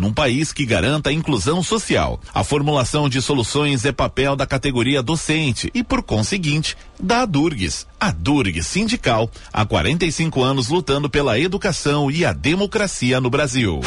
num 0.00 0.12
país 0.12 0.52
que 0.52 0.64
garanta 0.64 1.10
a 1.10 1.12
inclusão 1.12 1.62
social. 1.62 2.18
A 2.32 2.42
formulação 2.42 3.08
de 3.08 3.20
soluções 3.20 3.84
é 3.84 3.92
papel 3.92 4.34
da 4.34 4.46
categoria 4.46 5.02
docente 5.02 5.70
e, 5.74 5.84
por 5.84 6.02
conseguinte, 6.02 6.76
da 6.98 7.22
Adurgs. 7.22 7.86
A 8.00 8.10
Durg 8.10 8.62
Sindical, 8.62 9.30
há 9.52 9.64
45 9.66 10.42
anos 10.42 10.68
lutando 10.68 11.10
pela 11.10 11.38
educação 11.38 12.10
e 12.10 12.24
a 12.24 12.32
democracia 12.32 13.20
no 13.20 13.28
Brasil. 13.28 13.80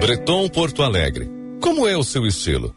Breton 0.00 0.48
Porto 0.48 0.82
Alegre. 0.82 1.30
Como 1.60 1.86
é 1.86 1.96
o 1.96 2.02
seu 2.02 2.26
estilo? 2.26 2.74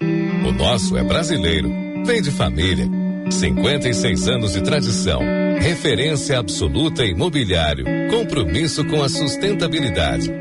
O 0.48 0.52
nosso 0.52 0.96
é 0.96 1.04
brasileiro, 1.04 1.70
vem 2.06 2.22
de 2.22 2.32
família. 2.32 2.88
56 3.30 4.28
anos 4.28 4.54
de 4.54 4.62
tradição. 4.62 5.22
Referência 5.60 6.40
absoluta 6.40 7.06
em 7.06 7.14
mobiliário. 7.14 7.86
Compromisso 8.10 8.86
com 8.86 9.04
a 9.04 9.10
sustentabilidade. 9.10 10.32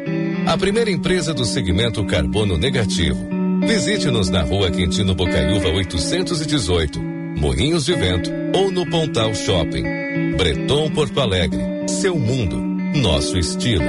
A 0.47 0.57
primeira 0.57 0.91
empresa 0.91 1.35
do 1.35 1.45
segmento 1.45 2.05
carbono 2.07 2.57
negativo. 2.57 3.29
Visite-nos 3.67 4.31
na 4.31 4.43
rua 4.43 4.71
Quintino 4.71 5.15
Bocaiúva 5.15 5.69
818, 5.69 7.01
Moinhos 7.01 7.85
de 7.85 7.95
Vento 7.95 8.31
ou 8.55 8.71
no 8.71 8.89
Pontal 8.89 9.35
Shopping. 9.35 10.37
Breton 10.37 10.91
Porto 10.93 11.21
Alegre. 11.21 11.61
Seu 11.89 12.17
mundo. 12.17 12.57
Nosso 12.97 13.37
estilo. 13.37 13.85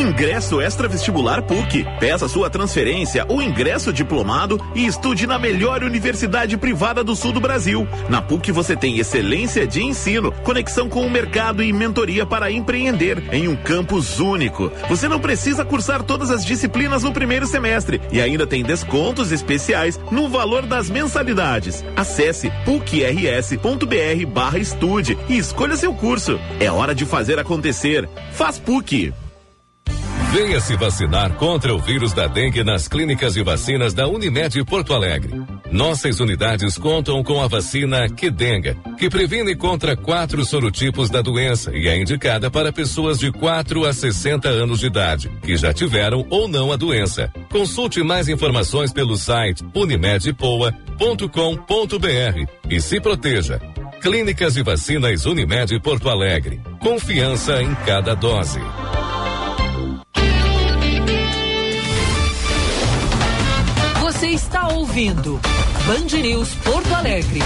Ingresso 0.00 0.62
extra 0.62 0.88
vestibular 0.88 1.42
PUC. 1.42 1.84
Peça 2.00 2.26
sua 2.26 2.48
transferência 2.48 3.26
ou 3.28 3.42
ingresso 3.42 3.92
diplomado 3.92 4.58
e 4.74 4.86
estude 4.86 5.26
na 5.26 5.38
melhor 5.38 5.84
universidade 5.84 6.56
privada 6.56 7.04
do 7.04 7.14
sul 7.14 7.32
do 7.32 7.40
Brasil. 7.40 7.86
Na 8.08 8.22
PUC 8.22 8.50
você 8.50 8.74
tem 8.74 8.98
excelência 8.98 9.66
de 9.66 9.84
ensino, 9.84 10.32
conexão 10.42 10.88
com 10.88 11.04
o 11.04 11.10
mercado 11.10 11.62
e 11.62 11.70
mentoria 11.70 12.24
para 12.24 12.50
empreender 12.50 13.22
em 13.30 13.46
um 13.46 13.54
campus 13.54 14.18
único. 14.18 14.72
Você 14.88 15.06
não 15.06 15.20
precisa 15.20 15.66
cursar 15.66 16.02
todas 16.02 16.30
as 16.30 16.46
disciplinas 16.46 17.02
no 17.02 17.12
primeiro 17.12 17.46
semestre 17.46 18.00
e 18.10 18.22
ainda 18.22 18.46
tem 18.46 18.62
descontos 18.62 19.30
especiais 19.30 20.00
no 20.10 20.30
valor 20.30 20.64
das 20.64 20.88
mensalidades. 20.88 21.84
Acesse 21.94 22.50
pucrs.br 22.64 24.26
barra 24.32 24.58
estude 24.58 25.18
e 25.28 25.36
escolha 25.36 25.76
seu 25.76 25.92
curso. 25.92 26.40
É 26.58 26.70
hora 26.72 26.94
de 26.94 27.04
fazer 27.04 27.38
acontecer. 27.38 28.08
Faz 28.32 28.58
PUC. 28.58 29.12
Venha 30.32 30.60
se 30.60 30.76
vacinar 30.76 31.34
contra 31.34 31.74
o 31.74 31.80
vírus 31.80 32.12
da 32.12 32.28
dengue 32.28 32.62
nas 32.62 32.86
clínicas 32.86 33.34
de 33.34 33.42
vacinas 33.42 33.92
da 33.92 34.06
Unimed 34.06 34.64
Porto 34.64 34.94
Alegre. 34.94 35.34
Nossas 35.72 36.20
unidades 36.20 36.78
contam 36.78 37.20
com 37.24 37.42
a 37.42 37.48
vacina 37.48 38.08
Quedenga, 38.08 38.76
que 38.96 39.10
previne 39.10 39.56
contra 39.56 39.96
quatro 39.96 40.44
sorotipos 40.44 41.10
da 41.10 41.20
doença 41.20 41.74
e 41.74 41.88
é 41.88 42.00
indicada 42.00 42.48
para 42.48 42.72
pessoas 42.72 43.18
de 43.18 43.32
4 43.32 43.84
a 43.84 43.92
60 43.92 44.48
anos 44.48 44.78
de 44.78 44.86
idade, 44.86 45.28
que 45.42 45.56
já 45.56 45.72
tiveram 45.72 46.24
ou 46.30 46.46
não 46.46 46.70
a 46.70 46.76
doença. 46.76 47.32
Consulte 47.50 48.00
mais 48.00 48.28
informações 48.28 48.92
pelo 48.92 49.16
site 49.16 49.64
unimedpoa.com.br 49.74 52.50
e 52.70 52.80
se 52.80 53.00
proteja. 53.00 53.60
Clínicas 54.00 54.54
de 54.54 54.62
Vacinas 54.62 55.26
Unimed 55.26 55.80
Porto 55.80 56.08
Alegre. 56.08 56.60
Confiança 56.78 57.60
em 57.60 57.74
cada 57.84 58.14
dose. 58.14 58.60
Está 64.32 64.68
ouvindo 64.68 65.40
Band 65.86 66.22
News 66.22 66.54
Porto 66.62 66.94
Alegre. 66.94 67.40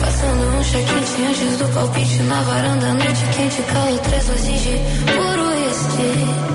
Passando 0.00 0.56
um 0.56 0.62
check-in 0.62 1.26
antes 1.26 1.58
do 1.58 1.68
palpite 1.74 2.22
na 2.22 2.42
varanda, 2.42 2.94
noite 2.94 3.24
quente, 3.36 3.62
calor, 3.62 3.98
três 3.98 4.24
doses 4.24 4.62
de 4.62 4.78
puro 5.12 5.52
este. 5.68 6.53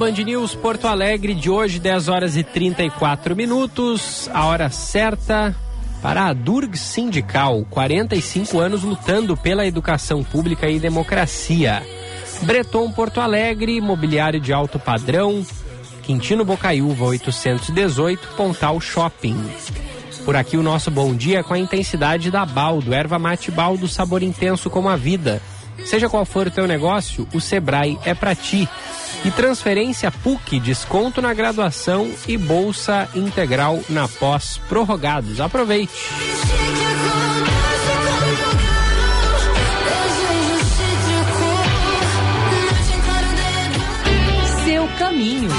Band 0.00 0.12
News 0.12 0.54
Porto 0.54 0.88
Alegre, 0.88 1.34
de 1.34 1.50
hoje, 1.50 1.78
10 1.78 2.08
horas 2.08 2.34
e 2.34 2.42
34 2.42 3.36
minutos. 3.36 4.30
A 4.32 4.46
hora 4.46 4.70
certa 4.70 5.54
para 6.00 6.24
a 6.24 6.32
Durg 6.32 6.74
Sindical, 6.74 7.66
45 7.68 8.58
anos 8.58 8.82
lutando 8.82 9.36
pela 9.36 9.66
educação 9.66 10.24
pública 10.24 10.70
e 10.70 10.80
democracia. 10.80 11.82
Breton 12.40 12.90
Porto 12.92 13.20
Alegre, 13.20 13.78
mobiliário 13.78 14.40
de 14.40 14.54
alto 14.54 14.78
padrão, 14.78 15.44
Quintino 16.02 16.46
Bocaiúva 16.46 17.04
818, 17.04 18.26
Pontal 18.38 18.80
Shopping. 18.80 19.36
Por 20.24 20.34
aqui 20.34 20.56
o 20.56 20.62
nosso 20.62 20.90
bom 20.90 21.14
dia 21.14 21.44
com 21.44 21.52
a 21.52 21.58
intensidade 21.58 22.30
da 22.30 22.46
Baldo, 22.46 22.94
erva 22.94 23.18
mate 23.18 23.50
Baldo, 23.50 23.86
sabor 23.86 24.22
intenso 24.22 24.70
como 24.70 24.88
a 24.88 24.96
vida. 24.96 25.42
Seja 25.84 26.08
qual 26.08 26.24
for 26.24 26.46
o 26.46 26.50
teu 26.50 26.66
negócio, 26.66 27.26
o 27.32 27.40
Sebrae 27.40 27.98
é 28.04 28.14
para 28.14 28.34
ti. 28.34 28.68
E 29.24 29.30
transferência 29.30 30.10
PUC, 30.10 30.58
desconto 30.60 31.20
na 31.20 31.34
graduação 31.34 32.10
e 32.26 32.38
bolsa 32.38 33.08
integral 33.14 33.82
na 33.88 34.08
pós 34.08 34.58
prorrogados. 34.68 35.40
Aproveite. 35.40 35.92
Seu 44.64 44.88
caminho. 44.98 45.50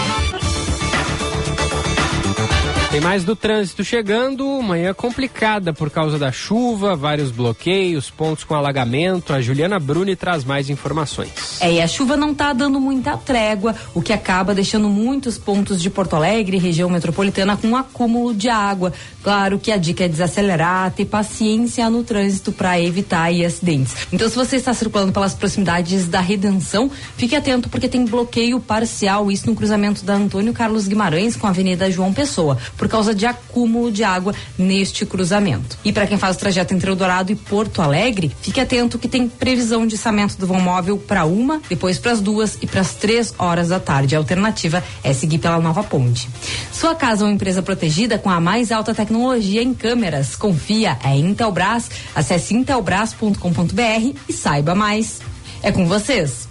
Tem 2.91 2.99
mais 2.99 3.23
do 3.23 3.37
trânsito 3.37 3.85
chegando, 3.85 4.45
manhã 4.61 4.93
complicada 4.93 5.71
por 5.71 5.89
causa 5.89 6.19
da 6.19 6.29
chuva, 6.29 6.93
vários 6.93 7.31
bloqueios, 7.31 8.09
pontos 8.09 8.43
com 8.43 8.53
alagamento. 8.53 9.31
A 9.31 9.41
Juliana 9.41 9.79
Bruni 9.79 10.13
traz 10.13 10.43
mais 10.43 10.69
informações. 10.69 11.61
É, 11.61 11.71
e 11.71 11.81
a 11.81 11.87
chuva 11.87 12.17
não 12.17 12.33
está 12.33 12.51
dando 12.51 12.81
muita 12.81 13.15
trégua, 13.15 13.73
o 13.95 14.01
que 14.01 14.11
acaba 14.11 14.53
deixando 14.53 14.89
muitos 14.89 15.37
pontos 15.37 15.81
de 15.81 15.89
Porto 15.89 16.17
Alegre, 16.17 16.57
região 16.57 16.89
metropolitana, 16.89 17.55
com 17.55 17.69
um 17.69 17.77
acúmulo 17.77 18.33
de 18.33 18.49
água. 18.49 18.91
Claro 19.23 19.57
que 19.57 19.71
a 19.71 19.77
dica 19.77 20.03
é 20.03 20.09
desacelerar, 20.09 20.91
ter 20.91 21.05
paciência 21.05 21.89
no 21.89 22.03
trânsito 22.03 22.51
para 22.51 22.77
evitar 22.77 23.21
aí, 23.21 23.45
acidentes. 23.45 23.95
Então, 24.11 24.27
se 24.27 24.35
você 24.35 24.57
está 24.57 24.73
circulando 24.73 25.13
pelas 25.13 25.33
proximidades 25.33 26.09
da 26.09 26.19
Redenção, 26.19 26.91
fique 27.15 27.37
atento 27.37 27.69
porque 27.69 27.87
tem 27.87 28.03
bloqueio 28.03 28.59
parcial, 28.59 29.31
isso 29.31 29.47
no 29.47 29.55
cruzamento 29.55 30.03
da 30.03 30.15
Antônio 30.15 30.51
Carlos 30.51 30.89
Guimarães 30.89 31.37
com 31.37 31.47
a 31.47 31.51
Avenida 31.51 31.89
João 31.89 32.11
Pessoa 32.11 32.57
por 32.81 32.89
causa 32.89 33.13
de 33.13 33.27
acúmulo 33.27 33.91
de 33.91 34.03
água 34.03 34.33
neste 34.57 35.05
cruzamento. 35.05 35.77
E 35.85 35.93
para 35.93 36.07
quem 36.07 36.17
faz 36.17 36.35
o 36.35 36.39
trajeto 36.39 36.73
entre 36.73 36.89
Eldorado 36.89 37.31
e 37.31 37.35
Porto 37.35 37.79
Alegre, 37.79 38.35
fique 38.41 38.59
atento 38.59 38.97
que 38.97 39.07
tem 39.07 39.29
previsão 39.29 39.85
de 39.85 39.93
içamento 39.93 40.35
do 40.35 40.47
vão 40.47 40.59
móvel 40.59 40.97
para 40.97 41.23
uma, 41.23 41.61
depois 41.69 41.99
para 41.99 42.11
as 42.11 42.19
duas 42.19 42.57
e 42.59 42.65
para 42.65 42.81
as 42.81 42.95
três 42.95 43.35
horas 43.37 43.67
da 43.67 43.79
tarde. 43.79 44.15
A 44.15 44.17
alternativa 44.17 44.83
é 45.03 45.13
seguir 45.13 45.37
pela 45.37 45.59
nova 45.59 45.83
ponte. 45.83 46.27
Sua 46.73 46.95
casa 46.95 47.23
é 47.23 47.27
uma 47.27 47.33
empresa 47.35 47.61
protegida 47.61 48.17
com 48.17 48.31
a 48.31 48.41
mais 48.41 48.71
alta 48.71 48.95
tecnologia 48.95 49.61
em 49.61 49.75
câmeras. 49.75 50.35
Confia, 50.35 50.97
é 51.03 51.15
Intelbras. 51.15 51.87
Acesse 52.15 52.55
intelbras.com.br 52.55 54.17
e 54.27 54.33
saiba 54.33 54.73
mais. 54.73 55.21
É 55.61 55.71
com 55.71 55.85
vocês. 55.85 56.49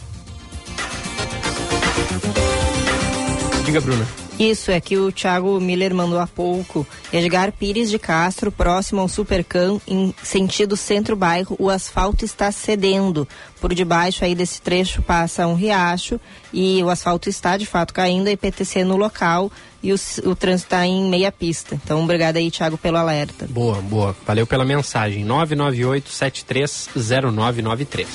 Diga, 3.65 3.81
Bruna. 3.81 4.30
Isso, 4.41 4.71
é 4.71 4.81
que 4.81 4.97
o 4.97 5.13
Thiago 5.13 5.61
Miller 5.61 5.95
mandou 5.95 6.19
há 6.19 6.27
pouco. 6.27 6.87
Edgar 7.13 7.53
Pires 7.53 7.91
de 7.91 7.99
Castro, 7.99 8.51
próximo 8.51 9.03
ao 9.03 9.09
Supercam, 9.09 9.79
em 9.87 10.15
sentido 10.23 10.79
centro-bairro, 10.79 11.55
o 11.59 11.69
asfalto 11.69 12.25
está 12.25 12.51
cedendo. 12.51 13.29
Por 13.61 13.75
debaixo 13.75 14.25
aí 14.25 14.35
desse 14.35 14.63
trecho 14.63 15.03
passa 15.03 15.47
um 15.47 15.55
riacho 15.55 16.19
e 16.55 16.83
o 16.83 16.89
asfalto 16.89 17.29
está 17.29 17.59
de 17.59 17.67
fato 17.67 17.93
caindo, 17.93 18.29
a 18.29 18.33
IPTC 18.33 18.83
no 18.83 18.97
local 18.97 19.53
e 19.83 19.93
o, 19.93 19.97
o 20.25 20.35
trânsito 20.35 20.69
está 20.69 20.87
em 20.87 21.11
meia 21.11 21.31
pista. 21.31 21.75
Então, 21.75 22.03
obrigado 22.03 22.37
aí, 22.37 22.51
Thiago, 22.51 22.79
pelo 22.79 22.97
alerta. 22.97 23.47
Boa, 23.47 23.83
boa. 23.83 24.17
Valeu 24.27 24.47
pela 24.47 24.65
mensagem. 24.65 25.23
998-730993. 25.27 28.07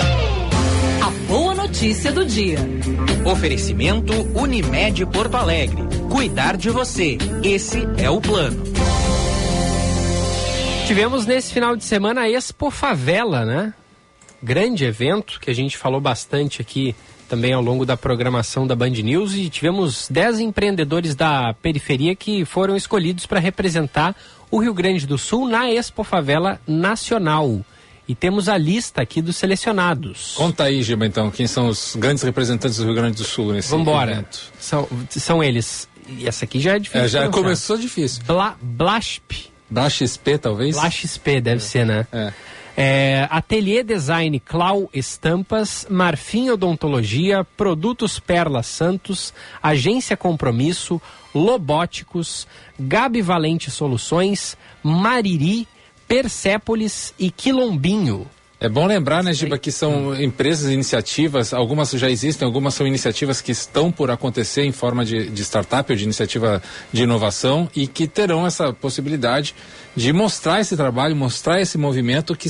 A 0.00 0.02
boa 0.02 0.07
notícia 1.68 2.10
do 2.10 2.24
dia. 2.24 2.56
Oferecimento 3.30 4.14
Unimed 4.34 5.04
Porto 5.04 5.36
Alegre. 5.36 5.82
Cuidar 6.10 6.56
de 6.56 6.70
você. 6.70 7.18
Esse 7.44 7.86
é 7.98 8.08
o 8.08 8.22
plano. 8.22 8.64
Tivemos 10.86 11.26
nesse 11.26 11.52
final 11.52 11.76
de 11.76 11.84
semana 11.84 12.22
a 12.22 12.30
Expo 12.30 12.70
Favela, 12.70 13.44
né? 13.44 13.74
Grande 14.42 14.86
evento 14.86 15.38
que 15.38 15.50
a 15.50 15.54
gente 15.54 15.76
falou 15.76 16.00
bastante 16.00 16.62
aqui 16.62 16.96
também 17.28 17.52
ao 17.52 17.60
longo 17.60 17.84
da 17.84 17.98
programação 17.98 18.66
da 18.66 18.74
Band 18.74 18.88
News 18.88 19.34
e 19.34 19.50
tivemos 19.50 20.08
10 20.10 20.40
empreendedores 20.40 21.14
da 21.14 21.52
periferia 21.60 22.16
que 22.16 22.46
foram 22.46 22.76
escolhidos 22.76 23.26
para 23.26 23.38
representar 23.38 24.16
o 24.50 24.58
Rio 24.58 24.72
Grande 24.72 25.06
do 25.06 25.18
Sul 25.18 25.46
na 25.46 25.70
Expo 25.70 26.02
Favela 26.02 26.58
Nacional. 26.66 27.62
E 28.08 28.14
temos 28.14 28.48
a 28.48 28.56
lista 28.56 29.02
aqui 29.02 29.20
dos 29.20 29.36
selecionados. 29.36 30.32
Conta 30.34 30.64
aí, 30.64 30.82
Giba, 30.82 31.04
então, 31.04 31.30
quem 31.30 31.46
são 31.46 31.68
os 31.68 31.94
grandes 31.94 32.22
representantes 32.24 32.78
do 32.78 32.84
Rio 32.84 32.94
Grande 32.94 33.18
do 33.18 33.24
Sul 33.24 33.52
nesse 33.52 33.70
Vambora. 33.70 34.12
evento. 34.12 34.50
São, 34.58 34.88
são 35.10 35.44
eles. 35.44 35.86
E 36.08 36.26
essa 36.26 36.46
aqui 36.46 36.58
já 36.58 36.76
é 36.76 36.78
difícil. 36.78 37.04
É, 37.04 37.08
já 37.08 37.28
começou 37.28 37.76
difícil. 37.76 38.22
Bla, 38.24 38.56
Blasp. 38.62 39.50
Talvez? 40.40 40.76
XP, 40.90 41.40
deve 41.42 41.62
ser, 41.62 41.84
né? 41.84 42.06
É. 42.10 42.32
É, 42.80 43.26
Ateliê 43.28 43.82
Design 43.82 44.38
Clau 44.38 44.88
Estampas, 44.94 45.84
Marfim 45.90 46.48
Odontologia, 46.48 47.44
Produtos 47.56 48.20
Perla 48.20 48.62
Santos, 48.62 49.34
Agência 49.60 50.16
Compromisso, 50.16 51.02
Lobóticos, 51.34 52.46
Gabi 52.78 53.20
Valente 53.20 53.68
Soluções, 53.68 54.56
Mariri, 54.80 55.66
Persépolis 56.08 57.12
e 57.18 57.30
Quilombinho. 57.30 58.26
É 58.60 58.68
bom 58.68 58.86
lembrar, 58.86 59.22
né, 59.22 59.32
Giba, 59.32 59.56
que 59.56 59.70
são 59.70 60.20
empresas, 60.20 60.72
iniciativas, 60.72 61.54
algumas 61.54 61.92
já 61.92 62.10
existem, 62.10 62.44
algumas 62.44 62.74
são 62.74 62.84
iniciativas 62.88 63.40
que 63.40 63.52
estão 63.52 63.92
por 63.92 64.10
acontecer 64.10 64.64
em 64.64 64.72
forma 64.72 65.04
de, 65.04 65.30
de 65.30 65.42
startup 65.44 65.92
ou 65.92 65.96
de 65.96 66.02
iniciativa 66.02 66.60
de 66.92 67.04
inovação 67.04 67.70
e 67.76 67.86
que 67.86 68.08
terão 68.08 68.44
essa 68.44 68.72
possibilidade 68.72 69.54
de 69.98 70.12
mostrar 70.12 70.60
esse 70.60 70.76
trabalho, 70.76 71.16
mostrar 71.16 71.60
esse 71.60 71.76
movimento 71.76 72.36
que 72.36 72.48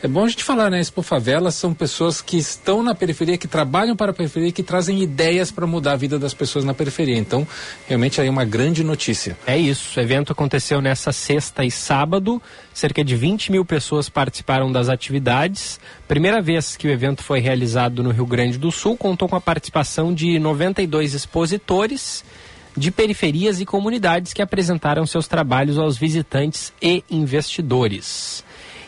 é 0.00 0.06
bom 0.06 0.24
a 0.24 0.28
gente 0.28 0.44
falar, 0.44 0.70
né? 0.70 0.78
Expo 0.78 1.02
Favelas 1.02 1.56
são 1.56 1.74
pessoas 1.74 2.22
que 2.22 2.38
estão 2.38 2.84
na 2.84 2.94
periferia, 2.94 3.36
que 3.36 3.48
trabalham 3.48 3.96
para 3.96 4.12
a 4.12 4.14
periferia, 4.14 4.52
que 4.52 4.62
trazem 4.62 5.02
ideias 5.02 5.50
para 5.50 5.66
mudar 5.66 5.92
a 5.92 5.96
vida 5.96 6.20
das 6.20 6.32
pessoas 6.32 6.64
na 6.64 6.72
periferia. 6.72 7.18
Então, 7.18 7.46
realmente 7.88 8.20
aí 8.20 8.28
uma 8.28 8.44
grande 8.44 8.84
notícia. 8.84 9.36
É 9.44 9.58
isso, 9.58 9.98
o 9.98 10.02
evento 10.02 10.30
aconteceu 10.30 10.80
nessa 10.80 11.10
sexta 11.10 11.64
e 11.64 11.70
sábado, 11.70 12.40
cerca 12.72 13.04
de 13.04 13.16
20 13.16 13.50
mil 13.50 13.64
pessoas 13.64 14.08
participaram 14.08 14.70
das 14.70 14.88
atividades. 14.88 15.80
Primeira 16.06 16.40
vez 16.40 16.76
que 16.76 16.86
o 16.86 16.90
evento 16.92 17.24
foi 17.24 17.40
realizado 17.40 18.04
no 18.04 18.12
Rio 18.12 18.26
Grande 18.26 18.56
do 18.56 18.70
Sul, 18.70 18.96
contou 18.96 19.28
com 19.28 19.34
a 19.34 19.40
participação 19.40 20.14
de 20.14 20.38
92 20.38 21.12
expositores 21.12 22.24
de 22.76 22.90
periferias 22.90 23.60
e 23.60 23.66
comunidades 23.66 24.32
que 24.32 24.42
apresentaram 24.42 25.06
seus 25.06 25.28
trabalhos 25.28 25.78
aos 25.78 25.96
visitantes 25.96 26.72
e 26.82 27.04
investidores. 27.10 28.44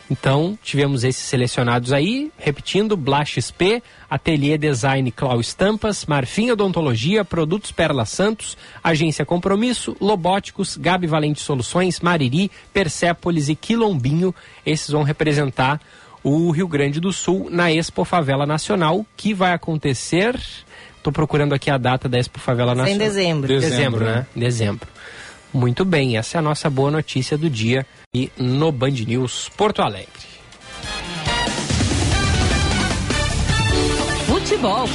Então, 0.09 0.57
tivemos 0.63 1.03
esses 1.03 1.23
selecionados 1.23 1.91
aí, 1.91 2.31
repetindo, 2.37 2.95
Blá 2.95 3.25
XP, 3.25 3.83
Ateliê 4.09 4.57
Design 4.57 5.11
Clau 5.11 5.41
Estampas, 5.41 6.05
Marfim 6.05 6.49
Odontologia, 6.49 7.25
Produtos 7.25 7.73
Perla 7.73 8.05
Santos, 8.05 8.57
Agência 8.81 9.25
Compromisso, 9.25 9.97
Lobóticos, 9.99 10.77
Gabi 10.77 11.07
Valente 11.07 11.41
Soluções, 11.41 11.99
Mariri, 11.99 12.49
Persépolis 12.71 13.49
e 13.49 13.55
Quilombinho. 13.55 14.33
Esses 14.65 14.89
vão 14.89 15.03
representar 15.03 15.81
o 16.23 16.51
Rio 16.51 16.69
Grande 16.69 17.01
do 17.01 17.11
Sul 17.11 17.49
na 17.49 17.69
Expo 17.69 18.05
Favela 18.05 18.45
Nacional, 18.45 19.05
que 19.15 19.33
vai 19.33 19.51
acontecer... 19.51 20.39
Estou 21.07 21.13
procurando 21.13 21.55
aqui 21.55 21.71
a 21.71 21.77
data 21.77 22.09
da 22.09 22.19
Expo 22.19 22.37
Favela 22.37 22.75
Vai 22.75 22.87
ser 22.87 22.91
em 22.91 22.97
Nacional. 22.97 23.15
dezembro. 23.15 23.47
Dezembro, 23.47 23.69
Dezembro, 23.77 24.05
né? 24.05 24.27
Dezembro. 24.35 24.87
Muito 25.53 25.85
bem, 25.85 26.17
essa 26.17 26.37
é 26.37 26.39
a 26.39 26.41
nossa 26.41 26.69
boa 26.69 26.91
notícia 26.91 27.37
do 27.37 27.49
dia 27.49 27.85
e 28.13 28.29
no 28.37 28.73
Band 28.73 28.91
News 29.07 29.49
Porto 29.55 29.81
Alegre. 29.81 30.09
Futebol. 34.25 34.89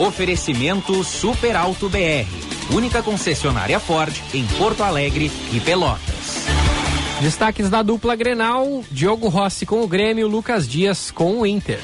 Oferecimento 0.00 1.02
Super 1.02 1.56
Alto 1.56 1.88
BR. 1.88 2.28
Única 2.70 3.02
concessionária 3.02 3.80
Ford 3.80 4.14
em 4.34 4.44
Porto 4.58 4.82
Alegre 4.82 5.32
e 5.50 5.60
Pelotas. 5.60 6.44
Destaques 7.22 7.70
da 7.70 7.80
dupla 7.80 8.14
Grenal, 8.14 8.84
Diogo 8.90 9.28
Rossi 9.28 9.64
com 9.64 9.80
o 9.80 9.88
Grêmio, 9.88 10.28
Lucas 10.28 10.68
Dias 10.68 11.10
com 11.10 11.40
o 11.40 11.46
Inter. 11.46 11.80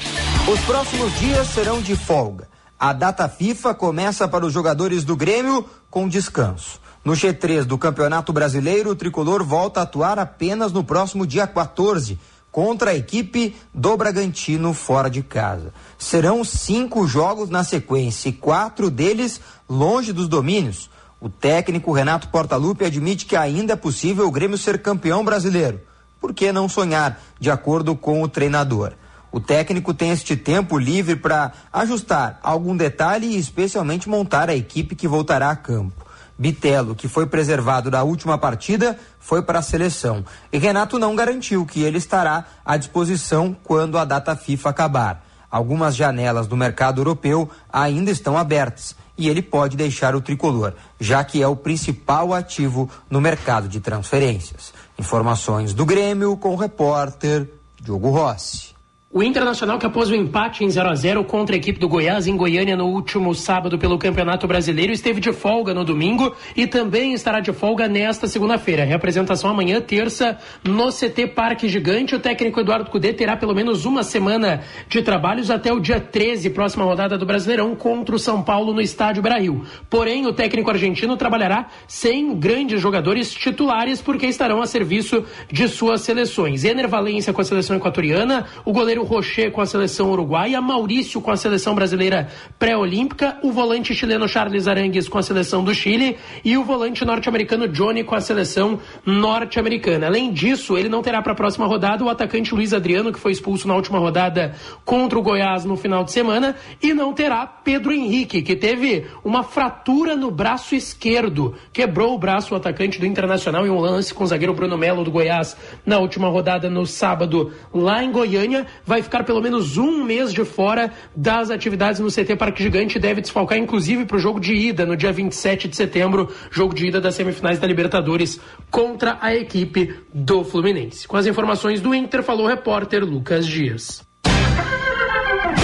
Os 0.47 0.59
próximos 0.65 1.19
dias 1.19 1.47
serão 1.47 1.81
de 1.81 1.95
folga. 1.95 2.50
A 2.81 2.93
data 2.93 3.29
FIFA 3.29 3.75
começa 3.75 4.27
para 4.27 4.43
os 4.43 4.51
jogadores 4.51 5.03
do 5.03 5.15
Grêmio 5.15 5.69
com 5.87 6.09
descanso. 6.09 6.79
No 7.05 7.13
G3 7.13 7.63
do 7.63 7.77
Campeonato 7.77 8.33
Brasileiro, 8.33 8.89
o 8.89 8.95
tricolor 8.95 9.43
volta 9.43 9.79
a 9.79 9.83
atuar 9.83 10.17
apenas 10.17 10.71
no 10.71 10.83
próximo 10.83 11.27
dia 11.27 11.45
14, 11.45 12.17
contra 12.51 12.89
a 12.89 12.95
equipe 12.95 13.55
do 13.71 13.95
Bragantino 13.95 14.73
fora 14.73 15.11
de 15.11 15.21
casa. 15.21 15.71
Serão 15.95 16.43
cinco 16.43 17.05
jogos 17.05 17.51
na 17.51 17.63
sequência 17.63 18.29
e 18.29 18.33
quatro 18.33 18.89
deles 18.89 19.39
longe 19.69 20.11
dos 20.11 20.27
domínios. 20.27 20.89
O 21.19 21.29
técnico 21.29 21.91
Renato 21.91 22.29
Portaluppi 22.29 22.83
admite 22.83 23.27
que 23.27 23.35
ainda 23.35 23.73
é 23.73 23.75
possível 23.75 24.27
o 24.27 24.31
Grêmio 24.31 24.57
ser 24.57 24.81
campeão 24.81 25.23
brasileiro. 25.23 25.79
Por 26.19 26.33
que 26.33 26.51
não 26.51 26.67
sonhar, 26.67 27.21
de 27.39 27.51
acordo 27.51 27.95
com 27.95 28.23
o 28.23 28.27
treinador? 28.27 28.93
O 29.31 29.39
técnico 29.39 29.93
tem 29.93 30.11
este 30.11 30.35
tempo 30.35 30.77
livre 30.77 31.15
para 31.15 31.53
ajustar 31.71 32.39
algum 32.43 32.75
detalhe 32.75 33.27
e 33.27 33.37
especialmente 33.37 34.09
montar 34.09 34.49
a 34.49 34.55
equipe 34.55 34.95
que 34.95 35.07
voltará 35.07 35.49
a 35.49 35.55
campo. 35.55 36.05
Bitelo, 36.37 36.95
que 36.95 37.07
foi 37.07 37.27
preservado 37.27 37.91
da 37.91 38.03
última 38.03 38.37
partida, 38.37 38.97
foi 39.19 39.41
para 39.41 39.59
a 39.59 39.61
seleção. 39.61 40.25
E 40.51 40.57
Renato 40.57 40.97
não 40.97 41.15
garantiu 41.15 41.65
que 41.65 41.81
ele 41.81 41.97
estará 41.97 42.45
à 42.65 42.77
disposição 42.77 43.55
quando 43.63 43.97
a 43.97 44.03
data 44.03 44.35
FIFA 44.35 44.69
acabar. 44.69 45.25
Algumas 45.51 45.95
janelas 45.95 46.47
do 46.47 46.57
mercado 46.57 46.99
europeu 46.99 47.49
ainda 47.71 48.09
estão 48.09 48.37
abertas 48.37 48.95
e 49.17 49.29
ele 49.29 49.41
pode 49.41 49.77
deixar 49.77 50.15
o 50.15 50.21
tricolor, 50.21 50.73
já 50.99 51.23
que 51.23 51.43
é 51.43 51.47
o 51.47 51.55
principal 51.55 52.33
ativo 52.33 52.89
no 53.09 53.21
mercado 53.21 53.67
de 53.67 53.79
transferências. 53.79 54.73
Informações 54.97 55.73
do 55.73 55.85
Grêmio 55.85 56.35
com 56.37 56.53
o 56.53 56.57
repórter 56.57 57.47
Diogo 57.79 58.09
Rossi. 58.09 58.70
O 59.13 59.21
Internacional 59.21 59.77
que 59.77 59.85
após 59.85 60.09
o 60.09 60.15
empate 60.15 60.63
em 60.63 60.69
0 60.69 60.87
a 60.87 60.95
0 60.95 61.25
contra 61.25 61.53
a 61.53 61.57
equipe 61.57 61.77
do 61.77 61.89
Goiás 61.89 62.27
em 62.27 62.37
Goiânia 62.37 62.77
no 62.77 62.85
último 62.85 63.35
sábado 63.35 63.77
pelo 63.77 63.97
Campeonato 63.97 64.47
Brasileiro 64.47 64.93
esteve 64.93 65.19
de 65.19 65.33
folga 65.33 65.73
no 65.73 65.83
domingo 65.83 66.33
e 66.55 66.65
também 66.65 67.11
estará 67.11 67.41
de 67.41 67.51
folga 67.51 67.89
nesta 67.89 68.25
segunda-feira. 68.25 68.85
Representação 68.85 69.49
amanhã, 69.49 69.81
terça, 69.81 70.37
no 70.63 70.93
CT 70.93 71.27
Parque 71.35 71.67
Gigante. 71.67 72.15
O 72.15 72.21
técnico 72.21 72.61
Eduardo 72.61 72.89
Cudê 72.89 73.11
terá 73.11 73.35
pelo 73.35 73.53
menos 73.53 73.83
uma 73.83 74.01
semana 74.01 74.63
de 74.87 75.01
trabalhos 75.01 75.51
até 75.51 75.73
o 75.73 75.81
dia 75.81 75.99
13, 75.99 76.49
próxima 76.51 76.85
rodada 76.85 77.17
do 77.17 77.25
Brasileirão 77.25 77.75
contra 77.75 78.15
o 78.15 78.19
São 78.19 78.41
Paulo 78.41 78.73
no 78.73 78.79
estádio 78.79 79.21
Brasil. 79.21 79.65
Porém, 79.89 80.25
o 80.25 80.31
técnico 80.31 80.71
argentino 80.71 81.17
trabalhará 81.17 81.67
sem 81.85 82.33
grandes 82.33 82.79
jogadores 82.79 83.33
titulares 83.33 84.01
porque 84.01 84.27
estarão 84.27 84.61
a 84.61 84.65
serviço 84.65 85.25
de 85.51 85.67
suas 85.67 85.99
seleções. 85.99 86.63
Ener 86.63 86.87
Valência 86.87 87.33
com 87.33 87.41
a 87.41 87.43
seleção 87.43 87.75
equatoriana, 87.75 88.45
o 88.63 88.71
goleiro 88.71 89.00
goleiro 89.01 89.03
Rocher 89.03 89.51
com 89.51 89.61
a 89.61 89.65
seleção 89.65 90.11
uruguaia, 90.11 90.61
Maurício 90.61 91.21
com 91.21 91.31
a 91.31 91.37
seleção 91.37 91.73
brasileira 91.75 92.27
pré-olímpica, 92.57 93.37
o 93.43 93.51
volante 93.51 93.93
chileno 93.93 94.27
Charles 94.27 94.67
Arangues 94.67 95.07
com 95.07 95.17
a 95.17 95.23
seleção 95.23 95.63
do 95.63 95.73
Chile 95.73 96.17
e 96.43 96.57
o 96.57 96.63
volante 96.63 97.03
norte-americano 97.03 97.67
Johnny 97.67 98.03
com 98.03 98.15
a 98.15 98.21
seleção 98.21 98.79
norte-americana. 99.05 100.07
Além 100.07 100.31
disso, 100.31 100.77
ele 100.77 100.89
não 100.89 101.01
terá 101.01 101.21
para 101.21 101.33
a 101.33 101.35
próxima 101.35 101.65
rodada 101.65 102.03
o 102.03 102.09
atacante 102.09 102.53
Luiz 102.53 102.73
Adriano, 102.73 103.11
que 103.11 103.19
foi 103.19 103.31
expulso 103.31 103.67
na 103.67 103.75
última 103.75 103.99
rodada 103.99 104.53
contra 104.85 105.17
o 105.17 105.21
Goiás 105.21 105.65
no 105.65 105.75
final 105.75 106.03
de 106.03 106.11
semana, 106.11 106.55
e 106.81 106.93
não 106.93 107.13
terá 107.13 107.45
Pedro 107.45 107.91
Henrique, 107.91 108.41
que 108.41 108.55
teve 108.55 109.05
uma 109.23 109.43
fratura 109.43 110.15
no 110.15 110.31
braço 110.31 110.75
esquerdo, 110.75 111.55
quebrou 111.73 112.15
o 112.15 112.19
braço 112.19 112.53
o 112.53 112.57
atacante 112.57 112.99
do 112.99 113.05
Internacional 113.05 113.65
em 113.65 113.69
um 113.69 113.79
lance 113.79 114.13
com 114.13 114.23
o 114.23 114.27
zagueiro 114.27 114.53
Bruno 114.53 114.77
Melo 114.77 115.03
do 115.03 115.11
Goiás 115.11 115.57
na 115.85 115.99
última 115.99 116.29
rodada 116.29 116.69
no 116.69 116.85
sábado 116.85 117.51
lá 117.73 118.03
em 118.03 118.11
Goiânia 118.11 118.65
vai 118.91 119.01
ficar 119.01 119.23
pelo 119.23 119.39
menos 119.39 119.77
um 119.77 120.03
mês 120.03 120.33
de 120.33 120.43
fora 120.43 120.91
das 121.15 121.49
atividades 121.49 122.01
no 122.01 122.09
CT 122.09 122.35
Parque 122.35 122.61
Gigante 122.61 122.99
deve 122.99 123.21
desfalcar 123.21 123.57
inclusive 123.57 124.03
para 124.03 124.17
o 124.17 124.19
jogo 124.19 124.37
de 124.37 124.53
ida 124.53 124.85
no 124.85 124.97
dia 124.97 125.13
27 125.13 125.69
de 125.69 125.77
setembro, 125.77 126.29
jogo 126.51 126.75
de 126.75 126.87
ida 126.87 126.99
das 126.99 127.15
semifinais 127.15 127.57
da 127.57 127.65
Libertadores 127.65 128.37
contra 128.69 129.17
a 129.21 129.33
equipe 129.33 129.95
do 130.13 130.43
Fluminense. 130.43 131.07
Com 131.07 131.15
as 131.15 131.25
informações 131.25 131.79
do 131.79 131.95
Inter, 131.95 132.21
falou 132.21 132.47
o 132.47 132.49
repórter 132.49 133.05
Lucas 133.05 133.47
Dias. 133.47 134.05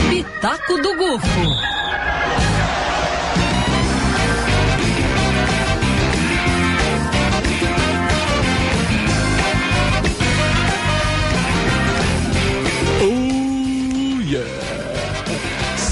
Pitaco 0.09 0.81
do 0.81 0.95
Gufo. 0.95 1.76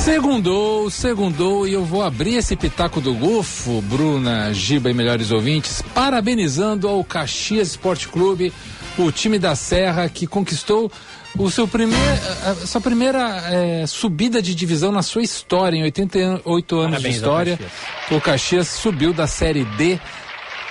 Segundou, 0.06 0.88
segundou 0.92 1.68
e 1.68 1.74
eu 1.74 1.84
vou 1.84 2.04
abrir 2.04 2.36
esse 2.36 2.56
pitaco 2.56 3.02
do 3.02 3.12
Gufo, 3.16 3.82
Bruna, 3.82 4.54
Giba 4.54 4.92
e 4.92 4.94
melhores 4.94 5.32
ouvintes, 5.32 5.82
parabenizando 5.96 6.88
ao 6.88 7.04
Caxias 7.04 7.70
Esporte 7.70 8.08
Clube, 8.08 8.54
o 9.00 9.12
time 9.12 9.40
da 9.40 9.56
Serra 9.56 10.08
que 10.08 10.28
conquistou 10.28 10.92
o 11.36 11.50
seu 11.50 11.68
primeiro, 11.68 12.04
a 12.46 12.68
sua 12.68 12.80
primeira 12.80 13.20
é, 13.52 13.88
subida 13.88 14.44
de 14.44 14.54
divisão 14.54 14.92
na 14.92 15.02
sua 15.02 15.24
história, 15.24 15.76
em 15.76 15.82
88 15.82 16.76
anos 16.76 16.92
Parabéns 16.92 17.02
de 17.02 17.10
história. 17.10 17.58
Caxias. 17.58 18.12
O 18.12 18.22
Caxias 18.22 18.68
subiu 18.68 19.12
da 19.12 19.26
Série 19.26 19.66
D 19.66 20.00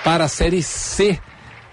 para 0.04 0.26
a 0.26 0.28
Série 0.28 0.62
C. 0.62 1.18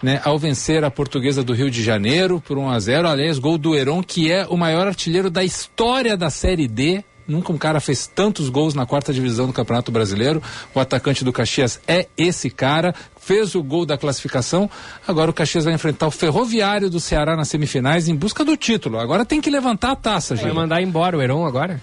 Né, 0.02 0.20
ao 0.24 0.40
vencer 0.40 0.84
a 0.84 0.90
portuguesa 0.90 1.44
do 1.44 1.54
Rio 1.54 1.70
de 1.70 1.84
Janeiro 1.84 2.42
por 2.42 2.58
1 2.58 2.72
a 2.72 2.80
0 2.80 3.08
aliás, 3.08 3.38
gol 3.38 3.56
do 3.56 3.76
Heron, 3.76 4.02
que 4.02 4.32
é 4.32 4.48
o 4.50 4.58
maior 4.58 4.88
artilheiro 4.88 5.30
da 5.30 5.44
história 5.44 6.18
da 6.18 6.32
Série 6.32 6.68
D, 6.68 7.04
Nunca 7.28 7.52
um 7.52 7.58
cara 7.58 7.80
fez 7.80 8.08
tantos 8.08 8.50
gols 8.50 8.74
na 8.74 8.86
quarta 8.86 9.14
divisão 9.14 9.48
do 9.48 9.54
Campeonato 9.54 9.92
Brasileiro. 9.92 10.42
O 10.74 10.80
atacante 10.80 11.24
do 11.24 11.32
Caxias 11.34 11.80
é 11.88 12.08
esse 12.18 12.50
cara. 12.50 12.94
Fez 13.20 13.56
o 13.56 13.64
gol 13.64 13.86
da 13.86 13.98
classificação. 13.98 14.70
Agora 15.08 15.32
o 15.32 15.34
Caxias 15.34 15.66
vai 15.66 15.74
enfrentar 15.74 16.08
o 16.08 16.12
Ferroviário 16.12 16.90
do 16.90 17.00
Ceará 17.00 17.36
nas 17.36 17.48
semifinais 17.48 18.08
em 18.08 18.16
busca 18.16 18.44
do 18.44 18.58
título. 18.58 19.00
Agora 19.00 19.26
tem 19.26 19.40
que 19.40 19.50
levantar 19.50 19.92
a 19.92 19.96
taça, 19.96 20.36
gente. 20.36 20.46
Vai 20.46 20.54
mandar 20.54 20.82
embora 20.82 21.18
o 21.18 21.22
Heron 21.22 21.46
agora? 21.46 21.82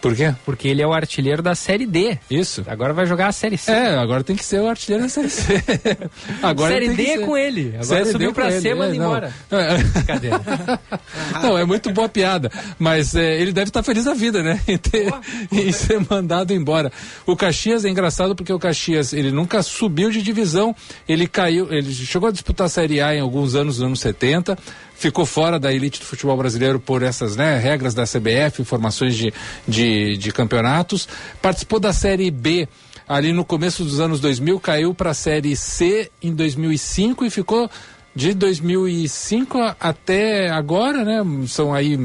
Por 0.00 0.14
quê? 0.14 0.34
Porque 0.44 0.68
ele 0.68 0.82
é 0.82 0.86
o 0.86 0.92
artilheiro 0.92 1.42
da 1.42 1.54
Série 1.54 1.86
D. 1.86 2.18
Isso. 2.30 2.64
Agora 2.66 2.92
vai 2.92 3.06
jogar 3.06 3.28
a 3.28 3.32
Série 3.32 3.58
C. 3.58 3.70
É, 3.70 3.96
agora 3.96 4.24
tem 4.24 4.36
que 4.36 4.44
ser 4.44 4.60
o 4.60 4.68
artilheiro 4.68 5.04
da 5.04 5.08
Série 5.08 5.28
C. 5.28 5.62
agora 6.42 6.72
série 6.72 6.88
D 6.90 7.06
é 7.06 7.18
com 7.18 7.36
ele. 7.36 7.68
Agora 7.68 7.84
série 7.84 8.12
subiu 8.12 8.28
D 8.28 8.34
pra 8.34 8.50
C, 8.60 8.74
manda 8.74 8.92
é, 8.92 8.96
embora. 8.96 9.34
Cadê? 10.06 10.30
não, 11.42 11.58
é 11.58 11.64
muito 11.64 11.90
boa 11.90 12.08
piada. 12.08 12.50
Mas 12.78 13.14
é, 13.14 13.40
ele 13.40 13.52
deve 13.52 13.68
estar 13.68 13.82
feliz 13.82 14.04
da 14.04 14.14
vida, 14.14 14.42
né? 14.42 14.60
Em, 14.66 14.78
ter, 14.78 15.12
em 15.50 15.72
ser 15.72 16.00
mandado 16.08 16.52
embora. 16.52 16.90
O 17.26 17.36
Caxias 17.36 17.84
é 17.84 17.88
engraçado 17.88 18.34
porque 18.34 18.52
o 18.52 18.58
Caxias, 18.58 19.12
ele 19.12 19.30
nunca 19.30 19.62
subiu 19.62 20.10
de 20.10 20.22
divisão. 20.22 20.74
Ele 21.08 21.26
caiu, 21.26 21.72
ele 21.72 21.92
chegou 21.92 22.28
a 22.28 22.32
disputar 22.32 22.66
a 22.66 22.70
Série 22.70 23.00
A 23.00 23.14
em 23.14 23.20
alguns 23.20 23.54
anos, 23.54 23.78
nos 23.78 23.86
anos 23.86 24.00
70 24.00 24.56
ficou 25.02 25.26
fora 25.26 25.58
da 25.58 25.72
elite 25.72 25.98
do 25.98 26.06
futebol 26.06 26.36
brasileiro 26.36 26.78
por 26.78 27.02
essas 27.02 27.34
né, 27.34 27.58
regras 27.58 27.92
da 27.92 28.04
CBF, 28.04 28.62
informações 28.62 29.16
de, 29.16 29.34
de, 29.66 30.16
de 30.16 30.32
campeonatos. 30.32 31.08
Participou 31.40 31.80
da 31.80 31.92
Série 31.92 32.30
B 32.30 32.68
ali 33.08 33.32
no 33.32 33.44
começo 33.44 33.82
dos 33.82 33.98
anos 33.98 34.20
2000, 34.20 34.60
caiu 34.60 34.94
para 34.94 35.10
a 35.10 35.14
Série 35.14 35.56
C 35.56 36.08
em 36.22 36.32
2005 36.32 37.24
e 37.24 37.30
ficou 37.30 37.68
de 38.14 38.32
2005 38.32 39.58
até 39.80 40.48
agora, 40.50 41.04
né? 41.04 41.46
São 41.48 41.74
aí 41.74 41.98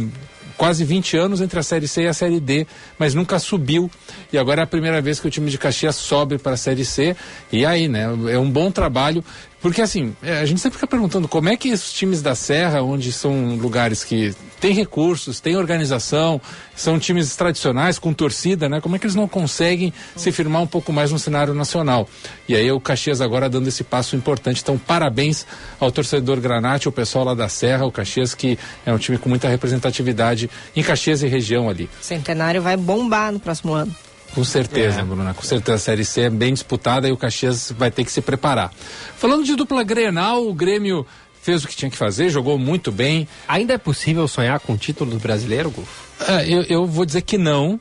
quase 0.57 0.83
20 0.83 1.15
anos 1.15 1.39
entre 1.39 1.59
a 1.59 1.63
Série 1.63 1.87
C 1.87 2.03
e 2.03 2.07
a 2.07 2.13
Série 2.13 2.39
D, 2.39 2.65
mas 2.97 3.13
nunca 3.13 3.37
subiu. 3.37 3.89
E 4.33 4.37
agora 4.37 4.61
é 4.61 4.63
a 4.63 4.67
primeira 4.67 5.01
vez 5.01 5.19
que 5.19 5.27
o 5.27 5.29
time 5.29 5.51
de 5.51 5.57
Caxias 5.57 5.95
sobe 5.95 6.39
para 6.39 6.53
a 6.53 6.57
Série 6.57 6.83
C. 6.83 7.15
E 7.51 7.65
aí, 7.65 7.87
né? 7.87 8.05
É 8.29 8.39
um 8.39 8.49
bom 8.49 8.71
trabalho. 8.71 9.23
Porque 9.67 9.81
assim, 9.81 10.15
é, 10.23 10.39
a 10.39 10.45
gente 10.45 10.61
sempre 10.61 10.77
fica 10.77 10.87
perguntando 10.87 11.27
como 11.27 11.49
é 11.49 11.57
que 11.57 11.73
os 11.73 11.91
times 11.91 12.21
da 12.21 12.33
Serra, 12.35 12.81
onde 12.81 13.11
são 13.11 13.57
lugares 13.57 14.01
que 14.01 14.33
têm 14.61 14.73
recursos, 14.73 15.41
têm 15.41 15.57
organização, 15.57 16.39
são 16.73 16.97
times 16.97 17.35
tradicionais 17.35 17.99
com 17.99 18.13
torcida, 18.13 18.69
né? 18.69 18.79
Como 18.79 18.95
é 18.95 18.99
que 18.99 19.05
eles 19.05 19.15
não 19.15 19.27
conseguem 19.27 19.93
se 20.15 20.31
firmar 20.31 20.61
um 20.61 20.67
pouco 20.67 20.93
mais 20.93 21.11
no 21.11 21.19
cenário 21.19 21.53
nacional? 21.53 22.07
E 22.47 22.55
aí 22.55 22.71
o 22.71 22.79
Caxias 22.79 23.19
agora 23.19 23.49
dando 23.49 23.67
esse 23.67 23.83
passo 23.83 24.15
importante. 24.15 24.61
Então, 24.61 24.77
parabéns 24.77 25.45
ao 25.81 25.91
torcedor 25.91 26.39
Granate, 26.39 26.87
ao 26.87 26.93
pessoal 26.93 27.25
lá 27.25 27.33
da 27.33 27.49
Serra, 27.49 27.85
o 27.85 27.91
Caxias 27.91 28.33
que 28.33 28.57
é 28.85 28.93
um 28.93 28.97
time 28.97 29.17
com 29.17 29.27
muita 29.27 29.49
representatividade 29.49 30.49
em 30.77 30.81
Caxias 30.81 31.23
e 31.23 31.27
região 31.27 31.69
ali. 31.69 31.89
Centenário 31.99 32.61
vai 32.61 32.77
bombar 32.77 33.33
no 33.33 33.39
próximo 33.39 33.73
ano. 33.73 33.93
Com 34.37 34.43
certeza, 34.43 35.01
é. 35.01 35.03
Bruna. 35.03 35.33
Com 35.33 35.41
certeza 35.41 35.73
a 35.73 35.79
Série 35.79 36.05
C 36.05 36.21
é 36.21 36.29
bem 36.29 36.53
disputada 36.53 37.07
e 37.07 37.11
o 37.11 37.17
Caxias 37.17 37.73
vai 37.75 37.89
ter 37.89 38.05
que 38.05 38.11
se 38.11 38.21
preparar. 38.21 38.71
Falando 39.17 39.43
de 39.43 39.55
dupla 39.55 39.83
Grenal, 39.83 40.47
o 40.47 40.53
Grêmio 40.53 41.07
fez 41.41 41.63
o 41.63 41.67
que 41.67 41.75
tinha 41.75 41.89
que 41.89 41.97
fazer, 41.97 42.29
jogou 42.29 42.55
muito 42.59 42.91
bem. 42.91 43.27
Ainda 43.47 43.73
é 43.73 43.79
possível 43.79 44.27
sonhar 44.27 44.59
com 44.59 44.73
o 44.73 44.77
título 44.77 45.09
do 45.09 45.17
brasileiro, 45.17 45.71
Gufo? 45.71 46.05
É, 46.27 46.47
eu, 46.47 46.61
eu 46.69 46.85
vou 46.85 47.03
dizer 47.03 47.23
que 47.23 47.35
não, 47.35 47.79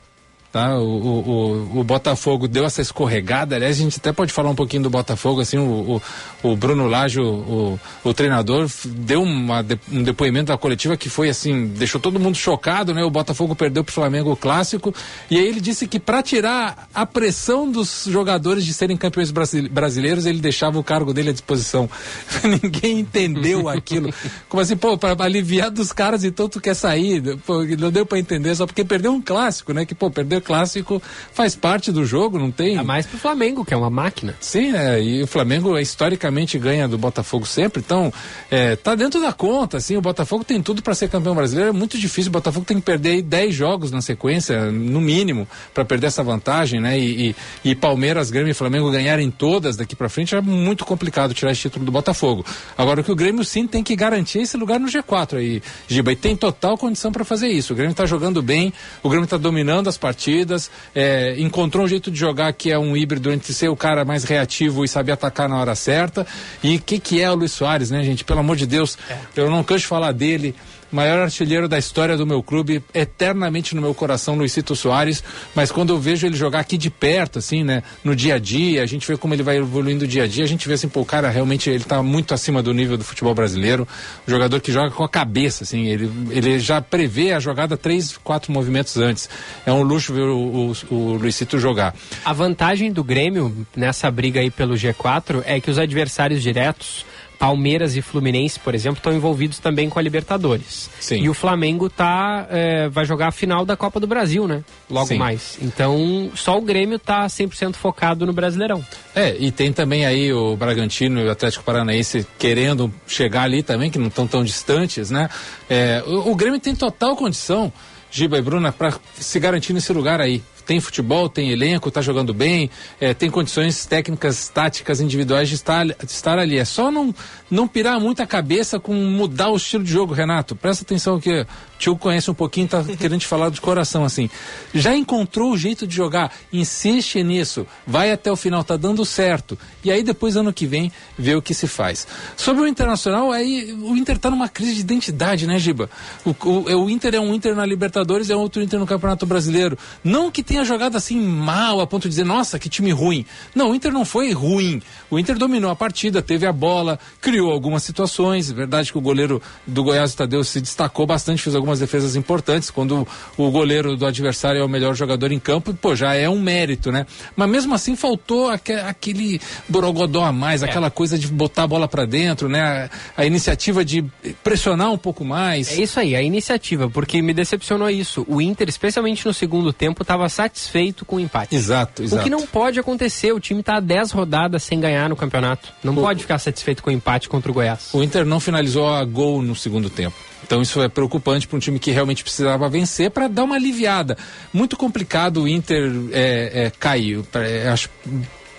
Tá? 0.53 0.79
O, 0.79 0.85
o, 0.85 1.81
o, 1.81 1.85
Botafogo 1.85 2.49
deu 2.49 2.65
essa 2.65 2.81
escorregada, 2.81 3.57
aliás, 3.57 3.79
a 3.79 3.83
gente 3.83 3.99
até 3.99 4.13
pode 4.13 4.33
falar 4.33 4.49
um 4.49 4.55
pouquinho 4.55 4.85
do 4.85 4.91
Botafogo, 4.91 5.41
assim, 5.41 5.59
o, 5.59 6.01
o, 6.43 6.51
o 6.51 6.57
Bruno 6.57 6.87
Lage, 6.87 7.21
o, 7.21 7.79
o, 8.03 8.15
treinador, 8.15 8.67
deu 8.85 9.23
uma, 9.23 9.65
um 9.93 10.03
depoimento 10.03 10.47
da 10.47 10.57
coletiva 10.57 10.97
que 10.97 11.11
foi 11.11 11.29
assim, 11.29 11.67
deixou 11.67 12.01
todo 12.01 12.19
mundo 12.19 12.37
chocado, 12.37 12.95
né? 12.95 13.05
O 13.05 13.11
Botafogo 13.11 13.55
perdeu 13.55 13.85
para 13.85 13.91
o 13.91 13.95
Flamengo 13.95 14.33
o 14.33 14.37
clássico, 14.37 14.95
e 15.31 15.39
aí 15.39 15.47
ele 15.47 15.61
disse 15.61 15.87
que 15.87 16.01
para 16.01 16.23
tirar 16.23 16.89
a 16.95 17.05
pressão 17.05 17.71
dos 17.71 18.07
jogadores 18.09 18.65
de 18.65 18.73
serem 18.73 18.97
campeões 18.97 19.31
brasileiros, 19.31 20.25
ele 20.25 20.41
deixava 20.41 20.79
o 20.79 20.85
cargo 20.85 21.13
dele 21.13 21.31
à 21.31 21.33
disposição. 21.33 21.91
Ninguém 22.63 23.01
entendeu 23.01 23.69
aquilo. 23.69 24.13
Como 24.49 24.63
assim, 24.63 24.77
pô, 24.77 24.97
para 24.97 25.23
aliviar 25.23 25.71
dos 25.71 25.93
caras, 25.93 26.25
então 26.25 26.49
tu 26.49 26.61
quer 26.61 26.75
sair? 26.75 27.37
Pô, 27.39 27.63
não 27.79 27.91
deu 27.91 28.07
para 28.07 28.19
entender, 28.19 28.55
só 28.55 28.67
porque 28.67 28.85
perdeu 28.85 29.13
um 29.13 29.21
clássico, 29.21 29.73
né? 29.73 29.85
Que, 29.85 29.95
pô, 29.95 30.11
perdeu 30.11 30.36
clássico 30.41 31.03
faz 31.33 31.55
parte 31.55 31.91
do 31.93 32.05
jogo, 32.05 32.39
não 32.39 32.51
tem? 32.51 32.77
A 32.77 32.85
mais 32.85 33.07
pro 33.07 33.19
Flamengo, 33.19 33.65
que 33.65 33.75
é 33.75 33.77
uma 33.77 33.91
máquina. 33.91 34.35
Sim, 34.41 34.75
é, 34.75 35.03
e 35.03 35.23
o 35.23 35.27
Flamengo 35.27 35.79
historicamente 35.79 36.59
ganha 36.59 36.89
do 36.89 36.99
Botafogo 36.99 37.47
sempre, 37.47 37.83
então 37.85 38.13
é, 38.51 38.77
tá 38.77 38.95
dentro 38.95 39.21
da 39.21 39.33
conta, 39.33 39.77
assim, 39.79 39.97
o 39.97 40.01
Botafogo 40.01 40.45
tem 40.45 40.63
tudo 40.63 40.83
para 40.83 40.95
ser 40.95 41.09
campeão 41.09 41.35
brasileiro, 41.35 41.71
é 41.71 41.73
muito 41.73 41.99
difícil, 41.99 42.29
o 42.29 42.33
Botafogo 42.33 42.65
tem 42.65 42.79
que 42.79 42.83
perder 42.83 43.23
10 43.23 43.55
jogos 43.55 43.91
na 43.91 44.01
sequência, 44.01 44.71
no 44.71 45.01
mínimo, 45.01 45.49
para 45.73 45.85
perder 45.85 46.09
essa 46.09 46.23
vantagem, 46.23 46.81
né? 46.81 46.99
E, 46.99 47.31
e, 47.31 47.71
e, 47.71 47.75
Palmeiras, 47.75 48.31
Grêmio 48.31 48.51
e 48.51 48.55
Flamengo 48.55 48.91
ganharem 48.91 49.31
todas 49.31 49.77
daqui 49.77 49.95
para 49.95 50.09
frente 50.09 50.35
é 50.35 50.41
muito 50.41 50.85
complicado 50.85 51.35
tirar 51.35 51.53
esse 51.53 51.63
título 51.63 51.85
do 51.85 51.93
Botafogo. 51.93 52.45
Agora 52.77 53.01
o 53.01 53.05
que 53.05 53.13
o 53.13 53.17
Grêmio 53.17 53.45
sim 53.45 53.67
tem 53.67 53.83
que 53.83 53.97
garantir 53.97 54.39
é 54.39 54.43
esse 54.43 54.57
lugar 54.57 54.79
no 54.79 54.89
G4 54.89 55.39
aí, 55.39 55.63
Giba, 55.89 56.13
e 56.13 56.17
tem 56.17 56.37
total 56.37 56.77
condição 56.77 57.11
para 57.11 57.25
fazer 57.25 57.49
isso. 57.49 57.73
O 57.73 57.77
Grêmio 57.77 57.95
tá 57.95 58.07
jogando 58.07 58.43
bem, 58.43 58.73
o 59.03 59.09
Grêmio 59.09 59.29
tá 59.29 59.37
dominando 59.37 59.89
as 59.89 59.97
partidas 59.97 60.26
partidas, 60.27 60.71
é, 60.93 61.37
encontrou 61.39 61.85
um 61.85 61.89
jeito 61.89 62.11
de 62.11 62.19
jogar 62.19 62.53
que 62.53 62.73
é 62.73 62.79
um 62.79 62.97
híbrido 62.97 63.31
entre 63.31 63.53
ser 63.53 63.69
o 63.69 63.77
cara 63.77 64.05
mais 64.05 64.25
reativo 64.25 64.85
e 64.85 64.89
saber 64.89 65.13
atacar 65.13 65.49
na 65.49 65.57
hora 65.57 65.75
certa. 65.77 66.27
E 66.65 66.77
o 66.77 66.81
que, 66.81 66.99
que 66.99 67.21
é 67.21 67.31
o 67.31 67.35
Luiz 67.37 67.53
Soares, 67.53 67.91
né, 67.91 68.03
gente? 68.03 68.25
Pelo 68.25 68.41
amor 68.41 68.57
de 68.57 68.67
Deus, 68.67 68.99
é. 69.09 69.17
eu 69.37 69.49
não 69.49 69.63
canso 69.63 69.83
de 69.83 69.87
falar 69.87 70.11
dele 70.11 70.53
maior 70.91 71.21
artilheiro 71.21 71.69
da 71.69 71.79
história 71.79 72.17
do 72.17 72.27
meu 72.27 72.43
clube, 72.43 72.83
eternamente 72.95 73.75
no 73.75 73.83
meu 73.83 73.95
coração, 73.95 74.37
Luizito 74.37 74.75
Soares, 74.77 75.23
mas 75.55 75.71
quando 75.71 75.91
eu 75.91 75.99
vejo 75.99 76.27
ele 76.27 76.37
jogar 76.37 76.61
aqui 76.61 76.77
de 76.79 76.91
perto, 76.91 77.39
assim, 77.39 77.63
né, 77.63 77.83
no 78.05 78.15
dia 78.15 78.35
a 78.35 78.39
dia, 78.39 78.83
a 78.83 78.87
gente 78.87 79.07
vê 79.07 79.17
como 79.17 79.35
ele 79.35 79.43
vai 79.43 79.59
evoluindo 79.59 80.07
dia 80.07 80.25
a 80.25 80.27
dia, 80.27 80.45
a 80.45 80.49
gente 80.49 80.67
vê 80.67 80.75
assim, 80.75 80.89
pô, 80.89 81.01
o 81.01 81.05
cara 81.05 81.29
realmente, 81.29 81.71
ele 81.71 81.85
tá 81.85 82.03
muito 82.03 82.35
acima 82.35 82.63
do 82.63 82.73
nível 82.73 82.97
do 82.97 83.05
futebol 83.05 83.35
brasileiro, 83.35 83.87
um 84.27 84.31
jogador 84.31 84.61
que 84.61 84.73
joga 84.73 84.91
com 84.91 85.05
a 85.05 85.09
cabeça, 85.09 85.65
assim, 85.65 85.87
ele, 85.87 86.11
ele 86.31 86.59
já 86.59 86.81
prevê 86.81 87.33
a 87.33 87.41
jogada 87.41 87.77
três, 87.77 88.17
quatro 88.17 88.53
movimentos 88.53 88.97
antes, 88.97 89.29
é 89.65 89.73
um 89.73 89.83
luxo 89.83 90.13
ver 90.13 90.23
o, 90.23 90.73
o, 90.91 90.95
o 90.95 91.17
Luizito 91.17 91.59
jogar. 91.59 91.95
A 92.25 92.33
vantagem 92.33 92.93
do 92.93 93.03
Grêmio 93.03 93.67
nessa 93.77 94.11
briga 94.11 94.41
aí 94.41 94.51
pelo 94.51 94.75
G4 94.75 95.43
é 95.45 95.61
que 95.61 95.71
os 95.71 95.79
adversários 95.79 96.43
diretos 96.43 97.05
Palmeiras 97.39 97.97
e 97.97 98.03
Fluminense, 98.03 98.59
por 98.59 98.75
exemplo, 98.75 98.99
estão 98.99 99.13
envolvidos 99.13 99.59
também 99.59 99.89
com 99.89 99.99
a 99.99 100.03
Libertadores. 100.03 100.91
Sim. 101.01 101.23
E 101.23 101.29
o 101.29 101.35
Flamengo 101.35 101.89
tá, 101.89 102.47
é, 102.51 102.89
vai 102.89 103.05
jogar 103.05 103.29
a 103.29 103.33
final 103.33 103.65
da 103.65 103.77
Copa 103.77 104.01
do 104.01 104.07
Brasil, 104.07 104.49
né? 104.49 104.65
Logo 104.89 105.09
Sim. 105.09 105.19
mais. 105.19 105.59
Então, 105.61 106.31
só 106.35 106.57
o 106.57 106.63
Grêmio 106.63 106.99
tá 106.99 107.27
100% 107.27 107.75
focado 107.75 108.25
no 108.27 108.33
Brasileirão. 108.33 108.85
É, 109.15 109.37
e 109.39 109.51
tem 109.51 109.73
também 109.73 110.07
aí 110.07 110.33
o 110.33 110.57
Bragantino 110.57 111.21
e 111.21 111.27
o 111.27 111.31
Atlético 111.31 111.65
Paranaense 111.65 112.27
querendo 112.39 112.93
chegar 113.07 113.43
ali 113.43 113.63
também, 113.63 113.91
que 113.91 113.99
não 113.99 114.09
estão 114.09 114.27
tão 114.27 114.45
distantes, 114.45 115.11
né? 115.11 115.29
É, 115.69 116.03
o, 116.07 116.31
o 116.31 116.35
Grêmio 116.35 116.59
tem 116.59 116.75
total 116.75 117.17
condição, 117.17 117.73
Giba 118.11 118.39
e 118.39 118.43
Bruna, 118.43 118.73
para 118.73 118.95
se 119.15 119.39
garantir 119.39 119.73
nesse 119.73 119.93
lugar 119.93 120.21
aí 120.21 120.43
tem 120.67 120.81
futebol, 120.81 121.29
tem 121.29 121.51
elenco, 121.51 121.89
está 121.89 122.03
jogando 122.03 122.35
bem, 122.35 122.69
é, 123.01 123.15
tem 123.15 123.31
condições 123.31 123.87
técnicas, 123.87 124.49
táticas, 124.49 125.01
individuais 125.01 125.49
de 125.49 125.55
estar, 125.55 125.87
de 125.87 125.95
estar 126.07 126.39
ali. 126.39 126.59
É 126.59 126.65
só 126.65 126.91
não, 126.91 127.15
não 127.51 127.69
pirar 127.69 128.01
muito 128.01 128.21
a 128.21 128.27
cabeça 128.27 128.81
com 128.81 128.93
mudar 128.93 129.49
o 129.49 129.57
estilo 129.57 129.85
de 129.85 129.91
jogo, 129.91 130.13
Renato. 130.13 130.57
Presta 130.57 130.83
atenção 130.83 131.21
que 131.21 131.47
tio 131.79 131.97
conhece 131.97 132.31
um 132.31 132.35
pouquinho, 132.35 132.67
tá 132.67 132.83
querendo 132.83 133.21
te 133.21 133.27
falar 133.27 133.51
de 133.51 133.61
coração 133.61 134.05
assim. 134.05 134.29
Já 134.75 134.97
encontrou 134.97 135.53
o 135.53 135.57
jeito 135.57 135.87
de 135.87 135.95
jogar, 135.95 136.33
insiste 136.53 137.23
nisso, 137.23 137.65
vai 137.87 138.11
até 138.11 138.31
o 138.31 138.37
final, 138.37 138.65
tá 138.65 138.77
dando 138.77 139.05
certo. 139.05 139.57
E 139.85 139.91
aí 139.91 140.03
depois, 140.03 140.37
ano 140.37 140.53
que 140.53 140.67
vem, 140.67 140.91
vê 141.17 141.37
o 141.37 141.43
que 141.43 141.55
se 141.55 141.69
faz. 141.69 142.07
Sobre 142.37 142.63
o 142.63 142.67
Internacional, 142.67 143.31
aí 143.31 143.73
o 143.73 143.97
Inter 143.97 144.19
tá 144.19 144.31
numa 144.31 144.49
crise 144.49 144.75
de 144.75 144.81
identidade, 144.81 145.47
né, 145.47 145.59
Giba? 145.61 145.89
O, 146.25 146.31
o, 146.31 146.85
o 146.85 146.91
Inter 146.91 147.15
é 147.15 147.21
um 147.21 147.33
Inter 147.33 147.55
na 147.55 147.65
Libertadores, 147.65 148.31
é 148.31 148.37
outro 148.37 148.61
Inter 148.61 148.81
no 148.81 148.87
Campeonato 148.87 149.25
Brasileiro. 149.27 149.79
Não 150.03 150.31
que 150.31 150.43
tenha 150.43 150.57
tenha 150.57 150.65
jogado 150.65 150.97
assim 150.97 151.21
mal 151.21 151.83
a 151.83 151.87
ponto 151.87 152.05
de 152.05 152.09
dizer, 152.09 152.25
nossa, 152.25 152.59
que 152.59 152.71
time 152.71 152.91
ruim. 152.91 153.27
Não, 153.55 153.73
o 153.73 153.75
Inter 153.75 153.93
não 153.93 154.07
foi 154.07 154.33
ruim. 154.33 154.81
O 155.11 155.19
Inter 155.19 155.37
dominou 155.37 155.71
a 155.71 155.77
partida, 155.77 156.23
teve 156.23 156.47
a 156.47 156.53
bola, 156.53 156.99
criou 157.21 157.53
algumas 157.53 157.83
situações. 157.83 158.51
É 158.51 158.55
verdade 158.55 158.91
que 158.91 158.97
o 158.97 159.01
goleiro 159.01 159.43
do 159.67 159.85
Goiás, 159.85 160.15
Tadeu, 160.15 160.43
se 160.43 160.61
destacou 160.61 161.07
bastante, 161.07 161.43
fez 161.43 161.55
algumas 161.55 161.66
defesas 161.79 162.17
importantes. 162.17 162.71
Quando 162.71 163.07
o 163.37 163.51
goleiro 163.51 163.97
do 163.97 164.07
adversário 164.07 164.61
é 164.61 164.65
o 164.65 164.69
melhor 164.69 164.95
jogador 164.95 165.33
em 165.33 165.39
campo, 165.39 165.75
pô, 165.75 165.95
já 165.95 166.15
é 166.15 166.29
um 166.29 166.41
mérito, 166.41 166.91
né? 166.91 167.07
Mas 167.35 167.49
mesmo 167.49 167.75
assim 167.75 167.97
faltou 167.97 168.51
aquele 168.51 169.41
borogodó 169.69 170.25
a 170.25 170.33
mais, 170.33 170.63
é. 170.63 170.67
aquela 170.67 170.91
coisa 170.91 171.19
de 171.19 171.27
botar 171.27 171.65
a 171.65 171.67
bola 171.67 171.89
para 171.89 172.05
dentro, 172.05 172.49
né? 172.49 172.91
A, 173.17 173.23
a 173.23 173.27
iniciativa 173.27 173.85
de 173.85 174.05
pressionar 174.43 174.93
um 174.93 174.99
pouco 174.99 175.25
mais. 175.25 175.71
É 175.71 175.83
isso 175.83 175.99
aí, 176.01 176.15
a 176.15 176.23
iniciativa, 176.23 176.89
porque 176.89 177.21
me 177.23 177.35
decepcionou 177.35 177.91
isso. 177.91 178.25
O 178.29 178.41
Inter, 178.41 178.69
especialmente 178.69 179.27
no 179.27 179.35
segundo 179.35 179.73
tempo, 179.73 180.03
estava 180.03 180.29
satisfeito 180.29 181.05
com 181.05 181.17
o 181.17 181.21
empate. 181.21 181.55
Exato, 181.55 182.03
exato. 182.03 182.21
O 182.21 182.25
que 182.25 182.31
não 182.31 182.47
pode 182.47 182.79
acontecer, 182.79 183.33
o 183.33 183.41
time 183.41 183.61
está 183.61 183.77
há 183.77 183.81
10 183.81 184.13
rodadas 184.13 184.63
sem 184.63 184.81
ganhar 184.81 185.09
no 185.09 185.17
campeonato. 185.17 185.73
Não 185.83 185.93
o... 185.93 185.97
pode 185.97 186.23
ficar 186.23 186.39
satisfeito 186.39 186.83
com 186.83 186.91
o 186.91 186.93
empate 186.93 187.29
contra 187.29 187.51
o 187.51 187.55
Goiás. 187.55 187.91
O 187.93 188.03
Inter 188.03 188.25
não 188.25 188.41
finalizou 188.41 188.89
a 188.89 189.05
gol 189.05 189.43
no 189.43 189.55
segundo 189.55 189.91
tempo. 189.91 190.17
Então 190.45 190.63
isso 190.63 190.81
é 190.81 190.89
preocupante 190.89 191.47
para 191.47 191.57
um 191.57 191.61
time 191.61 191.79
que 191.79 191.91
realmente 191.91 192.23
precisava 192.23 192.69
vencer 192.69 193.11
para 193.11 193.29
dar 193.29 193.45
uma 193.45 193.57
aliviada. 193.57 194.17
Muito 194.53 194.77
complicado 194.77 195.43
o 195.43 195.49
Inter 195.49 195.91
é, 196.13 196.67
é, 196.67 196.71
cair. 196.71 197.23
É, 197.35 197.69
acho 197.69 197.91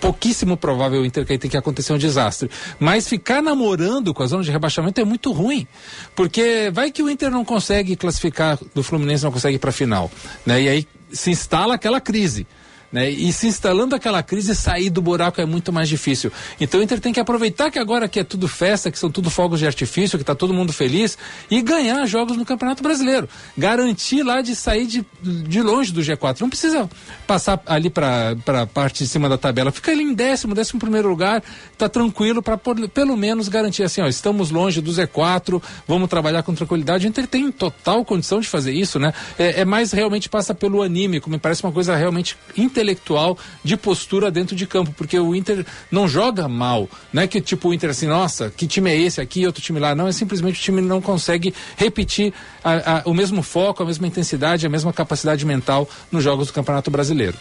pouquíssimo 0.00 0.56
provável 0.56 1.02
o 1.02 1.06
Inter 1.06 1.26
cair, 1.26 1.38
tem 1.38 1.50
que 1.50 1.56
acontecer 1.56 1.92
um 1.92 1.98
desastre. 1.98 2.50
Mas 2.78 3.08
ficar 3.08 3.42
namorando 3.42 4.14
com 4.14 4.22
a 4.22 4.26
zona 4.26 4.42
de 4.42 4.50
rebaixamento 4.50 5.00
é 5.00 5.04
muito 5.04 5.32
ruim, 5.32 5.66
porque 6.14 6.70
vai 6.72 6.90
que 6.90 7.02
o 7.02 7.10
Inter 7.10 7.30
não 7.30 7.44
consegue 7.44 7.96
classificar 7.96 8.58
do 8.74 8.82
Fluminense, 8.82 9.24
não 9.24 9.32
consegue 9.32 9.58
para 9.58 9.70
a 9.70 9.72
final, 9.72 10.10
né? 10.46 10.62
E 10.62 10.68
aí 10.68 10.88
se 11.10 11.30
instala 11.30 11.74
aquela 11.74 12.00
crise. 12.00 12.46
Né? 12.90 13.10
E 13.10 13.30
se 13.32 13.46
instalando 13.46 13.94
aquela 13.94 14.22
crise, 14.22 14.54
sair 14.54 14.88
do 14.88 15.02
buraco 15.02 15.40
é 15.40 15.44
muito 15.44 15.70
mais 15.72 15.88
difícil. 15.88 16.32
Então 16.58 16.80
o 16.80 16.82
Inter 16.82 16.98
tem 17.00 17.12
que 17.12 17.20
aproveitar 17.20 17.70
que 17.70 17.78
agora 17.78 18.08
que 18.08 18.20
é 18.20 18.24
tudo 18.24 18.48
festa, 18.48 18.90
que 18.90 18.98
são 18.98 19.10
tudo 19.10 19.28
fogos 19.28 19.58
de 19.58 19.66
artifício, 19.66 20.18
que 20.18 20.22
está 20.22 20.34
todo 20.34 20.54
mundo 20.54 20.72
feliz, 20.72 21.18
e 21.50 21.60
ganhar 21.60 22.04
jogos 22.06 22.36
no 22.36 22.46
Campeonato 22.46 22.82
Brasileiro. 22.82 23.28
Garantir 23.56 24.22
lá 24.22 24.40
de 24.40 24.56
sair 24.56 24.86
de, 24.86 25.04
de 25.22 25.60
longe 25.60 25.92
do 25.92 26.00
G4. 26.00 26.40
Não 26.40 26.48
precisa 26.48 26.88
passar 27.26 27.60
ali 27.66 27.90
para 27.90 28.36
a 28.46 28.66
parte 28.66 29.04
de 29.04 29.08
cima 29.08 29.28
da 29.28 29.36
tabela. 29.36 29.70
Fica 29.70 29.92
ali 29.92 30.02
em 30.02 30.14
décimo, 30.14 30.54
décimo 30.54 30.80
primeiro 30.80 31.08
lugar, 31.08 31.42
está 31.70 31.88
tranquilo 31.88 32.42
para 32.42 32.58
pelo 32.92 33.16
menos 33.16 33.48
garantir 33.48 33.82
assim, 33.82 34.00
ó, 34.00 34.06
estamos 34.06 34.50
longe 34.50 34.80
do 34.80 34.90
Z4, 34.90 35.62
vamos 35.86 36.08
trabalhar 36.08 36.42
com 36.42 36.54
tranquilidade. 36.54 37.06
O 37.06 37.08
Inter 37.08 37.26
tem 37.26 37.52
total 37.52 38.04
condição 38.04 38.40
de 38.40 38.48
fazer 38.48 38.72
isso, 38.72 38.98
né? 38.98 39.12
É, 39.38 39.60
é 39.60 39.64
mais 39.64 39.92
realmente 39.92 40.28
passa 40.28 40.54
pelo 40.54 40.82
anímico, 40.82 41.28
me 41.28 41.38
parece 41.38 41.62
uma 41.62 41.72
coisa 41.72 41.94
realmente 41.94 42.36
interessante 42.56 42.77
intelectual 42.78 43.36
de 43.64 43.76
postura 43.76 44.30
dentro 44.30 44.54
de 44.54 44.66
campo, 44.66 44.92
porque 44.96 45.18
o 45.18 45.34
Inter 45.34 45.66
não 45.90 46.06
joga 46.06 46.48
mal. 46.48 46.88
Não 47.12 47.22
é 47.22 47.26
que 47.26 47.40
tipo 47.40 47.68
o 47.68 47.74
Inter 47.74 47.90
assim, 47.90 48.06
nossa, 48.06 48.50
que 48.50 48.66
time 48.66 48.90
é 48.90 48.96
esse 48.96 49.20
aqui, 49.20 49.46
outro 49.46 49.62
time 49.62 49.80
lá. 49.80 49.94
Não, 49.94 50.06
é 50.06 50.12
simplesmente 50.12 50.60
o 50.60 50.62
time 50.62 50.80
não 50.80 51.00
consegue 51.00 51.52
repetir 51.76 52.32
a, 52.62 52.98
a, 52.98 53.02
o 53.04 53.12
mesmo 53.12 53.42
foco, 53.42 53.82
a 53.82 53.86
mesma 53.86 54.06
intensidade, 54.06 54.66
a 54.66 54.70
mesma 54.70 54.92
capacidade 54.92 55.44
mental 55.44 55.88
nos 56.10 56.22
jogos 56.22 56.46
do 56.46 56.52
Campeonato 56.52 56.90
Brasileiro. 56.90 57.36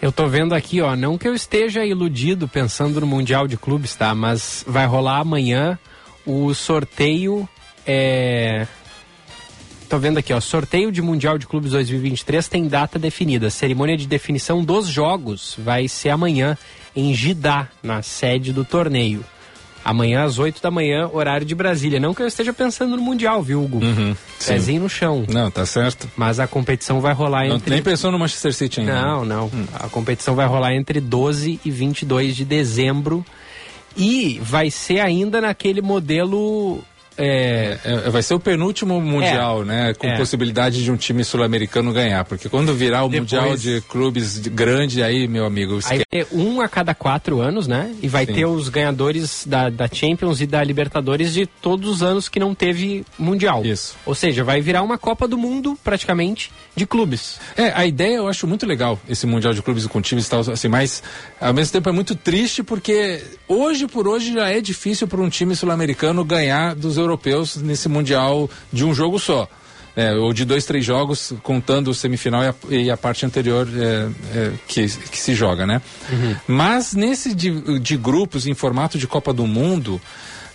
Eu 0.00 0.12
tô 0.12 0.28
vendo 0.28 0.54
aqui, 0.54 0.80
ó, 0.80 0.94
não 0.94 1.18
que 1.18 1.26
eu 1.26 1.34
esteja 1.34 1.84
iludido 1.84 2.46
pensando 2.46 3.00
no 3.00 3.06
Mundial 3.06 3.48
de 3.48 3.56
Clubes, 3.56 3.96
tá? 3.96 4.14
Mas 4.14 4.64
vai 4.66 4.86
rolar 4.86 5.18
amanhã 5.18 5.76
o 6.24 6.54
sorteio 6.54 7.48
é, 7.84 8.66
Tô 9.88 9.98
vendo 9.98 10.18
aqui, 10.18 10.34
ó. 10.34 10.40
Sorteio 10.40 10.92
de 10.92 11.00
Mundial 11.00 11.38
de 11.38 11.46
Clubes 11.46 11.72
2023 11.72 12.46
tem 12.46 12.68
data 12.68 12.98
definida. 12.98 13.48
cerimônia 13.48 13.96
de 13.96 14.06
definição 14.06 14.62
dos 14.62 14.86
jogos 14.86 15.54
vai 15.58 15.88
ser 15.88 16.10
amanhã 16.10 16.58
em 16.94 17.14
Gidá, 17.14 17.68
na 17.82 18.02
sede 18.02 18.52
do 18.52 18.64
torneio. 18.64 19.24
Amanhã 19.82 20.24
às 20.24 20.38
8 20.38 20.60
da 20.60 20.70
manhã, 20.70 21.08
horário 21.10 21.46
de 21.46 21.54
Brasília. 21.54 21.98
Não 21.98 22.12
que 22.12 22.20
eu 22.20 22.26
esteja 22.26 22.52
pensando 22.52 22.96
no 22.96 23.02
Mundial, 23.02 23.42
viu, 23.42 23.62
Hugo? 23.64 23.78
Uhum, 23.78 24.14
Pezinho 24.46 24.82
no 24.82 24.88
chão. 24.90 25.24
Não, 25.26 25.50
tá 25.50 25.64
certo. 25.64 26.06
Mas 26.14 26.38
a 26.38 26.46
competição 26.46 27.00
vai 27.00 27.14
rolar 27.14 27.48
não, 27.48 27.56
entre. 27.56 27.70
Nem 27.70 27.82
pensou 27.82 28.12
no 28.12 28.18
Manchester 28.18 28.52
City 28.52 28.80
ainda. 28.80 29.00
Não, 29.00 29.24
não. 29.24 29.46
Hum. 29.46 29.64
A 29.72 29.88
competição 29.88 30.34
vai 30.34 30.46
rolar 30.46 30.74
entre 30.74 31.00
12 31.00 31.60
e 31.64 31.70
22 31.70 32.36
de 32.36 32.44
dezembro. 32.44 33.24
E 33.96 34.38
vai 34.42 34.70
ser 34.70 35.00
ainda 35.00 35.40
naquele 35.40 35.80
modelo 35.80 36.84
é, 37.18 37.78
é, 37.84 38.10
vai 38.10 38.22
ser 38.22 38.34
o 38.34 38.40
penúltimo 38.40 39.00
mundial, 39.00 39.62
é, 39.62 39.64
né? 39.64 39.94
Com 39.94 40.06
é. 40.06 40.16
possibilidade 40.16 40.84
de 40.84 40.90
um 40.90 40.96
time 40.96 41.24
sul-americano 41.24 41.92
ganhar, 41.92 42.24
porque 42.24 42.48
quando 42.48 42.72
virar 42.72 43.04
o 43.04 43.08
Depois... 43.08 43.32
mundial 43.32 43.56
de 43.56 43.80
clubes 43.82 44.38
grande, 44.38 45.02
aí, 45.02 45.26
meu 45.26 45.44
amigo. 45.44 45.80
Aí 45.86 45.98
vai 45.98 46.04
ter 46.08 46.28
um 46.32 46.60
a 46.60 46.68
cada 46.68 46.94
quatro 46.94 47.40
anos, 47.40 47.66
né? 47.66 47.92
E 48.00 48.06
vai 48.06 48.24
Sim. 48.24 48.34
ter 48.34 48.44
os 48.46 48.68
ganhadores 48.68 49.44
da, 49.44 49.68
da 49.68 49.88
Champions 49.92 50.40
e 50.40 50.46
da 50.46 50.62
Libertadores 50.62 51.34
de 51.34 51.44
todos 51.44 51.90
os 51.90 52.02
anos 52.02 52.28
que 52.28 52.38
não 52.38 52.54
teve 52.54 53.04
mundial. 53.18 53.64
Isso. 53.64 53.96
Ou 54.06 54.14
seja, 54.14 54.44
vai 54.44 54.60
virar 54.60 54.82
uma 54.82 54.96
Copa 54.96 55.26
do 55.26 55.36
Mundo 55.36 55.76
praticamente 55.82 56.52
de 56.76 56.86
clubes. 56.86 57.40
É, 57.56 57.72
a 57.74 57.84
ideia 57.84 58.16
eu 58.16 58.28
acho 58.28 58.46
muito 58.46 58.64
legal 58.64 58.98
esse 59.08 59.26
mundial 59.26 59.52
de 59.52 59.60
clubes 59.60 59.84
com 59.86 60.00
times 60.00 60.26
e 60.26 60.30
tal, 60.30 60.40
assim, 60.40 60.68
mas 60.68 61.02
ao 61.40 61.52
mesmo 61.52 61.72
tempo 61.72 61.88
é 61.88 61.92
muito 61.92 62.14
triste 62.14 62.62
porque 62.62 63.20
hoje 63.48 63.88
por 63.88 64.06
hoje 64.06 64.32
já 64.32 64.48
é 64.48 64.60
difícil 64.60 65.08
para 65.08 65.20
um 65.20 65.28
time 65.28 65.56
sul-americano 65.56 66.24
ganhar 66.24 66.76
dos 66.76 66.96
europeus 66.96 67.07
europeus 67.08 67.56
nesse 67.56 67.88
Mundial 67.88 68.48
de 68.72 68.84
um 68.84 68.94
jogo 68.94 69.18
só. 69.18 69.48
É, 69.96 70.14
ou 70.14 70.32
de 70.32 70.44
dois, 70.44 70.64
três 70.64 70.84
jogos, 70.84 71.32
contando 71.42 71.88
o 71.88 71.94
semifinal 71.94 72.44
e 72.44 72.46
a, 72.46 72.54
e 72.70 72.90
a 72.90 72.96
parte 72.96 73.26
anterior 73.26 73.66
é, 73.68 74.08
é, 74.32 74.52
que, 74.68 74.86
que 74.86 75.18
se 75.18 75.34
joga, 75.34 75.66
né? 75.66 75.82
Uhum. 76.08 76.36
Mas 76.46 76.94
nesse 76.94 77.34
de, 77.34 77.80
de 77.80 77.96
grupos 77.96 78.46
em 78.46 78.54
formato 78.54 78.96
de 78.96 79.08
Copa 79.08 79.32
do 79.32 79.44
Mundo, 79.44 80.00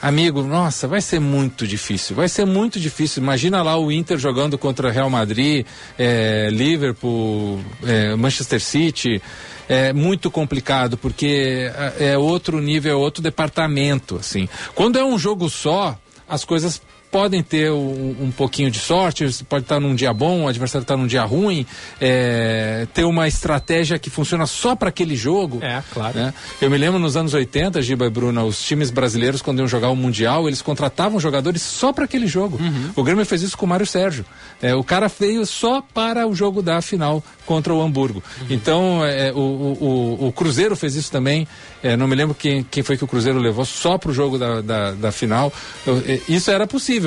amigo, 0.04 0.44
nossa, 0.44 0.86
vai 0.86 1.00
ser 1.00 1.20
muito 1.20 1.66
difícil. 1.66 2.16
Vai 2.16 2.28
ser 2.28 2.46
muito 2.46 2.78
difícil. 2.78 3.24
Imagina 3.24 3.62
lá 3.62 3.78
o 3.78 3.92
Inter 3.92 4.18
jogando 4.18 4.58
contra 4.58 4.92
Real 4.92 5.10
Madrid, 5.10 5.66
é, 5.98 6.50
Liverpool, 6.52 7.62
é, 7.86 8.16
Manchester 8.16 8.62
City. 8.62 9.22
É 9.68 9.94
muito 9.94 10.30
complicado 10.30 10.98
porque 10.98 11.72
é, 12.00 12.12
é 12.12 12.18
outro 12.18 12.60
nível, 12.60 12.92
é 12.92 12.96
outro 12.96 13.24
departamento, 13.24 14.18
assim. 14.18 14.48
Quando 14.76 15.00
é 15.00 15.04
um 15.06 15.18
jogo 15.18 15.50
só, 15.50 15.98
as 16.34 16.44
coisas 16.44 16.82
podem 17.14 17.44
ter 17.44 17.72
um, 17.72 18.16
um 18.22 18.32
pouquinho 18.32 18.72
de 18.72 18.80
sorte, 18.80 19.24
pode 19.48 19.66
estar 19.66 19.80
num 19.80 19.94
dia 19.94 20.12
bom, 20.12 20.46
o 20.46 20.48
adversário 20.48 20.82
está 20.82 20.98
num 20.98 21.06
dia 21.06 21.24
ruim, 21.24 21.64
é, 22.02 22.88
ter 22.92 23.04
uma 23.04 23.28
estratégia 23.28 24.00
que 24.00 24.10
funciona 24.10 24.48
só 24.48 24.76
para 24.76 24.90
aquele 24.90 25.16
jogo. 25.16 25.60
É, 25.62 25.84
claro. 25.94 26.18
Né? 26.18 26.34
Eu 26.60 26.72
me 26.72 26.78
lembro 26.78 26.98
nos 26.98 27.16
anos 27.16 27.36
80, 27.36 27.84
Giba 27.84 28.08
e 28.08 28.10
Bruna, 28.10 28.44
os 28.44 28.66
times 28.66 28.90
brasileiros, 28.90 29.44
quando 29.44 29.60
iam 29.60 29.68
jogar 29.68 29.92
o 29.92 29.96
Mundial, 29.96 30.48
eles 30.48 30.64
contratavam 30.64 31.20
jogadores 31.20 31.62
só 31.62 31.94
para 31.94 32.06
aquele 32.06 32.26
jogo. 32.26 32.58
Uhum. 32.60 32.90
O 32.96 33.04
Grêmio 33.04 33.26
fez 33.28 33.44
isso 33.44 33.56
com 33.56 33.68
o 33.68 33.70
Mário 33.70 33.86
Sérgio. 33.86 34.26
É, 34.60 34.74
o 34.74 34.84
cara 34.84 35.08
veio 35.08 35.46
só 35.46 35.82
para 35.82 36.26
o 36.26 36.34
jogo 36.34 36.64
da 36.64 36.82
final 36.82 37.24
contra 37.46 37.74
o 37.74 37.82
Hamburgo. 37.82 38.24
Uhum. 38.42 38.48
Então, 38.50 39.06
é, 39.06 39.32
o, 39.32 39.38
o, 39.38 40.28
o, 40.28 40.32
Cruzeiro 40.32 40.76
fez 40.76 40.96
isso 40.96 41.12
também. 41.12 41.48
É, 41.84 41.98
não 41.98 42.08
me 42.08 42.16
lembro 42.16 42.34
quem, 42.34 42.64
quem 42.64 42.82
foi 42.82 42.98
que 42.98 43.04
o 43.04 43.08
Cruzeiro 43.08 43.40
levou 43.40 43.66
só 43.66 43.98
para 43.98 44.10
o 44.10 44.14
jogo 44.14 44.38
da, 44.38 44.62
da, 44.62 44.92
da 44.92 45.12
final. 45.12 45.52
Eu, 45.86 46.02
é, 46.08 46.22
isso 46.28 46.50
era 46.50 46.66
possível. 46.66 47.03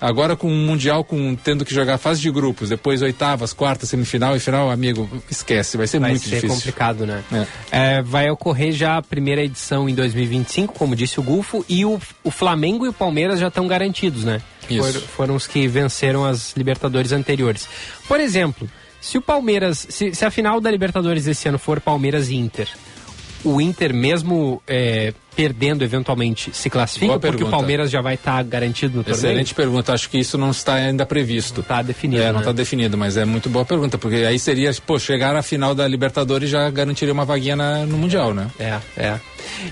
Agora 0.00 0.34
com 0.34 0.48
o 0.48 0.56
Mundial, 0.56 1.04
com 1.04 1.34
tendo 1.34 1.62
que 1.62 1.74
jogar 1.74 1.98
fase 1.98 2.22
de 2.22 2.30
grupos, 2.30 2.70
depois 2.70 3.02
oitavas, 3.02 3.52
quartas, 3.52 3.90
semifinal 3.90 4.34
e 4.34 4.40
final, 4.40 4.70
amigo, 4.70 5.08
esquece, 5.30 5.76
vai 5.76 5.86
ser 5.86 5.98
vai 5.98 6.10
muito 6.12 6.22
ser 6.22 6.36
difícil. 6.36 6.56
complicado, 6.56 7.06
né? 7.06 7.22
É. 7.70 7.96
É, 7.98 8.02
vai 8.02 8.30
ocorrer 8.30 8.72
já 8.72 8.96
a 8.96 9.02
primeira 9.02 9.42
edição 9.42 9.88
em 9.88 9.94
2025, 9.94 10.72
como 10.72 10.96
disse 10.96 11.20
o 11.20 11.22
Gulfo, 11.22 11.64
e 11.68 11.84
o, 11.84 12.00
o 12.24 12.30
Flamengo 12.30 12.86
e 12.86 12.88
o 12.88 12.92
Palmeiras 12.94 13.38
já 13.38 13.48
estão 13.48 13.66
garantidos, 13.68 14.24
né? 14.24 14.40
Isso. 14.70 14.92
For, 14.92 15.00
foram 15.02 15.34
os 15.34 15.46
que 15.46 15.68
venceram 15.68 16.24
as 16.24 16.54
Libertadores 16.56 17.12
anteriores. 17.12 17.68
Por 18.08 18.20
exemplo, 18.20 18.70
se 19.00 19.18
o 19.18 19.22
Palmeiras, 19.22 19.86
se, 19.90 20.14
se 20.14 20.24
a 20.24 20.30
final 20.30 20.60
da 20.60 20.70
Libertadores 20.70 21.26
esse 21.26 21.48
ano 21.48 21.58
for 21.58 21.80
Palmeiras 21.80 22.30
e 22.30 22.36
Inter, 22.36 22.68
o 23.44 23.60
Inter, 23.60 23.94
mesmo 23.94 24.62
é, 24.66 25.14
perdendo 25.34 25.82
eventualmente, 25.82 26.50
se 26.52 26.68
classifica 26.68 27.06
Boa 27.06 27.20
porque 27.20 27.36
pergunta. 27.38 27.56
o 27.56 27.58
Palmeiras 27.58 27.90
já 27.90 28.00
vai 28.00 28.14
estar 28.14 28.36
tá 28.36 28.42
garantido 28.42 28.98
no 28.98 29.04
torneio? 29.04 29.18
Excelente 29.18 29.54
pergunta. 29.54 29.92
Acho 29.92 30.10
que 30.10 30.18
isso 30.18 30.36
não 30.36 30.50
está 30.50 30.74
ainda 30.74 31.06
previsto. 31.06 31.60
Está 31.60 31.82
definido. 31.82 32.22
É, 32.22 32.26
não 32.26 32.34
né? 32.34 32.38
está 32.40 32.52
definido, 32.52 32.98
mas 32.98 33.16
é 33.16 33.24
muito 33.24 33.48
boa 33.48 33.64
pergunta, 33.64 33.96
porque 33.96 34.16
aí 34.16 34.38
seria, 34.38 34.70
pô, 34.86 34.98
chegar 34.98 35.34
à 35.36 35.42
final 35.42 35.74
da 35.74 35.86
Libertadores 35.86 36.50
já 36.50 36.68
garantiria 36.70 37.12
uma 37.12 37.24
vaguinha 37.24 37.56
na, 37.56 37.86
no 37.86 37.96
Mundial, 37.96 38.34
né? 38.34 38.48
É, 38.58 38.78
é. 38.96 39.20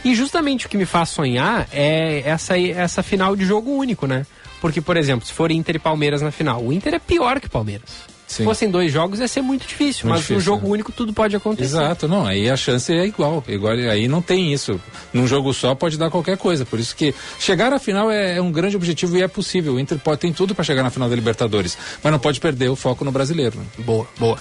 E 0.04 0.14
justamente 0.14 0.66
o 0.66 0.68
que 0.68 0.76
me 0.76 0.86
faz 0.86 1.10
sonhar 1.10 1.68
é 1.72 2.22
essa, 2.24 2.58
essa 2.58 3.02
final 3.02 3.36
de 3.36 3.44
jogo 3.44 3.70
único, 3.70 4.06
né? 4.06 4.26
Porque, 4.60 4.80
por 4.80 4.96
exemplo, 4.96 5.26
se 5.26 5.32
for 5.32 5.50
Inter 5.50 5.76
e 5.76 5.78
Palmeiras 5.78 6.22
na 6.22 6.30
final, 6.30 6.62
o 6.62 6.72
Inter 6.72 6.94
é 6.94 6.98
pior 6.98 7.40
que 7.40 7.46
o 7.46 7.50
Palmeiras. 7.50 8.17
Se 8.28 8.44
fossem 8.44 8.70
dois 8.70 8.92
jogos 8.92 9.20
ia 9.20 9.26
ser 9.26 9.40
muito 9.40 9.66
difícil, 9.66 10.02
Muito 10.04 10.10
mas 10.10 10.20
difícil, 10.20 10.34
no 10.36 10.40
jogo 10.42 10.66
né? 10.66 10.72
único 10.74 10.92
tudo 10.92 11.12
pode 11.14 11.34
acontecer. 11.34 11.64
Exato, 11.64 12.06
não, 12.06 12.26
aí 12.26 12.48
a 12.50 12.56
chance 12.56 12.92
é 12.92 13.06
igual, 13.06 13.42
igual, 13.48 13.72
aí 13.72 14.06
não 14.06 14.20
tem 14.20 14.52
isso. 14.52 14.78
Num 15.14 15.26
jogo 15.26 15.52
só 15.54 15.74
pode 15.74 15.96
dar 15.96 16.10
qualquer 16.10 16.36
coisa, 16.36 16.66
por 16.66 16.78
isso 16.78 16.94
que 16.94 17.14
chegar 17.40 17.72
à 17.72 17.78
final 17.78 18.10
é, 18.10 18.36
é 18.36 18.42
um 18.42 18.52
grande 18.52 18.76
objetivo 18.76 19.16
e 19.16 19.22
é 19.22 19.28
possível. 19.28 19.74
O 19.74 19.80
Inter 19.80 19.98
pode, 19.98 20.20
tem 20.20 20.32
tudo 20.32 20.54
para 20.54 20.62
chegar 20.62 20.82
na 20.82 20.90
final 20.90 21.08
da 21.08 21.16
Libertadores, 21.16 21.76
mas 22.04 22.12
não 22.12 22.18
pode 22.20 22.38
perder 22.38 22.68
o 22.68 22.76
foco 22.76 23.02
no 23.04 23.10
brasileiro. 23.10 23.58
né? 23.58 23.64
Boa, 23.78 24.06
boa. 24.18 24.38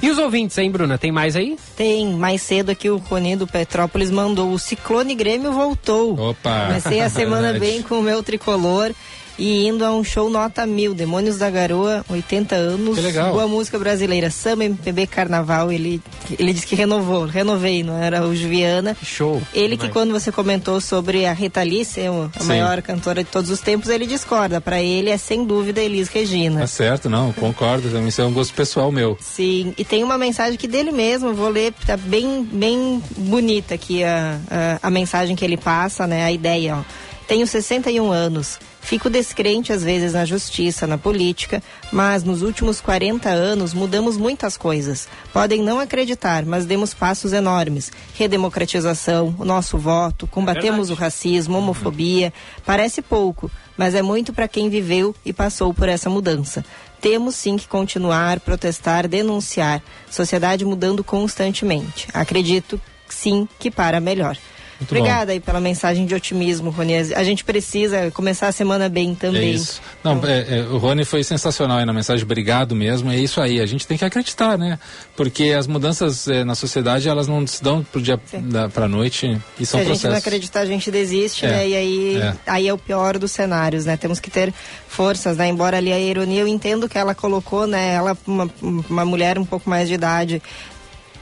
E 0.00 0.08
os 0.08 0.16
ouvintes, 0.16 0.56
hein, 0.56 0.70
Bruna? 0.70 0.96
Tem 0.96 1.12
mais 1.12 1.36
aí? 1.36 1.58
Tem, 1.76 2.14
mais 2.14 2.40
cedo 2.40 2.70
aqui 2.70 2.88
o 2.88 2.96
Rony 2.96 3.36
do 3.36 3.46
Petrópolis 3.46 4.10
mandou, 4.10 4.50
o 4.52 4.58
Ciclone 4.58 5.14
Grêmio 5.14 5.52
voltou. 5.52 6.18
Opa! 6.30 6.68
Comecei 6.68 7.00
a 7.02 7.10
semana 7.10 7.52
Verdade. 7.52 7.72
bem 7.72 7.82
com 7.82 7.98
o 7.98 8.02
meu 8.02 8.22
tricolor 8.22 8.92
e 9.38 9.66
indo 9.66 9.84
a 9.84 9.92
um 9.92 10.04
show 10.04 10.30
nota 10.30 10.66
mil, 10.66 10.94
Demônios 10.94 11.38
da 11.38 11.50
Garoa, 11.50 12.04
80 12.08 12.54
anos. 12.54 12.96
Que 12.96 13.00
legal. 13.00 13.32
Boa 13.32 13.48
música 13.48 13.78
brasileira, 13.78 14.30
Samba 14.30 14.64
MPB 14.64 15.06
Carnaval, 15.06 15.72
ele, 15.72 16.00
ele 16.38 16.52
disse 16.52 16.66
que 16.66 16.74
renovou, 16.74 17.26
renovei, 17.26 17.82
não 17.82 18.00
era 18.00 18.26
o 18.26 18.34
Juliana. 18.34 18.96
Show. 19.02 19.42
Ele 19.52 19.76
que 19.76 19.88
quando 19.88 20.12
você 20.12 20.30
comentou 20.30 20.80
sobre 20.80 21.26
a 21.26 21.32
Rita 21.32 21.62
Lee 21.62 21.84
ser 21.84 22.08
a 22.08 22.40
Sim. 22.40 22.48
maior 22.48 22.80
cantora 22.82 23.24
de 23.24 23.30
todos 23.30 23.50
os 23.50 23.60
tempos, 23.60 23.88
ele 23.88 24.06
discorda. 24.06 24.60
Para 24.60 24.80
ele 24.80 25.10
é 25.10 25.18
sem 25.18 25.44
dúvida 25.44 25.80
Elis 25.80 26.08
Regina. 26.08 26.60
Tá 26.60 26.66
certo, 26.66 27.10
não, 27.10 27.32
concordo, 27.32 27.88
também 27.88 28.08
isso 28.08 28.20
é 28.20 28.24
um 28.24 28.32
gosto 28.32 28.54
pessoal 28.54 28.92
meu. 28.92 29.16
Sim, 29.20 29.74
e 29.76 29.84
tem 29.84 30.04
uma 30.04 30.16
mensagem 30.16 30.56
que 30.56 30.68
dele 30.68 30.92
mesmo, 30.92 31.34
vou 31.34 31.48
ler, 31.48 31.72
tá 31.86 31.96
bem, 31.96 32.44
bem 32.44 33.02
bonita 33.16 33.74
aqui 33.74 34.04
a, 34.04 34.38
a, 34.50 34.88
a 34.88 34.90
mensagem 34.90 35.34
que 35.34 35.44
ele 35.44 35.56
passa, 35.56 36.06
né? 36.06 36.24
A 36.24 36.32
ideia, 36.32 36.76
ó. 36.76 37.14
Tenho 37.26 37.46
61 37.46 38.12
anos. 38.12 38.58
Fico 38.84 39.08
descrente 39.08 39.72
às 39.72 39.82
vezes 39.82 40.12
na 40.12 40.26
justiça, 40.26 40.86
na 40.86 40.98
política, 40.98 41.62
mas 41.90 42.22
nos 42.22 42.42
últimos 42.42 42.82
40 42.82 43.30
anos 43.30 43.72
mudamos 43.72 44.18
muitas 44.18 44.58
coisas. 44.58 45.08
Podem 45.32 45.62
não 45.62 45.80
acreditar, 45.80 46.44
mas 46.44 46.66
demos 46.66 46.92
passos 46.92 47.32
enormes. 47.32 47.90
Redemocratização, 48.14 49.34
o 49.38 49.44
nosso 49.44 49.78
voto, 49.78 50.26
combatemos 50.26 50.90
o 50.90 50.94
racismo, 50.94 51.56
homofobia. 51.56 52.30
Parece 52.66 53.00
pouco, 53.00 53.50
mas 53.74 53.94
é 53.94 54.02
muito 54.02 54.34
para 54.34 54.46
quem 54.46 54.68
viveu 54.68 55.16
e 55.24 55.32
passou 55.32 55.72
por 55.72 55.88
essa 55.88 56.10
mudança. 56.10 56.62
Temos 57.00 57.36
sim 57.36 57.56
que 57.56 57.66
continuar, 57.66 58.38
protestar, 58.40 59.08
denunciar. 59.08 59.82
Sociedade 60.10 60.62
mudando 60.62 61.02
constantemente. 61.02 62.06
Acredito 62.12 62.78
sim 63.08 63.48
que 63.58 63.70
para 63.70 63.98
melhor. 63.98 64.36
Muito 64.80 64.90
Obrigada 64.90 65.32
aí 65.32 65.40
pela 65.40 65.60
mensagem 65.60 66.04
de 66.04 66.14
otimismo, 66.14 66.70
Rony. 66.70 66.96
A 67.14 67.22
gente 67.22 67.44
precisa 67.44 68.10
começar 68.10 68.48
a 68.48 68.52
semana 68.52 68.88
bem 68.88 69.14
também. 69.14 69.42
É 69.42 69.50
isso. 69.50 69.80
Não, 70.02 70.20
é, 70.24 70.58
é, 70.58 70.62
o 70.62 70.78
Rony 70.78 71.04
foi 71.04 71.22
sensacional 71.22 71.78
aí 71.78 71.84
na 71.84 71.92
mensagem, 71.92 72.24
obrigado 72.24 72.74
mesmo. 72.74 73.10
É 73.10 73.16
isso 73.16 73.40
aí, 73.40 73.60
a 73.60 73.66
gente 73.66 73.86
tem 73.86 73.96
que 73.96 74.04
acreditar, 74.04 74.58
né? 74.58 74.78
Porque 75.16 75.54
as 75.56 75.66
mudanças 75.66 76.26
é, 76.26 76.42
na 76.44 76.54
sociedade, 76.54 77.08
elas 77.08 77.28
não 77.28 77.46
se 77.46 77.62
dão 77.62 77.84
pro 77.84 78.02
dia 78.02 78.18
da, 78.42 78.68
pra 78.68 78.88
noite 78.88 79.40
e 79.58 79.64
Se 79.64 79.72
são 79.72 79.80
a 79.80 79.84
gente 79.84 79.92
não 79.92 80.00
processos. 80.00 80.26
acreditar, 80.26 80.60
a 80.60 80.66
gente 80.66 80.90
desiste, 80.90 81.46
É, 81.46 81.50
né? 81.50 81.68
E 81.68 81.76
aí 81.76 82.16
é. 82.16 82.34
aí 82.46 82.68
é 82.68 82.72
o 82.74 82.78
pior 82.78 83.16
dos 83.18 83.30
cenários, 83.30 83.84
né? 83.84 83.96
Temos 83.96 84.18
que 84.18 84.30
ter 84.30 84.52
forças, 84.88 85.36
né? 85.36 85.48
Embora 85.48 85.76
ali 85.76 85.92
a 85.92 85.98
ironia, 85.98 86.40
eu 86.40 86.48
entendo 86.48 86.88
que 86.88 86.98
ela 86.98 87.14
colocou, 87.14 87.66
né? 87.66 87.94
Ela, 87.94 88.16
uma, 88.26 88.50
uma 88.90 89.04
mulher 89.04 89.38
um 89.38 89.44
pouco 89.44 89.70
mais 89.70 89.88
de 89.88 89.94
idade, 89.94 90.42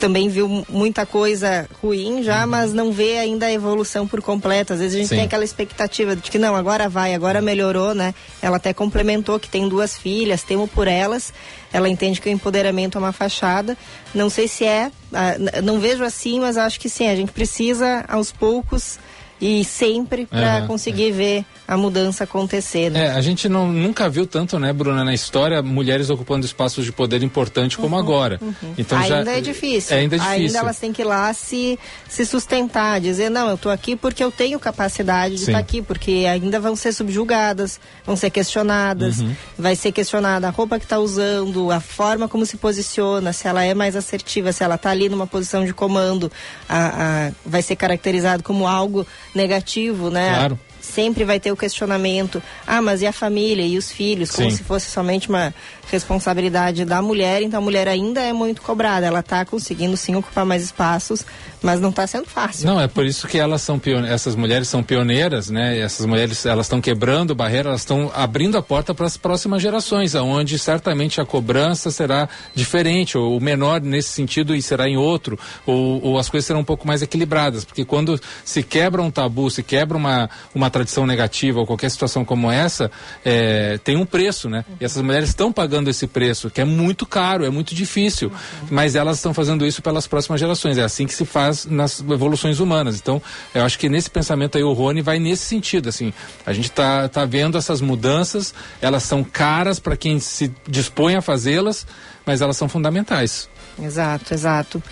também 0.03 0.29
viu 0.29 0.67
muita 0.69 1.07
coisa 1.07 1.69
ruim 1.81 2.25
já, 2.25 2.45
mas 2.45 2.73
não 2.73 2.91
vê 2.91 3.19
ainda 3.19 3.47
a 3.47 3.53
evolução 3.53 4.05
por 4.05 4.21
completo. 4.21 4.73
Às 4.73 4.81
vezes 4.81 4.97
a 4.97 4.99
gente 4.99 5.09
Sim. 5.11 5.15
tem 5.15 5.25
aquela 5.25 5.45
expectativa 5.45 6.17
de 6.17 6.29
que 6.29 6.41
não, 6.41 6.57
agora 6.57 6.89
vai, 6.89 7.15
agora 7.15 7.41
melhorou, 7.41 7.95
né? 7.95 8.13
Ela 8.43 8.57
até 8.57 8.75
complementou 8.75 9.39
que 9.39 9.49
tem 9.49 9.69
duas 9.69 9.97
filhas, 9.97 10.43
temo 10.43 10.67
por 10.67 10.89
elas. 10.89 11.33
Ela 11.73 11.89
entende 11.89 12.21
que 12.21 12.29
o 12.29 12.33
empoderamento 12.33 12.99
é 12.99 13.01
uma 13.01 13.13
fachada. 13.13 13.79
Não 14.13 14.29
sei 14.29 14.49
se 14.49 14.65
é, 14.65 14.91
ah, 15.13 15.37
não 15.63 15.79
vejo 15.79 16.03
assim, 16.03 16.41
mas 16.41 16.57
acho 16.57 16.81
que 16.81 16.89
sim. 16.89 17.07
A 17.07 17.15
gente 17.15 17.31
precisa 17.31 18.05
aos 18.09 18.33
poucos 18.33 18.99
e 19.41 19.63
sempre 19.63 20.27
para 20.27 20.59
Aham, 20.59 20.67
conseguir 20.67 21.13
ver 21.13 21.45
a 21.67 21.77
mudança 21.77 22.25
acontecer. 22.25 22.91
Né? 22.91 23.07
É, 23.07 23.11
a 23.13 23.21
gente 23.21 23.49
não, 23.49 23.69
nunca 23.71 24.09
viu 24.09 24.27
tanto, 24.27 24.59
né, 24.59 24.73
Bruna, 24.73 25.05
na 25.05 25.15
história, 25.15 25.63
mulheres 25.63 26.11
ocupando 26.11 26.45
espaços 26.45 26.85
de 26.85 26.93
poder 26.93 27.23
importante 27.23 27.79
como 27.79 27.97
agora. 27.97 28.41
Então 28.77 28.99
ainda 28.99 29.25
já, 29.25 29.33
é 29.33 29.41
difícil. 29.41 29.97
É, 29.97 30.01
ainda 30.01 30.17
é 30.17 30.19
difícil. 30.19 30.47
Ainda 30.47 30.59
elas 30.59 30.79
têm 30.79 30.93
que 30.93 31.03
ir 31.03 31.05
lá 31.05 31.33
se, 31.33 31.79
se 32.09 32.27
sustentar, 32.27 33.01
dizer, 33.01 33.31
não, 33.31 33.49
eu 33.49 33.55
estou 33.55 33.71
aqui 33.73 33.95
porque 33.97 34.23
eu 34.23 34.31
tenho 34.31 34.59
capacidade 34.59 35.37
de 35.37 35.43
estar 35.43 35.59
aqui, 35.59 35.81
porque 35.81 36.27
ainda 36.31 36.59
vão 36.61 36.75
ser 36.77 36.93
subjugadas, 36.93 37.81
vão 38.05 38.17
ser 38.17 38.31
questionadas, 38.31 39.21
Uhum. 39.21 39.35
vai 39.59 39.77
ser 39.77 39.93
questionada 39.93 40.49
a 40.49 40.51
roupa 40.51 40.79
que 40.79 40.85
está 40.85 40.99
usando, 40.99 41.71
a 41.71 41.81
forma 41.81 42.29
como 42.29 42.45
se 42.45 42.57
posiciona, 42.57 43.33
se 43.33 43.47
ela 43.47 43.65
é 43.65 43.73
mais 43.75 43.95
assertiva, 43.97 44.53
se 44.53 44.63
ela 44.65 44.75
está 44.75 44.91
ali 44.91 45.09
numa 45.09 45.27
posição 45.27 45.65
de 45.65 45.73
comando, 45.73 46.31
a, 46.69 47.27
a- 47.29 47.33
vai 47.47 47.63
ser 47.63 47.77
caracterizado 47.77 48.43
como 48.43 48.67
algo 48.67 49.07
negativo, 49.35 50.11
né? 50.11 50.35
Claro. 50.35 50.59
Sempre 50.83 51.25
vai 51.25 51.39
ter 51.39 51.53
o 51.53 51.57
questionamento, 51.57 52.43
ah, 52.67 52.83
mas 52.83 53.01
e 53.01 53.07
a 53.07 53.13
família 53.13 53.65
e 53.65 53.79
os 53.79 53.91
filhos, 53.91 54.33
como 54.33 54.51
Sim. 54.51 54.57
se 54.57 54.65
fosse 54.65 54.91
somente 54.91 55.29
uma 55.29 55.55
responsabilidade 55.93 56.85
da 56.85 57.03
mulher, 57.03 57.43
então 57.43 57.61
a 57.61 57.63
mulher 57.63 57.87
ainda 57.87 58.21
é 58.21 58.33
muito 58.33 58.63
cobrada, 58.63 59.07
ela 59.07 59.21
está 59.21 59.45
conseguindo 59.45 59.97
sim 59.97 60.15
ocupar 60.17 60.45
mais 60.45 60.63
espaços, 60.63 61.25
mas 61.61 61.81
não 61.81 61.91
está 61.91 62.07
sendo 62.07 62.27
fácil. 62.27 62.67
Não, 62.67 62.81
é 62.81 62.89
por 62.89 63.05
isso 63.05 63.29
que 63.29 63.39
elas 63.39 63.63
são 63.63 63.81
essas 64.09 64.35
mulheres 64.35 64.69
são 64.69 64.83
pioneiras, 64.83 65.51
né? 65.51 65.79
Essas 65.79 66.07
mulheres 66.07 66.45
elas 66.47 66.67
estão 66.67 66.81
quebrando 66.81 67.35
barreiras, 67.35 67.67
elas 67.67 67.81
estão 67.83 68.11
abrindo 68.15 68.57
a 68.57 68.63
porta 68.63 68.95
para 68.95 69.07
as 69.07 69.17
próximas 69.17 69.61
gerações, 69.61 70.15
aonde 70.15 70.59
certamente 70.59 71.21
a 71.21 71.25
cobrança 71.25 71.91
será 71.91 72.29
diferente 72.55 73.19
ou 73.19 73.39
menor 73.41 73.81
nesse 73.81 74.09
sentido 74.09 74.55
e 74.55 74.63
será 74.63 74.89
em 74.89 74.97
outro, 74.97 75.39
ou, 75.67 76.03
ou 76.03 76.19
as 76.19 76.29
coisas 76.29 76.47
serão 76.47 76.61
um 76.61 76.65
pouco 76.65 76.87
mais 76.87 77.03
equilibradas, 77.03 77.65
porque 77.65 77.85
quando 77.85 78.19
se 78.45 78.63
quebra 78.63 79.03
um 79.03 79.11
tabu, 79.11 79.51
se 79.51 79.63
quebra 79.63 79.97
uma, 79.97 80.31
uma 80.55 80.71
tradição 80.71 81.07
negativa 81.07 81.61
ou 81.61 81.67
qualquer 81.67 81.91
situação 81.91 82.25
como 82.25 82.51
essa, 82.51 82.91
é, 83.25 83.79
tem 83.85 83.97
um 83.97 84.07
preço, 84.07 84.49
né? 84.49 84.65
E 84.81 84.85
essas 84.85 85.03
mulheres 85.03 85.29
estão 85.29 85.53
pagando 85.53 85.82
esse 85.91 86.07
preço, 86.07 86.51
que 86.51 86.61
é 86.61 86.65
muito 86.65 87.07
caro, 87.07 87.45
é 87.45 87.51
muito 87.51 87.75
difícil, 87.75 88.33
mas 88.71 88.95
elas 88.95 89.17
estão 89.17 89.33
fazendo 89.33 89.67
isso 89.67 89.83
pelas 89.83 90.07
próximas 90.07 90.41
gerações. 90.41 90.79
É 90.79 90.83
assim 90.83 91.07
que 91.07 91.15
se 91.15 91.25
faz 91.25 91.67
nas 91.67 92.01
evoluções 92.01 92.61
humanas. 92.61 92.97
Então, 92.97 93.21
eu 93.55 93.65
acho 93.65 93.79
que 93.79 93.89
nesse 93.89 94.11
pensamento 94.11 94.57
aí 94.57 94.65
o 94.65 94.73
Rony 94.73 95.03
vai 95.03 95.19
nesse 95.19 95.45
sentido, 95.45 95.89
assim. 95.89 96.13
A 96.45 96.53
gente 96.53 96.71
tá, 96.71 97.09
tá 97.09 97.25
vendo 97.25 97.57
essas 97.59 97.81
mudanças, 97.81 98.55
elas 98.81 99.03
são 99.03 99.23
caras 99.23 99.79
para 99.79 99.97
quem 99.97 100.19
se 100.19 100.53
dispõe 100.69 101.15
a 101.15 101.23
fazê-las, 101.23 101.87
mas 102.25 102.41
elas 102.41 102.57
são 102.57 102.69
fundamentais. 102.69 103.49
Exato, 103.81 104.35
exato. 104.35 104.83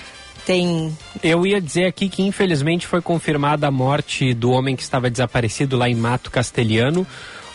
Tem. 0.47 0.97
Eu 1.23 1.47
ia 1.47 1.61
dizer 1.61 1.87
aqui 1.87 2.09
que 2.09 2.23
infelizmente 2.23 2.87
foi 2.87 3.01
confirmada 3.01 3.67
a 3.67 3.71
morte 3.71 4.33
do 4.33 4.51
homem 4.51 4.75
que 4.75 4.83
estava 4.83 5.11
desaparecido 5.11 5.77
lá 5.77 5.89
em 5.89 5.95
Mato 5.95 6.31
Castelhano. 6.31 7.07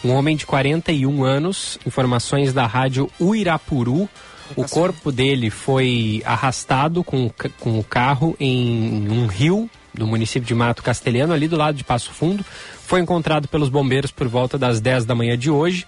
Um 0.06 0.14
homem 0.14 0.36
de 0.36 0.46
41 0.46 1.24
anos, 1.24 1.80
informações 1.84 2.54
da 2.54 2.68
rádio 2.68 3.10
Uirapuru. 3.20 4.08
O 4.56 4.64
corpo 4.70 5.12
dele 5.12 5.50
foi 5.50 6.22
arrastado 6.24 7.04
com, 7.04 7.32
com 7.60 7.80
o 7.80 7.84
carro 7.84 8.36
em 8.40 9.10
um 9.10 9.26
rio 9.26 9.68
do 9.92 10.06
município 10.06 10.48
de 10.48 10.54
Mato 10.54 10.84
Castelhano, 10.84 11.34
ali 11.34 11.48
do 11.48 11.58
lado 11.58 11.76
de 11.76 11.84
Passo 11.84 12.12
Fundo. 12.12 12.46
Foi 12.86 13.02
encontrado 13.02 13.48
pelos 13.48 13.68
bombeiros 13.68 14.12
por 14.12 14.28
volta 14.28 14.60
das 14.60 14.80
10 14.80 15.06
da 15.06 15.16
manhã 15.16 15.36
de 15.36 15.50
hoje. 15.50 15.88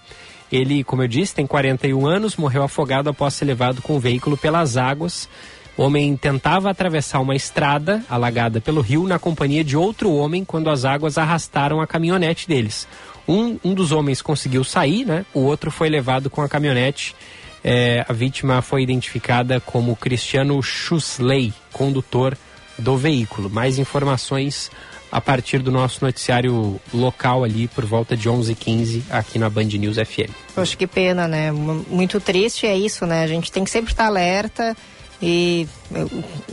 Ele, 0.50 0.82
como 0.82 1.04
eu 1.04 1.06
disse, 1.06 1.36
tem 1.36 1.46
41 1.46 2.04
anos, 2.04 2.34
morreu 2.34 2.64
afogado 2.64 3.08
após 3.08 3.34
ser 3.34 3.44
levado 3.44 3.80
com 3.80 3.94
o 3.96 4.00
veículo 4.00 4.36
pelas 4.36 4.76
águas. 4.76 5.28
O 5.76 5.82
homem 5.84 6.16
tentava 6.16 6.68
atravessar 6.68 7.20
uma 7.20 7.36
estrada 7.36 8.02
alagada 8.10 8.60
pelo 8.60 8.80
rio 8.80 9.06
na 9.06 9.16
companhia 9.16 9.62
de 9.62 9.76
outro 9.76 10.12
homem 10.12 10.44
quando 10.44 10.70
as 10.70 10.84
águas 10.84 11.16
arrastaram 11.16 11.80
a 11.80 11.86
caminhonete 11.86 12.48
deles. 12.48 12.88
Um, 13.28 13.58
um 13.62 13.74
dos 13.74 13.92
homens 13.92 14.22
conseguiu 14.22 14.64
sair, 14.64 15.04
né? 15.04 15.26
O 15.34 15.40
outro 15.40 15.70
foi 15.70 15.90
levado 15.90 16.30
com 16.30 16.40
a 16.40 16.48
caminhonete. 16.48 17.14
É, 17.62 18.04
a 18.08 18.12
vítima 18.12 18.62
foi 18.62 18.82
identificada 18.82 19.60
como 19.60 19.94
Cristiano 19.94 20.62
Schusley, 20.62 21.52
condutor 21.72 22.36
do 22.78 22.96
veículo. 22.96 23.50
Mais 23.50 23.78
informações 23.78 24.70
a 25.10 25.20
partir 25.20 25.58
do 25.58 25.70
nosso 25.70 26.04
noticiário 26.04 26.80
local 26.92 27.44
ali 27.44 27.66
por 27.68 27.84
volta 27.84 28.16
de 28.16 28.28
11h15 28.28 29.02
aqui 29.10 29.38
na 29.38 29.48
Band 29.48 29.64
News 29.64 29.96
FM. 29.96 30.30
Poxa, 30.54 30.76
que 30.76 30.86
pena, 30.86 31.26
né? 31.26 31.50
Muito 31.50 32.20
triste 32.20 32.66
é 32.66 32.76
isso, 32.76 33.06
né? 33.06 33.24
A 33.24 33.26
gente 33.26 33.50
tem 33.50 33.64
que 33.64 33.70
sempre 33.70 33.92
estar 33.92 34.06
alerta 34.06 34.76
e 35.20 35.66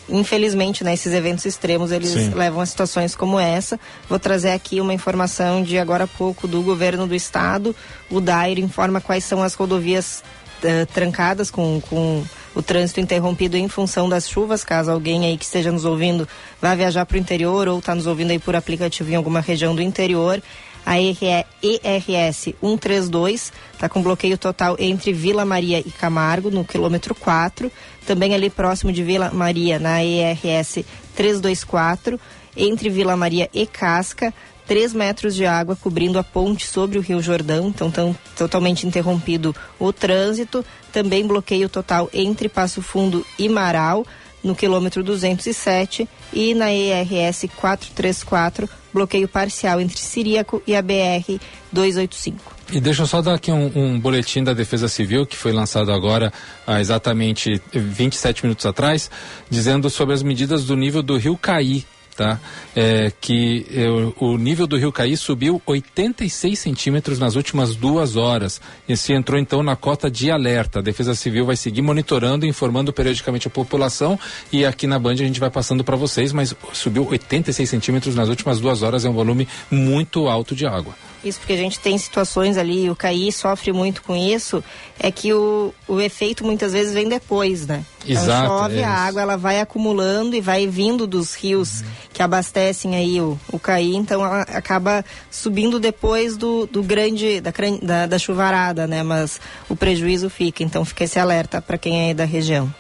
infelizmente, 0.10 0.84
né, 0.84 0.94
esses 0.94 1.14
eventos 1.14 1.46
extremos 1.46 1.92
eles 1.92 2.10
Sim. 2.10 2.34
levam 2.34 2.62
a 2.62 2.66
situações 2.66 3.16
como 3.16 3.40
essa. 3.40 3.80
Vou 4.10 4.18
trazer 4.18 4.52
aqui 4.52 4.82
uma 4.82 4.94
informação 4.94 5.62
de 5.62 5.78
agora 5.78 6.06
há 6.06 6.08
pouco 6.08 6.48
do 6.48 6.62
governo 6.62 7.06
do 7.06 7.14
estado. 7.14 7.76
O 8.10 8.20
Dair 8.20 8.60
informa 8.60 9.00
quais 9.00 9.24
são 9.24 9.44
as 9.44 9.54
rodovias 9.54 10.24
uh, 10.64 10.86
trancadas 10.88 11.52
com, 11.52 11.80
com 11.82 12.24
o 12.56 12.64
trânsito 12.64 13.00
interrompido 13.00 13.58
em 13.58 13.68
função 13.68 14.08
das 14.08 14.30
chuvas, 14.30 14.64
caso 14.64 14.90
alguém 14.90 15.26
aí 15.26 15.38
que 15.38 15.46
esteja 15.46 15.72
nos 15.72 15.86
ouvindo 15.86 16.28
vá 16.62 16.74
viajar 16.74 17.06
para 17.06 17.16
o 17.16 17.20
interior 17.20 17.68
ou 17.68 17.80
está 17.80 17.94
nos 17.94 18.08
ouvindo 18.08 18.32
aí 18.32 18.40
por 18.40 18.56
aplicativo 18.56 19.12
em 19.12 19.16
alguma 19.16 19.42
região 19.42 19.76
do 19.76 19.82
interior. 19.82 20.42
A 20.86 21.00
ERS 21.00 22.54
132 22.62 23.52
está 23.74 23.90
com 23.90 24.04
bloqueio 24.04 24.38
total 24.38 24.76
entre 24.78 25.12
Vila 25.12 25.44
Maria 25.44 25.80
e 25.80 25.90
Camargo, 25.90 26.52
no 26.52 26.64
quilômetro 26.64 27.16
4. 27.16 27.72
Também 28.06 28.36
ali 28.36 28.52
próximo 28.52 28.92
de 28.92 29.04
Vila 29.04 29.32
Maria, 29.32 29.80
na 29.80 30.04
ERS 30.04 30.86
324, 31.16 32.20
entre 32.56 32.90
Vila 32.90 33.18
Maria 33.18 33.50
e 33.52 33.66
Casca. 33.66 34.32
3 34.68 34.94
metros 34.94 35.36
de 35.36 35.46
água 35.46 35.76
cobrindo 35.76 36.18
a 36.18 36.24
ponte 36.24 36.66
sobre 36.66 36.98
o 36.98 37.02
Rio 37.02 37.22
Jordão, 37.22 37.68
então 37.68 37.92
tão, 37.92 38.16
totalmente 38.36 38.86
interrompido 38.88 39.56
o 39.80 39.94
trânsito. 39.94 40.66
Também 40.92 41.26
bloqueio 41.26 41.70
total 41.70 42.10
entre 42.14 42.50
Passo 42.50 42.82
Fundo 42.82 43.26
e 43.38 43.48
Marau, 43.48 44.06
no 44.44 44.56
quilômetro 44.56 45.04
207, 45.04 46.08
e 46.34 46.54
na 46.54 46.72
ERS 46.72 47.46
434, 47.56 48.68
bloqueio 48.96 49.28
parcial 49.28 49.80
entre 49.80 50.00
Siríaco 50.00 50.64
e 50.66 50.76
a 50.76 50.82
BR 50.82 51.38
285. 51.72 52.56
E 52.72 52.80
deixa 52.80 53.04
eu 53.04 53.08
só 53.08 53.22
dar 53.22 53.36
aqui 53.36 53.52
um, 53.52 53.72
um, 53.76 54.00
boletim 54.00 54.44
da 54.44 54.54
Defesa 54.54 54.88
Civil, 54.88 55.26
que 55.28 55.36
foi 55.36 55.52
lançado 55.52 55.92
agora 55.92 56.34
há 56.66 56.80
exatamente 56.80 57.62
27 57.72 58.44
minutos 58.44 58.66
atrás, 58.66 59.12
dizendo 59.50 59.90
sobre 59.90 60.16
as 60.16 60.24
medidas 60.24 60.66
do 60.66 60.76
nível 60.76 61.04
do 61.04 61.18
rio 61.18 61.38
Caí 61.38 61.86
tá? 62.16 62.40
É, 62.76 63.12
que 63.20 63.66
é, 63.72 63.88
o 64.20 64.38
nível 64.38 64.66
do 64.66 64.78
rio 64.78 64.92
Caí 64.92 65.18
subiu 65.18 65.62
86 65.66 66.58
centímetros 66.58 67.20
nas 67.20 67.36
últimas 67.36 67.76
duas 67.76 68.16
horas. 68.16 68.62
Esse 68.88 69.14
entrou 69.14 69.40
então 69.40 69.62
na 69.62 69.76
cota 69.76 70.10
de 70.10 70.32
alerta. 70.32 70.80
A 70.80 70.82
Defesa 70.82 71.16
Civil 71.16 71.46
vai 71.46 71.56
seguir 71.56 71.82
monitorando 71.82 72.46
e 72.46 72.50
informando 72.50 72.94
periodicamente 72.94 73.48
a 73.48 73.52
população 73.52 74.20
e 74.52 74.66
aqui 74.66 74.88
na 74.88 75.00
Band 75.00 75.14
a 75.14 75.16
gente 75.16 75.40
vai 75.40 75.50
passando 75.50 75.84
para 75.84 75.96
vocês, 75.96 76.32
mas 76.32 76.56
subiu 76.74 77.08
86 77.10 77.70
centímetros 77.70 78.16
nas 78.16 78.30
últimas 78.30 78.60
duas 78.60 78.82
horas, 78.82 79.06
é 79.06 79.10
um 79.10 79.14
volume 79.14 79.48
muito 79.70 80.28
alto 80.28 80.56
de 80.56 80.66
água. 80.66 80.96
Isso 81.26 81.40
porque 81.40 81.54
a 81.54 81.58
gente 81.58 81.80
tem 81.80 81.98
situações 81.98 82.56
ali, 82.56 82.88
o 82.88 82.96
CAI 82.96 83.32
sofre 83.32 83.74
muito 83.74 84.04
com 84.04 84.16
isso, 84.16 84.64
é 85.00 85.12
que 85.12 85.34
o, 85.34 85.74
o 85.88 86.00
efeito 86.00 86.46
muitas 86.46 86.72
vezes 86.72 86.94
vem 86.94 87.10
depois, 87.10 87.66
né? 87.66 87.84
Então, 88.04 88.24
Exato. 88.24 88.46
Então 88.46 88.60
chove, 88.60 88.78
é 88.78 88.84
a 88.84 88.92
água 88.92 89.22
ela 89.24 89.36
vai 89.36 89.60
acumulando 89.60 90.36
e 90.36 90.42
vai 90.42 90.68
vindo 90.68 91.08
dos 91.08 91.34
rios 91.34 91.82
uhum. 91.82 91.88
que 92.14 92.22
abastecem 92.22 92.96
aí 92.96 93.20
o, 93.20 93.40
o 93.52 93.58
CAI, 93.58 93.96
então 93.96 94.24
ela 94.24 94.42
acaba 94.42 95.04
subindo 95.32 95.80
depois 95.80 96.38
do, 96.38 96.68
do 96.68 96.84
grande, 96.84 97.42
da, 97.42 97.52
da, 97.82 98.06
da 98.06 98.20
chuvarada, 98.20 98.86
né? 98.86 99.02
Mas 99.02 99.42
o 99.68 99.76
prejuízo 99.76 100.30
fica, 100.30 100.62
então 100.62 100.86
fica 100.86 101.06
esse 101.06 101.18
alerta 101.18 101.60
para 101.60 101.80
quem 101.80 102.12
é 102.12 102.14
da 102.14 102.24
região. 102.24 102.72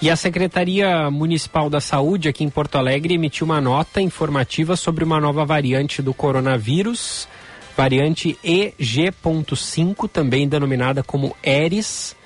E 0.00 0.08
a 0.08 0.16
Secretaria 0.16 1.10
Municipal 1.10 1.68
da 1.68 1.80
Saúde 1.80 2.28
aqui 2.28 2.42
em 2.42 2.48
Porto 2.48 2.78
Alegre 2.78 3.14
emitiu 3.14 3.44
uma 3.44 3.60
nota 3.60 4.00
informativa 4.00 4.74
sobre 4.74 5.04
uma 5.04 5.20
nova 5.20 5.44
variante 5.44 6.00
do 6.00 6.14
coronavírus 6.14 7.28
variante 7.76 8.38
EG.5, 8.42 10.08
também 10.08 10.48
denominada 10.48 11.02
como 11.02 11.36
ERIS. 11.42 12.16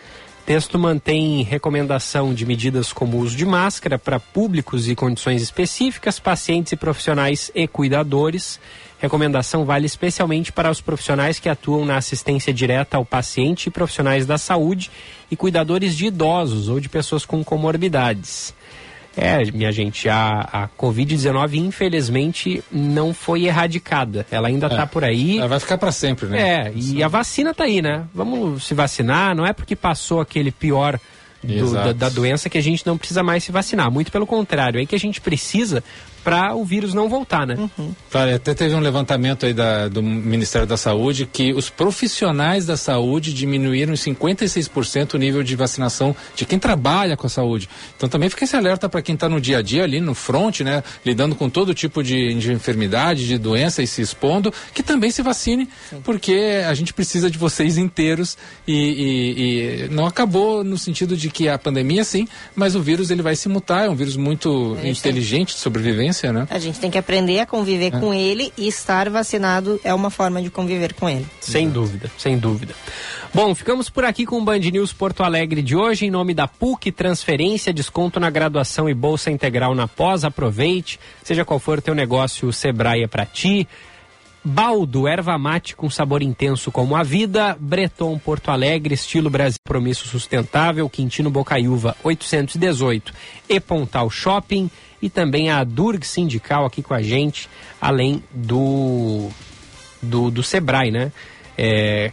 Texto 0.47 0.79
mantém 0.79 1.43
recomendação 1.43 2.35
de 2.35 2.45
medidas 2.45 2.93
como 2.93 3.19
uso 3.19 3.35
de 3.35 3.47
máscara 3.47 3.99
para 3.99 4.21
públicos 4.21 4.89
e 4.89 4.95
condições 4.95 5.41
específicas, 5.41 6.19
pacientes 6.19 6.73
e 6.73 6.77
profissionais 6.77 7.51
e 7.55 7.66
cuidadores. 7.66 8.61
Recomendação 8.99 9.65
vale 9.65 9.87
especialmente 9.87 10.53
para 10.53 10.71
os 10.71 10.83
profissionais 10.83 11.39
que 11.39 11.49
atuam 11.49 11.87
na 11.87 11.97
assistência 11.97 12.53
direta 12.53 12.99
ao 12.99 13.07
paciente 13.07 13.66
e 13.66 13.71
profissionais 13.71 14.27
da 14.27 14.37
saúde 14.37 14.91
e 15.31 15.37
cuidadores 15.37 15.97
de 15.97 16.07
idosos 16.07 16.69
ou 16.69 16.79
de 16.79 16.91
pessoas 16.91 17.25
com 17.25 17.43
comorbidades. 17.43 18.55
É, 19.16 19.45
minha 19.53 19.70
gente, 19.70 20.09
a, 20.09 20.41
a 20.41 20.69
Covid-19 20.69 21.55
infelizmente 21.55 22.62
não 22.70 23.15
foi 23.15 23.45
erradicada. 23.45 24.27
Ela 24.31 24.49
ainda 24.49 24.66
está 24.66 24.82
é. 24.82 24.86
por 24.86 25.05
aí. 25.05 25.39
Ela 25.39 25.49
vai 25.49 25.61
ficar 25.61 25.78
para 25.78 25.93
sempre, 25.93 26.27
né? 26.27 26.66
É, 26.66 26.73
e 26.74 27.03
a 27.03 27.09
vacina 27.09 27.53
está 27.53 27.65
aí, 27.65 27.81
né? 27.81 28.05
Vamos 28.12 28.65
se 28.65 28.74
vacinar, 28.74 29.35
não 29.35 29.47
é 29.47 29.53
porque 29.53 29.77
passou 29.77 30.20
aquele 30.20 30.51
pior 30.51 30.99
do, 31.43 31.73
da, 31.73 31.93
da, 31.93 32.09
doença 32.09 32.49
que 32.49 32.59
a 32.59 32.62
gente 32.62 32.86
não 32.86 32.97
precisa 32.97 33.23
mais 33.23 33.45
se 33.45 33.53
vacinar. 33.53 33.91
Muito 33.91 34.11
pelo 34.11 34.27
contrário, 34.27 34.78
é 34.78 34.81
aí 34.81 34.86
que 34.86 34.95
a 34.95 34.99
gente 34.99 35.20
precisa 35.20 35.85
para 36.24 36.55
o 36.55 36.64
vírus 36.64 36.94
não 36.94 37.06
voltar, 37.06 37.46
né? 37.46 37.55
Uhum. 37.78 37.94
Claro, 38.10 38.34
até 38.34 38.55
teve 38.55 38.74
um 38.74 38.80
levantamento 38.80 39.44
aí 39.44 39.52
da, 39.52 39.88
do 39.88 40.02
Ministério 40.02 40.66
da 40.66 40.76
Saúde 40.76 41.28
que 41.30 41.52
os 41.52 41.68
profissionais 41.68 42.64
da 42.64 42.78
saúde 42.78 43.34
diminuíram 43.34 43.92
em 43.92 43.96
56% 43.96 45.14
o 45.14 45.18
nível 45.18 45.42
de 45.42 45.55
vacinação 45.55 46.16
de 46.34 46.46
quem 46.46 46.59
trabalha 46.59 47.14
com 47.14 47.26
a 47.26 47.30
saúde. 47.30 47.68
Então 47.94 48.09
também 48.09 48.30
fica 48.30 48.44
esse 48.44 48.56
alerta 48.56 48.88
para 48.88 49.02
quem 49.02 49.14
está 49.14 49.28
no 49.28 49.38
dia 49.38 49.59
a 49.59 49.62
dia 49.62 49.84
ali 49.84 50.01
no 50.01 50.14
front, 50.14 50.60
né? 50.60 50.82
Lidando 51.05 51.34
com 51.34 51.51
todo 51.51 51.74
tipo 51.74 52.02
de, 52.02 52.32
de 52.34 52.52
enfermidade, 52.52 53.26
de 53.26 53.36
doença 53.36 53.82
e 53.82 53.86
se 53.86 54.01
expondo, 54.01 54.52
que 54.72 54.82
também 54.82 55.10
se 55.10 55.20
vacine, 55.20 55.68
Sim. 55.90 56.01
porque 56.02 56.62
a 56.66 56.72
gente 56.72 56.94
precisa 56.94 57.30
de 57.30 57.36
vocês 57.36 57.76
inteiros 57.76 58.38
e, 58.66 58.72
e, 58.74 59.84
e, 59.84 59.88
não 59.90 60.06
acabou 60.06 60.64
no 60.64 60.78
sentido 60.78 61.18
de 61.18 61.28
que 61.28 61.51
a 61.51 61.59
pandemia 61.59 62.02
sim, 62.02 62.26
mas 62.56 62.74
o 62.74 62.80
vírus 62.80 63.10
ele 63.10 63.20
vai 63.20 63.36
se 63.36 63.48
mutar, 63.48 63.84
é 63.84 63.90
um 63.90 63.94
vírus 63.94 64.16
muito 64.16 64.78
é 64.82 64.88
inteligente 64.88 65.55
de 65.55 65.60
sobrevivência 65.60 66.14
né? 66.32 66.47
A 66.51 66.59
gente 66.59 66.78
tem 66.78 66.91
que 66.91 66.99
aprender 66.99 67.41
a 67.41 67.47
conviver 67.47 67.95
é. 67.95 68.01
com 68.01 68.12
ele 68.15 68.53
e 68.57 68.69
estar 68.69 69.09
vacinado 69.11 69.81
é 69.82 69.93
uma 69.93 70.11
forma 70.11 70.41
de 70.41 70.51
conviver 70.51 70.95
com 70.95 71.09
ele. 71.09 71.27
Sem 71.41 71.69
dúvida, 71.69 72.11
sem 72.16 72.39
dúvida. 72.39 72.74
Bom, 73.32 73.55
ficamos 73.55 73.91
por 73.91 74.05
aqui 74.05 74.24
com 74.24 74.39
o 74.39 74.45
Band 74.45 74.59
News 74.59 74.93
Porto 74.93 75.23
Alegre 75.23 75.61
de 75.61 75.74
hoje, 75.74 76.07
em 76.07 76.11
nome 76.11 76.35
da 76.35 76.47
PUC, 76.47 76.93
transferência, 76.93 77.73
desconto 77.73 78.20
na 78.20 78.31
graduação 78.31 78.89
e 78.89 78.95
bolsa 78.95 79.31
integral 79.31 79.74
na 79.74 79.89
pós, 79.89 80.24
aproveite, 80.24 81.01
seja 81.23 81.45
qual 81.45 81.59
for 81.59 81.78
o 81.78 81.82
teu 81.82 81.95
negócio, 81.95 82.49
o 82.49 82.53
Sebrae 82.53 83.03
é 83.03 83.09
pra 83.09 83.27
ti. 83.27 83.66
Baldo, 84.47 85.09
erva 85.09 85.39
mate 85.39 85.74
com 85.74 85.89
sabor 85.89 86.23
intenso 86.23 86.70
como 86.70 86.95
a 86.95 87.03
vida. 87.03 87.57
Breton, 87.59 88.19
Porto 88.19 88.51
Alegre, 88.51 88.93
estilo 88.93 89.31
Brasil, 89.31 89.59
promisso 89.65 90.07
sustentável. 90.07 90.86
Quintino 90.91 91.31
Bocaiúva, 91.31 91.97
818. 92.05 93.15
E 93.49 93.59
Pontal 93.59 94.11
Shopping 94.11 94.70
e 95.05 95.10
também 95.10 95.51
a 95.51 95.62
Durg 95.62 96.02
Sindical 96.02 96.64
aqui 96.64 96.82
com 96.82 96.94
a 96.94 97.02
gente, 97.02 97.47
além 97.78 98.24
do, 98.32 99.28
do, 100.01 100.31
do 100.31 100.43
Sebrae, 100.43 100.90
né? 100.90 101.12
É, 101.59 102.10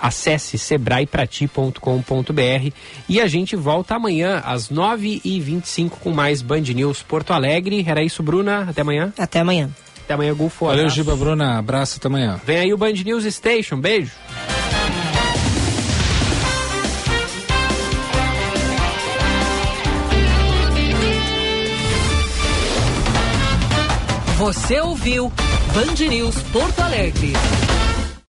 acesse 0.00 0.56
sebraeprati.com.br 0.56 2.72
e 3.06 3.20
a 3.20 3.26
gente 3.26 3.54
volta 3.54 3.96
amanhã 3.96 4.40
às 4.42 4.70
9h25 4.70 5.90
com 6.00 6.10
mais 6.10 6.40
Band 6.40 6.62
News 6.62 7.02
Porto 7.02 7.34
Alegre. 7.34 7.84
Era 7.86 8.02
isso, 8.02 8.22
Bruna. 8.22 8.70
Até 8.70 8.80
amanhã. 8.80 9.12
Até 9.18 9.40
amanhã. 9.40 9.68
Até 10.02 10.14
amanhã, 10.14 10.34
Gulfo. 10.34 10.64
Valeu, 10.64 10.88
Giba, 10.88 11.14
Bruna. 11.14 11.58
Abraço, 11.58 11.98
até 11.98 12.08
amanhã. 12.08 12.40
Vem 12.46 12.56
aí 12.56 12.72
o 12.72 12.78
Band 12.78 12.92
News 12.92 13.24
Station. 13.24 13.76
Beijo. 13.76 14.12
Você 24.44 24.78
ouviu 24.78 25.32
Band 25.72 26.06
News 26.06 26.36
Porto 26.52 26.80
Alegre. 26.80 27.32